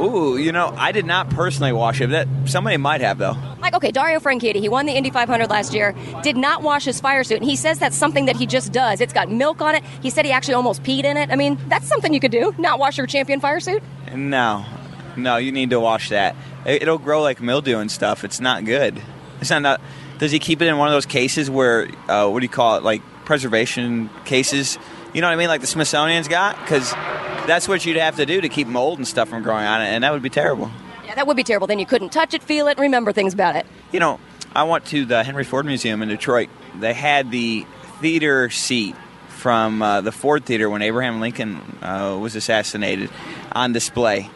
Ooh, 0.00 0.36
you 0.36 0.52
know, 0.52 0.72
I 0.76 0.92
did 0.92 1.06
not 1.06 1.28
personally 1.30 1.72
wash 1.72 2.00
it. 2.00 2.10
That 2.10 2.28
somebody 2.46 2.76
might 2.76 3.00
have 3.00 3.18
though. 3.18 3.36
Like, 3.60 3.74
okay, 3.74 3.90
Dario 3.90 4.20
Franchitti, 4.20 4.56
he 4.56 4.68
won 4.68 4.86
the 4.86 4.92
Indy 4.92 5.10
500 5.10 5.50
last 5.50 5.74
year, 5.74 5.92
did 6.22 6.36
not 6.36 6.62
wash 6.62 6.84
his 6.84 7.00
fire 7.00 7.24
suit, 7.24 7.38
and 7.38 7.44
he 7.50 7.56
says 7.56 7.80
that's 7.80 7.96
something 7.96 8.26
that 8.26 8.36
he 8.36 8.46
just 8.46 8.72
does. 8.72 9.00
It's 9.00 9.12
got 9.12 9.28
milk 9.30 9.60
on 9.60 9.74
it. 9.74 9.82
He 10.00 10.10
said 10.10 10.24
he 10.24 10.30
actually 10.30 10.54
almost 10.54 10.84
peed 10.84 11.02
in 11.04 11.16
it. 11.16 11.30
I 11.30 11.36
mean, 11.36 11.58
that's 11.68 11.86
something 11.88 12.14
you 12.14 12.20
could 12.20 12.30
do, 12.30 12.54
not 12.58 12.78
wash 12.78 12.96
your 12.96 13.08
champion 13.08 13.40
fire 13.40 13.58
suit. 13.58 13.82
No, 14.14 14.64
no, 15.16 15.36
you 15.36 15.50
need 15.50 15.70
to 15.70 15.80
wash 15.80 16.10
that. 16.10 16.36
It- 16.64 16.82
It'll 16.82 16.98
grow 16.98 17.20
like 17.20 17.40
mildew 17.40 17.78
and 17.78 17.90
stuff. 17.90 18.22
It's 18.22 18.40
not 18.40 18.64
good. 18.64 19.02
It's 19.40 19.50
not. 19.50 19.62
not 19.62 19.80
does 20.18 20.30
he 20.32 20.38
keep 20.38 20.62
it 20.62 20.66
in 20.66 20.78
one 20.78 20.88
of 20.88 20.92
those 20.94 21.06
cases 21.06 21.48
where 21.50 21.88
uh, 22.08 22.28
what 22.28 22.40
do 22.40 22.44
you 22.44 22.48
call 22.48 22.76
it? 22.76 22.82
Like 22.84 23.02
preservation 23.24 24.10
cases? 24.24 24.78
You 25.12 25.20
know 25.20 25.28
what 25.28 25.32
I 25.32 25.36
mean? 25.36 25.48
Like 25.48 25.60
the 25.60 25.66
Smithsonian's 25.66 26.28
got? 26.28 26.58
Because 26.60 26.90
that's 27.46 27.66
what 27.66 27.84
you'd 27.86 27.96
have 27.96 28.16
to 28.16 28.26
do 28.26 28.40
to 28.40 28.48
keep 28.48 28.66
mold 28.66 28.98
and 28.98 29.08
stuff 29.08 29.28
from 29.28 29.42
growing 29.42 29.64
on 29.64 29.80
it, 29.80 29.86
and 29.86 30.04
that 30.04 30.12
would 30.12 30.22
be 30.22 30.30
terrible. 30.30 30.70
Yeah, 31.06 31.14
that 31.14 31.26
would 31.26 31.36
be 31.36 31.44
terrible. 31.44 31.66
Then 31.66 31.78
you 31.78 31.86
couldn't 31.86 32.10
touch 32.10 32.34
it, 32.34 32.42
feel 32.42 32.68
it, 32.68 32.78
remember 32.78 33.12
things 33.12 33.32
about 33.32 33.56
it. 33.56 33.66
You 33.90 34.00
know, 34.00 34.20
I 34.54 34.64
went 34.64 34.84
to 34.86 35.04
the 35.04 35.24
Henry 35.24 35.44
Ford 35.44 35.64
Museum 35.64 36.02
in 36.02 36.08
Detroit. 36.08 36.50
They 36.78 36.92
had 36.92 37.30
the 37.30 37.66
theater 38.00 38.50
seat 38.50 38.94
from 39.28 39.80
uh, 39.80 40.00
the 40.00 40.12
Ford 40.12 40.44
Theater 40.44 40.68
when 40.68 40.82
Abraham 40.82 41.20
Lincoln 41.20 41.78
uh, 41.80 42.18
was 42.20 42.36
assassinated 42.36 43.10
on 43.52 43.72
display. 43.72 44.30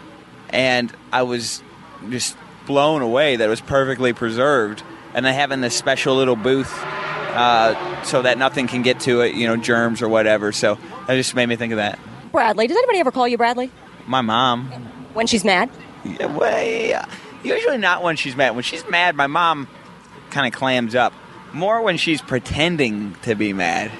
And 0.51 0.93
I 1.13 1.23
was 1.23 1.63
just 2.09 2.37
blown 2.67 3.03
away 3.03 3.37
that 3.37 3.45
it 3.45 3.51
was 3.51 3.61
perfectly 3.61 4.13
preserved. 4.13 4.83
And 5.13 5.27
they 5.27 5.33
have 5.33 5.51
in 5.51 5.61
this 5.61 5.77
special 5.77 6.17
little 6.17 6.37
booth 6.37 6.73
uh, 7.33 8.03
so 8.05 8.23
that 8.23 8.39
nothing 8.39 8.67
can 8.67 8.83
get 8.83 9.01
to 9.01 9.21
it, 9.23 9.35
you 9.35 9.47
know, 9.47 9.57
germs 9.57 10.03
or 10.03 10.09
whatever. 10.09 10.53
So 10.53 10.79
that 11.07 11.15
just 11.15 11.35
made 11.35 11.47
me 11.47 11.57
think 11.57 11.73
of 11.73 11.77
that. 11.79 11.99
Bradley, 12.31 12.67
does 12.67 12.77
anybody 12.77 12.99
ever 12.99 13.11
call 13.11 13.29
you 13.29 13.37
Bradley? 13.37 13.71
My 14.07 14.21
mom. 14.21 14.67
When 15.15 15.27
she's 15.27 15.45
mad? 15.45 15.71
Yeah, 16.05 16.27
well, 16.27 16.63
yeah. 16.67 17.07
Usually 17.45 17.79
not 17.79 18.03
when 18.03 18.17
she's 18.17 18.35
mad. 18.37 18.55
When 18.55 18.65
she's 18.65 18.89
mad, 18.89 19.15
my 19.17 19.27
mom 19.27 19.69
kind 20.31 20.47
of 20.53 20.59
clams 20.59 20.95
up. 20.95 21.13
More 21.53 21.83
when 21.83 21.99
she's 21.99 22.23
pretending 22.23 23.15
to 23.23 23.35
be 23.35 23.53
mad. 23.53 23.91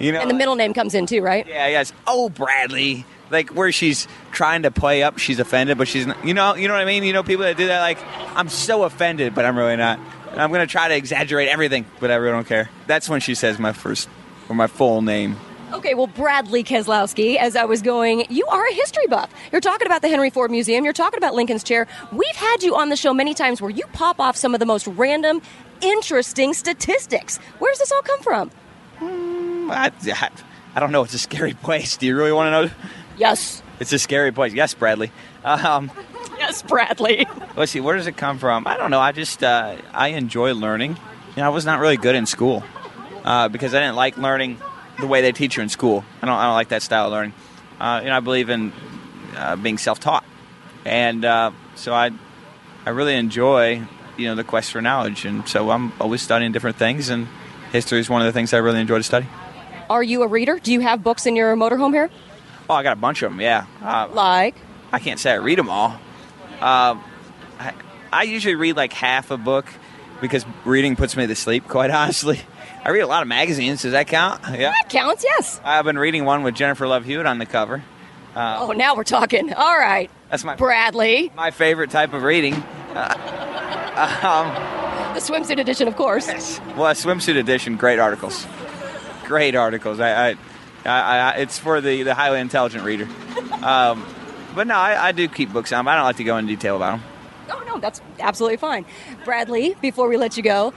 You 0.00 0.12
know, 0.12 0.20
And 0.20 0.28
the 0.30 0.34
middle 0.34 0.56
name 0.56 0.74
comes 0.74 0.94
in 0.94 1.06
too, 1.06 1.22
right? 1.22 1.46
yeah, 1.46 1.68
yes. 1.68 1.92
Oh, 2.06 2.28
Bradley. 2.28 3.06
Like 3.30 3.50
where 3.50 3.72
she's 3.72 4.06
trying 4.30 4.62
to 4.62 4.70
play 4.70 5.02
up, 5.02 5.18
she's 5.18 5.40
offended, 5.40 5.78
but 5.78 5.88
she's 5.88 6.06
not, 6.06 6.24
you 6.24 6.32
know, 6.32 6.54
you 6.54 6.68
know 6.68 6.74
what 6.74 6.80
I 6.82 6.84
mean. 6.84 7.02
You 7.02 7.12
know, 7.12 7.22
people 7.24 7.44
that 7.44 7.56
do 7.56 7.66
that, 7.66 7.80
like 7.80 7.98
I'm 8.36 8.48
so 8.48 8.84
offended, 8.84 9.34
but 9.34 9.44
I'm 9.44 9.56
really 9.58 9.74
not. 9.76 9.98
And 10.30 10.40
I'm 10.40 10.50
gonna 10.52 10.66
try 10.66 10.88
to 10.88 10.96
exaggerate 10.96 11.48
everything, 11.48 11.86
but 12.00 12.10
I 12.10 12.16
really 12.16 12.32
don't 12.34 12.46
care. 12.46 12.68
That's 12.86 13.08
when 13.08 13.20
she 13.20 13.34
says 13.34 13.58
my 13.58 13.72
first 13.72 14.08
or 14.48 14.54
my 14.54 14.66
full 14.66 15.02
name. 15.02 15.36
Okay, 15.72 15.94
well, 15.94 16.06
Bradley 16.06 16.62
Keselowski, 16.62 17.36
as 17.36 17.56
I 17.56 17.64
was 17.64 17.82
going, 17.82 18.24
you 18.30 18.46
are 18.46 18.66
a 18.68 18.72
history 18.72 19.06
buff. 19.08 19.30
You're 19.50 19.60
talking 19.60 19.86
about 19.86 20.00
the 20.00 20.08
Henry 20.08 20.30
Ford 20.30 20.50
Museum, 20.50 20.84
you're 20.84 20.92
talking 20.92 21.18
about 21.18 21.34
Lincoln's 21.34 21.64
chair. 21.64 21.88
We've 22.12 22.36
had 22.36 22.62
you 22.62 22.76
on 22.76 22.88
the 22.88 22.96
show 22.96 23.12
many 23.12 23.34
times 23.34 23.60
where 23.60 23.70
you 23.70 23.84
pop 23.92 24.20
off 24.20 24.36
some 24.36 24.54
of 24.54 24.60
the 24.60 24.66
most 24.66 24.86
random, 24.86 25.42
interesting 25.80 26.54
statistics. 26.54 27.38
Where's 27.58 27.78
this 27.78 27.90
all 27.90 28.02
come 28.02 28.20
from? 28.22 28.50
I, 29.70 29.90
I, 30.04 30.30
I 30.76 30.80
don't 30.80 30.92
know. 30.92 31.02
It's 31.02 31.14
a 31.14 31.18
scary 31.18 31.54
place. 31.62 31.96
Do 31.96 32.06
you 32.06 32.16
really 32.16 32.32
want 32.32 32.46
to 32.46 32.50
know? 32.68 32.74
Yes. 33.18 33.62
It's 33.80 33.92
a 33.92 33.98
scary 33.98 34.30
place. 34.32 34.52
Yes, 34.52 34.72
Bradley. 34.72 35.10
Um, 35.44 35.90
yes, 36.46 36.62
Bradley. 36.62 37.26
Let's 37.56 37.72
see. 37.72 37.80
Where 37.80 37.96
does 37.96 38.06
it 38.06 38.16
come 38.16 38.38
from? 38.38 38.66
I 38.66 38.76
don't 38.76 38.90
know. 38.90 39.00
I 39.00 39.12
just 39.12 39.42
uh, 39.42 39.76
I 39.92 40.08
enjoy 40.08 40.54
learning. 40.54 40.92
You 40.92 41.42
know, 41.42 41.46
I 41.46 41.48
was 41.50 41.66
not 41.66 41.80
really 41.80 41.96
good 41.96 42.14
in 42.14 42.26
school 42.26 42.64
uh, 43.24 43.48
because 43.48 43.74
I 43.74 43.80
didn't 43.80 43.96
like 43.96 44.16
learning 44.16 44.58
the 45.00 45.06
way 45.06 45.20
they 45.20 45.32
teach 45.32 45.56
you 45.56 45.62
in 45.62 45.68
school. 45.68 46.04
I 46.22 46.26
don't. 46.26 46.34
I 46.34 46.44
don't 46.44 46.54
like 46.54 46.68
that 46.68 46.82
style 46.82 47.06
of 47.06 47.12
learning. 47.12 47.34
Uh, 47.80 48.00
you 48.02 48.08
know, 48.08 48.16
I 48.16 48.20
believe 48.20 48.48
in 48.48 48.72
uh, 49.36 49.56
being 49.56 49.78
self-taught, 49.78 50.24
and 50.84 51.24
uh, 51.24 51.50
so 51.74 51.92
I 51.92 52.10
I 52.86 52.90
really 52.90 53.14
enjoy 53.14 53.82
you 54.16 54.28
know 54.28 54.34
the 54.34 54.44
quest 54.44 54.72
for 54.72 54.80
knowledge, 54.80 55.24
and 55.24 55.46
so 55.48 55.70
I'm 55.70 55.92
always 56.00 56.22
studying 56.22 56.52
different 56.52 56.76
things, 56.76 57.10
and 57.10 57.28
history 57.72 57.98
is 58.00 58.08
one 58.08 58.22
of 58.22 58.26
the 58.26 58.32
things 58.32 58.54
I 58.54 58.58
really 58.58 58.80
enjoy 58.80 58.98
to 58.98 59.02
study. 59.02 59.26
Are 59.90 60.02
you 60.02 60.22
a 60.22 60.26
reader? 60.26 60.58
Do 60.58 60.72
you 60.72 60.80
have 60.80 61.02
books 61.04 61.26
in 61.26 61.36
your 61.36 61.54
motorhome 61.54 61.92
here? 61.92 62.10
Oh, 62.68 62.74
I 62.74 62.82
got 62.82 62.94
a 62.94 63.00
bunch 63.00 63.22
of 63.22 63.30
them. 63.30 63.40
Yeah. 63.40 63.66
Uh, 63.80 64.08
like? 64.12 64.56
I 64.92 64.98
can't 64.98 65.20
say 65.20 65.30
I 65.30 65.36
read 65.36 65.58
them 65.58 65.68
all. 65.68 66.00
Um, 66.60 67.02
I, 67.58 67.72
I 68.12 68.22
usually 68.24 68.54
read 68.54 68.76
like 68.76 68.92
half 68.92 69.30
a 69.30 69.36
book 69.36 69.66
because 70.20 70.44
reading 70.64 70.96
puts 70.96 71.16
me 71.16 71.26
to 71.26 71.34
sleep. 71.34 71.64
Quite 71.68 71.90
honestly, 71.90 72.40
I 72.84 72.90
read 72.90 73.00
a 73.02 73.06
lot 73.06 73.22
of 73.22 73.28
magazines. 73.28 73.82
Does 73.82 73.92
that 73.92 74.06
count? 74.08 74.40
Yeah. 74.44 74.70
That 74.72 74.88
counts, 74.88 75.24
yes. 75.24 75.60
I've 75.64 75.84
been 75.84 75.98
reading 75.98 76.24
one 76.24 76.42
with 76.42 76.54
Jennifer 76.54 76.86
Love 76.86 77.04
Hewitt 77.04 77.26
on 77.26 77.38
the 77.38 77.46
cover. 77.46 77.82
Uh, 78.34 78.58
Oh, 78.60 78.72
now 78.72 78.94
we're 78.96 79.04
talking. 79.04 79.52
All 79.54 79.78
right. 79.78 80.10
That's 80.30 80.44
my 80.44 80.56
Bradley. 80.56 81.30
my 81.36 81.50
favorite 81.50 81.90
type 81.90 82.12
of 82.12 82.22
reading. 82.22 82.54
Uh, 82.54 84.18
um, 84.22 85.14
The 85.14 85.20
swimsuit 85.20 85.58
edition, 85.60 85.88
of 85.88 85.96
course. 85.96 86.26
well, 86.76 86.86
a 86.86 86.92
swimsuit 86.94 87.36
edition, 87.38 87.76
great 87.76 87.98
articles. 87.98 88.46
Great 89.24 89.54
articles. 89.54 90.00
I, 90.00 90.30
I, 90.30 90.36
I, 90.84 91.18
I 91.18 91.30
it's 91.38 91.58
for 91.58 91.80
the, 91.80 92.02
the 92.02 92.14
highly 92.14 92.40
intelligent 92.40 92.84
reader. 92.84 93.08
Um, 93.62 94.04
but 94.56 94.66
no, 94.66 94.74
I, 94.74 95.08
I 95.08 95.12
do 95.12 95.28
keep 95.28 95.52
books 95.52 95.72
on. 95.72 95.80
'em. 95.80 95.88
I 95.88 95.94
don't 95.94 96.04
like 96.04 96.16
to 96.16 96.24
go 96.24 96.36
into 96.36 96.52
detail 96.52 96.74
about 96.76 96.98
them. 96.98 97.02
Oh, 97.50 97.62
no, 97.68 97.78
that's 97.78 98.00
absolutely 98.18 98.56
fine. 98.56 98.84
Bradley, 99.24 99.76
before 99.80 100.08
we 100.08 100.16
let 100.16 100.36
you 100.36 100.42
go, 100.42 100.72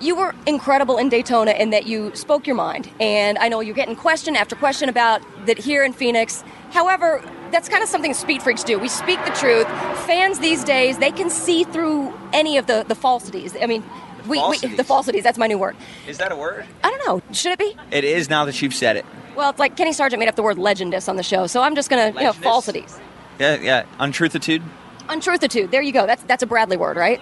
you 0.00 0.16
were 0.16 0.34
incredible 0.46 0.98
in 0.98 1.08
Daytona 1.08 1.52
in 1.52 1.70
that 1.70 1.86
you 1.86 2.10
spoke 2.16 2.44
your 2.48 2.56
mind. 2.56 2.90
And 2.98 3.38
I 3.38 3.48
know 3.48 3.60
you're 3.60 3.76
getting 3.76 3.94
question 3.94 4.34
after 4.34 4.56
question 4.56 4.88
about 4.88 5.22
that 5.46 5.58
here 5.58 5.84
in 5.84 5.92
Phoenix. 5.92 6.42
However, 6.72 7.22
that's 7.52 7.68
kind 7.68 7.84
of 7.84 7.88
something 7.88 8.12
speed 8.14 8.42
freaks 8.42 8.64
do. 8.64 8.78
We 8.80 8.88
speak 8.88 9.24
the 9.24 9.30
truth. 9.32 9.68
Fans 10.06 10.40
these 10.40 10.64
days, 10.64 10.98
they 10.98 11.12
can 11.12 11.30
see 11.30 11.62
through 11.62 12.12
any 12.32 12.56
of 12.56 12.66
the, 12.66 12.84
the 12.88 12.96
falsities. 12.96 13.54
I 13.62 13.66
mean, 13.66 13.84
we, 14.24 14.30
we 14.30 14.38
Falsities? 14.38 14.76
the 14.76 14.84
falsities, 14.84 15.22
that's 15.22 15.38
my 15.38 15.46
new 15.46 15.58
word. 15.58 15.76
Is 16.08 16.18
that 16.18 16.32
a 16.32 16.36
word? 16.36 16.64
I 16.82 16.90
don't 16.90 17.06
know. 17.06 17.34
Should 17.34 17.52
it 17.52 17.58
be? 17.58 17.76
It 17.90 18.04
is 18.04 18.28
now 18.30 18.44
that 18.46 18.60
you've 18.62 18.74
said 18.74 18.96
it. 18.96 19.06
Well, 19.36 19.50
it's 19.50 19.58
like 19.58 19.76
Kenny 19.76 19.92
Sargent 19.92 20.20
made 20.20 20.28
up 20.28 20.36
the 20.36 20.42
word 20.42 20.58
legendous 20.58 21.08
on 21.08 21.16
the 21.16 21.22
show, 21.22 21.46
so 21.46 21.62
I'm 21.62 21.74
just 21.74 21.88
going 21.88 22.12
to, 22.12 22.18
you 22.18 22.26
know, 22.26 22.32
falsities. 22.32 22.98
Yeah, 23.38 23.56
yeah. 23.60 23.84
Untruthitude. 23.98 24.62
Untruthitude. 25.08 25.70
There 25.70 25.82
you 25.82 25.92
go. 25.92 26.06
That's 26.06 26.22
that's 26.24 26.42
a 26.42 26.46
Bradley 26.46 26.76
word, 26.76 26.96
right? 26.96 27.20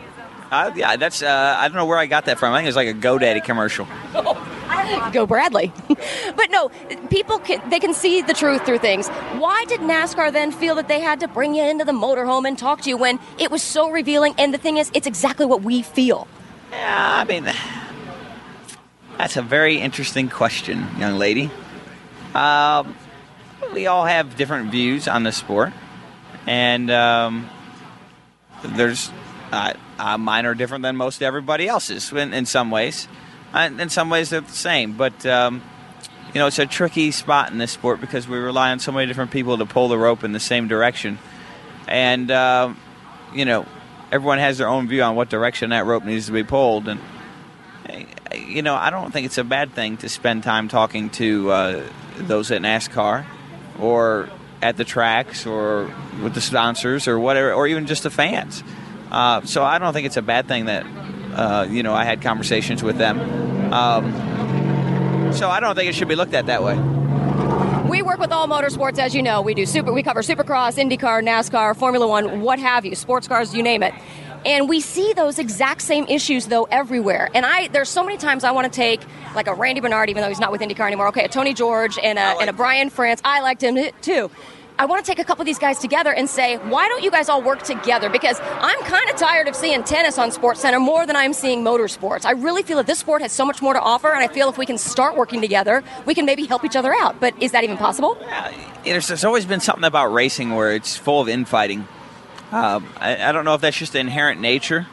Uh, 0.50 0.72
yeah, 0.74 0.96
that's. 0.96 1.22
Uh, 1.22 1.56
I 1.58 1.68
don't 1.68 1.76
know 1.76 1.86
where 1.86 1.98
I 1.98 2.06
got 2.06 2.24
that 2.24 2.38
from. 2.38 2.52
I 2.52 2.58
think 2.58 2.66
it 2.66 2.68
was 2.68 2.76
like 2.76 2.88
a 2.88 2.94
GoDaddy 2.94 3.44
commercial. 3.44 3.86
Go 5.12 5.26
Bradley. 5.26 5.72
but 5.88 6.50
no, 6.50 6.70
people 7.10 7.38
can 7.38 7.68
they 7.70 7.78
can 7.78 7.94
see 7.94 8.22
the 8.22 8.32
truth 8.32 8.64
through 8.66 8.78
things. 8.78 9.08
Why 9.38 9.64
did 9.68 9.80
NASCAR 9.80 10.32
then 10.32 10.50
feel 10.50 10.74
that 10.76 10.88
they 10.88 11.00
had 11.00 11.20
to 11.20 11.28
bring 11.28 11.54
you 11.54 11.62
into 11.62 11.84
the 11.84 11.92
motorhome 11.92 12.46
and 12.46 12.58
talk 12.58 12.80
to 12.82 12.88
you 12.88 12.96
when 12.96 13.20
it 13.38 13.50
was 13.50 13.62
so 13.62 13.90
revealing? 13.90 14.34
And 14.38 14.52
the 14.52 14.58
thing 14.58 14.78
is, 14.78 14.90
it's 14.94 15.06
exactly 15.06 15.46
what 15.46 15.62
we 15.62 15.82
feel. 15.82 16.26
Yeah, 16.72 17.20
I 17.20 17.24
mean, 17.24 17.48
that's 19.18 19.36
a 19.36 19.42
very 19.42 19.78
interesting 19.78 20.28
question, 20.28 20.86
young 20.98 21.18
lady. 21.18 21.50
Um, 22.34 22.96
we 23.72 23.86
all 23.86 24.04
have 24.04 24.36
different 24.36 24.70
views 24.70 25.08
on 25.08 25.22
the 25.22 25.32
sport, 25.32 25.72
and 26.46 26.90
um, 26.90 27.50
there's 28.64 29.10
uh, 29.52 29.74
uh, 29.98 30.18
mine 30.18 30.46
are 30.46 30.54
different 30.54 30.82
than 30.82 30.96
most 30.96 31.22
everybody 31.22 31.68
else's 31.68 32.12
in, 32.12 32.32
in 32.32 32.46
some 32.46 32.70
ways. 32.70 33.08
Uh, 33.52 33.70
in 33.78 33.88
some 33.88 34.10
ways, 34.10 34.30
they're 34.30 34.40
the 34.40 34.52
same, 34.52 34.92
but 34.92 35.26
um, 35.26 35.62
you 36.32 36.38
know, 36.38 36.46
it's 36.46 36.58
a 36.58 36.66
tricky 36.66 37.10
spot 37.10 37.50
in 37.50 37.58
this 37.58 37.72
sport 37.72 38.00
because 38.00 38.28
we 38.28 38.38
rely 38.38 38.70
on 38.70 38.78
so 38.78 38.92
many 38.92 39.06
different 39.06 39.32
people 39.32 39.58
to 39.58 39.66
pull 39.66 39.88
the 39.88 39.98
rope 39.98 40.22
in 40.22 40.32
the 40.32 40.40
same 40.40 40.68
direction, 40.68 41.18
and 41.88 42.30
um, 42.30 42.78
you 43.34 43.44
know, 43.44 43.66
everyone 44.12 44.38
has 44.38 44.58
their 44.58 44.68
own 44.68 44.88
view 44.88 45.02
on 45.02 45.16
what 45.16 45.28
direction 45.28 45.70
that 45.70 45.84
rope 45.84 46.04
needs 46.04 46.26
to 46.26 46.32
be 46.32 46.44
pulled, 46.44 46.86
and 46.86 47.00
you 48.34 48.62
know, 48.62 48.74
I 48.74 48.90
don't 48.90 49.12
think 49.12 49.26
it's 49.26 49.38
a 49.38 49.44
bad 49.44 49.74
thing 49.74 49.96
to 49.98 50.08
spend 50.08 50.42
time 50.42 50.68
talking 50.68 51.10
to 51.10 51.50
uh, 51.50 51.86
those 52.16 52.50
at 52.50 52.62
NASCAR 52.62 53.26
or 53.78 54.28
at 54.62 54.76
the 54.76 54.84
tracks 54.84 55.46
or 55.46 55.90
with 56.22 56.34
the 56.34 56.40
sponsors 56.40 57.08
or 57.08 57.18
whatever, 57.18 57.52
or 57.52 57.66
even 57.66 57.86
just 57.86 58.02
the 58.02 58.10
fans. 58.10 58.62
Uh, 59.10 59.42
so 59.42 59.62
I 59.64 59.78
don't 59.78 59.92
think 59.92 60.06
it's 60.06 60.16
a 60.16 60.22
bad 60.22 60.46
thing 60.46 60.66
that, 60.66 60.86
uh, 61.34 61.66
you 61.68 61.82
know, 61.82 61.94
I 61.94 62.04
had 62.04 62.22
conversations 62.22 62.82
with 62.82 62.98
them. 62.98 63.18
Um, 63.72 65.32
so 65.32 65.48
I 65.48 65.60
don't 65.60 65.74
think 65.74 65.88
it 65.88 65.94
should 65.94 66.08
be 66.08 66.16
looked 66.16 66.34
at 66.34 66.46
that 66.46 66.62
way. 66.62 66.78
We 67.88 68.02
work 68.02 68.20
with 68.20 68.30
all 68.30 68.46
motorsports, 68.46 68.98
as 68.98 69.14
you 69.14 69.22
know. 69.22 69.42
We 69.42 69.54
do 69.54 69.66
super. 69.66 69.92
We 69.92 70.02
cover 70.02 70.22
Supercross, 70.22 70.78
IndyCar, 70.78 71.24
NASCAR, 71.24 71.76
Formula 71.76 72.06
One, 72.06 72.40
what 72.40 72.60
have 72.60 72.84
you, 72.84 72.94
sports 72.94 73.26
cars, 73.26 73.52
you 73.54 73.62
name 73.62 73.82
it. 73.82 73.92
And 74.44 74.68
we 74.68 74.80
see 74.80 75.12
those 75.12 75.38
exact 75.38 75.82
same 75.82 76.06
issues 76.06 76.46
though 76.46 76.64
everywhere. 76.64 77.28
And 77.34 77.44
I 77.44 77.68
there's 77.68 77.88
so 77.88 78.02
many 78.02 78.16
times 78.16 78.44
I 78.44 78.52
want 78.52 78.70
to 78.70 78.76
take 78.76 79.00
like 79.34 79.46
a 79.46 79.54
Randy 79.54 79.80
Bernard, 79.80 80.10
even 80.10 80.22
though 80.22 80.28
he's 80.28 80.40
not 80.40 80.52
with 80.52 80.60
IndyCar 80.60 80.86
anymore. 80.86 81.08
Okay, 81.08 81.24
a 81.24 81.28
Tony 81.28 81.54
George 81.54 81.98
and 81.98 82.18
a, 82.18 82.36
and 82.40 82.50
a 82.50 82.52
Brian 82.52 82.90
France. 82.90 83.20
I 83.24 83.40
liked 83.40 83.62
him 83.62 83.92
too. 84.00 84.30
I 84.80 84.86
want 84.86 85.04
to 85.04 85.10
take 85.10 85.18
a 85.18 85.24
couple 85.24 85.42
of 85.42 85.46
these 85.46 85.58
guys 85.58 85.78
together 85.78 86.10
and 86.10 86.26
say, 86.26 86.56
why 86.56 86.88
don't 86.88 87.04
you 87.04 87.10
guys 87.10 87.28
all 87.28 87.42
work 87.42 87.62
together? 87.62 88.08
Because 88.08 88.40
I'm 88.40 88.80
kind 88.84 89.10
of 89.10 89.16
tired 89.16 89.46
of 89.46 89.54
seeing 89.54 89.82
tennis 89.84 90.16
on 90.16 90.32
Sports 90.32 90.62
Center 90.62 90.80
more 90.80 91.04
than 91.04 91.16
I'm 91.16 91.34
seeing 91.34 91.62
motorsports. 91.62 92.24
I 92.24 92.30
really 92.30 92.62
feel 92.62 92.78
that 92.78 92.86
this 92.86 92.98
sport 92.98 93.20
has 93.20 93.30
so 93.30 93.44
much 93.44 93.60
more 93.60 93.74
to 93.74 93.80
offer, 93.80 94.08
and 94.08 94.24
I 94.24 94.28
feel 94.32 94.48
if 94.48 94.56
we 94.56 94.64
can 94.64 94.78
start 94.78 95.18
working 95.18 95.42
together, 95.42 95.84
we 96.06 96.14
can 96.14 96.24
maybe 96.24 96.46
help 96.46 96.64
each 96.64 96.76
other 96.76 96.94
out. 96.94 97.20
But 97.20 97.34
is 97.42 97.52
that 97.52 97.62
even 97.62 97.76
possible? 97.76 98.16
there's, 98.82 99.06
there's 99.06 99.22
always 99.22 99.44
been 99.44 99.60
something 99.60 99.84
about 99.84 100.14
racing 100.14 100.54
where 100.54 100.72
it's 100.72 100.96
full 100.96 101.20
of 101.20 101.28
infighting. 101.28 101.86
Uh, 102.52 102.80
I, 102.98 103.28
I 103.28 103.32
don't 103.32 103.44
know 103.44 103.54
if 103.54 103.60
that's 103.60 103.78
just 103.78 103.92
the 103.92 104.00
inherent 104.00 104.40
nature 104.40 104.86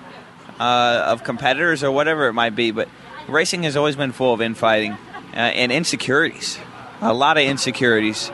uh, 0.59 1.05
of 1.07 1.23
competitors 1.23 1.83
or 1.83 1.91
whatever 1.91 2.27
it 2.27 2.33
might 2.33 2.55
be, 2.55 2.71
but 2.71 2.87
racing 3.27 3.63
has 3.63 3.75
always 3.75 3.95
been 3.95 4.11
full 4.11 4.33
of 4.33 4.41
infighting 4.41 4.91
uh, 4.91 5.35
and 5.35 5.71
insecurities. 5.71 6.59
A 7.01 7.13
lot 7.13 7.37
of 7.37 7.43
insecurities. 7.43 8.29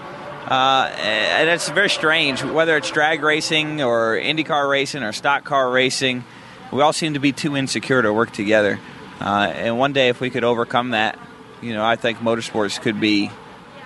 Uh, 0.47 0.91
and 0.97 1.49
it's 1.49 1.69
very 1.69 1.89
strange, 1.89 2.43
whether 2.43 2.75
it's 2.75 2.91
drag 2.91 3.23
racing 3.23 3.81
or 3.81 4.17
IndyCar 4.17 4.69
racing 4.69 5.03
or 5.03 5.13
stock 5.13 5.45
car 5.45 5.71
racing, 5.71 6.25
we 6.71 6.81
all 6.81 6.91
seem 6.91 7.13
to 7.13 7.19
be 7.19 7.31
too 7.31 7.55
insecure 7.55 8.01
to 8.01 8.11
work 8.11 8.31
together. 8.31 8.79
Uh, 9.21 9.51
and 9.55 9.79
one 9.79 9.93
day, 9.93 10.09
if 10.09 10.19
we 10.19 10.29
could 10.29 10.43
overcome 10.43 10.89
that, 10.89 11.17
you 11.61 11.73
know, 11.73 11.85
I 11.85 11.95
think 11.95 12.17
motorsports 12.17 12.81
could 12.81 12.99
be, 12.99 13.31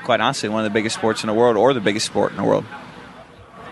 quite 0.03 0.19
honestly, 0.19 0.49
one 0.49 0.65
of 0.65 0.71
the 0.71 0.73
biggest 0.73 0.95
sports 0.95 1.21
in 1.21 1.27
the 1.27 1.33
world 1.33 1.57
or 1.57 1.73
the 1.73 1.81
biggest 1.81 2.07
sport 2.07 2.31
in 2.31 2.37
the 2.37 2.43
world. 2.43 2.65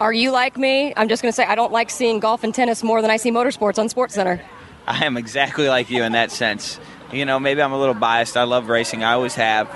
Are 0.01 0.11
you 0.11 0.31
like 0.31 0.57
me? 0.57 0.93
I'm 0.97 1.07
just 1.07 1.21
going 1.21 1.31
to 1.31 1.35
say 1.35 1.45
I 1.45 1.55
don't 1.55 1.71
like 1.71 1.89
seeing 1.89 2.19
golf 2.19 2.43
and 2.43 2.53
tennis 2.53 2.83
more 2.83 3.01
than 3.01 3.09
I 3.09 3.17
see 3.17 3.31
motorsports 3.31 3.79
on 3.79 3.87
Sports 3.87 4.13
Center. 4.13 4.41
I 4.85 5.05
am 5.05 5.15
exactly 5.15 5.69
like 5.69 5.89
you 5.89 6.03
in 6.03 6.11
that 6.11 6.31
sense. 6.31 6.79
You 7.13 7.25
know, 7.25 7.39
maybe 7.39 7.61
I'm 7.61 7.71
a 7.71 7.79
little 7.79 7.93
biased. 7.93 8.35
I 8.35 8.43
love 8.43 8.67
racing. 8.67 9.03
I 9.03 9.13
always 9.13 9.35
have. 9.35 9.69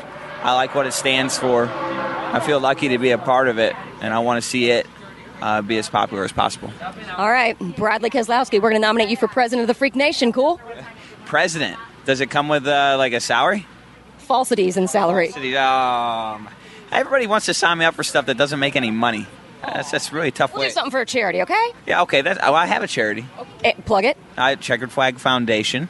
I 0.44 0.54
like 0.56 0.76
what 0.76 0.86
it 0.86 0.92
stands 0.94 1.38
for. 1.38 1.70
I 1.70 2.42
feel 2.42 2.60
lucky 2.60 2.90
to 2.90 2.98
be 2.98 3.12
a 3.12 3.18
part 3.18 3.48
of 3.48 3.60
it, 3.60 3.76
and 4.02 4.14
I 4.14 4.20
want 4.20 4.44
to 4.44 4.48
see 4.48 4.70
it 4.70 4.88
uh, 5.42 5.62
be 5.62 5.78
as 5.78 5.90
popular 5.90 6.24
as 6.24 6.32
possible. 6.32 6.72
All 7.18 7.32
right, 7.32 7.58
Bradley 7.76 8.10
Keselowski, 8.10 8.62
we're 8.62 8.70
going 8.70 8.82
to 8.82 8.88
nominate 8.88 9.10
you 9.10 9.18
for 9.18 9.28
president 9.28 9.62
of 9.62 9.68
the 9.68 9.74
Freak 9.74 9.96
Nation. 9.96 10.32
Cool? 10.32 10.60
President, 11.26 11.78
does 12.06 12.22
it 12.22 12.30
come 12.30 12.50
with 12.50 12.68
uh, 12.68 12.96
like 12.98 13.14
a 13.14 13.20
salary? 13.20 13.66
Falsities 14.18 14.78
and 14.78 14.90
salary. 14.90 15.34
Um, 15.56 16.50
everybody 16.92 17.26
wants 17.26 17.46
to 17.48 17.54
sign 17.54 17.78
me 17.78 17.86
up 17.86 17.96
for 17.96 18.04
stuff 18.04 18.26
that 18.28 18.38
doesn't 18.38 18.60
make 18.60 18.76
any 18.76 18.92
money. 18.92 19.26
That's, 19.62 19.92
that's 19.92 20.12
really 20.14 20.32
tough 20.32 20.54
We'll 20.54 20.62
way. 20.62 20.68
do 20.68 20.74
something 20.74 20.92
for 20.92 21.02
a 21.02 21.06
charity, 21.06 21.42
okay? 21.42 21.74
Yeah, 21.86 22.02
okay. 22.04 22.22
That's, 22.22 22.40
oh, 22.42 22.54
I 22.54 22.66
have 22.66 22.82
a 22.84 22.88
charity. 22.88 23.26
Eh, 23.64 23.74
plug 23.86 24.06
it. 24.06 24.18
I 24.38 24.56
Checkered 24.56 24.92
Flag 24.92 25.20
Foundation, 25.20 25.90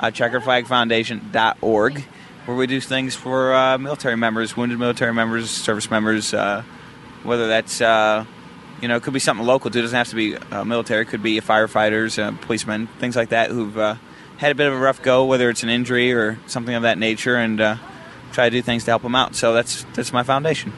uh, 0.00 0.06
checkeredflagfoundation.org, 0.06 2.04
where 2.46 2.56
we 2.56 2.66
do 2.66 2.80
things 2.80 3.14
for 3.14 3.54
uh, 3.54 3.78
military 3.78 4.16
members, 4.16 4.56
wounded 4.56 4.78
military 4.78 5.12
members, 5.12 5.50
service 5.50 5.90
members, 5.90 6.34
uh, 6.34 6.62
whether 7.22 7.46
that's, 7.46 7.80
uh, 7.80 8.24
you 8.80 8.88
know, 8.88 8.96
it 8.96 9.02
could 9.02 9.14
be 9.14 9.20
something 9.20 9.46
local 9.46 9.70
too. 9.70 9.78
It 9.78 9.82
doesn't 9.82 9.96
have 9.96 10.08
to 10.08 10.16
be 10.16 10.36
uh, 10.36 10.64
military. 10.64 11.02
It 11.02 11.08
could 11.08 11.22
be 11.22 11.40
firefighters, 11.40 12.18
uh, 12.22 12.32
policemen, 12.42 12.86
things 12.98 13.16
like 13.16 13.30
that 13.30 13.50
who've 13.50 13.76
uh, 13.78 13.96
had 14.38 14.52
a 14.52 14.54
bit 14.54 14.66
of 14.66 14.74
a 14.74 14.78
rough 14.78 15.02
go, 15.02 15.24
whether 15.24 15.48
it's 15.48 15.62
an 15.62 15.68
injury 15.68 16.12
or 16.12 16.38
something 16.46 16.74
of 16.74 16.82
that 16.82 16.98
nature, 16.98 17.36
and 17.36 17.60
uh, 17.60 17.76
try 18.32 18.48
to 18.48 18.50
do 18.50 18.62
things 18.62 18.84
to 18.84 18.90
help 18.90 19.02
them 19.02 19.14
out. 19.14 19.34
So 19.34 19.52
that's, 19.54 19.84
that's 19.94 20.12
my 20.12 20.22
foundation. 20.22 20.72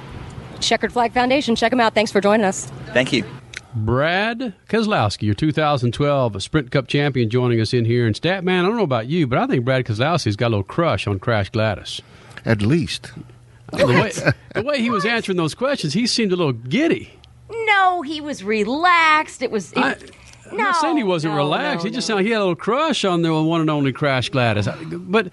Checkered 0.61 0.93
Flag 0.93 1.13
Foundation. 1.13 1.55
Check 1.57 1.71
them 1.71 1.81
out. 1.81 1.95
Thanks 1.95 2.11
for 2.13 2.21
joining 2.21 2.45
us. 2.45 2.67
Thank 2.93 3.13
you. 3.13 3.25
Brad 3.75 4.55
Keselowski, 4.69 5.23
your 5.23 5.35
2012 5.35 6.43
Sprint 6.43 6.71
Cup 6.71 6.87
champion, 6.89 7.29
joining 7.29 7.61
us 7.61 7.75
in 7.75 7.85
here. 7.85 8.07
And 8.07 8.17
Statman, 8.17 8.61
I 8.61 8.63
don't 8.63 8.77
know 8.77 8.83
about 8.83 9.07
you, 9.07 9.27
but 9.27 9.39
I 9.39 9.47
think 9.47 9.65
Brad 9.65 9.85
Keselowski's 9.85 10.37
got 10.37 10.47
a 10.49 10.51
little 10.51 10.65
crush 10.65 11.07
on 11.07 11.19
Crash 11.19 11.51
Gladys. 11.51 12.01
At 12.45 12.63
least. 12.63 13.13
The 13.73 13.87
way, 13.87 14.13
the 14.55 14.63
way 14.63 14.81
he 14.81 14.91
was 14.91 15.05
answering 15.05 15.37
those 15.37 15.55
questions, 15.55 15.93
he 15.93 16.07
seemed 16.07 16.33
a 16.33 16.37
little 16.37 16.53
giddy. 16.53 17.13
No, 17.51 18.01
he 18.03 18.21
was 18.21 18.43
relaxed. 18.45 19.43
It 19.43 19.51
was. 19.51 19.73
It, 19.73 19.79
I- 19.79 19.97
I'm 20.49 20.57
not 20.57 20.77
saying 20.77 20.97
he 20.97 21.03
wasn't 21.03 21.35
no, 21.35 21.39
relaxed. 21.39 21.85
no, 21.85 21.91
he 21.91 21.95
just 21.95 22.07
sounded 22.07 22.21
like 22.21 22.27
he 22.27 22.31
had 22.31 22.39
a 22.39 22.45
little 22.45 22.55
crush 22.55 23.05
on 23.05 23.23
the 23.23 23.35
one 23.43 23.61
and 23.61 23.69
only 23.69 23.93
Crash 23.93 24.29
Gladys. 24.29 24.69
But 24.85 25.33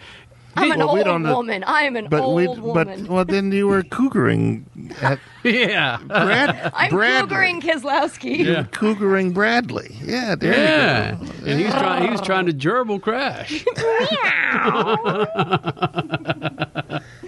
I'm 0.56 0.72
an 0.72 0.80
Well, 0.80 0.94
we 0.94 1.00
old 1.00 1.06
don't 1.06 1.24
know- 1.24 1.38
woman. 1.38 1.64
I 1.64 1.84
am 1.84 1.96
an 1.96 2.08
But 2.10 2.22
old 2.22 2.36
we, 2.36 2.48
woman. 2.48 3.04
but 3.06 3.10
well, 3.10 3.26
then 3.26 3.52
you 3.52 3.68
were 3.68 3.82
cougaring. 3.84 4.64
At, 5.02 5.20
yeah, 5.44 5.98
Brad, 6.06 6.72
I'm 6.76 6.90
Bradley. 6.92 7.28
cougering 7.30 7.62
Keselowski. 7.62 8.38
You 8.40 8.56
were 8.58 8.64
cougaring 8.64 9.34
Bradley. 9.34 9.96
Yeah, 10.04 10.36
there 10.36 10.54
yeah, 10.54 11.20
you 11.20 11.26
go. 11.28 11.34
and 11.52 11.60
he's 11.60 11.72
trying. 11.74 12.04
He 12.04 12.10
was 12.12 12.22
trying 12.22 12.46
to 12.46 12.54
gerbil 12.54 13.02
Crash. 13.02 13.66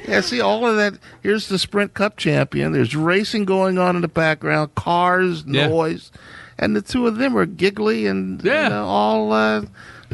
Yeah, 0.08 0.22
see 0.22 0.40
all 0.40 0.68
of 0.68 0.76
that. 0.76 1.00
Here's 1.24 1.48
the 1.48 1.58
Sprint 1.58 1.96
Cup 1.96 2.16
champion. 2.16 2.74
There's 2.74 2.96
racing 2.96 3.46
going 3.46 3.80
on 3.80 3.96
in 3.96 4.04
the 4.04 4.08
background, 4.08 4.76
cars, 4.76 5.44
Yeah. 5.48 5.66
noise, 5.68 6.12
and 6.60 6.76
the 6.76 6.82
two 6.84 7.08
of 7.08 7.18
them 7.18 7.36
are 7.36 7.48
giggly 7.48 8.06
and 8.06 8.42
you 8.44 8.52
know, 8.52 8.86
all 8.86 9.34
uh, 9.34 9.64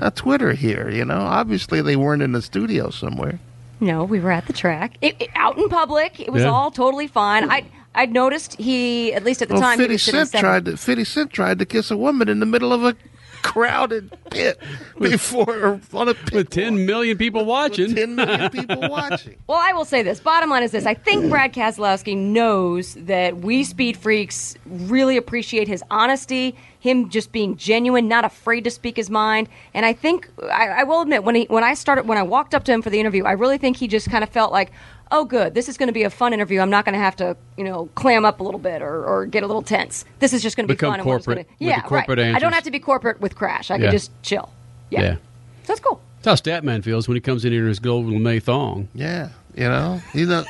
uh, 0.02 0.10
Twitter 0.12 0.54
here. 0.54 0.90
You 0.90 1.06
know, 1.06 1.20
obviously 1.20 1.82
they 1.82 1.96
weren't 1.96 2.22
in 2.22 2.32
the 2.34 2.42
studio 2.42 2.90
somewhere. 2.90 3.40
No, 3.80 4.04
we 4.04 4.20
were 4.20 4.32
at 4.32 4.46
the 4.48 4.54
track, 4.54 4.98
it, 5.02 5.16
it- 5.20 5.30
out 5.36 5.58
in 5.58 5.68
public. 5.70 6.20
It 6.20 6.32
was 6.32 6.44
Yeah. 6.44 6.50
all 6.52 6.72
totally 6.72 7.08
fine. 7.08 7.50
I 7.50 7.66
I'd 7.94 8.14
noticed 8.14 8.56
he, 8.58 9.14
at 9.14 9.24
least 9.26 9.42
at 9.42 9.50
the 9.50 9.56
well, 9.56 9.64
time, 9.64 9.78
he 9.80 9.86
50 9.88 9.94
was 10.18 10.30
Cent 10.32 10.42
tried 10.42 10.66
to 10.66 10.78
50 10.78 11.04
Cent 11.04 11.34
tried 11.34 11.60
to 11.60 11.66
kiss 11.66 11.92
a 11.92 11.98
woman 11.98 12.30
in 12.30 12.40
the 12.40 12.46
middle 12.46 12.72
of 12.74 12.84
a 12.84 12.96
crowded 13.42 14.12
pit 14.30 14.60
before 15.00 15.80
on 15.94 16.10
a 16.10 16.14
pit 16.14 16.34
with 16.34 16.50
10 16.50 16.86
million 16.86 17.18
people 17.18 17.46
watching. 17.46 17.94
10 17.94 18.16
million 18.16 18.50
people 18.52 18.90
watching. 18.90 19.38
Well, 19.48 19.60
I 19.62 19.74
will 19.74 19.86
say 19.86 20.04
this. 20.04 20.20
Bottom 20.20 20.50
line 20.50 20.64
is 20.64 20.72
this. 20.72 20.86
I 20.86 20.94
think 20.94 21.30
Brad 21.30 21.54
Keselowski 21.54 22.16
knows 22.16 22.96
that 22.96 23.38
we 23.38 23.64
speed 23.64 23.98
freaks 23.98 24.56
really 24.66 25.18
appreciate 25.18 25.68
his 25.68 25.84
honesty, 25.92 26.56
him 26.80 27.10
just 27.10 27.32
being 27.32 27.58
genuine, 27.58 28.08
not 28.08 28.26
afraid 28.26 28.64
to 28.64 28.72
speak 28.72 28.98
his 28.98 29.10
mind. 29.10 29.50
And 29.74 29.86
I 29.86 29.94
think 29.94 30.30
I, 30.52 30.68
I 30.68 30.84
will 30.84 31.02
admit 31.02 31.24
when 31.24 31.36
he 31.36 31.46
when 31.46 31.64
I 31.64 31.74
started 31.74 32.08
when 32.08 32.18
I 32.18 32.24
walked 32.24 32.56
up 32.56 32.64
to 32.66 32.72
him 32.72 32.82
for 32.82 32.90
the 32.90 33.00
interview, 33.00 33.26
I 33.26 33.34
really 33.34 33.58
think 33.58 33.78
he 33.78 33.88
just 33.88 34.10
kind 34.10 34.24
of 34.24 34.30
felt 34.30 34.52
like, 34.52 34.72
oh, 35.12 35.26
good, 35.26 35.54
this 35.54 35.68
is 35.70 35.78
going 35.78 35.88
to 35.88 35.94
be 35.94 36.04
a 36.04 36.10
fun 36.10 36.34
interview. 36.34 36.60
I'm 36.62 36.70
not 36.70 36.86
going 36.86 36.94
to 36.94 37.00
have 37.00 37.16
to 37.18 37.36
you 37.58 37.64
know 37.64 37.90
clam 37.96 38.26
up 38.26 38.40
a 38.40 38.44
little 38.44 38.60
bit 38.60 38.82
or, 38.82 39.04
or 39.06 39.26
get 39.26 39.44
a 39.44 39.48
little 39.48 39.62
tense. 39.62 40.06
This 40.20 40.34
is 40.34 40.42
just 40.42 40.56
going 40.58 40.66
to 40.68 40.74
be 40.74 40.76
Become 40.76 40.92
fun. 40.94 41.00
and 41.02 41.06
corporate 41.06 41.48
gonna- 41.48 41.58
yeah, 41.60 41.82
corporate 41.82 42.18
right. 42.20 42.36
I 42.36 42.40
don't 42.40 42.54
have 42.54 42.64
to 42.64 42.72
be 42.72 42.80
corporate 42.80 43.20
with 43.22 43.36
Crash. 43.36 43.70
I 43.72 43.76
Yeah. 43.76 43.82
can 43.84 43.92
just 43.92 44.12
chill. 44.24 44.50
Yeah. 44.90 45.02
Yeah. 45.02 45.14
So 45.16 45.20
that's 45.68 45.80
cool. 45.80 46.02
That's 46.22 46.44
how 46.44 46.52
Statman 46.52 46.84
feels 46.84 47.08
when 47.08 47.16
he 47.16 47.22
comes 47.22 47.46
in 47.46 47.52
here 47.52 47.62
in 47.64 47.68
his 47.68 47.80
gold 47.80 48.06
LeMay 48.06 48.42
thong. 48.44 48.88
Yeah, 48.94 49.30
you 49.56 49.64
know, 49.64 50.02
he's 50.14 50.28
not, 50.28 50.46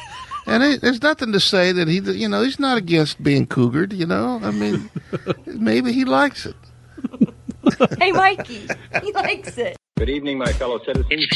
and 0.46 0.62
it, 0.64 0.82
there's 0.82 1.02
nothing 1.02 1.32
to 1.32 1.40
say 1.40 1.72
that 1.72 1.88
he, 1.88 2.00
you 2.00 2.28
know, 2.28 2.44
he's 2.44 2.60
not 2.60 2.78
against 2.78 3.22
being 3.24 3.46
cougared. 3.48 3.94
You 3.94 4.06
know, 4.06 4.40
I 4.44 4.52
mean, 4.52 4.90
maybe 5.46 5.94
he 5.94 6.04
likes 6.06 6.46
it. 6.46 6.56
hey, 8.00 8.12
Mikey, 8.12 8.68
he 9.02 9.12
likes 9.14 9.58
it. 9.58 9.78
Good 9.98 10.10
evening, 10.10 10.40
my 10.40 10.52
fellow 10.54 10.80
citizens. 10.84 11.28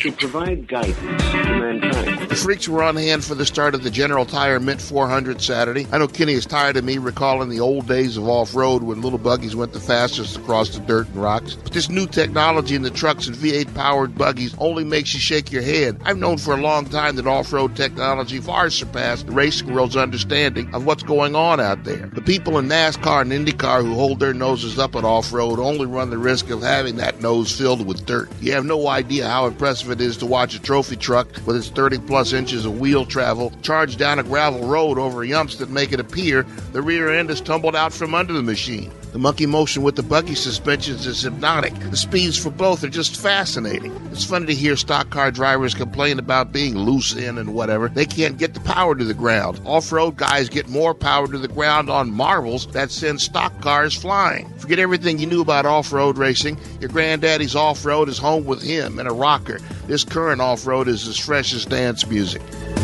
To 0.00 0.12
provide 0.12 0.68
guidance 0.68 0.98
to 0.98 1.58
mankind. 1.58 2.28
The 2.28 2.36
freaks 2.36 2.68
were 2.68 2.82
on 2.82 2.96
hand 2.96 3.24
for 3.24 3.34
the 3.34 3.46
start 3.46 3.74
of 3.74 3.82
the 3.82 3.90
General 3.90 4.26
Tire 4.26 4.60
Mint 4.60 4.80
400 4.80 5.40
Saturday. 5.40 5.86
I 5.90 5.96
know 5.96 6.06
Kenny 6.06 6.34
is 6.34 6.44
tired 6.44 6.76
of 6.76 6.84
me 6.84 6.98
recalling 6.98 7.48
the 7.48 7.60
old 7.60 7.88
days 7.88 8.18
of 8.18 8.28
off 8.28 8.54
road 8.54 8.82
when 8.82 9.00
little 9.00 9.18
buggies 9.18 9.56
went 9.56 9.72
the 9.72 9.80
fastest 9.80 10.36
across 10.36 10.68
the 10.68 10.80
dirt 10.80 11.08
and 11.08 11.16
rocks. 11.16 11.54
But 11.54 11.72
this 11.72 11.88
new 11.88 12.06
technology 12.06 12.74
in 12.74 12.82
the 12.82 12.90
trucks 12.90 13.26
and 13.26 13.34
V8 13.34 13.74
powered 13.74 14.18
buggies 14.18 14.54
only 14.58 14.84
makes 14.84 15.14
you 15.14 15.18
shake 15.20 15.50
your 15.50 15.62
head. 15.62 15.98
I've 16.04 16.18
known 16.18 16.36
for 16.36 16.52
a 16.52 16.60
long 16.60 16.84
time 16.84 17.16
that 17.16 17.26
off 17.26 17.52
road 17.52 17.74
technology 17.74 18.38
far 18.38 18.68
surpassed 18.68 19.26
the 19.26 19.32
racing 19.32 19.72
world's 19.72 19.96
understanding 19.96 20.72
of 20.74 20.84
what's 20.84 21.02
going 21.02 21.34
on 21.34 21.58
out 21.58 21.84
there. 21.84 22.10
The 22.12 22.20
people 22.20 22.58
in 22.58 22.68
NASCAR 22.68 23.22
and 23.22 23.32
IndyCar 23.32 23.82
who 23.82 23.94
hold 23.94 24.20
their 24.20 24.34
noses 24.34 24.78
up 24.78 24.94
at 24.94 25.04
off 25.04 25.32
road 25.32 25.58
only 25.58 25.86
run 25.86 26.10
the 26.10 26.18
risk 26.18 26.50
of 26.50 26.62
having 26.62 26.96
that 26.96 27.22
nose 27.22 27.35
filled 27.44 27.86
with 27.86 28.06
dirt. 28.06 28.30
You 28.40 28.52
have 28.52 28.64
no 28.64 28.88
idea 28.88 29.28
how 29.28 29.46
impressive 29.46 29.90
it 29.90 30.00
is 30.00 30.16
to 30.18 30.26
watch 30.26 30.54
a 30.54 30.62
trophy 30.62 30.96
truck 30.96 31.28
with 31.46 31.56
its 31.56 31.68
30 31.68 31.98
plus 31.98 32.32
inches 32.32 32.64
of 32.64 32.80
wheel 32.80 33.04
travel 33.04 33.52
charge 33.62 33.96
down 33.96 34.18
a 34.18 34.22
gravel 34.22 34.66
road 34.66 34.98
over 34.98 35.24
yumps 35.24 35.56
that 35.56 35.70
make 35.70 35.92
it 35.92 36.00
appear 36.00 36.44
the 36.72 36.82
rear 36.82 37.12
end 37.12 37.30
is 37.30 37.40
tumbled 37.40 37.76
out 37.76 37.92
from 37.92 38.14
under 38.14 38.32
the 38.32 38.42
machine. 38.42 38.90
The 39.16 39.22
monkey 39.22 39.46
motion 39.46 39.82
with 39.82 39.96
the 39.96 40.02
buggy 40.02 40.34
suspensions 40.34 41.06
is 41.06 41.22
hypnotic. 41.22 41.72
The 41.90 41.96
speeds 41.96 42.36
for 42.36 42.50
both 42.50 42.84
are 42.84 42.90
just 42.90 43.16
fascinating. 43.16 43.98
It's 44.12 44.24
funny 44.24 44.44
to 44.44 44.54
hear 44.54 44.76
stock 44.76 45.08
car 45.08 45.30
drivers 45.30 45.72
complain 45.72 46.18
about 46.18 46.52
being 46.52 46.76
loose 46.76 47.14
in 47.14 47.38
and 47.38 47.54
whatever. 47.54 47.88
They 47.88 48.04
can't 48.04 48.36
get 48.36 48.52
the 48.52 48.60
power 48.60 48.94
to 48.94 49.04
the 49.04 49.14
ground. 49.14 49.58
Off 49.64 49.90
road 49.90 50.16
guys 50.16 50.50
get 50.50 50.68
more 50.68 50.92
power 50.92 51.28
to 51.28 51.38
the 51.38 51.48
ground 51.48 51.88
on 51.88 52.10
marbles 52.10 52.66
that 52.72 52.90
send 52.90 53.22
stock 53.22 53.58
cars 53.62 53.96
flying. 53.96 54.52
Forget 54.58 54.78
everything 54.78 55.18
you 55.18 55.26
knew 55.26 55.40
about 55.40 55.64
off 55.64 55.94
road 55.94 56.18
racing. 56.18 56.58
Your 56.80 56.90
granddaddy's 57.26 57.56
off 57.56 57.84
road 57.84 58.08
is 58.08 58.18
home 58.18 58.44
with 58.44 58.62
him 58.62 59.00
in 59.00 59.08
a 59.08 59.12
rocker. 59.12 59.58
This 59.88 60.04
current 60.04 60.40
off 60.40 60.64
road 60.64 60.86
is 60.86 61.08
as 61.08 61.18
fresh 61.18 61.52
as 61.54 61.64
dance 61.64 62.06
music. 62.06 62.40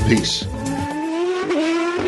Peace. 0.09 0.41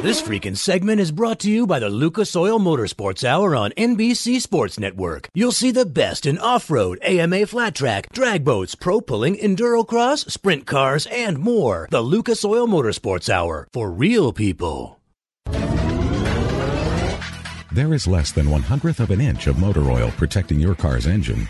This 0.02 0.20
freaking 0.20 0.56
segment 0.56 1.01
is 1.01 1.12
brought 1.12 1.39
to 1.40 1.51
you 1.51 1.65
by 1.65 1.78
the 1.78 1.89
Lucas 1.89 2.35
Oil 2.35 2.59
Motorsports 2.59 3.23
Hour 3.23 3.55
on 3.55 3.70
NBC 3.77 4.40
Sports 4.40 4.81
Network. 4.81 5.28
You'll 5.32 5.52
see 5.52 5.70
the 5.70 5.86
best 5.86 6.27
in 6.27 6.39
off-road, 6.39 6.98
AMA 7.02 7.47
flat 7.47 7.77
track, 7.77 8.12
drag 8.12 8.43
boats, 8.43 8.74
pro 8.74 9.01
pulling, 9.01 9.36
enduro 9.36 9.86
cross, 9.86 10.23
sprint 10.23 10.66
cars, 10.66 11.06
and 11.06 11.39
more. 11.39 11.86
The 11.93 12.01
Lucas 12.01 12.44
Oil 12.44 12.66
Motorsports 12.66 13.28
Hour 13.28 13.69
for 13.73 13.93
real 13.93 14.32
people. 14.32 14.98
There 17.73 17.94
is 17.94 18.09
less 18.09 18.32
than 18.32 18.51
one 18.51 18.62
hundredth 18.62 18.98
of 18.98 19.12
an 19.12 19.20
inch 19.20 19.47
of 19.47 19.56
motor 19.59 19.89
oil 19.89 20.11
protecting 20.16 20.59
your 20.59 20.74
car's 20.74 21.06
engine. 21.06 21.48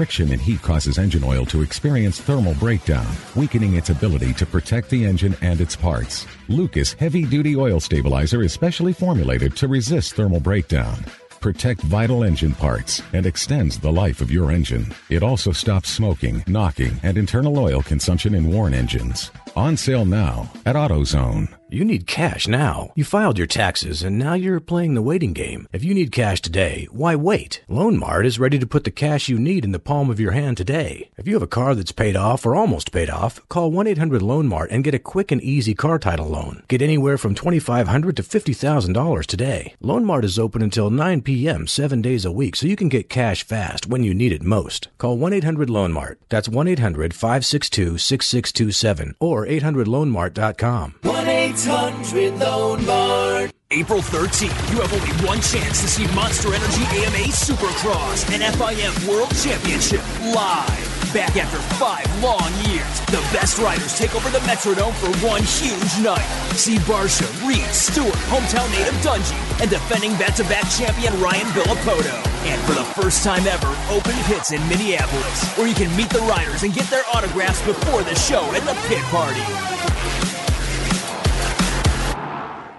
Friction 0.00 0.32
and 0.32 0.40
heat 0.40 0.62
causes 0.62 0.96
engine 0.96 1.22
oil 1.22 1.44
to 1.44 1.60
experience 1.60 2.22
thermal 2.22 2.54
breakdown, 2.54 3.06
weakening 3.36 3.74
its 3.74 3.90
ability 3.90 4.32
to 4.32 4.46
protect 4.46 4.88
the 4.88 5.04
engine 5.04 5.36
and 5.42 5.60
its 5.60 5.76
parts. 5.76 6.26
Lucas 6.48 6.94
Heavy 6.94 7.26
Duty 7.26 7.54
Oil 7.54 7.80
Stabilizer 7.80 8.40
is 8.40 8.50
specially 8.50 8.94
formulated 8.94 9.54
to 9.58 9.68
resist 9.68 10.14
thermal 10.14 10.40
breakdown, 10.40 11.04
protect 11.40 11.82
vital 11.82 12.24
engine 12.24 12.54
parts, 12.54 13.02
and 13.12 13.26
extends 13.26 13.78
the 13.78 13.92
life 13.92 14.22
of 14.22 14.30
your 14.30 14.50
engine. 14.50 14.90
It 15.10 15.22
also 15.22 15.52
stops 15.52 15.90
smoking, 15.90 16.44
knocking, 16.46 16.98
and 17.02 17.18
internal 17.18 17.58
oil 17.58 17.82
consumption 17.82 18.34
in 18.34 18.50
worn 18.50 18.72
engines. 18.72 19.30
On 19.56 19.76
sale 19.76 20.04
now 20.04 20.48
at 20.64 20.76
AutoZone. 20.76 21.48
You 21.72 21.84
need 21.84 22.08
cash 22.08 22.48
now. 22.48 22.90
You 22.96 23.04
filed 23.04 23.38
your 23.38 23.46
taxes 23.46 24.02
and 24.02 24.18
now 24.18 24.34
you're 24.34 24.58
playing 24.58 24.94
the 24.94 25.02
waiting 25.02 25.32
game. 25.32 25.68
If 25.72 25.84
you 25.84 25.94
need 25.94 26.10
cash 26.10 26.40
today, 26.40 26.88
why 26.90 27.14
wait? 27.14 27.62
Loan 27.68 27.96
Mart 27.96 28.26
is 28.26 28.40
ready 28.40 28.58
to 28.58 28.66
put 28.66 28.82
the 28.82 28.90
cash 28.90 29.28
you 29.28 29.38
need 29.38 29.64
in 29.64 29.70
the 29.70 29.78
palm 29.78 30.10
of 30.10 30.18
your 30.18 30.32
hand 30.32 30.56
today. 30.56 31.10
If 31.16 31.28
you 31.28 31.34
have 31.34 31.44
a 31.44 31.46
car 31.46 31.76
that's 31.76 31.92
paid 31.92 32.16
off 32.16 32.44
or 32.44 32.56
almost 32.56 32.90
paid 32.90 33.08
off, 33.08 33.48
call 33.48 33.70
1-800 33.70 34.46
Mart 34.46 34.72
and 34.72 34.82
get 34.82 34.96
a 34.96 34.98
quick 34.98 35.30
and 35.30 35.40
easy 35.42 35.74
car 35.74 36.00
title 36.00 36.26
loan. 36.26 36.64
Get 36.66 36.82
anywhere 36.82 37.16
from 37.16 37.36
$2,500 37.36 38.16
to 38.16 38.24
$50,000 38.24 39.26
today. 39.26 39.76
Loan 39.80 40.04
Mart 40.04 40.24
is 40.24 40.40
open 40.40 40.62
until 40.62 40.90
9 40.90 41.22
p.m. 41.22 41.68
7 41.68 42.02
days 42.02 42.24
a 42.24 42.32
week 42.32 42.56
so 42.56 42.66
you 42.66 42.74
can 42.74 42.88
get 42.88 43.08
cash 43.08 43.44
fast 43.44 43.86
when 43.86 44.02
you 44.02 44.12
need 44.12 44.32
it 44.32 44.42
most. 44.42 44.88
Call 44.98 45.16
1-800 45.16 45.92
Mart. 45.92 46.18
That's 46.28 46.48
1-800-562-6627 46.48 49.14
or 49.20 49.39
800loanmart.com. 49.46 50.94
1 51.02 51.28
800 51.28 52.38
Loan 52.38 52.86
Mart. 52.86 53.50
April 53.72 54.00
13th, 54.00 54.72
you 54.72 54.80
have 54.80 54.92
only 54.92 55.26
one 55.26 55.40
chance 55.40 55.80
to 55.80 55.88
see 55.88 56.06
Monster 56.12 56.52
Energy 56.52 56.82
AMA 57.04 57.28
Supercross 57.28 58.28
and 58.32 58.42
FIM 58.54 59.08
World 59.08 59.30
Championship 59.36 60.02
live. 60.34 60.99
Back 61.12 61.36
after 61.36 61.58
five 61.74 62.06
long 62.22 62.54
years, 62.70 63.00
the 63.06 63.18
best 63.34 63.58
riders 63.58 63.98
take 63.98 64.14
over 64.14 64.30
the 64.30 64.38
Metrodome 64.46 64.94
for 64.94 65.10
one 65.26 65.42
huge 65.42 65.98
night. 66.04 66.22
See 66.54 66.76
Barcia, 66.86 67.26
Reed, 67.44 67.66
Stewart, 67.74 68.14
hometown 68.30 68.70
native 68.70 68.94
Dungey, 69.02 69.34
and 69.60 69.68
defending 69.68 70.12
back-to-back 70.18 70.70
champion 70.70 71.20
Ryan 71.20 71.48
Villopoto. 71.48 72.14
And 72.46 72.62
for 72.62 72.74
the 72.74 72.84
first 72.94 73.24
time 73.24 73.44
ever, 73.48 73.74
open 73.90 74.14
pits 74.30 74.52
in 74.52 74.60
Minneapolis, 74.68 75.52
where 75.58 75.66
you 75.66 75.74
can 75.74 75.94
meet 75.96 76.10
the 76.10 76.20
riders 76.20 76.62
and 76.62 76.72
get 76.72 76.86
their 76.90 77.02
autographs 77.12 77.60
before 77.66 78.04
the 78.04 78.14
show 78.14 78.44
at 78.54 78.62
the 78.62 78.78
pit 78.86 79.02
party. 79.10 80.29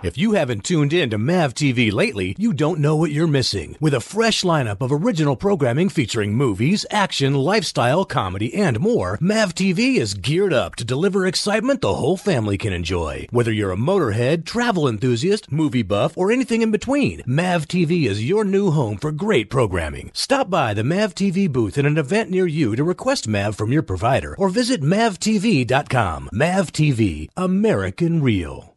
If 0.03 0.17
you 0.17 0.31
haven't 0.31 0.63
tuned 0.63 0.93
in 0.93 1.11
to 1.11 1.19
MAV 1.19 1.53
TV 1.53 1.93
lately, 1.93 2.35
you 2.39 2.53
don't 2.53 2.79
know 2.79 2.95
what 2.95 3.11
you're 3.11 3.27
missing. 3.27 3.77
With 3.79 3.93
a 3.93 4.01
fresh 4.01 4.41
lineup 4.41 4.81
of 4.81 4.91
original 4.91 5.35
programming 5.35 5.89
featuring 5.89 6.33
movies, 6.33 6.87
action, 6.89 7.35
lifestyle, 7.35 8.03
comedy, 8.03 8.51
and 8.55 8.79
more, 8.79 9.19
MAV 9.21 9.53
TV 9.53 9.97
is 9.97 10.15
geared 10.15 10.53
up 10.53 10.75
to 10.77 10.83
deliver 10.83 11.27
excitement 11.27 11.81
the 11.81 11.93
whole 11.93 12.17
family 12.17 12.57
can 12.57 12.73
enjoy. 12.73 13.27
Whether 13.29 13.51
you're 13.51 13.71
a 13.71 13.77
motorhead, 13.77 14.43
travel 14.43 14.87
enthusiast, 14.87 15.51
movie 15.51 15.83
buff, 15.83 16.17
or 16.17 16.31
anything 16.31 16.63
in 16.63 16.71
between, 16.71 17.21
MAV 17.27 17.67
TV 17.67 18.07
is 18.07 18.27
your 18.27 18.43
new 18.43 18.71
home 18.71 18.97
for 18.97 19.11
great 19.11 19.51
programming. 19.51 20.09
Stop 20.15 20.49
by 20.49 20.73
the 20.73 20.83
MAV 20.83 21.13
TV 21.13 21.51
booth 21.51 21.77
at 21.77 21.85
an 21.85 21.99
event 21.99 22.31
near 22.31 22.47
you 22.47 22.75
to 22.75 22.83
request 22.83 23.27
MAV 23.27 23.55
from 23.55 23.71
your 23.71 23.83
provider 23.83 24.35
or 24.39 24.49
visit 24.49 24.81
mavtv.com. 24.81 26.29
MAV 26.33 26.71
TV, 26.71 27.29
American 27.37 28.23
Real. 28.23 28.70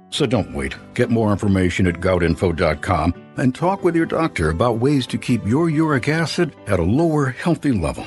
So 0.09 0.24
don't 0.24 0.55
wait. 0.55 0.74
Get 0.95 1.11
more 1.11 1.31
information 1.31 1.87
at 1.87 2.01
goutinfo.com 2.01 3.12
and 3.37 3.55
talk 3.55 3.85
with 3.85 3.95
your 3.95 4.07
doctor 4.07 4.49
about 4.49 4.78
ways 4.78 5.07
to 5.09 5.19
keep 5.19 5.47
your 5.47 5.69
uric 5.69 6.09
acid 6.09 6.57
at 6.66 6.81
a 6.81 6.83
lower, 6.83 7.27
healthy 7.27 7.73
level. 7.73 8.07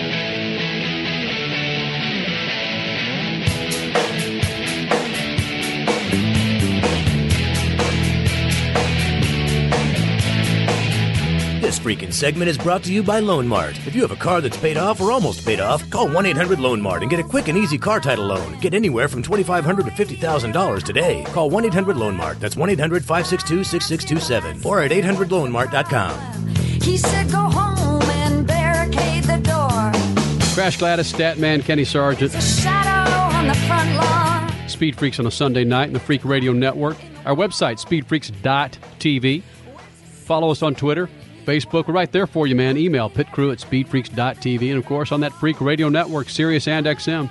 Freaking 11.81 12.13
segment 12.13 12.47
is 12.47 12.59
brought 12.59 12.83
to 12.83 12.93
you 12.93 13.01
by 13.01 13.19
Loan 13.19 13.47
Mart. 13.47 13.75
If 13.87 13.95
you 13.95 14.03
have 14.03 14.11
a 14.11 14.15
car 14.15 14.39
that's 14.39 14.57
paid 14.57 14.77
off 14.77 15.01
or 15.01 15.11
almost 15.11 15.43
paid 15.43 15.59
off, 15.59 15.89
call 15.89 16.07
1 16.07 16.27
800 16.27 16.59
Loan 16.59 16.79
Mart 16.79 17.01
and 17.01 17.09
get 17.09 17.19
a 17.19 17.23
quick 17.23 17.47
and 17.47 17.57
easy 17.57 17.79
car 17.79 17.99
title 17.99 18.25
loan. 18.25 18.59
Get 18.59 18.75
anywhere 18.75 19.07
from 19.07 19.23
$2,500 19.23 19.95
to 19.95 20.15
$50,000 20.15 20.83
today. 20.83 21.23
Call 21.29 21.49
1 21.49 21.65
800 21.65 21.97
Loan 21.97 22.15
Mart. 22.15 22.39
That's 22.39 22.55
1 22.55 22.69
800 22.69 23.03
562 23.03 23.63
6627 23.63 24.61
or 24.63 24.81
at 24.81 24.91
800loanmart.com. 24.91 26.55
He 26.55 26.97
said, 26.97 27.31
Go 27.31 27.39
home 27.39 28.03
and 28.03 28.45
barricade 28.45 29.23
the 29.23 29.37
door. 29.37 29.91
Crash 30.53 30.77
Gladys, 30.77 31.11
Statman, 31.11 31.63
Kenny 31.63 31.85
Sargent, 31.85 32.31
Shadow 32.33 33.35
on 33.35 33.47
the 33.47 33.55
front 33.55 33.95
lawn. 33.95 34.69
Speed 34.69 34.97
Freaks 34.97 35.19
on 35.19 35.25
a 35.25 35.31
Sunday 35.31 35.63
night 35.63 35.85
and 35.87 35.95
the 35.95 35.99
Freak 35.99 36.23
Radio 36.25 36.53
Network. 36.53 36.97
Our 37.25 37.35
website, 37.35 37.83
speedfreaks.tv. 37.83 39.41
Follow 40.31 40.51
us 40.51 40.61
on 40.61 40.75
Twitter, 40.75 41.09
Facebook. 41.41 41.87
We're 41.87 41.93
right 41.93 42.11
there 42.11 42.27
for 42.27 42.47
you, 42.47 42.55
man. 42.55 42.77
Email 42.77 43.09
pitcrew 43.09 43.51
at 43.51 43.59
speedfreaks.tv. 43.59 44.69
And, 44.69 44.77
of 44.77 44.85
course, 44.85 45.11
on 45.11 45.19
that 45.21 45.33
Freak 45.33 45.59
Radio 45.61 45.89
Network, 45.89 46.29
Sirius 46.29 46.67
and 46.67 46.85
XM. 46.85 47.29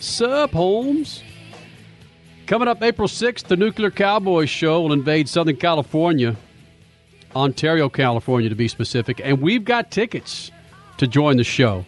Sup, 0.00 0.52
Holmes? 0.52 1.22
Coming 2.46 2.68
up 2.68 2.82
April 2.82 3.08
6th, 3.08 3.44
the 3.48 3.56
Nuclear 3.56 3.90
Cowboyz 3.90 4.48
show 4.48 4.82
will 4.82 4.92
invade 4.92 5.28
Southern 5.28 5.56
California, 5.56 6.36
Ontario, 7.34 7.88
California, 7.88 8.48
to 8.48 8.54
be 8.54 8.68
specific. 8.68 9.20
And 9.24 9.42
we've 9.42 9.64
got 9.64 9.90
tickets 9.90 10.52
to 10.98 11.06
join 11.06 11.38
the 11.38 11.44
show. 11.44 11.84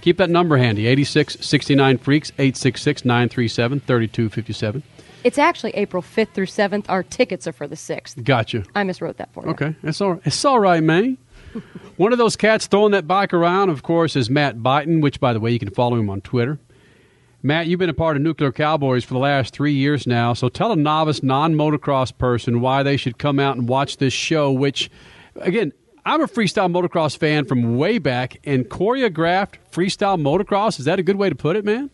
Keep 0.00 0.16
that 0.18 0.30
number 0.30 0.56
handy 0.56 0.86
86 0.86 1.38
69 1.40 1.98
Freaks, 1.98 2.30
866 2.38 3.04
937 3.04 3.80
3257. 3.80 4.82
It's 5.28 5.36
actually 5.36 5.72
April 5.72 6.02
5th 6.02 6.30
through 6.32 6.46
7th. 6.46 6.86
Our 6.88 7.02
tickets 7.02 7.46
are 7.46 7.52
for 7.52 7.68
the 7.68 7.74
6th. 7.74 8.24
Gotcha. 8.24 8.64
I 8.74 8.82
miswrote 8.82 9.16
that 9.16 9.30
for 9.34 9.44
you. 9.44 9.50
Okay, 9.50 9.76
it's 9.82 10.00
all 10.00 10.18
it's 10.24 10.42
all 10.42 10.58
right, 10.58 10.82
man. 10.82 11.18
One 11.98 12.12
of 12.12 12.18
those 12.18 12.34
cats 12.34 12.66
throwing 12.66 12.92
that 12.92 13.06
bike 13.06 13.34
around, 13.34 13.68
of 13.68 13.82
course, 13.82 14.16
is 14.16 14.30
Matt 14.30 14.62
Buyton, 14.62 15.02
which, 15.02 15.20
by 15.20 15.34
the 15.34 15.40
way, 15.40 15.50
you 15.50 15.58
can 15.58 15.68
follow 15.68 15.98
him 15.98 16.08
on 16.08 16.22
Twitter. 16.22 16.58
Matt, 17.42 17.66
you've 17.66 17.78
been 17.78 17.90
a 17.90 17.94
part 17.94 18.16
of 18.16 18.22
Nuclear 18.22 18.52
Cowboyz 18.52 19.04
for 19.04 19.12
the 19.12 19.20
last 19.20 19.52
three 19.52 19.74
years 19.74 20.06
now, 20.06 20.32
so 20.32 20.48
tell 20.48 20.72
a 20.72 20.76
novice 20.76 21.22
non 21.22 21.54
motocross 21.54 22.16
person 22.16 22.62
why 22.62 22.82
they 22.82 22.96
should 22.96 23.18
come 23.18 23.38
out 23.38 23.58
and 23.58 23.68
watch 23.68 23.98
this 23.98 24.14
show, 24.14 24.50
which, 24.50 24.90
again, 25.42 25.74
I'm 26.06 26.22
a 26.22 26.26
freestyle 26.26 26.72
motocross 26.72 27.18
fan 27.18 27.44
from 27.44 27.76
way 27.76 27.98
back, 27.98 28.40
and 28.44 28.64
choreographed 28.64 29.56
freestyle 29.70 30.18
motocross, 30.18 30.78
is 30.78 30.86
that 30.86 30.98
a 30.98 31.02
good 31.02 31.16
way 31.16 31.28
to 31.28 31.34
put 31.34 31.54
it, 31.54 31.66
man? 31.66 31.90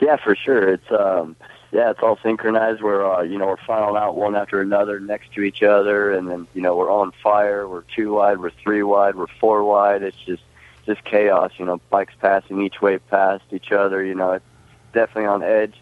Yeah, 0.00 0.16
for 0.16 0.34
sure. 0.34 0.72
It's 0.74 0.90
um, 0.90 1.36
yeah, 1.72 1.90
it's 1.90 2.00
all 2.02 2.18
synchronized. 2.22 2.82
We're 2.82 3.04
uh, 3.04 3.22
you 3.22 3.38
know 3.38 3.46
we're 3.46 3.56
filing 3.56 3.96
out 3.96 4.16
one 4.16 4.34
after 4.34 4.60
another 4.60 4.98
next 4.98 5.32
to 5.34 5.42
each 5.42 5.62
other, 5.62 6.12
and 6.12 6.28
then 6.28 6.46
you 6.54 6.62
know 6.62 6.76
we're 6.76 6.90
on 6.90 7.12
fire. 7.22 7.68
We're 7.68 7.84
two 7.94 8.14
wide. 8.14 8.40
We're 8.40 8.50
three 8.50 8.82
wide. 8.82 9.14
We're 9.14 9.28
four 9.38 9.62
wide. 9.62 10.02
It's 10.02 10.16
just 10.16 10.42
just 10.86 11.04
chaos. 11.04 11.52
You 11.58 11.66
know, 11.66 11.80
bikes 11.90 12.14
passing 12.20 12.60
each 12.62 12.82
way 12.82 12.98
past 12.98 13.44
each 13.52 13.70
other. 13.70 14.04
You 14.04 14.14
know, 14.14 14.32
it's 14.32 14.44
definitely 14.92 15.26
on 15.26 15.42
edge 15.42 15.74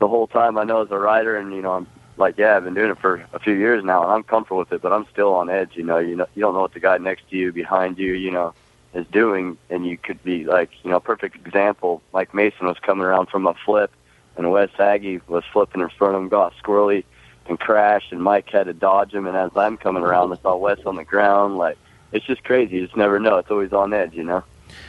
the 0.00 0.08
whole 0.08 0.26
time. 0.26 0.58
I 0.58 0.64
know 0.64 0.82
as 0.82 0.90
a 0.90 0.98
rider, 0.98 1.36
and 1.36 1.52
you 1.52 1.62
know 1.62 1.72
I'm 1.72 1.86
like 2.16 2.36
yeah, 2.36 2.56
I've 2.56 2.64
been 2.64 2.74
doing 2.74 2.90
it 2.90 2.98
for 2.98 3.24
a 3.32 3.38
few 3.38 3.54
years 3.54 3.84
now, 3.84 4.02
and 4.02 4.12
I'm 4.12 4.24
comfortable 4.24 4.58
with 4.58 4.72
it, 4.72 4.82
but 4.82 4.92
I'm 4.92 5.06
still 5.12 5.34
on 5.34 5.48
edge. 5.48 5.76
You 5.76 5.84
know, 5.84 5.98
you 5.98 6.16
know 6.16 6.26
you 6.34 6.40
don't 6.40 6.54
know 6.54 6.62
what 6.62 6.74
the 6.74 6.80
guy 6.80 6.98
next 6.98 7.30
to 7.30 7.36
you, 7.36 7.52
behind 7.52 7.98
you, 7.98 8.14
you 8.14 8.32
know 8.32 8.54
is 8.94 9.06
doing, 9.06 9.56
and 9.70 9.86
you 9.86 9.96
could 9.96 10.22
be 10.22 10.44
like, 10.44 10.70
you 10.82 10.90
know, 10.90 11.00
perfect 11.00 11.34
example. 11.46 12.02
Mike 12.12 12.34
Mason 12.34 12.66
was 12.66 12.76
coming 12.78 13.04
around 13.04 13.28
from 13.30 13.46
a 13.46 13.54
flip, 13.64 13.90
and 14.36 14.50
Wes 14.50 14.70
Agee 14.78 15.20
was 15.28 15.44
flipping 15.52 15.80
in 15.80 15.88
front 15.90 16.14
of 16.14 16.22
him, 16.22 16.28
got 16.28 16.54
squirrely, 16.62 17.04
and 17.46 17.58
crashed, 17.58 18.12
and 18.12 18.22
Mike 18.22 18.48
had 18.50 18.64
to 18.64 18.72
dodge 18.72 19.12
him. 19.12 19.26
And 19.26 19.36
as 19.36 19.50
I'm 19.56 19.76
coming 19.76 20.02
around, 20.02 20.32
I 20.32 20.36
saw 20.42 20.56
Wes 20.56 20.78
on 20.86 20.96
the 20.96 21.04
ground. 21.04 21.58
Like, 21.58 21.78
it's 22.12 22.26
just 22.26 22.44
crazy. 22.44 22.76
You 22.76 22.86
just 22.86 22.96
never 22.96 23.18
know. 23.18 23.38
It's 23.38 23.50
always 23.50 23.72
on 23.72 23.92
edge, 23.92 24.14
you 24.14 24.24
know. 24.24 24.44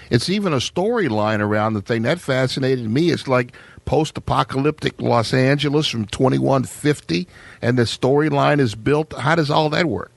It's 0.10 0.30
even 0.30 0.54
a 0.54 0.58
storyline 0.58 1.40
around 1.40 1.74
the 1.74 1.82
thing 1.82 2.04
that 2.04 2.20
fascinated 2.20 2.90
me. 2.90 3.10
It's 3.10 3.28
like 3.28 3.54
post-apocalyptic 3.86 5.02
Los 5.02 5.34
Angeles 5.34 5.88
from 5.88 6.06
2150, 6.06 7.28
and 7.62 7.78
the 7.78 7.84
storyline 7.84 8.60
is 8.60 8.76
built. 8.76 9.14
How 9.14 9.36
does 9.36 9.50
all 9.50 9.70
that 9.72 9.88
work? 9.88 10.12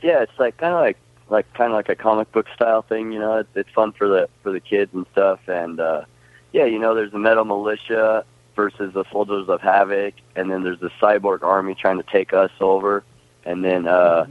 Yeah, 0.00 0.22
it's 0.22 0.38
like 0.38 0.56
kind 0.56 0.74
of 0.74 0.80
like 0.80 0.96
like 1.30 1.52
kind 1.54 1.72
of 1.72 1.76
like 1.76 1.88
a 1.88 1.96
comic 1.96 2.30
book 2.32 2.46
style 2.54 2.82
thing. 2.82 3.12
You 3.12 3.18
know, 3.18 3.38
it's, 3.38 3.50
it's 3.54 3.70
fun 3.70 3.92
for 3.92 4.08
the 4.08 4.28
for 4.42 4.52
the 4.52 4.60
kids 4.60 4.92
and 4.94 5.06
stuff. 5.12 5.40
And 5.48 5.80
uh, 5.80 6.04
yeah, 6.52 6.64
you 6.64 6.78
know, 6.78 6.94
there's 6.94 7.12
the 7.12 7.18
metal 7.18 7.44
militia 7.44 8.24
versus 8.56 8.92
the 8.94 9.04
soldiers 9.12 9.48
of 9.48 9.60
havoc, 9.60 10.14
and 10.34 10.50
then 10.50 10.64
there's 10.64 10.80
the 10.80 10.90
cyborg 11.00 11.42
army 11.42 11.74
trying 11.74 11.98
to 11.98 12.04
take 12.10 12.32
us 12.32 12.50
over, 12.60 13.04
and 13.44 13.64
then 13.64 13.86
uh, 13.86 14.26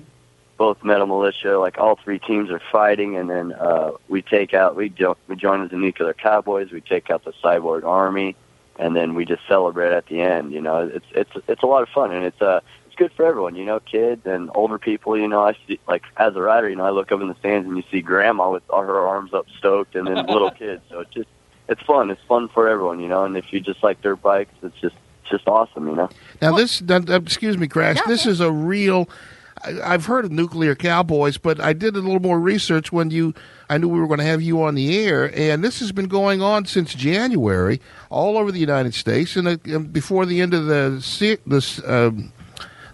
both 0.57 0.83
metal 0.83 1.07
militia, 1.07 1.57
like 1.59 1.77
all 1.77 1.95
three 2.03 2.19
teams 2.19 2.49
are 2.49 2.61
fighting, 2.71 3.15
and 3.15 3.29
then 3.29 3.53
uh, 3.53 3.91
we 4.09 4.21
take 4.21 4.53
out 4.53 4.75
we 4.75 4.89
jo- 4.89 5.17
we 5.27 5.35
join 5.35 5.63
as 5.63 5.69
the 5.69 5.77
nuclear 5.77 6.13
cowboyz, 6.13 6.71
we 6.71 6.81
take 6.81 7.09
out 7.09 7.23
the 7.23 7.33
cyborg 7.43 7.83
army, 7.83 8.35
and 8.77 8.95
then 8.95 9.13
we 9.13 9.23
just 9.23 9.41
celebrate 9.47 9.93
at 9.93 10.07
the 10.07 10.19
end. 10.19 10.51
You 10.51 10.61
know, 10.61 10.89
it's 10.93 11.05
it's 11.11 11.31
it's 11.47 11.63
a 11.63 11.67
lot 11.67 11.83
of 11.83 11.89
fun, 11.89 12.11
and 12.11 12.25
it's 12.25 12.41
uh 12.41 12.59
it's 12.87 12.95
good 12.95 13.11
for 13.13 13.25
everyone, 13.25 13.55
you 13.55 13.65
know, 13.65 13.79
kids 13.79 14.25
and 14.25 14.49
older 14.55 14.79
people. 14.79 15.17
You 15.17 15.27
know, 15.27 15.43
I 15.43 15.55
see 15.67 15.79
like 15.87 16.03
as 16.17 16.35
a 16.35 16.41
rider, 16.41 16.69
you 16.69 16.75
know, 16.75 16.85
I 16.85 16.89
look 16.89 17.11
up 17.11 17.21
in 17.21 17.27
the 17.27 17.35
stands 17.35 17.67
and 17.67 17.77
you 17.77 17.83
see 17.91 18.01
grandma 18.01 18.49
with 18.49 18.63
all 18.69 18.81
her 18.81 19.07
arms 19.07 19.33
up, 19.33 19.45
stoked, 19.57 19.95
and 19.95 20.07
then 20.07 20.25
little 20.25 20.51
kids. 20.63 20.81
So 20.89 21.01
it's 21.01 21.13
just 21.13 21.29
it's 21.69 21.81
fun. 21.81 22.09
It's 22.11 22.21
fun 22.27 22.47
for 22.49 22.67
everyone, 22.67 22.99
you 22.99 23.07
know. 23.07 23.23
And 23.25 23.35
if 23.37 23.51
you 23.51 23.59
just 23.59 23.83
like 23.83 24.01
dirt 24.01 24.21
bikes, 24.21 24.53
it's 24.63 24.79
just 24.79 24.95
just 25.29 25.47
awesome, 25.47 25.87
you 25.87 25.95
know. 25.95 26.09
Now 26.41 26.55
this, 26.55 26.81
uh, 26.89 27.01
excuse 27.09 27.57
me, 27.57 27.67
Crash. 27.67 27.97
This 28.07 28.25
is 28.25 28.39
a 28.39 28.51
real. 28.51 29.09
I- 29.63 29.81
I've 29.93 30.05
heard 30.05 30.23
of 30.23 30.31
nuclear 30.31 30.75
cowboyz, 30.75 31.37
but 31.37 31.59
I 31.59 31.73
did 31.73 31.95
a 31.95 31.99
little 31.99 32.21
more 32.21 32.39
research 32.39 32.91
when 32.91 33.09
you. 33.11 33.33
I 33.69 33.77
knew 33.77 33.89
we 33.89 33.99
were 33.99 34.07
going 34.07 34.19
to 34.19 34.25
have 34.25 34.41
you 34.41 34.61
on 34.61 34.75
the 34.75 34.97
air, 34.99 35.31
and 35.35 35.63
this 35.63 35.79
has 35.79 35.91
been 35.91 36.07
going 36.07 36.41
on 36.41 36.65
since 36.65 36.93
January, 36.93 37.81
all 38.09 38.37
over 38.37 38.51
the 38.51 38.59
United 38.59 38.93
States, 38.93 39.35
and 39.35 39.47
uh, 39.47 39.57
um, 39.75 39.85
before 39.85 40.25
the 40.25 40.41
end 40.41 40.53
of 40.53 40.65
the 40.67 40.99
se- 41.01 41.39
this. 41.45 41.81
Um, 41.85 42.31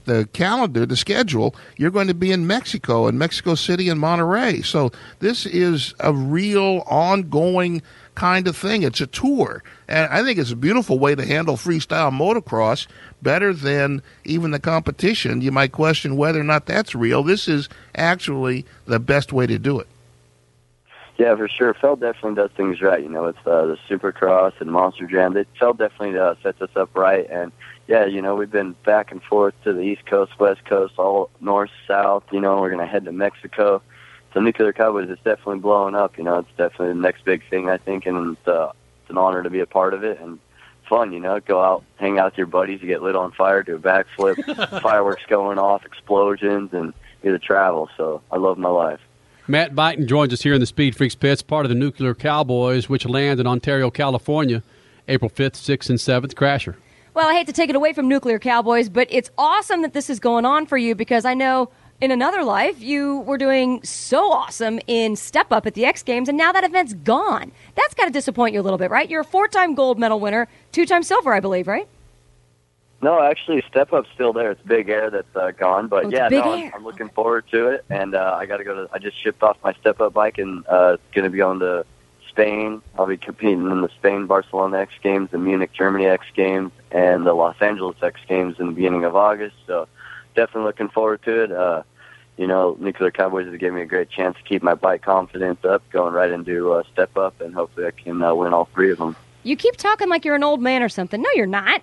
the 0.06 0.28
calendar, 0.34 0.86
the 0.86 0.98
schedule, 0.98 1.56
you're 1.78 1.90
going 1.90 2.10
to 2.10 2.14
be 2.14 2.34
in 2.34 2.46
Mexico, 2.46 3.08
in 3.08 3.18
Mexico 3.18 3.56
City 3.56 3.88
and 3.88 4.02
Monterrey. 4.02 4.66
So 4.66 4.92
this 5.20 5.46
is 5.46 5.94
a 6.02 6.12
real 6.12 6.84
ongoing 6.88 7.82
kind 8.16 8.48
of 8.48 8.56
thing. 8.56 8.84
It's 8.84 9.02
a 9.02 9.08
tour. 9.08 9.64
And 9.88 10.12
I 10.12 10.24
think 10.24 10.40
it's 10.40 10.52
a 10.52 10.56
beautiful 10.56 11.00
way 11.00 11.16
to 11.16 11.26
handle 11.26 11.56
freestyle 11.56 12.12
motocross, 12.12 12.88
better 13.22 13.54
than 13.54 14.02
even 14.24 14.52
the 14.52 14.60
competition. 14.60 15.42
You 15.42 15.52
might 15.52 15.72
question 15.72 16.18
whether 16.18 16.40
or 16.40 16.44
not 16.44 16.66
that's 16.66 16.96
real. 16.96 17.24
This 17.24 17.48
is 17.48 17.70
actually 17.96 18.66
the 18.86 19.00
best 19.00 19.34
way 19.34 19.48
to 19.48 19.58
do 19.58 19.80
it. 19.80 19.88
Yeah, 21.18 21.36
for 21.36 21.48
sure. 21.48 21.74
Feld 21.76 22.00
definitely 22.00 22.36
does 22.36 22.50
things 22.58 22.82
right. 22.82 23.02
You 23.02 23.10
know, 23.10 23.28
it's 23.28 23.38
uh, 23.46 23.68
the 23.68 23.78
Supercross 23.88 24.60
and 24.60 24.72
Monster 24.72 25.06
Jam. 25.06 25.38
It 25.38 25.48
Feld 25.60 25.78
definitely 25.78 26.18
uh, 26.18 26.36
sets 26.42 26.62
us 26.62 26.72
up 26.76 26.90
right. 26.96 27.30
And 27.30 27.52
yeah, 27.88 28.06
you 28.06 28.22
know, 28.22 28.36
we've 28.36 28.52
been 28.52 28.76
back 28.84 29.12
and 29.12 29.22
forth 29.22 29.54
to 29.64 29.74
the 29.74 29.82
East 29.82 30.06
Coast, 30.06 30.40
West 30.40 30.66
Coast, 30.66 30.96
all 30.98 31.30
north, 31.40 31.70
south. 31.88 32.24
You 32.32 32.42
know, 32.42 32.60
we're 32.60 32.72
gonna 32.72 32.88
head 32.88 33.06
to 33.06 33.12
Mexico. 33.12 33.82
So 34.34 34.40
Nuclear 34.40 34.74
Cowboyz 34.74 35.10
is 35.10 35.18
definitely 35.18 35.60
blowing 35.60 35.96
up. 35.96 36.18
You 36.18 36.24
know, 36.24 36.40
it's 36.40 36.50
definitely 36.58 36.90
the 36.90 36.96
next 36.96 37.24
big 37.24 37.48
thing 37.50 37.70
I 37.70 37.78
think, 37.78 38.06
and 38.06 38.36
it's, 38.36 38.48
uh, 38.48 38.72
it's 39.02 39.12
an 39.12 39.18
honor 39.18 39.44
to 39.44 39.50
be 39.50 39.60
a 39.60 39.68
part 39.68 39.94
of 39.94 40.04
it 40.04 40.20
and 40.20 40.40
fun. 40.90 41.14
You 41.14 41.20
know, 41.20 41.40
go 41.40 41.62
out, 41.62 41.84
hang 41.98 42.18
out 42.18 42.32
with 42.32 42.38
your 42.38 42.48
buddies, 42.48 42.82
you 42.82 42.88
get 42.88 43.04
lit 43.04 43.16
on 43.16 43.32
fire, 43.32 43.62
do 43.62 43.76
a 43.76 43.80
backflip, 43.80 44.82
fireworks 44.82 45.24
going 45.28 45.60
off, 45.60 45.86
explosions, 45.86 46.74
and 46.74 46.94
get 47.22 47.32
to 47.32 47.40
travel. 47.40 47.90
So 47.96 48.22
I 48.32 48.38
love 48.38 48.58
my 48.58 48.70
life. 48.70 49.00
Matt 49.48 49.76
Buyton 49.76 50.08
joins 50.08 50.32
us 50.32 50.42
here 50.42 50.54
in 50.54 50.62
the 50.62 50.66
Speed 50.66 50.96
Freaks 50.96 51.16
pits, 51.16 51.42
part 51.42 51.66
of 51.66 51.70
the 51.70 51.76
Nuclear 51.76 52.16
Cowboyz, 52.16 52.88
which 52.88 53.06
land 53.06 53.40
in 53.40 53.46
Ontario, 53.46 53.92
California, 53.92 54.64
April 55.08 55.30
5th, 55.30 55.56
6th, 55.56 55.90
and 55.90 56.00
7th. 56.00 56.34
Crasher. 56.34 56.76
Well, 57.14 57.28
I 57.28 57.34
hate 57.34 57.48
to 57.48 57.54
take 57.54 57.70
it 57.70 57.76
away 57.76 57.94
from 57.94 58.08
Nuclear 58.08 58.40
Cowboyz, 58.40 58.90
but 58.90 59.08
it's 59.12 59.30
awesome 59.38 59.84
that 59.84 59.94
this 59.94 60.10
is 60.10 60.20
going 60.20 60.46
on 60.46 60.66
for 60.66 60.78
you 60.78 60.96
because 60.96 61.26
I 61.26 61.36
know 61.36 61.70
in 62.02 62.12
another 62.12 62.44
life 62.44 62.82
you 62.82 63.20
were 63.20 63.38
doing 63.38 63.82
so 63.84 64.32
awesome 64.32 64.80
in 64.88 65.16
Step 65.16 65.52
Up 65.52 65.66
at 65.66 65.74
the 65.74 65.86
X 65.86 66.04
Games, 66.04 66.28
and 66.30 66.38
now 66.38 66.52
that 66.52 66.64
event's 66.64 66.94
gone. 66.94 67.52
That's 67.76 67.94
got 67.94 68.06
to 68.06 68.12
disappoint 68.12 68.54
you 68.54 68.62
a 68.62 68.64
little 68.64 68.78
bit, 68.78 68.92
right? 68.92 69.10
You're 69.10 69.22
a 69.22 69.26
four 69.26 69.48
time 69.48 69.76
gold 69.76 70.00
medal 70.00 70.20
winner, 70.20 70.48
two 70.72 70.86
time 70.86 71.04
silver, 71.04 71.34
I 71.34 71.40
believe, 71.40 71.68
right? 71.68 71.88
No, 73.02 73.22
actually, 73.22 73.62
Step 73.70 73.92
Up's 73.92 74.10
still 74.14 74.32
there. 74.32 74.52
It's 74.52 74.62
Big 74.62 74.88
Air 74.88 75.10
that's 75.10 75.36
uh, 75.36 75.52
gone, 75.52 75.88
but 75.88 76.06
Oh, 76.06 76.10
yeah, 76.10 76.30
no, 76.30 76.42
I'm, 76.42 76.74
I'm 76.74 76.84
looking 76.86 77.10
forward 77.10 77.44
to 77.52 77.68
it. 77.68 77.84
And 77.90 78.16
uh, 78.16 78.38
I 78.40 78.46
got 78.46 78.58
to 78.58 78.64
go 78.64 78.76
to. 78.76 78.94
I 78.94 79.00
just 79.00 79.22
shipped 79.22 79.44
off 79.44 79.58
my 79.62 79.74
Step 79.74 80.00
Up 80.00 80.14
bike, 80.14 80.38
and 80.38 80.66
uh, 80.68 80.94
it's 80.94 81.14
going 81.14 81.26
to 81.26 81.30
be 81.30 81.42
on 81.42 81.60
to 81.60 81.86
Spain. 82.30 82.82
I'll 82.98 83.06
be 83.06 83.18
competing 83.18 83.70
in 83.70 83.82
the 83.82 83.90
Spain 83.90 84.26
Barcelona 84.26 84.80
X 84.80 84.94
Games, 85.04 85.32
the 85.32 85.38
Munich 85.38 85.72
Germany 85.74 86.06
X 86.06 86.26
Games, 86.34 86.72
and 86.92 87.26
the 87.26 87.34
Los 87.34 87.58
Angeles 87.60 87.98
X 88.02 88.22
Games 88.28 88.56
in 88.58 88.68
the 88.68 88.72
beginning 88.72 89.04
of 89.04 89.18
August. 89.18 89.56
So 89.68 89.90
definitely 90.36 90.64
looking 90.64 90.90
forward 90.90 91.24
to 91.24 91.44
it. 91.44 91.52
Uh, 91.52 91.84
you 92.38 92.48
know, 92.48 92.76
Nuclear 92.80 93.12
Cowboyz 93.12 93.48
has 93.48 93.58
given 93.58 93.76
me 93.76 93.82
a 93.84 93.86
great 93.86 94.10
chance 94.10 94.36
to 94.38 94.44
keep 94.44 94.64
my 94.64 94.74
bike 94.74 95.04
confidence 95.04 95.64
up, 95.64 95.84
going 95.92 96.14
right 96.14 96.32
into 96.32 96.74
uh, 96.74 96.84
Step 96.92 97.16
Up, 97.16 97.40
and 97.42 97.54
hopefully 97.54 97.86
I 97.86 97.92
can 97.92 98.22
uh, 98.24 98.34
win 98.34 98.54
all 98.54 98.66
three 98.74 98.92
of 98.92 98.98
them. 98.98 99.16
You 99.44 99.56
keep 99.56 99.76
talking 99.78 100.10
like 100.10 100.26
you're 100.26 100.36
an 100.36 100.44
old 100.44 100.62
man 100.62 100.82
or 100.82 100.90
something. 100.90 101.22
No, 101.22 101.30
you're 101.36 101.46
not. 101.46 101.82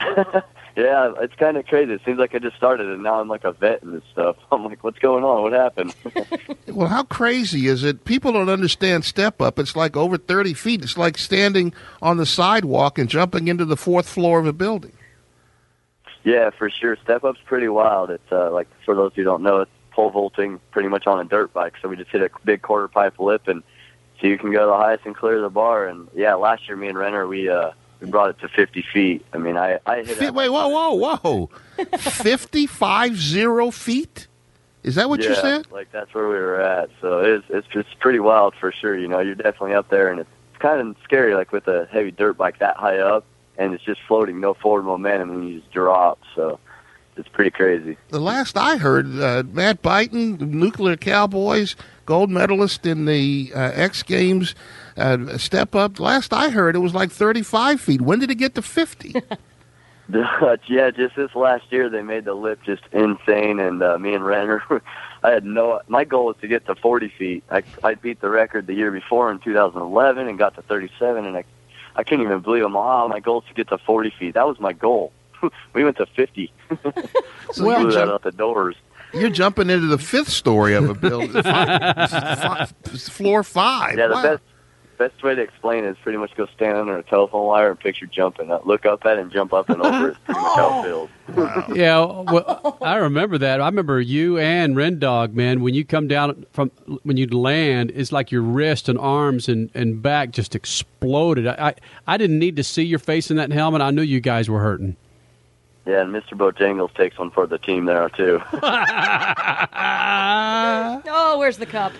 Yeah, 0.78 1.12
it's 1.18 1.34
kind 1.34 1.56
of 1.56 1.66
crazy. 1.66 1.92
It 1.92 2.02
seems 2.04 2.20
like 2.20 2.36
I 2.36 2.38
just 2.38 2.56
started, 2.56 2.86
and 2.86 3.02
now 3.02 3.20
I'm 3.20 3.26
like 3.26 3.42
a 3.42 3.50
vet 3.50 3.82
in 3.82 3.94
this 3.94 4.04
stuff. 4.12 4.36
I'm 4.52 4.64
like, 4.64 4.84
what's 4.84 5.00
going 5.00 5.24
on? 5.24 5.42
What 5.42 5.52
happened? 5.52 5.94
Well, 6.68 6.86
how 6.86 7.02
crazy 7.02 7.66
is 7.66 7.82
it? 7.82 8.04
People 8.04 8.32
don't 8.34 8.50
understand 8.50 9.04
step 9.04 9.42
up. 9.42 9.58
It's 9.58 9.74
like 9.74 9.96
over 9.96 10.16
30 10.16 10.54
feet. 10.54 10.82
It's 10.82 10.96
like 10.96 11.18
standing 11.18 11.72
on 12.00 12.18
the 12.18 12.26
sidewalk 12.26 12.98
and 12.98 13.08
jumping 13.08 13.48
into 13.48 13.64
the 13.64 13.76
fourth 13.76 14.08
floor 14.08 14.38
of 14.38 14.46
a 14.46 14.52
building. 14.52 14.92
Yeah, 16.24 16.50
for 16.50 16.70
sure. 16.70 16.96
Step 17.02 17.24
up's 17.24 17.40
pretty 17.44 17.68
wild. 17.68 18.10
It's 18.10 18.32
uh, 18.32 18.50
like 18.50 18.68
for 18.84 18.94
those 18.94 19.12
who 19.14 19.24
don't 19.24 19.42
know, 19.42 19.60
it's 19.60 19.70
pole 19.92 20.10
vaulting 20.10 20.60
pretty 20.70 20.88
much 20.88 21.06
on 21.06 21.18
a 21.18 21.24
dirt 21.24 21.52
bike. 21.52 21.74
So 21.82 21.88
we 21.88 21.96
just 21.96 22.10
hit 22.10 22.22
a 22.22 22.30
big 22.44 22.62
quarter 22.62 22.88
pipe 22.88 23.18
lip, 23.18 23.48
and 23.48 23.62
so 24.20 24.26
you 24.26 24.38
can 24.38 24.52
go 24.52 24.66
the 24.66 24.76
highest 24.76 25.06
and 25.06 25.16
clear 25.16 25.40
the 25.40 25.50
bar. 25.50 25.86
And 25.86 26.08
yeah, 26.14 26.34
last 26.34 26.68
year 26.68 26.76
me 26.76 26.88
and 26.88 26.98
Renner 26.98 27.26
we 27.26 27.48
uh, 27.48 27.72
we 28.00 28.08
brought 28.08 28.30
it 28.30 28.38
to 28.40 28.48
50 28.48 28.84
feet. 28.92 29.26
I 29.32 29.38
mean, 29.38 29.56
I 29.56 29.78
I 29.86 30.02
hit. 30.02 30.16
Fi- 30.16 30.30
Wait, 30.30 30.48
whoa, 30.48 30.68
whoa, 30.68 30.94
whoa. 30.94 31.50
55 31.98 33.16
zero 33.16 33.70
feet? 33.70 34.28
Is 34.82 34.94
that 34.94 35.08
what 35.08 35.20
yeah, 35.22 35.30
you 35.30 35.34
said? 35.34 35.70
Like 35.72 35.90
that's 35.92 36.14
where 36.14 36.28
we 36.28 36.34
were 36.34 36.60
at. 36.60 36.90
So 37.00 37.20
it's 37.20 37.44
it's 37.48 37.66
just 37.68 37.98
pretty 37.98 38.20
wild 38.20 38.54
for 38.54 38.72
sure. 38.72 38.96
You 38.96 39.08
know, 39.08 39.20
you're 39.20 39.34
definitely 39.34 39.74
up 39.74 39.88
there, 39.88 40.10
and 40.10 40.20
it's, 40.20 40.30
it's 40.52 40.62
kind 40.62 40.80
of 40.80 40.96
scary, 41.04 41.34
like 41.34 41.52
with 41.52 41.66
a 41.68 41.88
heavy 41.90 42.10
dirt 42.10 42.36
bike 42.36 42.60
that 42.60 42.76
high 42.76 42.98
up, 42.98 43.24
and 43.58 43.74
it's 43.74 43.84
just 43.84 44.00
floating, 44.06 44.40
no 44.40 44.54
forward 44.54 44.84
momentum, 44.84 45.30
and 45.30 45.48
you 45.48 45.60
just 45.60 45.72
drop. 45.72 46.20
So 46.34 46.58
it's 47.16 47.28
pretty 47.28 47.50
crazy. 47.50 47.98
The 48.08 48.20
last 48.20 48.56
I 48.56 48.76
heard, 48.76 49.20
uh, 49.20 49.42
Matt 49.52 49.82
Buyton, 49.82 50.38
Nuclear 50.38 50.96
Cowboyz, 50.96 51.74
gold 52.06 52.30
medalist 52.30 52.86
in 52.86 53.04
the 53.04 53.52
uh, 53.54 53.72
X 53.74 54.02
Games, 54.02 54.54
uh, 54.96 55.36
step 55.36 55.74
up. 55.74 56.00
Last 56.00 56.32
I 56.32 56.50
heard, 56.50 56.76
it 56.76 56.80
was 56.80 56.94
like 56.94 57.10
35 57.10 57.80
feet. 57.80 58.00
When 58.00 58.20
did 58.20 58.30
it 58.30 58.36
get 58.36 58.54
to 58.54 58.62
50? 58.62 59.14
yeah, 60.68 60.90
just 60.90 61.16
this 61.16 61.34
last 61.34 61.64
year 61.70 61.90
they 61.90 62.00
made 62.00 62.24
the 62.24 62.32
lip 62.32 62.60
just 62.64 62.82
insane, 62.92 63.60
and 63.60 63.82
uh, 63.82 63.98
me 63.98 64.14
and 64.14 64.24
Renner, 64.24 64.62
I 65.22 65.30
had 65.32 65.44
no. 65.44 65.80
My 65.86 66.04
goal 66.04 66.26
was 66.26 66.36
to 66.40 66.48
get 66.48 66.64
to 66.66 66.74
40 66.74 67.12
feet. 67.18 67.44
I 67.50 67.62
I 67.84 67.94
beat 67.94 68.20
the 68.20 68.30
record 68.30 68.66
the 68.66 68.74
year 68.74 68.90
before 68.90 69.30
in 69.30 69.38
2011 69.40 70.28
and 70.28 70.38
got 70.38 70.54
to 70.54 70.62
37, 70.62 71.26
and 71.26 71.36
I 71.36 71.44
I 71.98 72.04
couldn't 72.04 72.24
even 72.24 72.40
believe 72.40 72.62
it. 72.62 72.70
Oh, 72.72 73.08
my 73.08 73.20
goal 73.20 73.40
is 73.42 73.48
to 73.48 73.54
get 73.54 73.68
to 73.68 73.76
40 73.78 74.14
feet. 74.18 74.34
That 74.34 74.46
was 74.46 74.58
my 74.60 74.72
goal. 74.72 75.12
we 75.74 75.84
went 75.84 75.96
to 75.98 76.06
50. 76.06 76.52
So 77.52 77.62
Blew 77.64 77.78
you 77.78 77.84
that 77.86 77.92
jump- 77.92 78.10
out 78.12 78.22
the 78.22 78.30
doors. 78.30 78.76
You're 79.14 79.30
jumping 79.30 79.70
into 79.70 79.86
the 79.86 79.96
fifth 79.98 80.28
story 80.28 80.74
of 80.74 80.90
a 80.90 80.94
building, 80.94 81.30
Fi- 81.42 82.66
fi- 82.66 82.66
floor 82.98 83.42
five. 83.42 83.96
Yeah, 83.96 84.08
the 84.08 84.14
Wow. 84.14 84.22
best 84.22 84.42
best 84.98 85.22
way 85.22 85.34
to 85.34 85.40
explain 85.40 85.84
it 85.84 85.90
is 85.90 85.96
pretty 86.02 86.18
much 86.18 86.34
go 86.36 86.46
stand 86.54 86.76
under 86.76 86.98
a 86.98 87.02
telephone 87.04 87.46
wire 87.46 87.70
and 87.70 87.78
picture 87.78 88.06
jumping. 88.06 88.50
Uh, 88.50 88.58
look 88.64 88.84
up 88.84 89.06
at 89.06 89.16
it 89.18 89.20
and 89.20 89.30
jump 89.32 89.52
up 89.52 89.68
and 89.70 89.80
over. 89.80 90.08
It's 90.10 90.18
pretty 90.24 90.40
much 90.40 90.56
how 90.56 90.80
it 90.80 90.84
feels. 91.66 91.76
yeah, 91.76 91.98
well, 92.04 92.76
I 92.82 92.96
remember 92.96 93.38
that. 93.38 93.60
I 93.60 93.66
remember 93.66 94.00
you 94.00 94.38
and 94.38 94.76
Ren 94.76 94.98
Dog, 94.98 95.34
man. 95.34 95.60
When 95.62 95.74
you 95.74 95.84
come 95.84 96.08
down 96.08 96.44
from 96.52 96.70
when 97.04 97.16
you 97.16 97.26
land, 97.28 97.92
it's 97.94 98.12
like 98.12 98.30
your 98.32 98.42
wrist 98.42 98.88
and 98.88 98.98
arms 98.98 99.48
and, 99.48 99.70
and 99.74 100.02
back 100.02 100.32
just 100.32 100.54
exploded. 100.54 101.46
I, 101.46 101.68
I 101.68 101.74
I 102.14 102.16
didn't 102.16 102.38
need 102.38 102.56
to 102.56 102.64
see 102.64 102.82
your 102.84 102.98
face 102.98 103.30
in 103.30 103.36
that 103.36 103.52
helmet. 103.52 103.80
I 103.80 103.90
knew 103.90 104.02
you 104.02 104.20
guys 104.20 104.50
were 104.50 104.60
hurting. 104.60 104.96
Yeah, 105.86 106.02
and 106.02 106.14
Mr. 106.14 106.32
Bojangles 106.32 106.92
takes 106.94 107.18
one 107.18 107.30
for 107.30 107.46
the 107.46 107.56
team 107.58 107.86
there 107.86 108.08
too. 108.10 108.42
Oh, 111.10 111.36
where's 111.38 111.58
the 111.58 111.66
cup? 111.66 111.92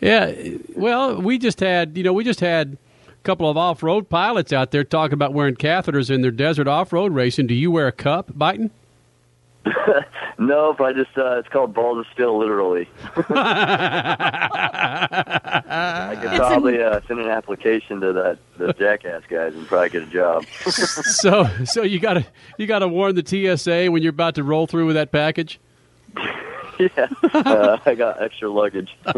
Yeah, 0.00 0.32
well, 0.74 1.20
we 1.20 1.38
just 1.38 1.60
had 1.60 1.96
you 1.96 2.02
know 2.02 2.12
we 2.12 2.24
just 2.24 2.40
had 2.40 2.78
a 3.08 3.22
couple 3.22 3.48
of 3.50 3.56
off 3.56 3.82
road 3.82 4.08
pilots 4.08 4.52
out 4.52 4.70
there 4.70 4.84
talking 4.84 5.14
about 5.14 5.34
wearing 5.34 5.54
catheters 5.56 6.10
in 6.10 6.22
their 6.22 6.30
desert 6.30 6.68
off 6.68 6.92
road 6.92 7.12
racing. 7.12 7.46
Do 7.46 7.54
you 7.54 7.70
wear 7.70 7.86
a 7.86 7.92
cup, 7.92 8.30
Buyton? 8.36 8.70
no, 10.38 10.74
but 10.76 10.84
I 10.84 10.92
just 10.94 11.16
uh, 11.18 11.38
it's 11.38 11.48
called 11.48 11.74
balls 11.74 11.98
of 11.98 12.06
steel, 12.14 12.38
literally. 12.38 12.88
I 13.14 13.18
could 16.20 16.30
probably 16.36 16.82
uh, 16.82 17.00
send 17.06 17.20
an 17.20 17.28
application 17.28 18.00
to 18.00 18.12
that 18.14 18.38
the 18.56 18.72
jackass 18.72 19.22
guys 19.28 19.54
and 19.54 19.66
probably 19.66 19.90
get 19.90 20.04
a 20.04 20.06
job. 20.06 20.46
so 20.64 21.46
so 21.64 21.82
you 21.82 22.00
gotta 22.00 22.24
you 22.56 22.66
gotta 22.66 22.88
warn 22.88 23.14
the 23.14 23.56
TSA 23.56 23.90
when 23.90 24.02
you're 24.02 24.10
about 24.10 24.34
to 24.36 24.42
roll 24.42 24.66
through 24.66 24.86
with 24.86 24.96
that 24.96 25.12
package. 25.12 25.60
yeah, 26.96 27.08
uh, 27.34 27.78
I 27.84 27.94
got 27.94 28.22
extra 28.22 28.50
luggage. 28.50 28.96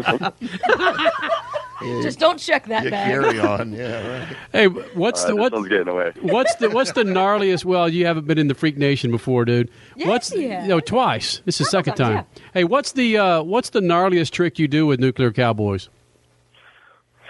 Just 2.01 2.17
don't 2.19 2.37
check 2.39 2.67
that 2.67 2.85
You 2.85 2.91
bag. 2.91 3.07
carry 3.11 3.39
on, 3.39 3.73
yeah, 3.73 4.07
right. 4.19 4.37
Hey, 4.53 4.67
what's 4.67 5.23
Uh, 5.25 5.27
the 5.27 5.33
this 5.33 5.51
what? 5.51 5.69
getting 5.69 5.87
away. 5.89 6.13
What's 6.21 6.55
the 6.55 6.69
what's 6.69 6.93
the 6.93 7.03
gnarliest? 7.03 7.65
Well, 7.65 7.89
you 7.89 8.05
haven't 8.05 8.25
been 8.25 8.37
in 8.37 8.47
the 8.47 8.53
Freak 8.55 8.77
Nation 8.77 9.11
before, 9.11 9.43
dude. 9.43 9.69
Yes, 9.95 10.07
what's 10.07 10.29
the, 10.29 10.37
he 10.41 10.47
has. 10.49 10.67
no 10.67 10.79
twice? 10.79 11.41
This 11.45 11.59
is 11.59 11.69
second 11.69 11.95
times, 11.95 12.15
time. 12.15 12.25
Hey, 12.53 12.63
what's 12.63 12.93
the 12.93 13.17
uh, 13.17 13.43
what's 13.43 13.71
the 13.71 13.81
gnarliest 13.81 14.31
trick 14.31 14.59
you 14.59 14.67
do 14.69 14.85
with 14.85 14.99
Nuclear 15.01 15.31
Cowboyz? 15.31 15.89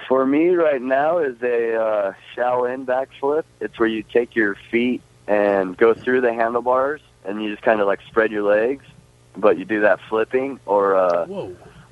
For 0.07 0.25
me 0.25 0.49
right 0.49 0.81
now 0.81 1.17
is 1.17 1.41
a 1.41 1.75
uh, 1.81 2.13
Shaolin 2.35 2.85
backflip. 2.85 3.43
It's 3.59 3.79
where 3.79 3.89
you 3.89 4.03
take 4.03 4.35
your 4.35 4.55
feet 4.69 5.01
and 5.27 5.75
go 5.77 5.93
through 5.95 6.21
the 6.21 6.33
handlebars, 6.33 7.01
and 7.25 7.41
you 7.41 7.49
just 7.49 7.63
kind 7.63 7.79
of 7.79 7.87
like 7.87 8.01
spread 8.07 8.29
your 8.31 8.43
legs, 8.43 8.85
but 9.35 9.57
you 9.57 9.65
do 9.65 9.81
that 9.81 9.99
flipping 10.09 10.59
or 10.65 10.95
uh, 10.95 11.25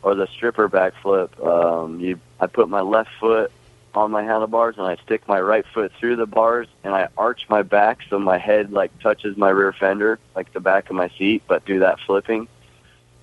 or 0.03 0.15
the 0.15 0.27
stripper 0.27 0.69
backflip. 0.69 1.29
Um, 1.45 1.99
you 1.99 2.19
I 2.39 2.47
put 2.47 2.69
my 2.69 2.81
left 2.81 3.09
foot 3.19 3.51
on 3.93 4.11
my 4.11 4.23
handlebars 4.23 4.77
and 4.77 4.87
I 4.87 4.95
stick 4.97 5.27
my 5.27 5.39
right 5.39 5.65
foot 5.73 5.91
through 5.99 6.15
the 6.15 6.25
bars 6.25 6.67
and 6.83 6.93
I 6.93 7.09
arch 7.17 7.47
my 7.49 7.61
back 7.61 7.99
so 8.09 8.19
my 8.19 8.37
head 8.37 8.71
like 8.71 8.97
touches 8.99 9.35
my 9.37 9.49
rear 9.49 9.73
fender, 9.73 10.19
like 10.35 10.53
the 10.53 10.61
back 10.61 10.89
of 10.89 10.95
my 10.95 11.09
seat, 11.17 11.43
but 11.47 11.65
do 11.65 11.79
that 11.79 11.99
flipping. 12.05 12.47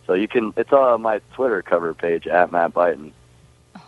So 0.06 0.14
you 0.14 0.28
can 0.28 0.52
it's 0.56 0.72
on 0.72 1.02
my 1.02 1.20
Twitter 1.34 1.62
cover 1.62 1.94
page 1.94 2.26
at 2.26 2.52
Matt 2.52 2.72
Buyton. 2.74 3.12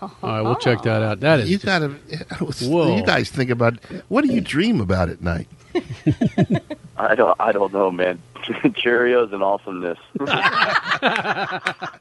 All 0.00 0.10
right, 0.22 0.40
we'll 0.42 0.56
check 0.56 0.82
that 0.82 1.02
out. 1.02 1.20
That 1.20 1.40
is 1.40 1.50
You 1.50 1.58
gotta. 1.58 1.88
Whoa. 2.62 2.96
You 2.96 3.02
guys 3.04 3.30
think 3.30 3.50
about 3.50 3.78
what 4.08 4.24
do 4.24 4.32
you 4.32 4.40
dream 4.40 4.80
about 4.80 5.08
at 5.08 5.20
night? 5.20 5.48
I 6.96 7.14
don't 7.14 7.36
I 7.40 7.52
don't 7.52 7.72
know, 7.72 7.90
man. 7.90 8.20
Cheerios 8.36 9.32
and 9.32 9.42
awesomeness. 9.42 9.98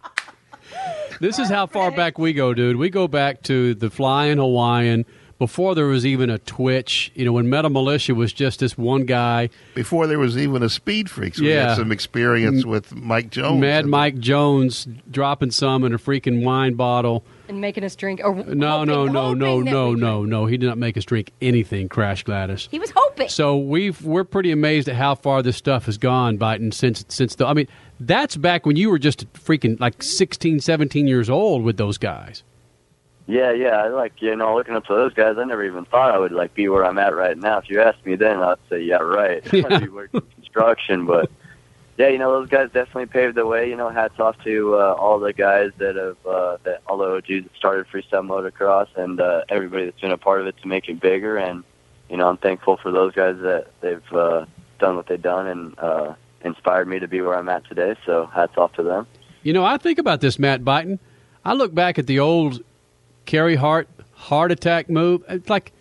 This 1.20 1.38
is 1.38 1.50
how 1.50 1.66
far 1.68 1.92
back 1.92 2.18
we 2.18 2.32
go, 2.32 2.54
dude. 2.54 2.78
We 2.78 2.90
go 2.90 3.08
back 3.08 3.42
to 3.44 3.74
the 3.74 3.90
Flying 3.90 4.38
Hawaiian 4.38 5.06
before 5.38 5.76
there 5.76 5.88
was 5.88 6.06
even 6.06 6.30
a 6.30 6.38
Twitch. 6.38 7.12
You 7.14 7.26
know, 7.26 7.34
when 7.34 7.50
Metal 7.50 7.70
Militia 7.70 8.16
was 8.16 8.32
just 8.32 8.62
this 8.62 8.78
one 8.78 9.04
guy. 9.04 9.50
Before 9.76 10.08
there 10.08 10.20
was 10.20 10.38
even 10.38 10.64
a 10.64 10.70
Speed 10.70 11.10
Freaks, 11.10 11.42
we 11.42 11.50
Yeah. 11.50 11.70
had 11.70 11.76
some 11.78 11.92
experience 11.92 12.66
with 12.66 12.96
Mike 12.96 13.32
Jones. 13.32 13.60
Mad 13.60 13.86
Mike 13.86 14.20
Jones 14.20 14.88
dropping 15.12 15.52
some 15.52 15.84
in 15.84 15.94
a 15.94 15.98
freaking 15.98 16.44
wine 16.46 16.76
bottle. 16.76 17.26
And 17.50 17.60
making 17.60 17.84
us 17.84 17.96
drink. 17.96 18.22
Or 18.24 18.36
No, 18.36 18.84
no, 18.84 18.96
hoping- 19.08 19.14
no, 19.14 19.34
no, 19.34 19.46
hoping 19.48 19.66
that 19.66 19.72
no, 19.72 19.94
no, 19.96 20.24
no. 20.24 20.46
He 20.46 20.56
did 20.58 20.68
not 20.68 20.78
make 20.78 20.96
us 20.98 21.04
drink 21.04 21.32
anything, 21.42 21.90
Crash 21.90 22.24
Gladys. 22.24 22.68
He 22.70 22.78
was 22.80 22.92
hoping. 22.96 23.28
So 23.28 23.58
we've 23.58 24.02
we're 24.04 24.24
pretty 24.24 24.52
amazed 24.52 24.88
at 24.88 24.96
how 24.96 25.16
far 25.16 25.42
this 25.42 25.58
stuff 25.58 25.86
has 25.88 25.98
gone, 25.98 26.38
Buyton, 26.38 26.72
since 26.72 27.04
since 27.10 27.34
the 27.36 27.48
I 27.48 27.54
mean, 27.54 27.68
that's 28.00 28.38
back 28.38 28.66
when 28.68 28.76
you 28.76 28.90
were 28.92 29.00
just 29.00 29.32
freaking 29.34 29.80
like 29.80 30.02
16, 30.04 30.60
17 30.60 31.08
years 31.08 31.30
old 31.30 31.64
with 31.64 31.78
those 31.78 31.98
guys. 31.98 32.44
Yeah, 33.26 33.52
yeah. 33.52 33.78
I 33.84 33.88
like 33.88 34.14
you 34.22 34.36
know 34.36 34.56
looking 34.56 34.76
up 34.76 34.86
to 34.86 34.94
those 34.94 35.14
guys. 35.14 35.36
I 35.40 35.44
never 35.44 35.64
even 35.66 35.86
thought 35.86 36.12
I 36.14 36.18
would 36.20 36.32
like 36.32 36.54
be 36.54 36.70
where 36.70 36.86
I'm 36.86 36.98
at 37.00 37.16
right 37.16 37.38
now. 37.38 37.58
If 37.58 37.70
you 37.70 37.82
asked 37.82 38.06
me 38.06 38.16
then, 38.16 38.38
I'd 38.44 38.58
say 38.70 38.82
yeah, 38.84 38.98
right. 38.98 39.44
I'd 39.54 39.82
be 39.84 39.90
working 39.90 40.22
construction, 40.36 41.06
but 41.08 41.32
yeah, 42.00 42.08
you 42.08 42.18
know 42.18 42.32
those 42.32 42.48
guys 42.48 42.72
definitely 42.72 43.08
paved 43.08 43.36
the 43.36 43.46
way. 43.46 43.70
You 43.70 43.76
know, 43.76 43.90
hats 43.90 44.18
off 44.22 44.42
to 44.46 44.76
uh, 44.76 44.94
all 44.98 45.20
the 45.20 45.34
guys 45.34 45.72
that 45.80 45.98
have 45.98 46.16
uh, 46.26 46.58
that 46.64 46.82
all 46.88 46.98
the 46.98 47.18
OGs 47.18 47.44
that 47.44 47.56
started 47.58 47.88
freestyle 47.88 48.26
motocross 48.26 48.88
and 48.96 49.20
uh, 49.20 49.44
everybody 49.50 49.84
that's 49.84 50.00
been 50.00 50.12
a 50.12 50.18
part 50.18 50.40
of 50.40 50.48
it 50.48 50.56
to 50.62 50.68
make 50.70 50.88
it 50.88 51.02
bigger. 51.02 51.36
And 51.36 51.66
you 52.10 52.16
know, 52.16 52.30
I'm 52.30 52.38
thankful 52.38 52.78
for 52.78 52.90
those 52.90 53.14
guys 53.14 53.36
that 53.42 53.68
they've 53.82 54.14
uh, 54.14 54.46
done 54.80 54.96
what 54.96 55.08
they've 55.08 55.22
done 55.22 55.48
and 55.48 55.78
uh, 55.78 56.14
inspired 56.46 56.88
me 56.88 57.00
to 57.00 57.08
be 57.10 57.20
where 57.20 57.38
I'm 57.38 57.50
at 57.50 57.66
today. 57.66 57.96
So 58.06 58.28
hats 58.28 58.54
off 58.56 58.72
to 58.74 58.84
them. 58.84 59.06
You 59.44 59.52
know, 59.52 59.66
I 59.66 59.78
think 59.78 60.00
about 60.00 60.22
this, 60.22 60.40
Matt 60.40 60.64
Buyton. 60.64 61.00
I 61.44 61.52
look 61.52 61.76
back 61.76 62.00
at 62.00 62.08
the 62.08 62.20
old 62.20 62.64
Carey 63.26 63.56
Hart 63.56 63.90
heart 64.14 64.54
attack 64.54 64.90
move. 64.90 65.26
It's 65.28 65.50
like 65.50 65.74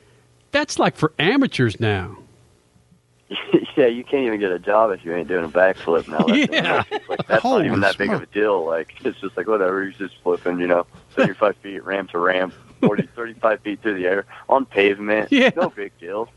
that's 0.51 0.81
like 0.81 0.97
for 0.97 1.12
amateurs 1.20 1.78
now. 1.78 2.19
yeah, 3.77 3.87
you 3.87 4.05
can't 4.05 4.25
even 4.27 4.41
get 4.41 4.51
a 4.51 4.59
job 4.59 4.91
if 4.91 5.05
you 5.05 5.15
ain't 5.15 5.29
doing 5.29 5.45
a 5.45 5.49
backflip 5.49 6.09
now. 6.09 6.19
That's, 6.27 6.53
Yeah. 6.53 6.99
like, 7.09 7.27
that's 7.27 7.43
Holy 7.43 7.59
not 7.63 7.67
even 7.67 7.81
that 7.81 7.99
big 7.99 8.11
of 8.11 8.23
a 8.23 8.27
deal. 8.27 8.65
Like 8.65 8.95
it's 9.05 9.21
just 9.21 9.37
like 9.37 9.47
whatever. 9.47 9.83
you're 9.83 9.93
just 9.93 10.15
flipping, 10.23 10.59
you 10.59 10.67
know, 10.67 10.87
35 11.11 11.57
feet, 11.57 11.85
ramp 11.85 12.11
to 12.11 12.19
ramp, 12.19 12.55
40, 12.81 13.09
35 13.15 13.61
feet 13.61 13.83
through 13.83 13.95
the 13.99 14.07
air 14.07 14.25
on 14.49 14.65
pavement. 14.65 15.31
Yeah. 15.31 15.51
no 15.57 15.69
big 15.69 15.93
deal. 15.99 16.31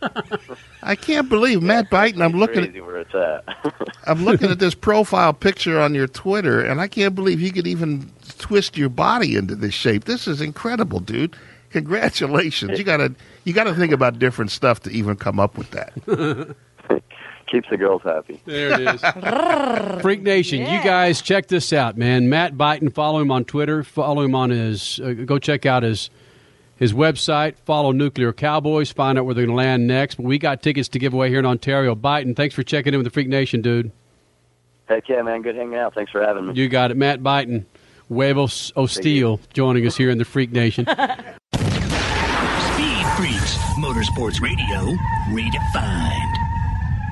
I 0.83 0.95
can't 0.95 1.29
believe 1.29 1.61
Matt 1.61 1.89
Buyton. 1.89 2.21
I'm 2.21 2.33
looking 2.33 2.63
at 2.65 2.85
where 2.85 2.97
it's 2.97 3.15
at. 3.15 3.45
I'm 4.05 4.25
looking 4.25 4.49
at 4.51 4.59
this 4.59 4.75
profile 4.75 5.33
picture 5.33 5.79
on 5.79 5.93
your 5.95 6.07
Twitter, 6.07 6.59
and 6.61 6.81
I 6.81 6.87
can't 6.87 7.15
believe 7.15 7.39
you 7.39 7.51
could 7.51 7.67
even 7.67 8.11
twist 8.37 8.75
your 8.75 8.89
body 8.89 9.35
into 9.35 9.55
this 9.55 9.73
shape. 9.73 10.05
This 10.05 10.27
is 10.27 10.41
incredible, 10.41 10.99
dude. 10.99 11.35
Congratulations. 11.69 12.77
You 12.77 12.83
gotta 12.83 13.15
you 13.45 13.53
gotta 13.53 13.73
think 13.73 13.93
about 13.93 14.19
different 14.19 14.51
stuff 14.51 14.81
to 14.81 14.91
even 14.91 15.15
come 15.15 15.39
up 15.39 15.57
with 15.57 15.71
that. 15.71 16.55
Keeps 17.51 17.69
the 17.69 17.75
girls 17.75 18.01
happy. 18.01 18.41
There 18.45 18.79
it 18.79 18.95
is. 18.95 19.01
Freak 20.01 20.21
Nation, 20.21 20.61
you 20.61 20.81
guys 20.81 21.21
check 21.21 21.47
this 21.47 21.73
out, 21.73 21.97
man. 21.97 22.29
Matt 22.29 22.57
Buyton, 22.57 22.89
follow 22.89 23.19
him 23.19 23.29
on 23.29 23.43
Twitter. 23.43 23.83
Follow 23.83 24.21
him 24.21 24.33
on 24.35 24.51
his. 24.51 25.01
Uh, 25.01 25.11
go 25.11 25.37
check 25.37 25.65
out 25.65 25.83
his 25.83 26.09
his 26.77 26.93
website. 26.93 27.57
Follow 27.65 27.91
Nuclear 27.91 28.31
Cowboyz. 28.31 28.93
Find 28.93 29.19
out 29.19 29.25
where 29.25 29.35
they're 29.35 29.45
going 29.45 29.57
to 29.57 29.61
land 29.61 29.85
next. 29.85 30.15
But 30.15 30.27
we 30.27 30.37
got 30.37 30.63
tickets 30.63 30.87
to 30.89 30.99
give 30.99 31.13
away 31.13 31.27
here 31.27 31.39
in 31.39 31.45
Ontario. 31.45 31.93
Buyton, 31.93 32.35
thanks 32.35 32.55
for 32.55 32.63
checking 32.63 32.93
in 32.93 32.99
with 32.99 33.05
the 33.05 33.11
Freak 33.11 33.27
Nation, 33.27 33.61
dude. 33.61 33.91
Heck 34.85 35.09
yeah, 35.09 35.21
man. 35.21 35.41
Good 35.41 35.57
hanging 35.57 35.75
out. 35.75 35.93
Thanks 35.93 36.13
for 36.13 36.21
having 36.21 36.47
me. 36.47 36.53
You 36.53 36.69
got 36.69 36.89
it, 36.89 36.95
Matt 36.95 37.21
Buyton. 37.21 37.65
Huevos 38.07 38.71
o 38.77 38.85
Steel 38.85 39.41
joining 39.53 39.85
us 39.85 39.97
here 39.97 40.09
in 40.09 40.17
the 40.17 40.25
Freak 40.25 40.53
Nation. 40.53 40.85
Speed 40.85 40.99
Freaks, 43.17 43.57
Motorsports 43.77 44.41
Radio, 44.41 44.95
redefined. 45.29 46.40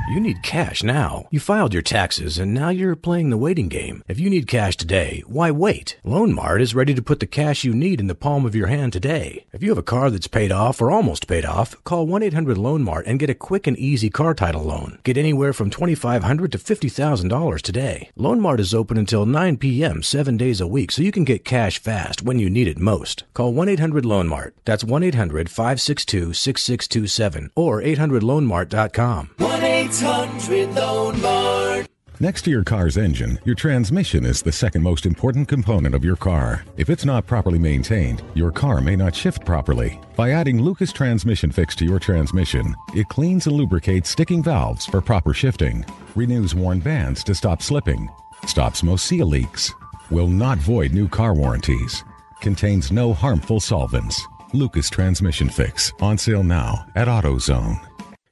You 0.09 0.19
need 0.19 0.41
cash 0.41 0.81
now. 0.81 1.27
You 1.29 1.39
filed 1.39 1.71
your 1.71 1.83
taxes 1.83 2.39
and 2.39 2.51
now 2.51 2.69
you're 2.69 2.95
playing 2.95 3.29
the 3.29 3.37
waiting 3.37 3.67
game. 3.67 4.03
If 4.07 4.19
you 4.19 4.27
need 4.27 4.47
cash 4.47 4.75
today, 4.75 5.21
why 5.27 5.51
wait? 5.51 5.99
Loan 6.03 6.33
Mart 6.33 6.63
is 6.63 6.73
ready 6.73 6.95
to 6.95 7.01
put 7.03 7.19
the 7.19 7.27
cash 7.27 7.63
you 7.63 7.75
need 7.75 7.99
in 7.99 8.07
the 8.07 8.15
palm 8.15 8.43
of 8.43 8.55
your 8.55 8.65
hand 8.65 8.91
today. 8.91 9.45
If 9.53 9.61
you 9.61 9.69
have 9.69 9.77
a 9.77 9.83
car 9.83 10.09
that's 10.09 10.25
paid 10.25 10.51
off 10.51 10.81
or 10.81 10.89
almost 10.89 11.27
paid 11.27 11.45
off, 11.45 11.75
call 11.83 12.07
1-800-Loan-Mart 12.07 13.05
and 13.05 13.19
get 13.19 13.29
a 13.29 13.35
quick 13.35 13.67
and 13.67 13.77
easy 13.77 14.09
car 14.09 14.33
title 14.33 14.63
loan. 14.63 14.97
Get 15.03 15.15
anywhere 15.15 15.53
from 15.53 15.69
$2,500 15.69 16.51
to 16.53 16.57
$50,000 16.57 17.61
today. 17.61 18.09
Loan 18.15 18.41
Mart 18.41 18.59
is 18.59 18.73
open 18.73 18.97
until 18.97 19.27
9 19.27 19.57
p.m. 19.57 20.01
seven 20.01 20.37
days 20.37 20.59
a 20.59 20.65
week 20.65 20.91
so 20.91 21.03
you 21.03 21.11
can 21.11 21.23
get 21.23 21.45
cash 21.45 21.77
fast 21.77 22.23
when 22.23 22.39
you 22.39 22.49
need 22.49 22.67
it 22.67 22.79
most. 22.79 23.25
Call 23.35 23.53
1-800-Loan-Mart. 23.53 24.55
That's 24.65 24.83
1-800-562-6627 24.83 27.49
or 27.55 27.79
800loanmart.com. 27.79 29.29
1 29.37 29.68
800 29.79 30.75
Loan 30.75 31.21
Mart. 31.21 31.87
Next 32.19 32.41
to 32.41 32.51
your 32.51 32.65
car's 32.65 32.97
engine, 32.97 33.39
your 33.45 33.55
transmission 33.55 34.25
is 34.25 34.41
the 34.41 34.51
second 34.51 34.83
most 34.83 35.05
important 35.05 35.47
component 35.47 35.95
of 35.95 36.03
your 36.03 36.17
car. 36.17 36.65
If 36.75 36.89
it's 36.89 37.05
not 37.05 37.25
properly 37.25 37.59
maintained, 37.59 38.21
your 38.33 38.51
car 38.51 38.81
may 38.81 38.97
not 38.97 39.15
shift 39.15 39.45
properly. 39.45 40.01
By 40.17 40.31
adding 40.31 40.61
Lucas 40.61 40.91
Transmission 40.91 41.49
Fix 41.49 41.77
to 41.77 41.85
your 41.85 41.97
transmission, 41.97 42.75
it 42.93 43.07
cleans 43.07 43.47
and 43.47 43.55
lubricates 43.55 44.09
sticking 44.09 44.43
valves 44.43 44.85
for 44.85 44.99
proper 44.99 45.33
shifting, 45.33 45.85
renews 46.13 46.53
worn 46.53 46.81
bands 46.81 47.23
to 47.23 47.33
stop 47.33 47.61
slipping, 47.61 48.09
stops 48.45 48.83
most 48.83 49.05
seal 49.05 49.27
leaks, 49.27 49.73
will 50.11 50.27
not 50.27 50.57
void 50.57 50.91
new 50.91 51.07
car 51.07 51.33
warranties, 51.33 52.03
contains 52.41 52.91
no 52.91 53.13
harmful 53.13 53.61
solvents. 53.61 54.21
Lucas 54.51 54.89
Transmission 54.89 55.47
Fix, 55.47 55.93
on 56.01 56.17
sale 56.17 56.43
now 56.43 56.85
at 56.95 57.07
AutoZone. 57.07 57.88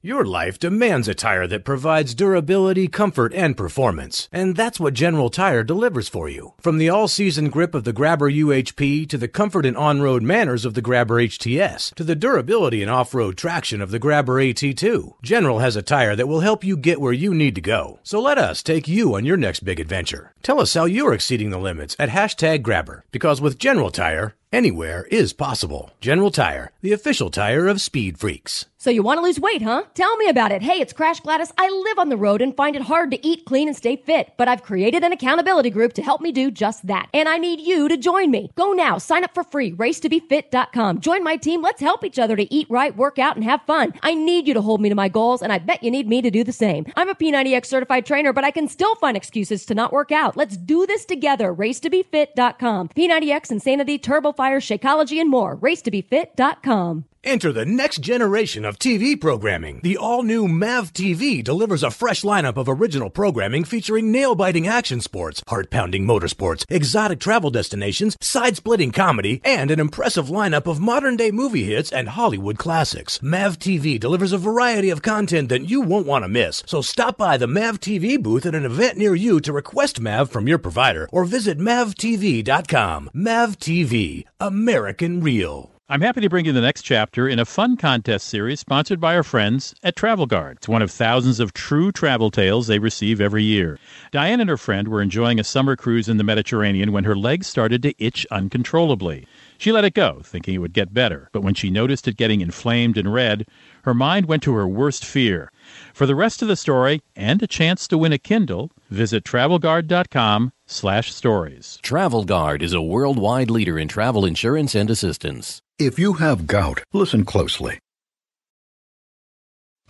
Your 0.07 0.23
life 0.23 0.57
demands 0.57 1.09
a 1.09 1.13
tire 1.13 1.47
that 1.47 1.65
provides 1.65 2.15
durability, 2.15 2.87
comfort, 2.87 3.33
and 3.33 3.57
performance. 3.57 4.29
And 4.31 4.55
that's 4.55 4.79
what 4.79 4.93
General 4.93 5.29
Tire 5.29 5.65
delivers 5.65 6.07
for 6.07 6.29
you. 6.29 6.53
From 6.61 6.77
the 6.77 6.87
all-season 6.87 7.49
grip 7.49 7.75
of 7.75 7.83
the 7.83 7.91
Grabber 7.91 8.31
UHP 8.31 9.09
to 9.09 9.17
the 9.17 9.27
comfort 9.27 9.65
and 9.65 9.75
on-road 9.75 10.23
manners 10.23 10.63
of 10.63 10.75
the 10.75 10.81
Grabber 10.81 11.21
HTS 11.21 11.93
to 11.95 12.05
the 12.05 12.15
durability 12.15 12.81
and 12.81 12.89
off-road 12.89 13.35
traction 13.35 13.81
of 13.81 13.91
the 13.91 13.99
Grabber 13.99 14.41
AT2, 14.41 15.15
General 15.23 15.59
has 15.59 15.75
a 15.75 15.81
tire 15.81 16.15
that 16.15 16.29
will 16.29 16.39
help 16.39 16.63
you 16.63 16.77
get 16.77 17.01
where 17.01 17.11
you 17.11 17.33
need 17.33 17.55
to 17.55 17.59
go. 17.59 17.99
So 18.03 18.21
let 18.21 18.37
us 18.37 18.63
take 18.63 18.87
you 18.87 19.13
on 19.15 19.25
your 19.25 19.35
next 19.35 19.65
big 19.65 19.77
adventure. 19.77 20.33
Tell 20.41 20.61
us 20.61 20.73
how 20.73 20.85
you're 20.85 21.13
exceeding 21.13 21.49
the 21.49 21.57
limits 21.57 21.97
at 21.99 22.07
hashtag 22.07 22.61
Grabber. 22.61 23.03
Because 23.11 23.41
with 23.41 23.59
General 23.59 23.91
Tire, 23.91 24.35
anywhere 24.51 25.05
is 25.11 25.33
possible. 25.33 25.91
General 26.01 26.31
Tire, 26.31 26.71
the 26.81 26.93
official 26.93 27.29
tire 27.29 27.67
of 27.67 27.81
Speed 27.81 28.17
Freaks. 28.19 28.65
So 28.79 28.91
you 28.91 29.01
want 29.01 29.17
to 29.17 29.23
lose 29.23 29.39
weight, 29.39 29.63
huh? 29.63 29.83
Tell 29.95 30.15
me 30.17 30.29
about 30.29 30.51
it. 30.51 30.61
Hey, 30.61 30.79
it's 30.79 30.93
Crash 30.93 31.19
Gladys. 31.19 31.51
I 31.57 31.67
live 31.67 31.97
on 31.97 32.09
the 32.09 32.15
road 32.15 32.43
and 32.43 32.55
find 32.55 32.75
it 32.75 32.83
hard 32.83 33.09
to 33.09 33.27
eat 33.27 33.43
clean 33.43 33.67
and 33.67 33.75
stay 33.75 33.95
fit, 33.95 34.33
but 34.37 34.47
I've 34.47 34.61
created 34.61 35.03
an 35.03 35.11
accountability 35.11 35.71
group 35.71 35.93
to 35.93 36.03
help 36.03 36.21
me 36.21 36.31
do 36.31 36.51
just 36.51 36.85
that. 36.85 37.09
And 37.11 37.27
I 37.27 37.37
need 37.37 37.59
you 37.59 37.87
to 37.87 37.97
join 37.97 38.29
me. 38.29 38.51
Go 38.55 38.73
now, 38.73 38.99
sign 38.99 39.23
up 39.23 39.33
for 39.33 39.43
free, 39.43 39.73
racetobefit.com. 39.73 40.99
Join 40.99 41.23
my 41.23 41.37
team. 41.37 41.63
Let's 41.63 41.81
help 41.81 42.05
each 42.05 42.19
other 42.19 42.35
to 42.35 42.53
eat 42.53 42.67
right, 42.69 42.95
work 42.95 43.17
out, 43.17 43.35
and 43.35 43.43
have 43.43 43.61
fun. 43.65 43.93
I 44.03 44.13
need 44.13 44.47
you 44.47 44.53
to 44.53 44.61
hold 44.61 44.79
me 44.79 44.89
to 44.89 44.95
my 44.95 45.09
goals, 45.09 45.41
and 45.41 45.51
I 45.51 45.57
bet 45.57 45.83
you 45.83 45.89
need 45.89 46.07
me 46.07 46.21
to 46.21 46.29
do 46.29 46.43
the 46.43 46.53
same. 46.53 46.85
I'm 46.95 47.09
a 47.09 47.15
P90X 47.15 47.65
certified 47.65 48.05
trainer, 48.05 48.31
but 48.31 48.43
I 48.43 48.51
can 48.51 48.67
still 48.67 48.93
find 48.95 49.17
excuses 49.17 49.65
to 49.65 49.75
not 49.75 49.91
work 49.91 50.11
out. 50.11 50.37
Let's 50.37 50.55
do 50.55 50.85
this 50.85 51.03
together. 51.03 51.51
Racetobefit.com. 51.53 52.89
P90X, 52.89 53.51
Insanity, 53.51 53.97
Turbofire, 54.37 54.79
Shakeology, 54.79 55.19
and 55.19 55.29
more. 55.29 55.57
Racetobefit.com. 55.57 57.05
Enter 57.23 57.51
the 57.51 57.65
next 57.65 58.01
generation 58.01 58.63
of 58.63 58.79
TV 58.79 59.19
programming. 59.19 59.81
The 59.83 59.97
all-new 59.97 60.47
MAV 60.47 60.93
TV 60.93 61.43
delivers 61.43 61.83
a 61.83 61.91
fresh 61.91 62.21
lineup 62.21 62.57
of 62.57 62.69
original 62.69 63.09
programming 63.09 63.63
featuring 63.63 64.11
nail-biting 64.11 64.67
action 64.67 65.01
sports, 65.01 65.41
heart-pounding 65.47 66.05
motorsports, 66.05 66.65
exotic 66.69 67.19
travel 67.19 67.49
destinations, 67.49 68.17
side-splitting 68.21 68.91
comedy, 68.91 69.41
and 69.43 69.71
an 69.71 69.79
impressive 69.79 70.27
lineup 70.27 70.67
of 70.67 70.79
modern-day 70.79 71.31
movie 71.31 71.63
hits 71.63 71.91
and 71.91 72.09
Hollywood 72.09 72.57
classics. 72.57 73.21
MAV 73.21 73.59
TV 73.59 73.99
delivers 73.99 74.31
a 74.31 74.37
variety 74.37 74.89
of 74.89 75.01
content 75.01 75.49
that 75.49 75.69
you 75.69 75.81
won't 75.81 76.07
want 76.07 76.23
to 76.23 76.29
miss. 76.29 76.63
So 76.65 76.81
stop 76.81 77.17
by 77.17 77.37
the 77.37 77.47
MAV 77.47 77.79
TV 77.79 78.21
booth 78.21 78.45
at 78.45 78.55
an 78.55 78.65
event 78.65 78.97
near 78.97 79.15
you 79.15 79.39
to 79.41 79.53
request 79.53 79.99
MAV 79.99 80.29
from 80.29 80.47
your 80.47 80.57
provider 80.57 81.09
or 81.11 81.25
visit 81.25 81.57
mavtv.com. 81.59 83.09
MAV 83.13 83.57
TV, 83.59 84.25
American 84.39 85.21
Real. 85.21 85.76
I'm 85.89 86.01
happy 86.01 86.19
to 86.19 86.29
bring 86.29 86.43
you 86.43 86.51
the 86.51 86.59
next 86.59 86.81
chapter 86.81 87.29
in 87.29 87.39
a 87.39 87.45
fun 87.45 87.77
contest 87.77 88.27
series 88.27 88.59
sponsored 88.59 88.99
by 88.99 89.15
our 89.15 89.23
friends 89.23 89.73
at 89.83 89.95
Travel 89.95 90.25
Guard. 90.25 90.57
It's 90.57 90.67
one 90.67 90.81
of 90.81 90.91
thousands 90.91 91.39
of 91.39 91.53
true 91.53 91.93
travel 91.93 92.29
tales 92.29 92.67
they 92.67 92.77
receive 92.77 93.21
every 93.21 93.45
year. 93.45 93.79
Diane 94.11 94.41
and 94.41 94.49
her 94.49 94.57
friend 94.57 94.89
were 94.89 95.01
enjoying 95.01 95.39
a 95.39 95.45
summer 95.45 95.77
cruise 95.77 96.09
in 96.09 96.17
the 96.17 96.25
Mediterranean 96.25 96.91
when 96.91 97.05
her 97.05 97.15
legs 97.15 97.47
started 97.47 97.81
to 97.83 97.93
itch 98.03 98.27
uncontrollably. 98.29 99.25
She 99.57 99.71
let 99.71 99.85
it 99.85 99.93
go, 99.93 100.19
thinking 100.25 100.55
it 100.55 100.57
would 100.57 100.73
get 100.73 100.93
better, 100.93 101.29
but 101.31 101.41
when 101.41 101.53
she 101.53 101.69
noticed 101.69 102.05
it 102.05 102.17
getting 102.17 102.41
inflamed 102.41 102.97
and 102.97 103.13
red, 103.13 103.47
her 103.83 103.93
mind 103.93 104.25
went 104.25 104.43
to 104.43 104.55
her 104.55 104.67
worst 104.67 105.05
fear. 105.05 105.53
For 105.93 106.05
the 106.05 106.15
rest 106.15 106.41
of 106.41 106.49
the 106.49 106.57
story 106.57 107.01
and 107.15 107.41
a 107.41 107.47
chance 107.47 107.87
to 107.87 107.97
win 107.97 108.11
a 108.11 108.17
Kindle, 108.17 108.71
visit 108.89 109.23
travelguard.com 109.23 110.51
slash 110.65 111.13
stories. 111.13 111.79
Travel 111.81 112.25
Guard 112.25 112.61
is 112.61 112.73
a 112.73 112.81
worldwide 112.81 113.49
leader 113.49 113.79
in 113.79 113.87
travel 113.87 114.25
insurance 114.25 114.75
and 114.75 114.89
assistance. 114.89 115.61
If 115.79 115.99
you 115.99 116.13
have 116.13 116.47
gout, 116.47 116.81
listen 116.91 117.23
closely. 117.23 117.77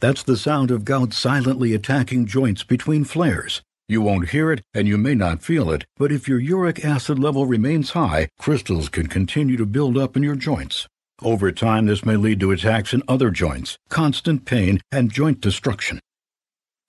That's 0.02 0.22
the 0.22 0.36
sound 0.36 0.70
of 0.70 0.84
gout 0.84 1.14
silently 1.14 1.74
attacking 1.74 2.26
joints 2.26 2.66
between 2.66 3.06
flares. 3.06 3.62
You 3.88 4.02
won't 4.02 4.32
hear 4.32 4.52
it 4.52 4.62
and 4.74 4.86
you 4.86 4.98
may 4.98 5.16
not 5.16 5.42
feel 5.42 5.72
it, 5.72 5.86
but 5.96 6.12
if 6.12 6.28
your 6.28 6.40
uric 6.40 6.84
acid 6.84 7.20
level 7.20 7.46
remains 7.46 7.92
high, 7.92 8.28
crystals 8.38 8.90
can 8.90 9.08
continue 9.08 9.56
to 9.56 9.66
build 9.66 9.98
up 9.98 10.18
in 10.18 10.24
your 10.24 10.36
joints. 10.36 10.90
Over 11.22 11.54
time, 11.54 11.86
this 11.86 12.04
may 12.04 12.18
lead 12.18 12.42
to 12.42 12.52
attacks 12.52 12.94
in 12.94 13.02
other 13.08 13.32
joints, 13.32 13.78
constant 13.88 14.44
pain, 14.44 14.82
and 14.92 15.10
joint 15.10 15.40
destruction. 15.40 16.02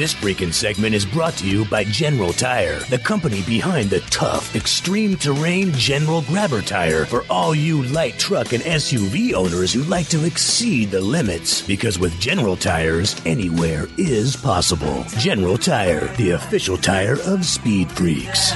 This 0.00 0.14
freaking 0.14 0.54
segment 0.54 0.94
is 0.94 1.04
brought 1.04 1.34
to 1.34 1.46
you 1.46 1.66
by 1.66 1.84
General 1.84 2.32
Tire, 2.32 2.78
the 2.88 2.98
company 2.98 3.42
behind 3.42 3.90
the 3.90 4.00
tough, 4.08 4.56
extreme 4.56 5.14
terrain 5.14 5.72
General 5.72 6.22
Grabber 6.22 6.62
tire 6.62 7.04
for 7.04 7.22
all 7.28 7.54
you 7.54 7.82
light 7.82 8.18
truck 8.18 8.54
and 8.54 8.62
SUV 8.62 9.34
owners 9.34 9.74
who 9.74 9.82
like 9.82 10.08
to 10.08 10.24
exceed 10.24 10.90
the 10.90 11.02
limits. 11.02 11.60
Because 11.60 11.98
with 11.98 12.18
General 12.18 12.56
Tires, 12.56 13.14
anywhere 13.26 13.88
is 13.98 14.36
possible. 14.36 15.04
General 15.18 15.58
Tire, 15.58 16.08
the 16.16 16.30
official 16.30 16.78
tire 16.78 17.20
of 17.26 17.44
Speed 17.44 17.92
Freaks. 17.92 18.54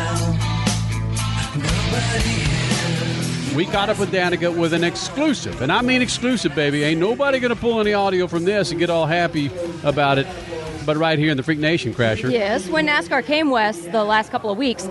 We 3.54 3.66
caught 3.66 3.90
up 3.90 3.98
with 3.98 4.10
Danica 4.10 4.56
with 4.56 4.72
an 4.72 4.82
exclusive, 4.82 5.60
and 5.60 5.70
I 5.70 5.82
mean 5.82 6.00
exclusive, 6.00 6.54
baby. 6.54 6.84
Ain't 6.84 7.00
nobody 7.00 7.38
going 7.38 7.54
to 7.54 7.60
pull 7.60 7.82
any 7.82 7.92
audio 7.92 8.28
from 8.28 8.44
this 8.44 8.70
and 8.70 8.80
get 8.80 8.88
all 8.88 9.04
happy 9.04 9.50
about 9.82 10.16
it. 10.16 10.26
But 10.86 10.96
right 10.98 11.18
here 11.18 11.30
in 11.30 11.36
the 11.36 11.42
Freak 11.42 11.58
Nation, 11.58 11.94
Crasher. 11.94 12.30
Yes, 12.30 12.68
when 12.68 12.86
NASCAR 12.86 13.24
came 13.24 13.50
west 13.50 13.90
the 13.90 14.04
last 14.04 14.30
couple 14.30 14.50
of 14.50 14.58
weeks, 14.58 14.86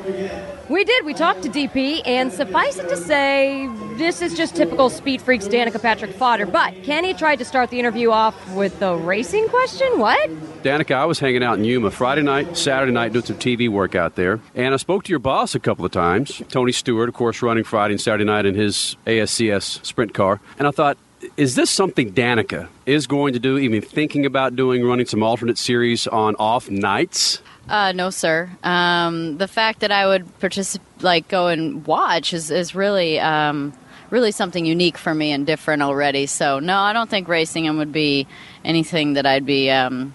we 0.70 0.84
did. 0.84 1.06
We 1.06 1.14
talked 1.14 1.44
to 1.44 1.49
DP, 1.49 2.02
and 2.06 2.32
suffice 2.32 2.78
it 2.78 2.90
to 2.90 2.98
say, 2.98 3.70
this 3.98 4.22
is 4.22 4.34
just 4.36 4.56
typical 4.56 4.90
Speed 4.90 5.22
Freaks 5.22 5.48
Danica 5.48 5.80
Patrick 5.80 6.11
fodder. 6.15 6.45
But 6.45 6.84
Kenny 6.84 7.14
tried 7.14 7.38
to 7.38 7.45
start 7.45 7.70
the 7.70 7.80
interview 7.80 8.10
off 8.10 8.36
with 8.56 8.80
the 8.80 8.95
racing 8.95 9.48
question. 9.49 9.99
What? 9.99 10.30
Danica, 10.64 10.95
I 10.95 11.06
was 11.06 11.20
hanging 11.20 11.44
out 11.44 11.60
in 11.60 11.65
Yuma 11.65 11.91
Friday 11.91 12.24
night, 12.24 12.57
Saturday 12.57 12.91
night, 12.91 13.14
doing 13.14 13.26
some 13.26 13.38
TV 13.38 13.70
work 13.70 13.94
out 13.94 14.15
there. 14.15 14.40
And 14.56 14.74
I 14.74 14.78
spoke 14.78 15.03
to 15.03 15.10
your 15.10 15.20
boss 15.20 15.53
a 15.53 15.60
couple 15.60 15.86
of 15.86 15.91
times, 15.91 16.41
Tony 16.49 16.72
Stewart, 16.72 17.10
of 17.10 17.14
course, 17.15 17.41
running 17.41 17.64
Friday 17.64 17.94
and 17.94 18.02
Saturday 18.02 18.24
night 18.24 18.45
in 18.45 18.56
his 18.56 18.95
ASCS 19.06 19.86
sprint 19.86 20.14
car. 20.14 20.40
And 20.57 20.68
I 20.68 20.72
thought, 20.72 20.98
is 21.38 21.56
this 21.56 21.70
something 21.70 22.14
Danica 22.14 22.68
is 22.86 23.08
going 23.08 23.34
to 23.34 23.40
do, 23.40 23.58
even 23.58 23.82
thinking 23.82 24.26
about 24.26 24.56
doing, 24.56 24.86
running 24.86 25.06
some 25.06 25.24
alternate 25.24 25.58
series 25.58 26.08
on 26.08 26.36
off 26.36 26.70
nights? 26.70 27.41
Uh, 27.70 27.91
no, 27.94 28.10
sir. 28.10 28.50
Um, 28.64 29.38
the 29.38 29.48
fact 29.48 29.80
that 29.80 29.91
I 29.91 30.06
would 30.06 30.40
participate, 30.40 30.86
like 31.02 31.28
go 31.28 31.48
and 31.48 31.86
watch, 31.86 32.34
is 32.34 32.52
is 32.52 32.76
really 32.76 33.20
um, 33.20 33.74
really 34.10 34.32
something 34.32 34.66
unique 34.66 34.98
for 34.98 35.14
me 35.14 35.32
and 35.32 35.45
different 35.45 35.82
already. 35.82 36.26
So 36.26 36.60
no, 36.60 36.78
I 36.78 36.94
don't 36.94 37.10
think 37.10 37.28
racing 37.28 37.76
would 37.78 37.91
be 37.91 38.28
anything 38.66 39.14
that 39.14 39.26
I'd 39.26 39.45
be 39.45 39.70
um, 39.72 40.14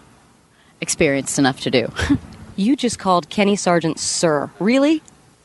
experienced 0.81 1.39
enough 1.39 1.61
to 1.61 1.71
do. 1.71 1.93
You 2.59 2.75
just 2.75 2.99
called 2.99 3.29
Kenny 3.29 3.55
Sargent 3.55 4.01
Sir. 4.01 4.51
Really? 4.59 5.01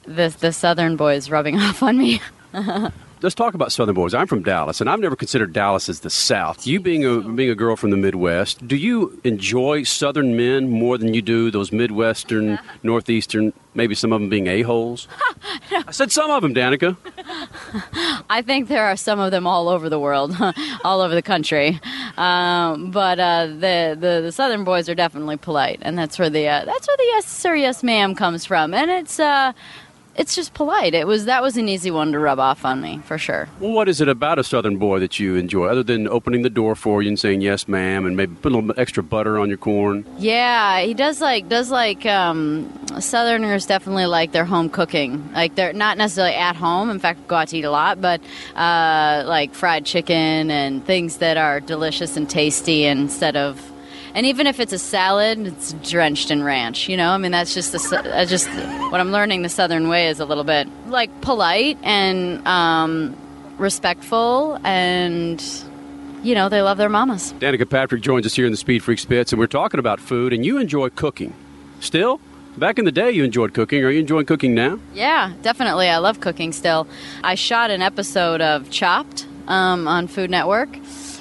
the 0.05 0.35
the 0.39 0.51
Southern 0.51 0.95
boys 0.95 1.29
rubbing 1.29 1.59
off 1.59 1.83
on 1.83 1.97
me. 1.97 2.21
Let's 3.23 3.35
talk 3.35 3.53
about 3.53 3.71
Southern 3.71 3.95
boys. 3.95 4.13
I'm 4.13 4.27
from 4.27 4.43
Dallas, 4.43 4.81
and 4.81 4.89
I've 4.89 4.99
never 4.99 5.15
considered 5.15 5.53
Dallas 5.53 5.87
as 5.87 6.01
the 6.01 6.09
South. 6.09 6.67
You 6.67 6.81
being 6.81 7.05
a 7.05 7.21
being 7.21 7.49
a 7.49 7.55
girl 7.55 7.77
from 7.77 7.91
the 7.91 7.95
Midwest, 7.95 8.67
do 8.67 8.75
you 8.75 9.17
enjoy 9.23 9.83
Southern 9.83 10.35
men 10.35 10.69
more 10.69 10.97
than 10.97 11.13
you 11.13 11.21
do 11.21 11.49
those 11.49 11.71
Midwestern, 11.71 12.59
Northeastern, 12.83 13.53
maybe 13.75 13.95
some 13.95 14.11
of 14.11 14.19
them 14.19 14.27
being 14.27 14.47
a 14.47 14.63
holes? 14.63 15.07
I 15.71 15.91
said 15.91 16.11
some 16.11 16.31
of 16.31 16.41
them, 16.41 16.53
Danica. 16.53 16.97
I 18.29 18.41
think 18.41 18.67
there 18.67 18.83
are 18.83 18.97
some 18.97 19.21
of 19.21 19.31
them 19.31 19.47
all 19.47 19.69
over 19.69 19.87
the 19.87 20.01
world, 20.01 20.35
all 20.83 20.99
over 20.99 21.15
the 21.15 21.21
country. 21.21 21.79
Um, 22.17 22.91
but 22.91 23.21
uh, 23.21 23.47
the, 23.47 23.97
the 23.97 24.19
the 24.21 24.31
Southern 24.33 24.65
boys 24.65 24.89
are 24.89 24.95
definitely 24.95 25.37
polite, 25.37 25.79
and 25.81 25.97
that's 25.97 26.19
where 26.19 26.29
the 26.29 26.49
uh, 26.49 26.65
that's 26.65 26.87
where 26.89 26.97
the 26.97 27.05
yes 27.05 27.25
sir 27.25 27.55
yes 27.55 27.83
ma'am 27.83 28.15
comes 28.15 28.45
from, 28.45 28.73
and 28.73 28.91
it's 28.91 29.17
uh, 29.17 29.53
it's 30.15 30.35
just 30.35 30.53
polite. 30.53 30.93
It 30.93 31.07
was 31.07 31.25
that 31.25 31.41
was 31.41 31.57
an 31.57 31.67
easy 31.67 31.91
one 31.91 32.11
to 32.11 32.19
rub 32.19 32.39
off 32.39 32.65
on 32.65 32.81
me 32.81 32.99
for 33.05 33.17
sure. 33.17 33.47
Well, 33.59 33.71
what 33.71 33.89
is 33.89 34.01
it 34.01 34.07
about 34.07 34.39
a 34.39 34.43
Southern 34.43 34.77
boy 34.77 34.99
that 34.99 35.19
you 35.19 35.35
enjoy, 35.35 35.67
other 35.67 35.83
than 35.83 36.07
opening 36.07 36.43
the 36.43 36.49
door 36.49 36.75
for 36.75 37.01
you 37.01 37.09
and 37.09 37.19
saying 37.19 37.41
yes, 37.41 37.67
ma'am, 37.67 38.05
and 38.05 38.15
maybe 38.15 38.35
put 38.35 38.51
a 38.51 38.55
little 38.55 38.73
extra 38.77 39.03
butter 39.03 39.39
on 39.39 39.49
your 39.49 39.57
corn? 39.57 40.05
Yeah, 40.17 40.81
he 40.81 40.93
does 40.93 41.19
like 41.21 41.49
does 41.49 41.71
like 41.71 42.05
um, 42.05 42.71
Southerners 42.99 43.65
definitely 43.65 44.05
like 44.05 44.31
their 44.31 44.45
home 44.45 44.69
cooking. 44.69 45.31
Like 45.33 45.55
they're 45.55 45.73
not 45.73 45.97
necessarily 45.97 46.35
at 46.35 46.55
home. 46.55 46.89
In 46.89 46.99
fact, 46.99 47.27
go 47.27 47.35
out 47.35 47.47
to 47.49 47.57
eat 47.57 47.65
a 47.65 47.71
lot, 47.71 47.99
but 47.99 48.21
uh, 48.55 49.23
like 49.25 49.53
fried 49.53 49.85
chicken 49.85 50.51
and 50.51 50.85
things 50.85 51.17
that 51.17 51.37
are 51.37 51.59
delicious 51.59 52.17
and 52.17 52.29
tasty 52.29 52.85
instead 52.85 53.35
of. 53.35 53.72
And 54.15 54.25
even 54.25 54.45
if 54.45 54.59
it's 54.59 54.73
a 54.73 54.79
salad, 54.79 55.47
it's 55.47 55.73
drenched 55.89 56.29
in 56.29 56.43
ranch. 56.43 56.87
You 56.87 56.97
know, 56.97 57.09
I 57.09 57.17
mean 57.17 57.31
that's 57.31 57.53
just 57.53 57.71
the 57.71 58.13
uh, 58.13 58.25
just 58.25 58.47
what 58.47 59.01
I'm 59.01 59.11
learning. 59.11 59.41
The 59.41 59.49
Southern 59.49 59.87
way 59.89 60.07
is 60.07 60.19
a 60.19 60.25
little 60.25 60.43
bit 60.43 60.67
like 60.87 61.21
polite 61.21 61.77
and 61.83 62.45
um, 62.47 63.15
respectful, 63.57 64.59
and 64.63 65.43
you 66.21 66.35
know 66.35 66.47
they 66.49 66.61
love 66.61 66.77
their 66.77 66.89
mamas. 66.89 67.33
Danica 67.39 67.67
Patrick 67.67 68.01
joins 68.01 68.25
us 68.25 68.35
here 68.35 68.45
in 68.45 68.51
the 68.51 68.57
Speed 68.57 68.83
Freak 68.83 68.99
Spits, 68.99 69.31
and 69.31 69.39
we're 69.39 69.47
talking 69.47 69.79
about 69.79 69.99
food, 69.99 70.31
and 70.31 70.45
you 70.45 70.57
enjoy 70.59 70.89
cooking. 70.89 71.33
Still? 71.79 72.19
Back 72.55 72.77
in 72.77 72.85
the 72.85 72.91
day, 72.91 73.09
you 73.09 73.23
enjoyed 73.23 73.55
cooking. 73.55 73.83
Are 73.83 73.89
you 73.89 73.99
enjoying 73.99 74.27
cooking 74.27 74.53
now? 74.53 74.77
Yeah, 74.93 75.33
definitely. 75.41 75.89
I 75.89 75.97
love 75.97 76.19
cooking 76.19 76.51
still. 76.53 76.87
I 77.23 77.33
shot 77.33 77.71
an 77.71 77.81
episode 77.81 78.41
of 78.41 78.69
Chopped 78.69 79.25
um, 79.47 79.87
on 79.87 80.05
Food 80.07 80.29
Network. 80.29 80.69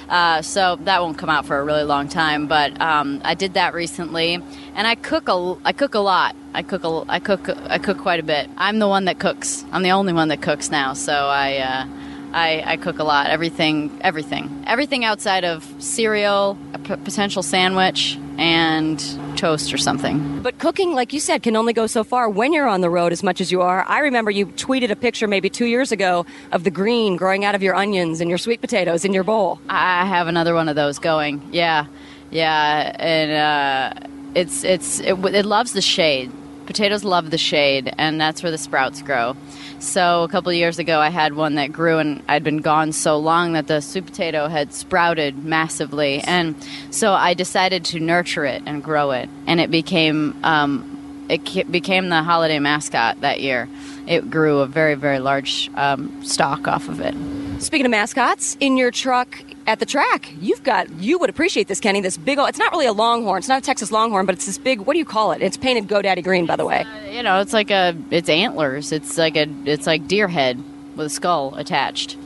Uh, 0.09 0.41
so 0.41 0.75
that 0.81 1.01
won't 1.01 1.17
come 1.17 1.29
out 1.29 1.45
for 1.45 1.57
a 1.57 1.63
really 1.63 1.83
long 1.83 2.07
time, 2.07 2.47
but 2.47 2.79
um, 2.81 3.21
I 3.23 3.33
did 3.35 3.53
that 3.55 3.73
recently, 3.73 4.35
and 4.75 4.87
I 4.87 4.95
cook 4.95 5.29
a 5.29 5.55
I 5.65 5.71
cook 5.71 5.95
a 5.95 5.99
lot. 5.99 6.35
I 6.53 6.61
cook 6.61 6.83
a, 6.83 7.05
I 7.07 7.19
cook 7.19 7.49
I 7.49 7.79
cook 7.79 7.97
quite 7.97 8.19
a 8.19 8.23
bit. 8.23 8.49
I'm 8.57 8.79
the 8.79 8.87
one 8.87 9.05
that 9.05 9.19
cooks. 9.19 9.63
I'm 9.71 9.83
the 9.83 9.91
only 9.91 10.13
one 10.13 10.27
that 10.27 10.41
cooks 10.41 10.69
now, 10.69 10.93
so 10.93 11.13
I 11.13 11.57
uh, 11.57 11.87
I, 12.33 12.63
I 12.65 12.77
cook 12.77 12.99
a 12.99 13.03
lot. 13.03 13.29
Everything 13.29 13.99
everything 14.01 14.63
everything 14.67 15.05
outside 15.05 15.43
of 15.43 15.63
cereal, 15.79 16.57
a 16.73 16.79
p- 16.79 16.95
potential 16.95 17.43
sandwich, 17.43 18.17
and 18.37 18.99
toast 19.37 19.73
or 19.73 19.77
something. 19.77 20.41
But 20.41 20.57
cooking, 20.57 20.93
like 20.93 21.13
you 21.13 21.19
said, 21.19 21.43
can 21.43 21.55
only 21.55 21.73
go 21.73 21.87
so 21.87 22.03
far 22.03 22.29
when 22.29 22.53
you're 22.53 22.67
on 22.67 22.81
the 22.81 22.89
road 22.89 23.11
as 23.11 23.23
much 23.23 23.39
as 23.39 23.51
you 23.51 23.61
are. 23.61 23.83
I 23.87 23.99
remember 23.99 24.31
you 24.31 24.47
tweeted 24.47 24.89
a 24.89 24.95
picture 24.95 25.27
maybe 25.27 25.49
two 25.49 25.65
years 25.65 25.91
ago 25.91 26.25
of 26.51 26.63
the 26.63 26.71
green 26.71 27.15
growing 27.17 27.45
out 27.45 27.55
of 27.55 27.61
your 27.61 27.75
onions 27.75 28.19
and 28.21 28.29
your 28.29 28.37
sweet 28.39 28.61
potatoes 28.61 29.05
in 29.05 29.13
your 29.13 29.23
bowl. 29.23 29.59
I 29.69 30.05
have 30.05 30.27
another 30.27 30.53
one 30.55 30.69
of 30.69 30.75
those 30.75 30.99
going. 30.99 31.47
Yeah, 31.51 31.85
yeah, 32.31 32.95
and 32.99 33.31
uh, 33.31 34.07
it's 34.35 34.63
it's 34.63 34.99
it, 34.99 35.13
it 35.13 35.45
loves 35.45 35.73
the 35.73 35.81
shade. 35.81 36.31
Potatoes 36.65 37.03
love 37.03 37.29
the 37.29 37.37
shade, 37.37 37.93
and 37.97 38.19
that's 38.19 38.41
where 38.41 38.51
the 38.51 38.57
sprouts 38.57 39.01
grow. 39.01 39.35
So 39.79 40.23
a 40.23 40.29
couple 40.29 40.51
years 40.53 40.79
ago, 40.79 40.99
I 40.99 41.09
had 41.09 41.35
one 41.35 41.55
that 41.55 41.73
grew, 41.73 41.97
and 41.97 42.23
I'd 42.27 42.43
been 42.43 42.61
gone 42.61 42.93
so 42.93 43.17
long 43.17 43.53
that 43.53 43.67
the 43.67 43.81
sweet 43.81 44.05
potato 44.05 44.47
had 44.47 44.73
sprouted 44.73 45.43
massively, 45.43 46.21
and 46.21 46.55
so 46.89 47.11
I 47.11 47.33
decided 47.33 47.83
to 47.85 47.99
nurture 47.99 48.45
it 48.45 48.63
and 48.65 48.83
grow 48.83 49.11
it, 49.11 49.29
and 49.45 49.59
it 49.59 49.69
became 49.71 50.35
um, 50.43 51.25
it 51.29 51.71
became 51.71 52.09
the 52.09 52.21
holiday 52.23 52.59
mascot 52.59 53.21
that 53.21 53.41
year. 53.41 53.67
It 54.07 54.29
grew 54.29 54.59
a 54.59 54.67
very 54.67 54.95
very 54.95 55.19
large 55.19 55.69
um, 55.75 56.23
stalk 56.23 56.67
off 56.67 56.89
of 56.89 56.99
it. 56.99 57.15
Speaking 57.61 57.85
of 57.85 57.91
mascots, 57.91 58.57
in 58.59 58.77
your 58.77 58.91
truck 58.91 59.39
at 59.67 59.79
the 59.79 59.85
track. 59.85 60.31
You've 60.39 60.63
got 60.63 60.89
you 60.99 61.17
would 61.19 61.29
appreciate 61.29 61.67
this, 61.67 61.79
Kenny. 61.79 62.01
This 62.01 62.17
big. 62.17 62.37
old 62.37 62.49
It's 62.49 62.57
not 62.57 62.71
really 62.71 62.85
a 62.85 62.93
Longhorn. 62.93 63.39
It's 63.39 63.47
not 63.47 63.59
a 63.59 63.65
Texas 63.65 63.91
Longhorn, 63.91 64.25
but 64.25 64.35
it's 64.35 64.45
this 64.45 64.57
big. 64.57 64.81
What 64.81 64.93
do 64.93 64.99
you 64.99 65.05
call 65.05 65.31
it? 65.31 65.41
It's 65.41 65.57
painted 65.57 65.87
GoDaddy 65.87 66.23
green, 66.23 66.45
by 66.45 66.55
the 66.55 66.65
way. 66.65 66.85
You 67.11 67.23
know, 67.23 67.39
it's 67.39 67.53
like 67.53 67.71
a 67.71 67.95
it's 68.09 68.29
antlers. 68.29 68.91
It's 68.91 69.17
like 69.17 69.35
a 69.35 69.47
it's 69.65 69.87
like 69.87 70.07
deer 70.07 70.27
head 70.27 70.61
with 70.95 71.07
a 71.07 71.09
skull 71.09 71.55
attached, 71.55 72.17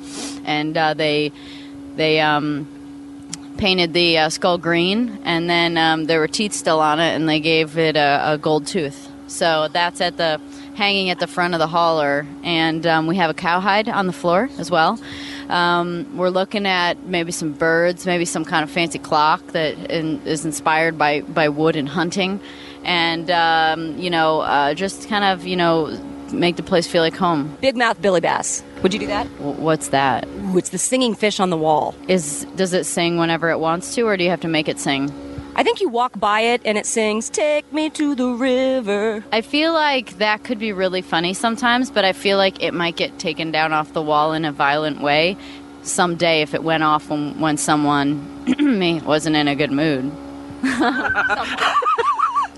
and 0.46 0.76
uh, 0.76 0.94
they 0.94 1.32
they 1.96 2.20
um, 2.20 2.68
painted 3.58 3.94
the 3.94 4.18
uh, 4.18 4.30
skull 4.30 4.58
green, 4.58 5.20
and 5.24 5.50
then 5.50 5.78
um, 5.78 6.06
there 6.06 6.20
were 6.20 6.28
teeth 6.28 6.54
still 6.54 6.80
on 6.80 7.00
it, 7.00 7.16
and 7.16 7.28
they 7.28 7.40
gave 7.40 7.78
it 7.78 7.96
a, 7.96 8.34
a 8.34 8.38
gold 8.38 8.68
tooth. 8.68 9.10
So 9.28 9.68
that's 9.72 10.02
at 10.02 10.18
the 10.18 10.40
hanging 10.78 11.10
at 11.10 11.18
the 11.18 11.26
front 11.26 11.56
of 11.56 11.60
the 11.60 11.68
hauler, 11.68 12.26
and 12.44 12.86
um, 12.86 13.08
we 13.08 13.16
have 13.16 13.32
a 13.32 13.34
cowhide 13.34 13.90
on 13.90 14.06
the 14.06 14.14
floor 14.14 14.48
as 14.60 14.70
well. 14.70 15.00
Um, 15.50 16.16
we're 16.16 16.30
looking 16.30 16.68
at 16.68 17.04
maybe 17.06 17.32
some 17.32 17.52
birds, 17.54 18.06
maybe 18.06 18.26
some 18.26 18.46
kind 18.46 18.64
of 18.64 18.70
fancy 18.70 19.00
clock 19.00 19.46
that 19.48 19.74
in, 19.90 20.22
is 20.26 20.46
inspired 20.46 20.98
by, 20.98 21.22
by 21.22 21.50
wood 21.50 21.76
and 21.76 21.90
hunting, 21.90 22.40
and 22.84 23.30
um, 23.32 23.98
you 23.98 24.12
know, 24.12 24.42
uh, 24.42 24.76
just 24.76 25.10
kind 25.10 25.26
of 25.26 25.48
you 25.48 25.56
know 25.56 25.98
make 26.32 26.58
the 26.58 26.64
place 26.64 26.86
feel 26.86 27.02
like 27.02 27.16
home. 27.16 27.58
Big 27.60 27.76
mouth 27.76 28.00
Billy 28.00 28.22
Bass. 28.22 28.64
Would 28.84 28.94
you 28.94 29.00
do 29.00 29.08
that? 29.08 29.26
What's 29.40 29.88
that? 29.90 30.28
Ooh, 30.28 30.58
it's 30.60 30.70
the 30.70 30.78
singing 30.78 31.16
fish 31.16 31.40
on 31.40 31.50
the 31.50 31.58
wall. 31.58 31.96
Is 32.08 32.46
does 32.56 32.74
it 32.74 32.86
sing 32.86 33.18
whenever 33.18 33.50
it 33.50 33.60
wants 33.60 33.96
to, 33.96 34.04
or 34.04 34.16
do 34.16 34.24
you 34.24 34.30
have 34.30 34.42
to 34.42 34.48
make 34.48 34.70
it 34.70 34.80
sing? 34.80 35.12
I 35.58 35.64
think 35.64 35.82
you 35.82 35.90
walk 35.90 36.20
by 36.20 36.42
it 36.42 36.62
and 36.66 36.78
it 36.78 36.86
sings 36.86 37.30
"Take 37.30 37.74
me 37.74 37.90
to 37.90 38.14
the 38.14 38.28
river." 38.28 39.24
I 39.32 39.42
feel 39.42 39.74
like 39.74 40.20
that 40.20 40.44
could 40.44 40.60
be 40.60 40.72
really 40.72 41.02
funny 41.02 41.34
sometimes, 41.34 41.90
but 41.90 42.06
I 42.06 42.14
feel 42.14 42.38
like 42.38 42.62
it 42.62 42.76
might 42.76 42.96
get 42.96 43.18
taken 43.18 43.50
down 43.52 43.74
off 43.74 43.92
the 43.92 44.02
wall 44.04 44.34
in 44.34 44.46
a 44.46 44.52
violent 44.52 45.02
way 45.02 45.36
someday 45.82 46.42
if 46.42 46.54
it 46.54 46.64
went 46.64 46.84
off 46.84 47.10
when, 47.10 47.40
when 47.40 47.58
someone 47.58 48.46
me 48.60 49.00
wasn't 49.02 49.36
in 49.36 49.48
a 49.48 49.56
good 49.56 49.72
mood. 49.72 50.12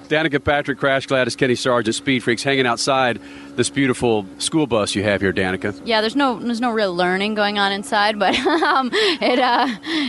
Danica 0.10 0.44
Patrick, 0.44 0.80
Crash 0.80 1.06
Gladys, 1.06 1.36
Kenny 1.36 1.54
Sargent, 1.54 1.96
Speed 1.96 2.24
Freaks, 2.24 2.42
hanging 2.42 2.66
outside 2.66 3.22
this 3.56 3.70
beautiful 3.70 4.26
school 4.40 4.66
bus 4.66 4.96
you 4.96 5.04
have 5.04 5.22
here, 5.22 5.32
Danica. 5.32 5.80
Yeah, 5.86 6.02
there's 6.02 6.16
no 6.16 6.40
there's 6.40 6.60
no 6.60 6.72
real 6.72 6.96
learning 6.96 7.36
going 7.36 7.60
on 7.60 7.72
inside, 7.72 8.18
but 8.18 8.36
um, 8.40 8.90
it 8.92 9.38
uh, 9.38 9.68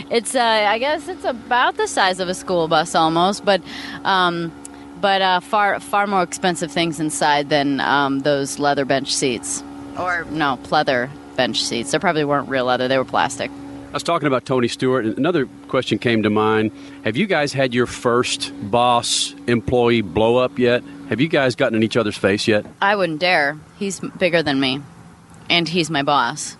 it's 0.09 0.33
uh, 0.33 0.41
I 0.41 0.79
guess 0.79 1.07
it's 1.07 1.23
about 1.23 1.77
the 1.77 1.87
size 1.87 2.19
of 2.19 2.29
a 2.29 2.33
school 2.33 2.67
bus 2.67 2.95
almost, 2.95 3.45
but 3.45 3.61
um, 4.03 4.51
but 4.99 5.21
uh, 5.21 5.39
far 5.39 5.79
far 5.79 6.07
more 6.07 6.23
expensive 6.23 6.71
things 6.71 6.99
inside 6.99 7.49
than 7.49 7.79
um, 7.79 8.21
those 8.21 8.57
leather 8.57 8.85
bench 8.85 9.13
seats 9.13 9.63
or 9.99 10.25
no 10.31 10.57
pleather 10.63 11.11
bench 11.35 11.63
seats. 11.63 11.91
They 11.91 11.99
probably 11.99 12.25
weren't 12.25 12.49
real 12.49 12.65
leather; 12.65 12.87
they 12.87 12.97
were 12.97 13.05
plastic. 13.05 13.51
I 13.91 13.93
was 13.93 14.03
talking 14.03 14.27
about 14.27 14.45
Tony 14.45 14.69
Stewart, 14.69 15.03
and 15.03 15.17
another 15.17 15.47
question 15.67 15.99
came 15.99 16.23
to 16.23 16.29
mind. 16.29 16.71
Have 17.03 17.17
you 17.17 17.27
guys 17.27 17.51
had 17.51 17.73
your 17.73 17.85
first 17.85 18.53
boss 18.71 19.35
employee 19.47 19.99
blow 19.99 20.37
up 20.37 20.57
yet? 20.57 20.81
Have 21.09 21.19
you 21.19 21.27
guys 21.27 21.55
gotten 21.55 21.75
in 21.75 21.83
each 21.83 21.97
other's 21.97 22.15
face 22.15 22.47
yet? 22.47 22.65
I 22.81 22.95
wouldn't 22.95 23.19
dare. 23.19 23.57
He's 23.77 23.99
bigger 23.99 24.41
than 24.41 24.61
me, 24.61 24.81
and 25.49 25.67
he's 25.67 25.89
my 25.89 26.03
boss. 26.03 26.55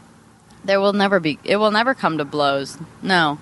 There 0.66 0.82
will 0.82 0.92
never 0.92 1.22
be. 1.22 1.40
It 1.46 1.56
will 1.56 1.72
never 1.72 1.94
come 1.94 2.18
to 2.18 2.26
blows. 2.26 2.78
No, 3.02 3.40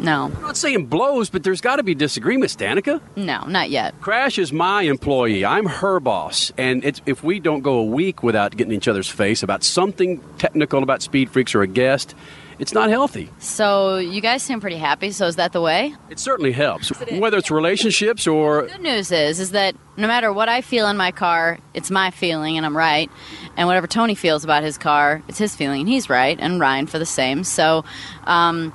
no, 0.00 0.24
I'm 0.34 0.42
not 0.42 0.56
saying 0.56 0.86
blows, 0.86 1.30
but 1.30 1.44
there's 1.44 1.60
got 1.60 1.76
to 1.76 1.84
be 1.84 1.94
disagreements, 1.94 2.56
Danica. 2.56 3.00
no, 3.14 3.44
not 3.44 3.70
yet. 3.70 3.94
Crash 4.00 4.40
is 4.40 4.52
my 4.52 4.82
employee. 4.82 5.44
I'm 5.44 5.66
her 5.66 6.00
boss. 6.00 6.50
And 6.58 6.84
it's, 6.84 7.00
if 7.06 7.22
we 7.22 7.38
don't 7.38 7.60
go 7.60 7.74
a 7.78 7.84
week 7.84 8.24
without 8.24 8.56
getting 8.56 8.72
each 8.72 8.88
other's 8.88 9.08
face 9.08 9.44
about 9.44 9.62
something 9.62 10.20
technical 10.38 10.82
about 10.82 11.00
Speed 11.00 11.30
Freaks 11.30 11.54
or 11.54 11.62
a 11.62 11.68
guest, 11.68 12.16
it's 12.58 12.72
not 12.72 12.88
healthy. 12.90 13.30
So 13.38 13.98
you 13.98 14.20
guys 14.20 14.42
seem 14.42 14.60
pretty 14.60 14.76
happy. 14.76 15.10
So 15.10 15.26
is 15.26 15.36
that 15.36 15.52
the 15.52 15.60
way? 15.60 15.94
It 16.10 16.18
certainly 16.18 16.52
helps, 16.52 16.90
whether 17.12 17.38
it's 17.38 17.50
relationships 17.50 18.26
or 18.26 18.66
Good 18.66 18.80
news 18.80 19.10
is, 19.12 19.40
is 19.40 19.50
that 19.52 19.74
no 19.96 20.06
matter 20.06 20.32
what 20.32 20.48
I 20.48 20.60
feel 20.60 20.88
in 20.88 20.96
my 20.96 21.10
car, 21.10 21.58
it's 21.72 21.90
my 21.90 22.10
feeling 22.10 22.56
and 22.56 22.66
I'm 22.66 22.76
right. 22.76 23.10
And 23.56 23.66
whatever 23.68 23.86
Tony 23.86 24.14
feels 24.14 24.44
about 24.44 24.62
his 24.62 24.78
car, 24.78 25.22
it's 25.28 25.38
his 25.38 25.54
feeling 25.54 25.80
and 25.80 25.88
he's 25.88 26.08
right. 26.10 26.36
And 26.40 26.60
Ryan 26.60 26.86
for 26.86 26.98
the 26.98 27.06
same. 27.06 27.44
So, 27.44 27.84
um, 28.24 28.72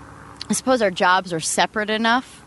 I 0.50 0.54
suppose 0.54 0.82
our 0.82 0.92
jobs 0.92 1.32
are 1.32 1.40
separate 1.40 1.92
enough, 1.92 2.44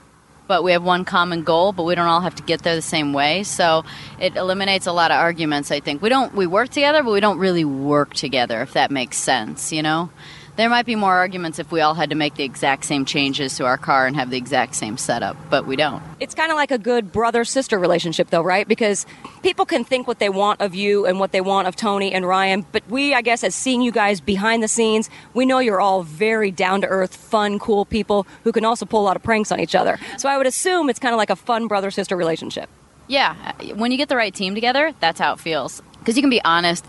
but 0.49 0.65
we 0.65 0.73
have 0.73 0.83
one 0.83 1.05
common 1.05 1.45
goal. 1.45 1.73
But 1.73 1.85
we 1.85 1.95
don't 1.95 2.09
all 2.09 2.21
have 2.21 2.35
to 2.35 2.43
get 2.43 2.63
there 2.63 2.75
the 2.75 2.83
same 2.83 3.13
way. 3.13 3.45
So 3.45 3.85
it 4.19 4.35
eliminates 4.37 4.87
a 4.87 4.93
lot 4.93 5.11
of 5.13 5.19
arguments. 5.19 5.71
I 5.71 5.79
think 5.81 6.03
we 6.03 6.09
don't 6.09 6.35
we 6.35 6.47
work 6.47 6.71
together, 6.71 7.03
but 7.03 7.13
we 7.13 7.21
don't 7.21 7.39
really 7.39 7.65
work 7.65 8.15
together. 8.15 8.61
If 8.61 8.73
that 8.73 8.91
makes 8.91 9.19
sense, 9.19 9.73
you 9.73 9.83
know. 9.83 10.11
There 10.55 10.69
might 10.69 10.85
be 10.85 10.97
more 10.97 11.15
arguments 11.15 11.59
if 11.59 11.73
we 11.73 11.81
all 11.81 11.95
had 11.95 12.11
to 12.11 12.17
make 12.17 12.35
the 12.35 12.45
exact 12.45 12.85
same 12.85 13.07
changes 13.07 13.57
to 13.57 13.65
our 13.65 13.79
car 13.79 14.07
and 14.07 14.15
have 14.17 14.29
the 14.29 14.37
exact 14.37 14.75
same 14.75 14.99
setup, 14.99 15.35
but 15.49 15.67
we 15.67 15.77
don't. 15.77 16.03
It's 16.21 16.35
kind 16.35 16.51
of 16.51 16.57
like 16.57 16.71
a 16.71 16.77
good 16.77 17.11
brother 17.11 17.47
sister 17.47 17.79
relationship, 17.79 18.29
though, 18.29 18.43
right? 18.43 18.69
Because 18.69 19.07
people 19.43 19.65
can 19.65 19.83
think 19.83 20.07
what 20.07 20.19
they 20.19 20.29
want 20.29 20.61
of 20.61 20.75
you 20.75 21.07
and 21.07 21.19
what 21.19 21.33
they 21.33 21.41
want 21.41 21.69
of 21.69 21.77
Tony 21.77 22.13
and 22.13 22.27
Ryan, 22.27 22.67
but 22.71 22.87
we, 22.91 23.15
I 23.15 23.23
guess, 23.23 23.43
as 23.43 23.55
seeing 23.55 23.81
you 23.81 23.91
guys 23.91 24.21
behind 24.21 24.63
the 24.63 24.69
scenes, 24.69 25.09
we 25.33 25.47
know 25.47 25.59
you're 25.59 25.81
all 25.81 26.03
very 26.03 26.51
down 26.51 26.83
to 26.83 26.87
earth, 26.87 27.17
fun, 27.17 27.59
cool 27.59 27.87
people 27.87 28.27
who 28.45 28.53
can 28.53 28.67
also 28.67 28.85
pull 28.85 29.01
a 29.01 29.07
lot 29.07 29.17
of 29.17 29.23
pranks 29.23 29.53
on 29.53 29.59
each 29.59 29.75
other. 29.75 29.99
So 30.19 30.29
I 30.29 30.37
would 30.37 30.47
assume 30.47 30.91
it's 30.91 30.99
kind 30.99 31.15
of 31.15 31.19
like 31.19 31.31
a 31.31 31.37
fun 31.37 31.67
brother 31.67 31.91
sister 31.91 32.15
relationship. 32.15 32.69
Yeah, 33.09 33.37
uh, 33.59 33.75
when 33.75 33.91
you 33.91 33.97
get 33.97 34.11
the 34.11 34.17
right 34.17 34.35
team 34.35 34.55
together, 34.55 34.93
that's 35.01 35.19
how 35.19 35.33
it 35.33 35.41
feels. 35.41 35.83
Because 36.01 36.17
you 36.19 36.23
can 36.23 36.31
be 36.31 36.45
honest, 36.45 36.85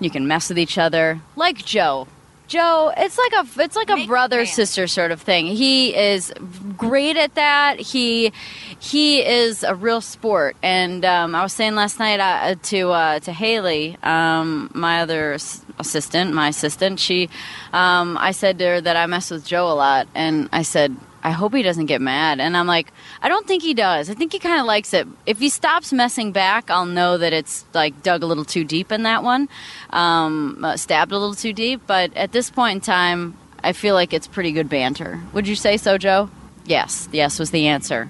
you 0.00 0.08
can 0.08 0.26
mess 0.26 0.48
with 0.48 0.58
each 0.58 0.78
other, 0.78 1.20
like 1.36 1.58
Joe. 1.58 2.08
Joe, 2.52 2.92
it's 2.94 3.16
like 3.16 3.32
a 3.32 3.62
it's 3.62 3.76
like 3.76 3.88
a 3.88 4.06
brother 4.06 4.44
sister 4.44 4.86
sort 4.86 5.10
of 5.10 5.22
thing. 5.22 5.46
He 5.46 5.96
is 5.96 6.34
great 6.76 7.16
at 7.16 7.34
that. 7.36 7.80
He 7.80 8.30
he 8.78 9.24
is 9.24 9.62
a 9.62 9.74
real 9.74 10.02
sport. 10.02 10.54
And 10.62 11.02
um, 11.02 11.34
I 11.34 11.42
was 11.42 11.54
saying 11.54 11.76
last 11.76 11.98
night 11.98 12.20
uh, 12.20 12.56
to 12.64 12.90
uh, 12.90 13.20
to 13.20 13.32
Haley, 13.32 13.96
um, 14.02 14.70
my 14.74 15.00
other 15.00 15.32
assistant, 15.78 16.34
my 16.34 16.48
assistant. 16.48 17.00
She, 17.00 17.30
um, 17.72 18.18
I 18.20 18.32
said 18.32 18.58
to 18.58 18.66
her 18.66 18.80
that 18.82 18.98
I 18.98 19.06
mess 19.06 19.30
with 19.30 19.46
Joe 19.46 19.68
a 19.68 19.72
lot, 19.72 20.06
and 20.14 20.50
I 20.52 20.60
said. 20.60 20.94
I 21.24 21.30
hope 21.30 21.54
he 21.54 21.62
doesn't 21.62 21.86
get 21.86 22.00
mad. 22.00 22.40
And 22.40 22.56
I'm 22.56 22.66
like, 22.66 22.92
I 23.22 23.28
don't 23.28 23.46
think 23.46 23.62
he 23.62 23.74
does. 23.74 24.10
I 24.10 24.14
think 24.14 24.32
he 24.32 24.38
kind 24.38 24.60
of 24.60 24.66
likes 24.66 24.92
it. 24.92 25.06
If 25.26 25.38
he 25.38 25.48
stops 25.48 25.92
messing 25.92 26.32
back, 26.32 26.70
I'll 26.70 26.86
know 26.86 27.18
that 27.18 27.32
it's 27.32 27.64
like 27.74 28.02
dug 28.02 28.22
a 28.22 28.26
little 28.26 28.44
too 28.44 28.64
deep 28.64 28.90
in 28.90 29.04
that 29.04 29.22
one, 29.22 29.48
um, 29.90 30.64
uh, 30.64 30.76
stabbed 30.76 31.12
a 31.12 31.18
little 31.18 31.34
too 31.34 31.52
deep. 31.52 31.82
But 31.86 32.16
at 32.16 32.32
this 32.32 32.50
point 32.50 32.76
in 32.76 32.80
time, 32.80 33.36
I 33.62 33.72
feel 33.72 33.94
like 33.94 34.12
it's 34.12 34.26
pretty 34.26 34.52
good 34.52 34.68
banter. 34.68 35.20
Would 35.32 35.46
you 35.46 35.54
say 35.54 35.76
so, 35.76 35.96
Joe? 35.96 36.28
Yes. 36.64 37.08
Yes 37.12 37.38
was 37.38 37.50
the 37.50 37.68
answer. 37.68 38.08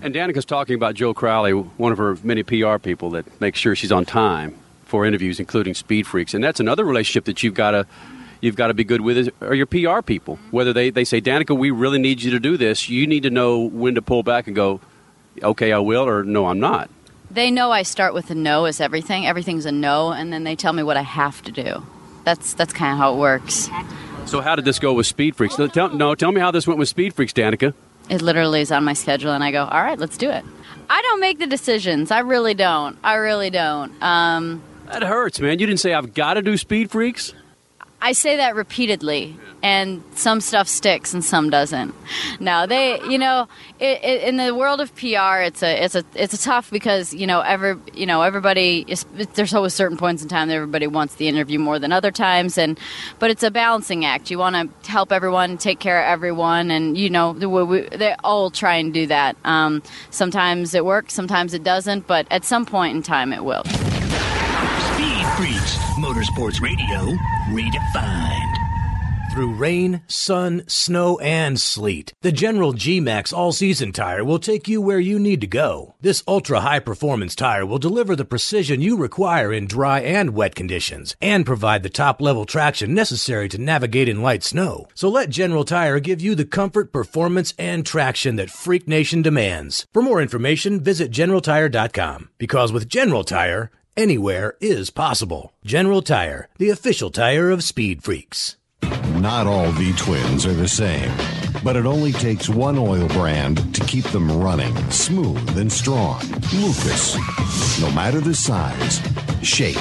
And 0.00 0.12
Danica's 0.12 0.44
talking 0.44 0.74
about 0.74 0.94
Joe 0.94 1.14
Crowley, 1.14 1.52
one 1.52 1.92
of 1.92 1.98
her 1.98 2.18
many 2.22 2.42
PR 2.42 2.76
people 2.78 3.10
that 3.10 3.40
makes 3.40 3.58
sure 3.58 3.74
she's 3.74 3.92
on 3.92 4.04
time 4.04 4.54
for 4.84 5.06
interviews, 5.06 5.40
including 5.40 5.74
Speed 5.74 6.06
Freaks. 6.06 6.34
And 6.34 6.44
that's 6.44 6.60
another 6.60 6.84
relationship 6.84 7.24
that 7.24 7.42
you've 7.42 7.54
got 7.54 7.72
to 7.72 7.86
you've 8.44 8.56
got 8.56 8.68
to 8.68 8.74
be 8.74 8.84
good 8.84 9.00
with 9.00 9.16
is, 9.16 9.30
are 9.40 9.54
your 9.54 9.66
PR 9.66 10.02
people. 10.02 10.38
Whether 10.50 10.72
they, 10.72 10.90
they 10.90 11.04
say, 11.04 11.20
Danica, 11.20 11.56
we 11.56 11.70
really 11.70 11.98
need 11.98 12.22
you 12.22 12.30
to 12.32 12.40
do 12.40 12.56
this, 12.56 12.88
you 12.88 13.06
need 13.06 13.22
to 13.24 13.30
know 13.30 13.58
when 13.60 13.94
to 13.94 14.02
pull 14.02 14.22
back 14.22 14.46
and 14.46 14.54
go, 14.54 14.80
okay, 15.42 15.72
I 15.72 15.78
will, 15.78 16.06
or 16.06 16.24
no, 16.24 16.46
I'm 16.46 16.60
not. 16.60 16.90
They 17.30 17.50
know 17.50 17.72
I 17.72 17.82
start 17.82 18.14
with 18.14 18.30
a 18.30 18.34
no 18.34 18.66
as 18.66 18.80
everything. 18.80 19.26
Everything's 19.26 19.66
a 19.66 19.72
no, 19.72 20.12
and 20.12 20.32
then 20.32 20.44
they 20.44 20.54
tell 20.54 20.72
me 20.72 20.82
what 20.84 20.96
I 20.96 21.02
have 21.02 21.42
to 21.42 21.52
do. 21.52 21.82
That's 22.24 22.54
that's 22.54 22.72
kind 22.72 22.92
of 22.92 22.98
how 22.98 23.14
it 23.14 23.18
works. 23.18 23.68
So 24.26 24.40
how 24.40 24.54
did 24.56 24.64
this 24.64 24.78
go 24.78 24.94
with 24.94 25.06
Speed 25.06 25.36
Freaks? 25.36 25.58
No, 25.58 25.66
tell, 25.66 25.88
no, 25.90 26.14
tell 26.14 26.32
me 26.32 26.40
how 26.40 26.50
this 26.50 26.66
went 26.66 26.78
with 26.78 26.88
Speed 26.88 27.12
Freaks, 27.14 27.32
Danica. 27.32 27.74
It 28.08 28.22
literally 28.22 28.60
is 28.60 28.70
on 28.70 28.84
my 28.84 28.92
schedule, 28.92 29.32
and 29.32 29.42
I 29.42 29.50
go, 29.50 29.64
all 29.64 29.82
right, 29.82 29.98
let's 29.98 30.16
do 30.16 30.30
it. 30.30 30.44
I 30.88 31.02
don't 31.02 31.20
make 31.20 31.38
the 31.38 31.46
decisions. 31.46 32.10
I 32.10 32.20
really 32.20 32.54
don't. 32.54 32.98
I 33.02 33.14
really 33.14 33.50
don't. 33.50 34.00
Um, 34.02 34.62
That 34.86 35.02
hurts, 35.02 35.40
man. 35.40 35.58
You 35.58 35.66
didn't 35.66 35.80
say 35.80 35.92
I've 35.92 36.14
got 36.14 36.34
to 36.34 36.42
do 36.42 36.56
Speed 36.56 36.90
Freaks. 36.90 37.34
I 38.04 38.12
say 38.12 38.36
that 38.36 38.54
repeatedly, 38.54 39.34
and 39.62 40.04
some 40.14 40.42
stuff 40.42 40.68
sticks 40.68 41.14
and 41.14 41.24
some 41.24 41.48
doesn't. 41.48 41.94
Now 42.38 42.66
they, 42.66 43.00
you 43.00 43.16
know, 43.16 43.48
it, 43.80 44.04
it, 44.04 44.28
in 44.28 44.36
the 44.36 44.54
world 44.54 44.82
of 44.82 44.94
PR, 44.94 45.40
it's 45.40 45.62
a, 45.62 45.84
it's 45.84 45.94
a, 45.94 46.04
it's 46.14 46.34
a 46.34 46.38
tough 46.38 46.70
because 46.70 47.14
you 47.14 47.26
know, 47.26 47.40
every, 47.40 47.76
you 47.94 48.04
know, 48.04 48.20
everybody. 48.20 48.84
Is, 48.86 49.06
there's 49.32 49.54
always 49.54 49.72
certain 49.72 49.96
points 49.96 50.22
in 50.22 50.28
time 50.28 50.48
that 50.48 50.54
everybody 50.54 50.86
wants 50.86 51.14
the 51.14 51.28
interview 51.28 51.58
more 51.58 51.78
than 51.78 51.92
other 51.92 52.10
times, 52.10 52.58
and 52.58 52.78
but 53.20 53.30
it's 53.30 53.42
a 53.42 53.50
balancing 53.50 54.04
act. 54.04 54.30
You 54.30 54.36
want 54.36 54.82
to 54.84 54.90
help 54.90 55.10
everyone, 55.10 55.56
take 55.56 55.78
care 55.78 56.02
of 56.02 56.12
everyone, 56.12 56.70
and 56.70 56.98
you 56.98 57.08
know, 57.08 57.30
we, 57.30 57.46
we, 57.46 57.80
they 57.88 58.14
all 58.22 58.50
try 58.50 58.74
and 58.74 58.92
do 58.92 59.06
that. 59.06 59.34
Um, 59.46 59.82
sometimes 60.10 60.74
it 60.74 60.84
works, 60.84 61.14
sometimes 61.14 61.54
it 61.54 61.64
doesn't, 61.64 62.06
but 62.06 62.26
at 62.30 62.44
some 62.44 62.66
point 62.66 62.96
in 62.96 63.02
time, 63.02 63.32
it 63.32 63.42
will. 63.42 63.64
Motorsports 66.14 66.60
Radio, 66.60 67.16
redefined. 67.50 68.54
through 69.32 69.52
rain, 69.52 70.00
sun, 70.06 70.62
snow, 70.68 71.18
and 71.18 71.58
sleet. 71.58 72.12
The 72.22 72.30
General 72.30 72.72
G 72.72 73.00
Max 73.00 73.32
All 73.32 73.50
Season 73.50 73.90
tire 73.90 74.24
will 74.24 74.38
take 74.38 74.68
you 74.68 74.80
where 74.80 75.00
you 75.00 75.18
need 75.18 75.40
to 75.40 75.48
go. 75.48 75.96
This 76.00 76.22
ultra 76.28 76.60
high 76.60 76.78
performance 76.78 77.34
tire 77.34 77.66
will 77.66 77.78
deliver 77.80 78.14
the 78.14 78.24
precision 78.24 78.80
you 78.80 78.96
require 78.96 79.52
in 79.52 79.66
dry 79.66 80.02
and 80.02 80.36
wet 80.36 80.54
conditions 80.54 81.16
and 81.20 81.44
provide 81.44 81.82
the 81.82 81.90
top 81.90 82.20
level 82.20 82.44
traction 82.44 82.94
necessary 82.94 83.48
to 83.48 83.58
navigate 83.58 84.08
in 84.08 84.22
light 84.22 84.44
snow. 84.44 84.86
So 84.94 85.08
let 85.08 85.30
General 85.30 85.64
Tire 85.64 85.98
give 85.98 86.20
you 86.20 86.36
the 86.36 86.44
comfort, 86.44 86.92
performance, 86.92 87.54
and 87.58 87.84
traction 87.84 88.36
that 88.36 88.50
Freak 88.52 88.86
Nation 88.86 89.20
demands. 89.20 89.88
For 89.92 90.00
more 90.00 90.22
information, 90.22 90.78
visit 90.78 91.10
GeneralTire.com 91.10 92.28
because 92.38 92.70
with 92.72 92.88
General 92.88 93.24
Tire, 93.24 93.72
anywhere 93.96 94.56
is 94.60 94.90
possible. 94.90 95.52
General 95.64 96.02
Tire, 96.02 96.48
the 96.58 96.70
official 96.70 97.10
tire 97.10 97.50
of 97.50 97.64
Speed 97.64 98.02
Freaks. 98.02 98.56
Not 99.16 99.46
all 99.46 99.70
V 99.72 99.92
twins 99.96 100.44
are 100.44 100.52
the 100.52 100.68
same, 100.68 101.10
but 101.62 101.76
it 101.76 101.86
only 101.86 102.12
takes 102.12 102.48
one 102.48 102.76
oil 102.76 103.08
brand 103.08 103.74
to 103.74 103.80
keep 103.84 104.04
them 104.06 104.30
running 104.40 104.74
smooth 104.90 105.56
and 105.56 105.72
strong. 105.72 106.20
Lucas. 106.52 107.16
No 107.80 107.90
matter 107.92 108.20
the 108.20 108.34
size, 108.34 109.00
shape, 109.42 109.78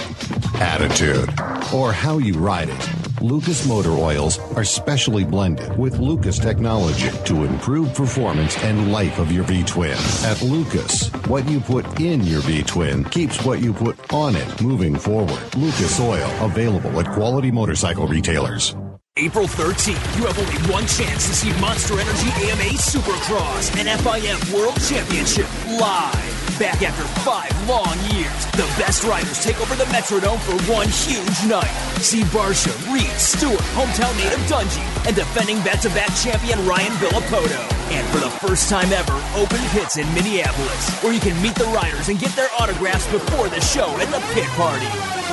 attitude, 0.62 1.30
or 1.74 1.92
how 1.92 2.20
you 2.20 2.34
ride 2.36 2.70
it, 2.70 3.03
Lucas 3.24 3.66
motor 3.66 3.92
oils 3.92 4.38
are 4.58 4.66
specially 4.66 5.24
blended 5.24 5.78
with 5.78 5.98
Lucas 5.98 6.38
technology 6.38 7.10
to 7.24 7.46
improve 7.46 7.94
performance 7.94 8.62
and 8.66 8.92
life 8.92 9.18
of 9.18 9.32
your 9.32 9.46
V 9.46 9.64
twin. 9.64 9.98
At 10.26 10.42
Lucas, 10.42 11.08
what 11.28 11.48
you 11.48 11.62
put 11.62 12.02
in 12.02 12.20
your 12.24 12.42
V 12.42 12.64
twin 12.64 13.06
keeps 13.06 13.42
what 13.46 13.62
you 13.62 13.72
put 13.72 14.12
on 14.14 14.36
it 14.36 14.62
moving 14.62 14.98
forward. 14.98 15.42
Lucas 15.56 16.02
oil 16.02 16.30
available 16.42 17.00
at 17.00 17.08
quality 17.14 17.50
motorcycle 17.50 18.08
retailers. 18.08 18.76
April 19.16 19.46
13th, 19.46 20.18
you 20.18 20.26
have 20.26 20.38
only 20.38 20.74
one 20.74 20.86
chance 20.88 21.26
to 21.30 21.34
see 21.34 21.62
Monster 21.62 21.94
Energy 21.94 22.28
AMA 22.52 22.76
Supercross 22.76 23.74
and 23.78 23.88
FIM 24.02 24.54
World 24.54 24.76
Championship 24.82 25.48
live. 25.80 26.33
Back 26.60 26.84
after 26.84 27.04
five 27.22 27.52
long 27.68 27.98
years, 28.14 28.46
the 28.52 28.70
best 28.78 29.04
riders 29.04 29.44
take 29.44 29.60
over 29.60 29.76
the 29.76 29.86
Metrodome 29.86 30.40
for 30.40 30.72
one 30.72 30.88
huge 30.88 31.50
night. 31.50 31.74
See 31.98 32.22
Barcia, 32.22 32.72
Reed, 32.94 33.10
Stewart, 33.20 33.60
hometown 33.74 34.16
native 34.18 34.40
Dungey, 34.46 35.08
and 35.08 35.16
defending 35.16 35.58
back-to-back 35.64 36.16
champion 36.16 36.64
Ryan 36.68 36.94
Villopoto. 36.94 37.60
And 37.92 38.08
for 38.10 38.20
the 38.20 38.30
first 38.30 38.70
time 38.70 38.94
ever, 38.94 39.20
open 39.36 39.60
pits 39.70 39.98
in 39.98 40.06
Minneapolis, 40.14 40.90
where 41.02 41.12
you 41.12 41.20
can 41.20 41.40
meet 41.42 41.56
the 41.56 41.66
riders 41.66 42.10
and 42.10 42.20
get 42.20 42.36
their 42.36 42.50
autographs 42.60 43.12
before 43.12 43.50
the 43.50 43.60
show 43.60 43.90
at 43.98 44.10
the 44.10 44.22
pit 44.34 44.48
party. 44.50 45.33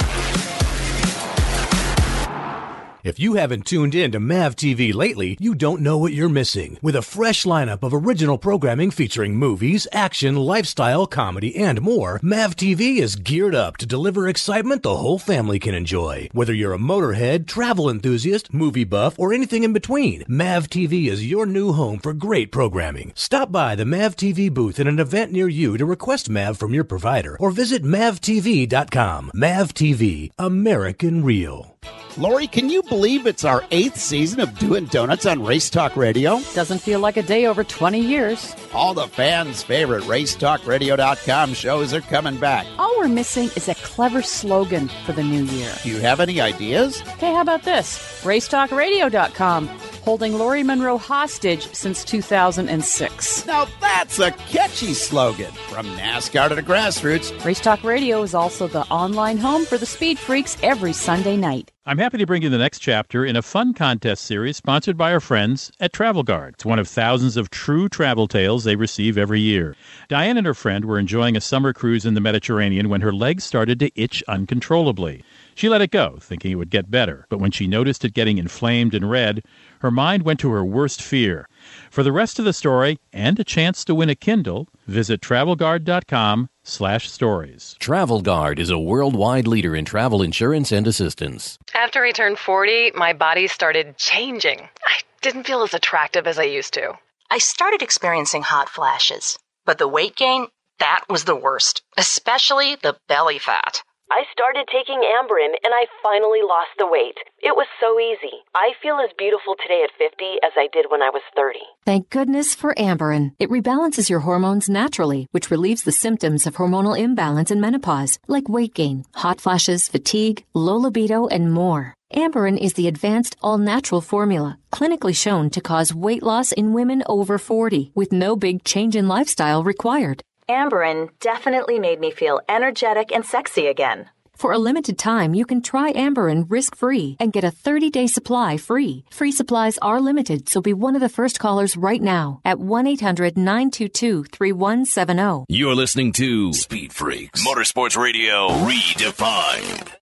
If 3.03 3.19
you 3.19 3.35
haven't 3.35 3.65
tuned 3.65 3.95
in 3.95 4.13
to 4.13 4.21
MAV 4.21 4.57
TV 4.57 4.93
lately, 4.93 5.39
you 5.41 5.55
don't 5.55 5.81
know 5.81 5.97
what 5.97 6.13
you're 6.13 6.29
missing. 6.29 6.79
With 6.83 6.95
a 6.95 7.03
fresh 7.03 7.45
lineup 7.45 7.83
of 7.83 7.95
original 7.95 8.37
programming 8.37 8.91
featuring 8.91 9.37
movies, 9.37 9.87
action, 9.91 10.37
lifestyle, 10.37 11.07
comedy, 11.07 11.57
and 11.57 11.81
more, 11.81 12.21
MAV 12.23 12.57
TV 12.57 12.99
is 12.99 13.17
geared 13.17 13.55
up 13.55 13.79
to 13.79 13.87
deliver 13.87 14.29
excitement 14.29 14.83
the 14.83 14.97
whole 14.97 15.19
family 15.19 15.59
can 15.59 15.75
enjoy. 15.75 16.29
Whether 16.33 16.53
you're 16.53 16.75
a 16.75 16.79
motorhead, 16.79 17.47
travel 17.47 17.89
enthusiast, 17.89 18.53
movie 18.53 18.85
buff, 18.85 19.19
or 19.19 19.33
anything 19.33 19.65
in 19.65 19.73
between, 19.73 20.25
MAV 20.29 20.69
TV 20.69 21.07
is 21.07 21.31
your 21.31 21.47
new 21.47 21.73
home 21.73 22.01
for 22.01 22.13
great 22.13 22.53
programming. 22.53 23.13
Stop 23.15 23.51
by 23.51 23.75
the 23.75 23.87
MAV 23.87 24.15
TV 24.15 24.53
booth 24.53 24.79
at 24.79 24.87
an 24.87 24.99
event 24.99 25.33
near 25.33 25.49
you 25.49 25.79
to 25.79 25.87
request 25.87 26.29
MAV 26.29 26.59
from 26.59 26.75
your 26.75 26.85
provider 26.85 27.37
or 27.41 27.51
visit 27.51 27.83
mavtv.com. 27.83 29.31
MAV 29.33 29.73
TV, 29.73 30.31
American 30.39 31.25
Real. 31.25 31.77
Lori, 32.17 32.47
can 32.49 32.69
you 32.69 32.83
believe 32.83 33.27
it's 33.27 33.45
our 33.45 33.65
eighth 33.71 33.97
season 33.97 34.41
of 34.41 34.59
Doing 34.59 34.87
Donuts 34.87 35.27
on 35.27 35.45
Race 35.45 35.71
Talk 35.71 35.97
Radio? 35.97 36.41
Doesn't 36.55 36.81
feel 36.81 36.99
like 37.01 37.17
a 37.17 37.23
day 37.23 37.47
over 37.47 37.63
20 37.63 38.01
years. 38.01 38.55
All 38.75 38.95
the 38.95 39.07
fans' 39.07 39.63
favorite 39.63 40.03
RaceTalkRadio.com 40.05 41.55
shows 41.55 41.95
are 41.95 42.01
coming 42.01 42.37
back. 42.39 42.67
All 42.79 42.95
we're 42.99 43.09
missing 43.09 43.45
is 43.57 43.69
a 43.69 43.75
clever 43.77 44.23
slogan 44.23 44.89
for 45.07 45.13
the 45.13 45.23
new 45.23 45.45
year. 45.45 45.73
Do 45.83 45.89
you 45.89 45.99
have 46.01 46.21
any 46.21 46.41
ideas? 46.41 47.01
Okay, 47.13 47.33
how 47.33 47.43
about 47.43 47.63
this? 47.63 47.99
RaceTalkRadio.com, 48.25 49.69
holding 50.05 50.35
Lori 50.35 50.63
Monroe 50.63 50.99
hostage 50.99 51.73
since 51.75 52.05
2006. 52.05 53.47
Now 53.47 53.67
that's 53.81 54.19
a 54.19 54.31
catchy 54.31 54.95
slogan. 54.95 55.53
From 55.69 55.87
NASCAR 55.97 56.49
to 56.49 56.55
the 56.55 56.63
grassroots. 56.63 57.45
Race 57.45 57.61
Talk 57.61 57.83
Radio 57.85 58.23
is 58.23 58.35
also 58.35 58.69
the 58.69 58.83
online 58.89 59.39
home 59.39 59.65
for 59.65 59.79
the 59.79 59.87
Speed 59.87 60.19
Freaks 60.19 60.57
every 60.63 60.93
Sunday 60.93 61.37
night. 61.37 61.71
I'm 61.87 61.99
happy 61.99 62.19
to 62.19 62.27
bring 62.27 62.43
you 62.43 62.51
the 62.51 62.59
next 62.59 62.79
chapter 62.79 63.25
in 63.25 63.37
a 63.37 63.43
fun 63.43 63.75
contest 63.75 64.25
series 64.25 64.57
sponsored 64.57 64.97
by 64.97 65.13
our 65.13 65.19
friends 65.19 65.73
at 65.81 65.93
Travel 65.93 66.23
Guard. 66.23 66.55
It's 66.55 66.65
one 66.65 66.79
of 66.79 66.87
thousands 66.87 67.37
of 67.37 67.51
true 67.51 67.89
travel 67.89 68.29
tales 68.29 68.65
they 68.65 68.77
receive 68.77 69.19
every 69.19 69.41
year. 69.41 69.75
Diane 70.07 70.37
and 70.37 70.47
her 70.47 70.55
friend 70.55 70.85
were 70.85 70.99
enjoying 70.99 71.37
a 71.37 71.41
summer 71.41 71.73
cruise 71.73 72.07
in 72.07 72.15
the 72.15 72.21
Mediterranean 72.21 72.91
when 72.91 73.01
her 73.01 73.13
legs 73.13 73.45
started 73.45 73.81
to 73.81 73.91
itch 74.01 74.23
uncontrollably. 74.29 75.25
She 75.55 75.69
let 75.69 75.83
it 75.83 75.91
go, 75.91 76.19
thinking 76.21 76.53
it 76.53 76.57
would 76.57 76.71
get 76.71 76.91
better, 76.91 77.27
but 77.29 77.41
when 77.41 77.51
she 77.51 77.67
noticed 77.67 78.05
it 78.05 78.15
getting 78.15 78.39
inflamed 78.39 78.95
and 78.95 79.11
red, 79.11 79.43
her 79.81 79.91
mind 79.91 80.23
went 80.23 80.41
to 80.41 80.51
her 80.51 80.65
worst 80.65 81.03
fear. 81.03 81.49
For 81.91 82.03
the 82.03 82.13
rest 82.13 82.39
of 82.39 82.45
the 82.45 82.53
story 82.53 82.99
and 83.13 83.39
a 83.39 83.45
chance 83.45 83.85
to 83.85 83.95
win 83.95 84.09
a 84.09 84.15
Kindle, 84.15 84.69
visit 84.87 85.21
travelguard.com 85.21 86.49
slash 86.63 87.11
stories. 87.11 87.77
Travel 87.79 88.23
Guard 88.23 88.59
is 88.59 88.71
a 88.71 88.79
worldwide 88.79 89.47
leader 89.47 89.75
in 89.75 89.85
travel 89.85 90.23
insurance 90.23 90.73
and 90.73 90.87
assistance. 90.87 91.59
After 91.75 92.05
I 92.05 92.13
turned 92.13 92.39
40, 92.39 92.93
my 92.95 93.13
body 93.13 93.47
started 93.47 93.97
changing. 93.97 94.61
I 94.87 95.01
didn't 95.23 95.45
feel 95.45 95.63
as 95.63 95.75
attractive 95.75 96.27
as 96.27 96.39
I 96.39 96.45
used 96.45 96.75
to. 96.75 96.93
I 97.31 97.39
started 97.39 97.83
experiencing 97.83 98.43
hot 98.43 98.69
flashes, 98.69 99.39
but 99.65 99.79
the 99.79 99.89
weight 99.89 100.17
gain, 100.17 100.47
that 100.79 101.05
was 101.09 101.25
the 101.25 101.37
worst, 101.37 101.83
especially 101.97 102.77
the 102.77 102.97
belly 103.09 103.39
fat. 103.39 103.83
I 104.11 104.25
started 104.33 104.67
taking 104.67 104.99
Amberen 104.99 105.55
and 105.63 105.73
I 105.73 105.87
finally 106.03 106.41
lost 106.43 106.71
the 106.79 106.87
weight. 106.87 107.17
It 107.39 107.55
was 107.55 107.69
so 107.79 108.01
easy. 108.01 108.43
I 108.57 108.73
feel 108.83 108.99
as 108.99 109.11
beautiful 109.17 109.55
today 109.63 109.85
at 109.85 109.97
50 109.97 110.25
as 110.43 110.51
I 110.57 110.67
did 110.73 110.87
when 110.91 111.01
I 111.01 111.11
was 111.11 111.23
30. 111.37 111.61
Thank 111.87 112.11
goodness 112.11 112.53
for 112.53 112.75
Amberen. 112.75 113.35
It 113.39 113.51
rebalances 113.51 114.11
your 114.11 114.21
hormones 114.21 114.69
naturally, 114.69 115.29
which 115.31 115.51
relieves 115.51 115.85
the 115.85 115.93
symptoms 115.93 116.45
of 116.45 116.57
hormonal 116.57 116.99
imbalance 116.99 117.53
in 117.53 117.61
menopause, 117.61 118.19
like 118.27 118.49
weight 118.49 118.75
gain, 118.75 119.05
hot 119.15 119.41
flashes, 119.41 119.87
fatigue, 119.87 120.45
low 120.55 120.77
libido, 120.77 121.29
and 121.29 121.53
more. 121.53 121.95
Amberen 122.13 122.59
is 122.59 122.75
the 122.75 122.89
advanced 122.89 123.37
all 123.41 123.59
natural 123.59 124.01
formula, 124.01 124.59
clinically 124.73 125.15
shown 125.15 125.51
to 125.51 125.61
cause 125.61 125.95
weight 125.95 126.25
loss 126.25 126.51
in 126.51 126.73
women 126.73 127.05
over 127.07 127.39
40, 127.39 127.93
with 127.95 128.11
no 128.11 128.35
big 128.35 128.65
change 128.65 128.97
in 128.97 129.07
lifestyle 129.07 129.63
required. 129.63 130.21
Amberen 130.51 131.09
definitely 131.21 131.79
made 131.79 132.01
me 132.01 132.11
feel 132.11 132.41
energetic 132.49 133.13
and 133.13 133.25
sexy 133.25 133.69
again. 133.69 134.11
For 134.35 134.51
a 134.53 134.59
limited 134.59 134.99
time, 134.99 135.33
you 135.35 135.45
can 135.45 135.63
try 135.63 135.93
Amberen 135.93 136.47
risk-free 136.49 137.19
and 137.21 137.33
get 137.33 137.45
a 137.45 137.53
30-day 137.53 138.09
supply 138.09 138.57
free. 138.57 139.05
Free 139.11 139.31
supplies 139.31 139.79
are 139.83 140.01
limited, 140.01 140.49
so 140.49 140.61
be 140.61 140.73
one 140.73 140.97
of 140.97 141.03
the 141.03 141.09
first 141.09 141.39
callers 141.39 141.77
right 141.77 142.03
now 142.03 142.41
at 142.45 142.57
1-800-922-3170. 142.57 145.45
You're 145.49 145.77
listening 145.77 146.11
to 146.15 146.53
Speed 146.55 146.93
Freaks 146.93 147.47
Motorsports 147.47 147.97
Radio 147.97 148.49
Redefined. 148.49 150.00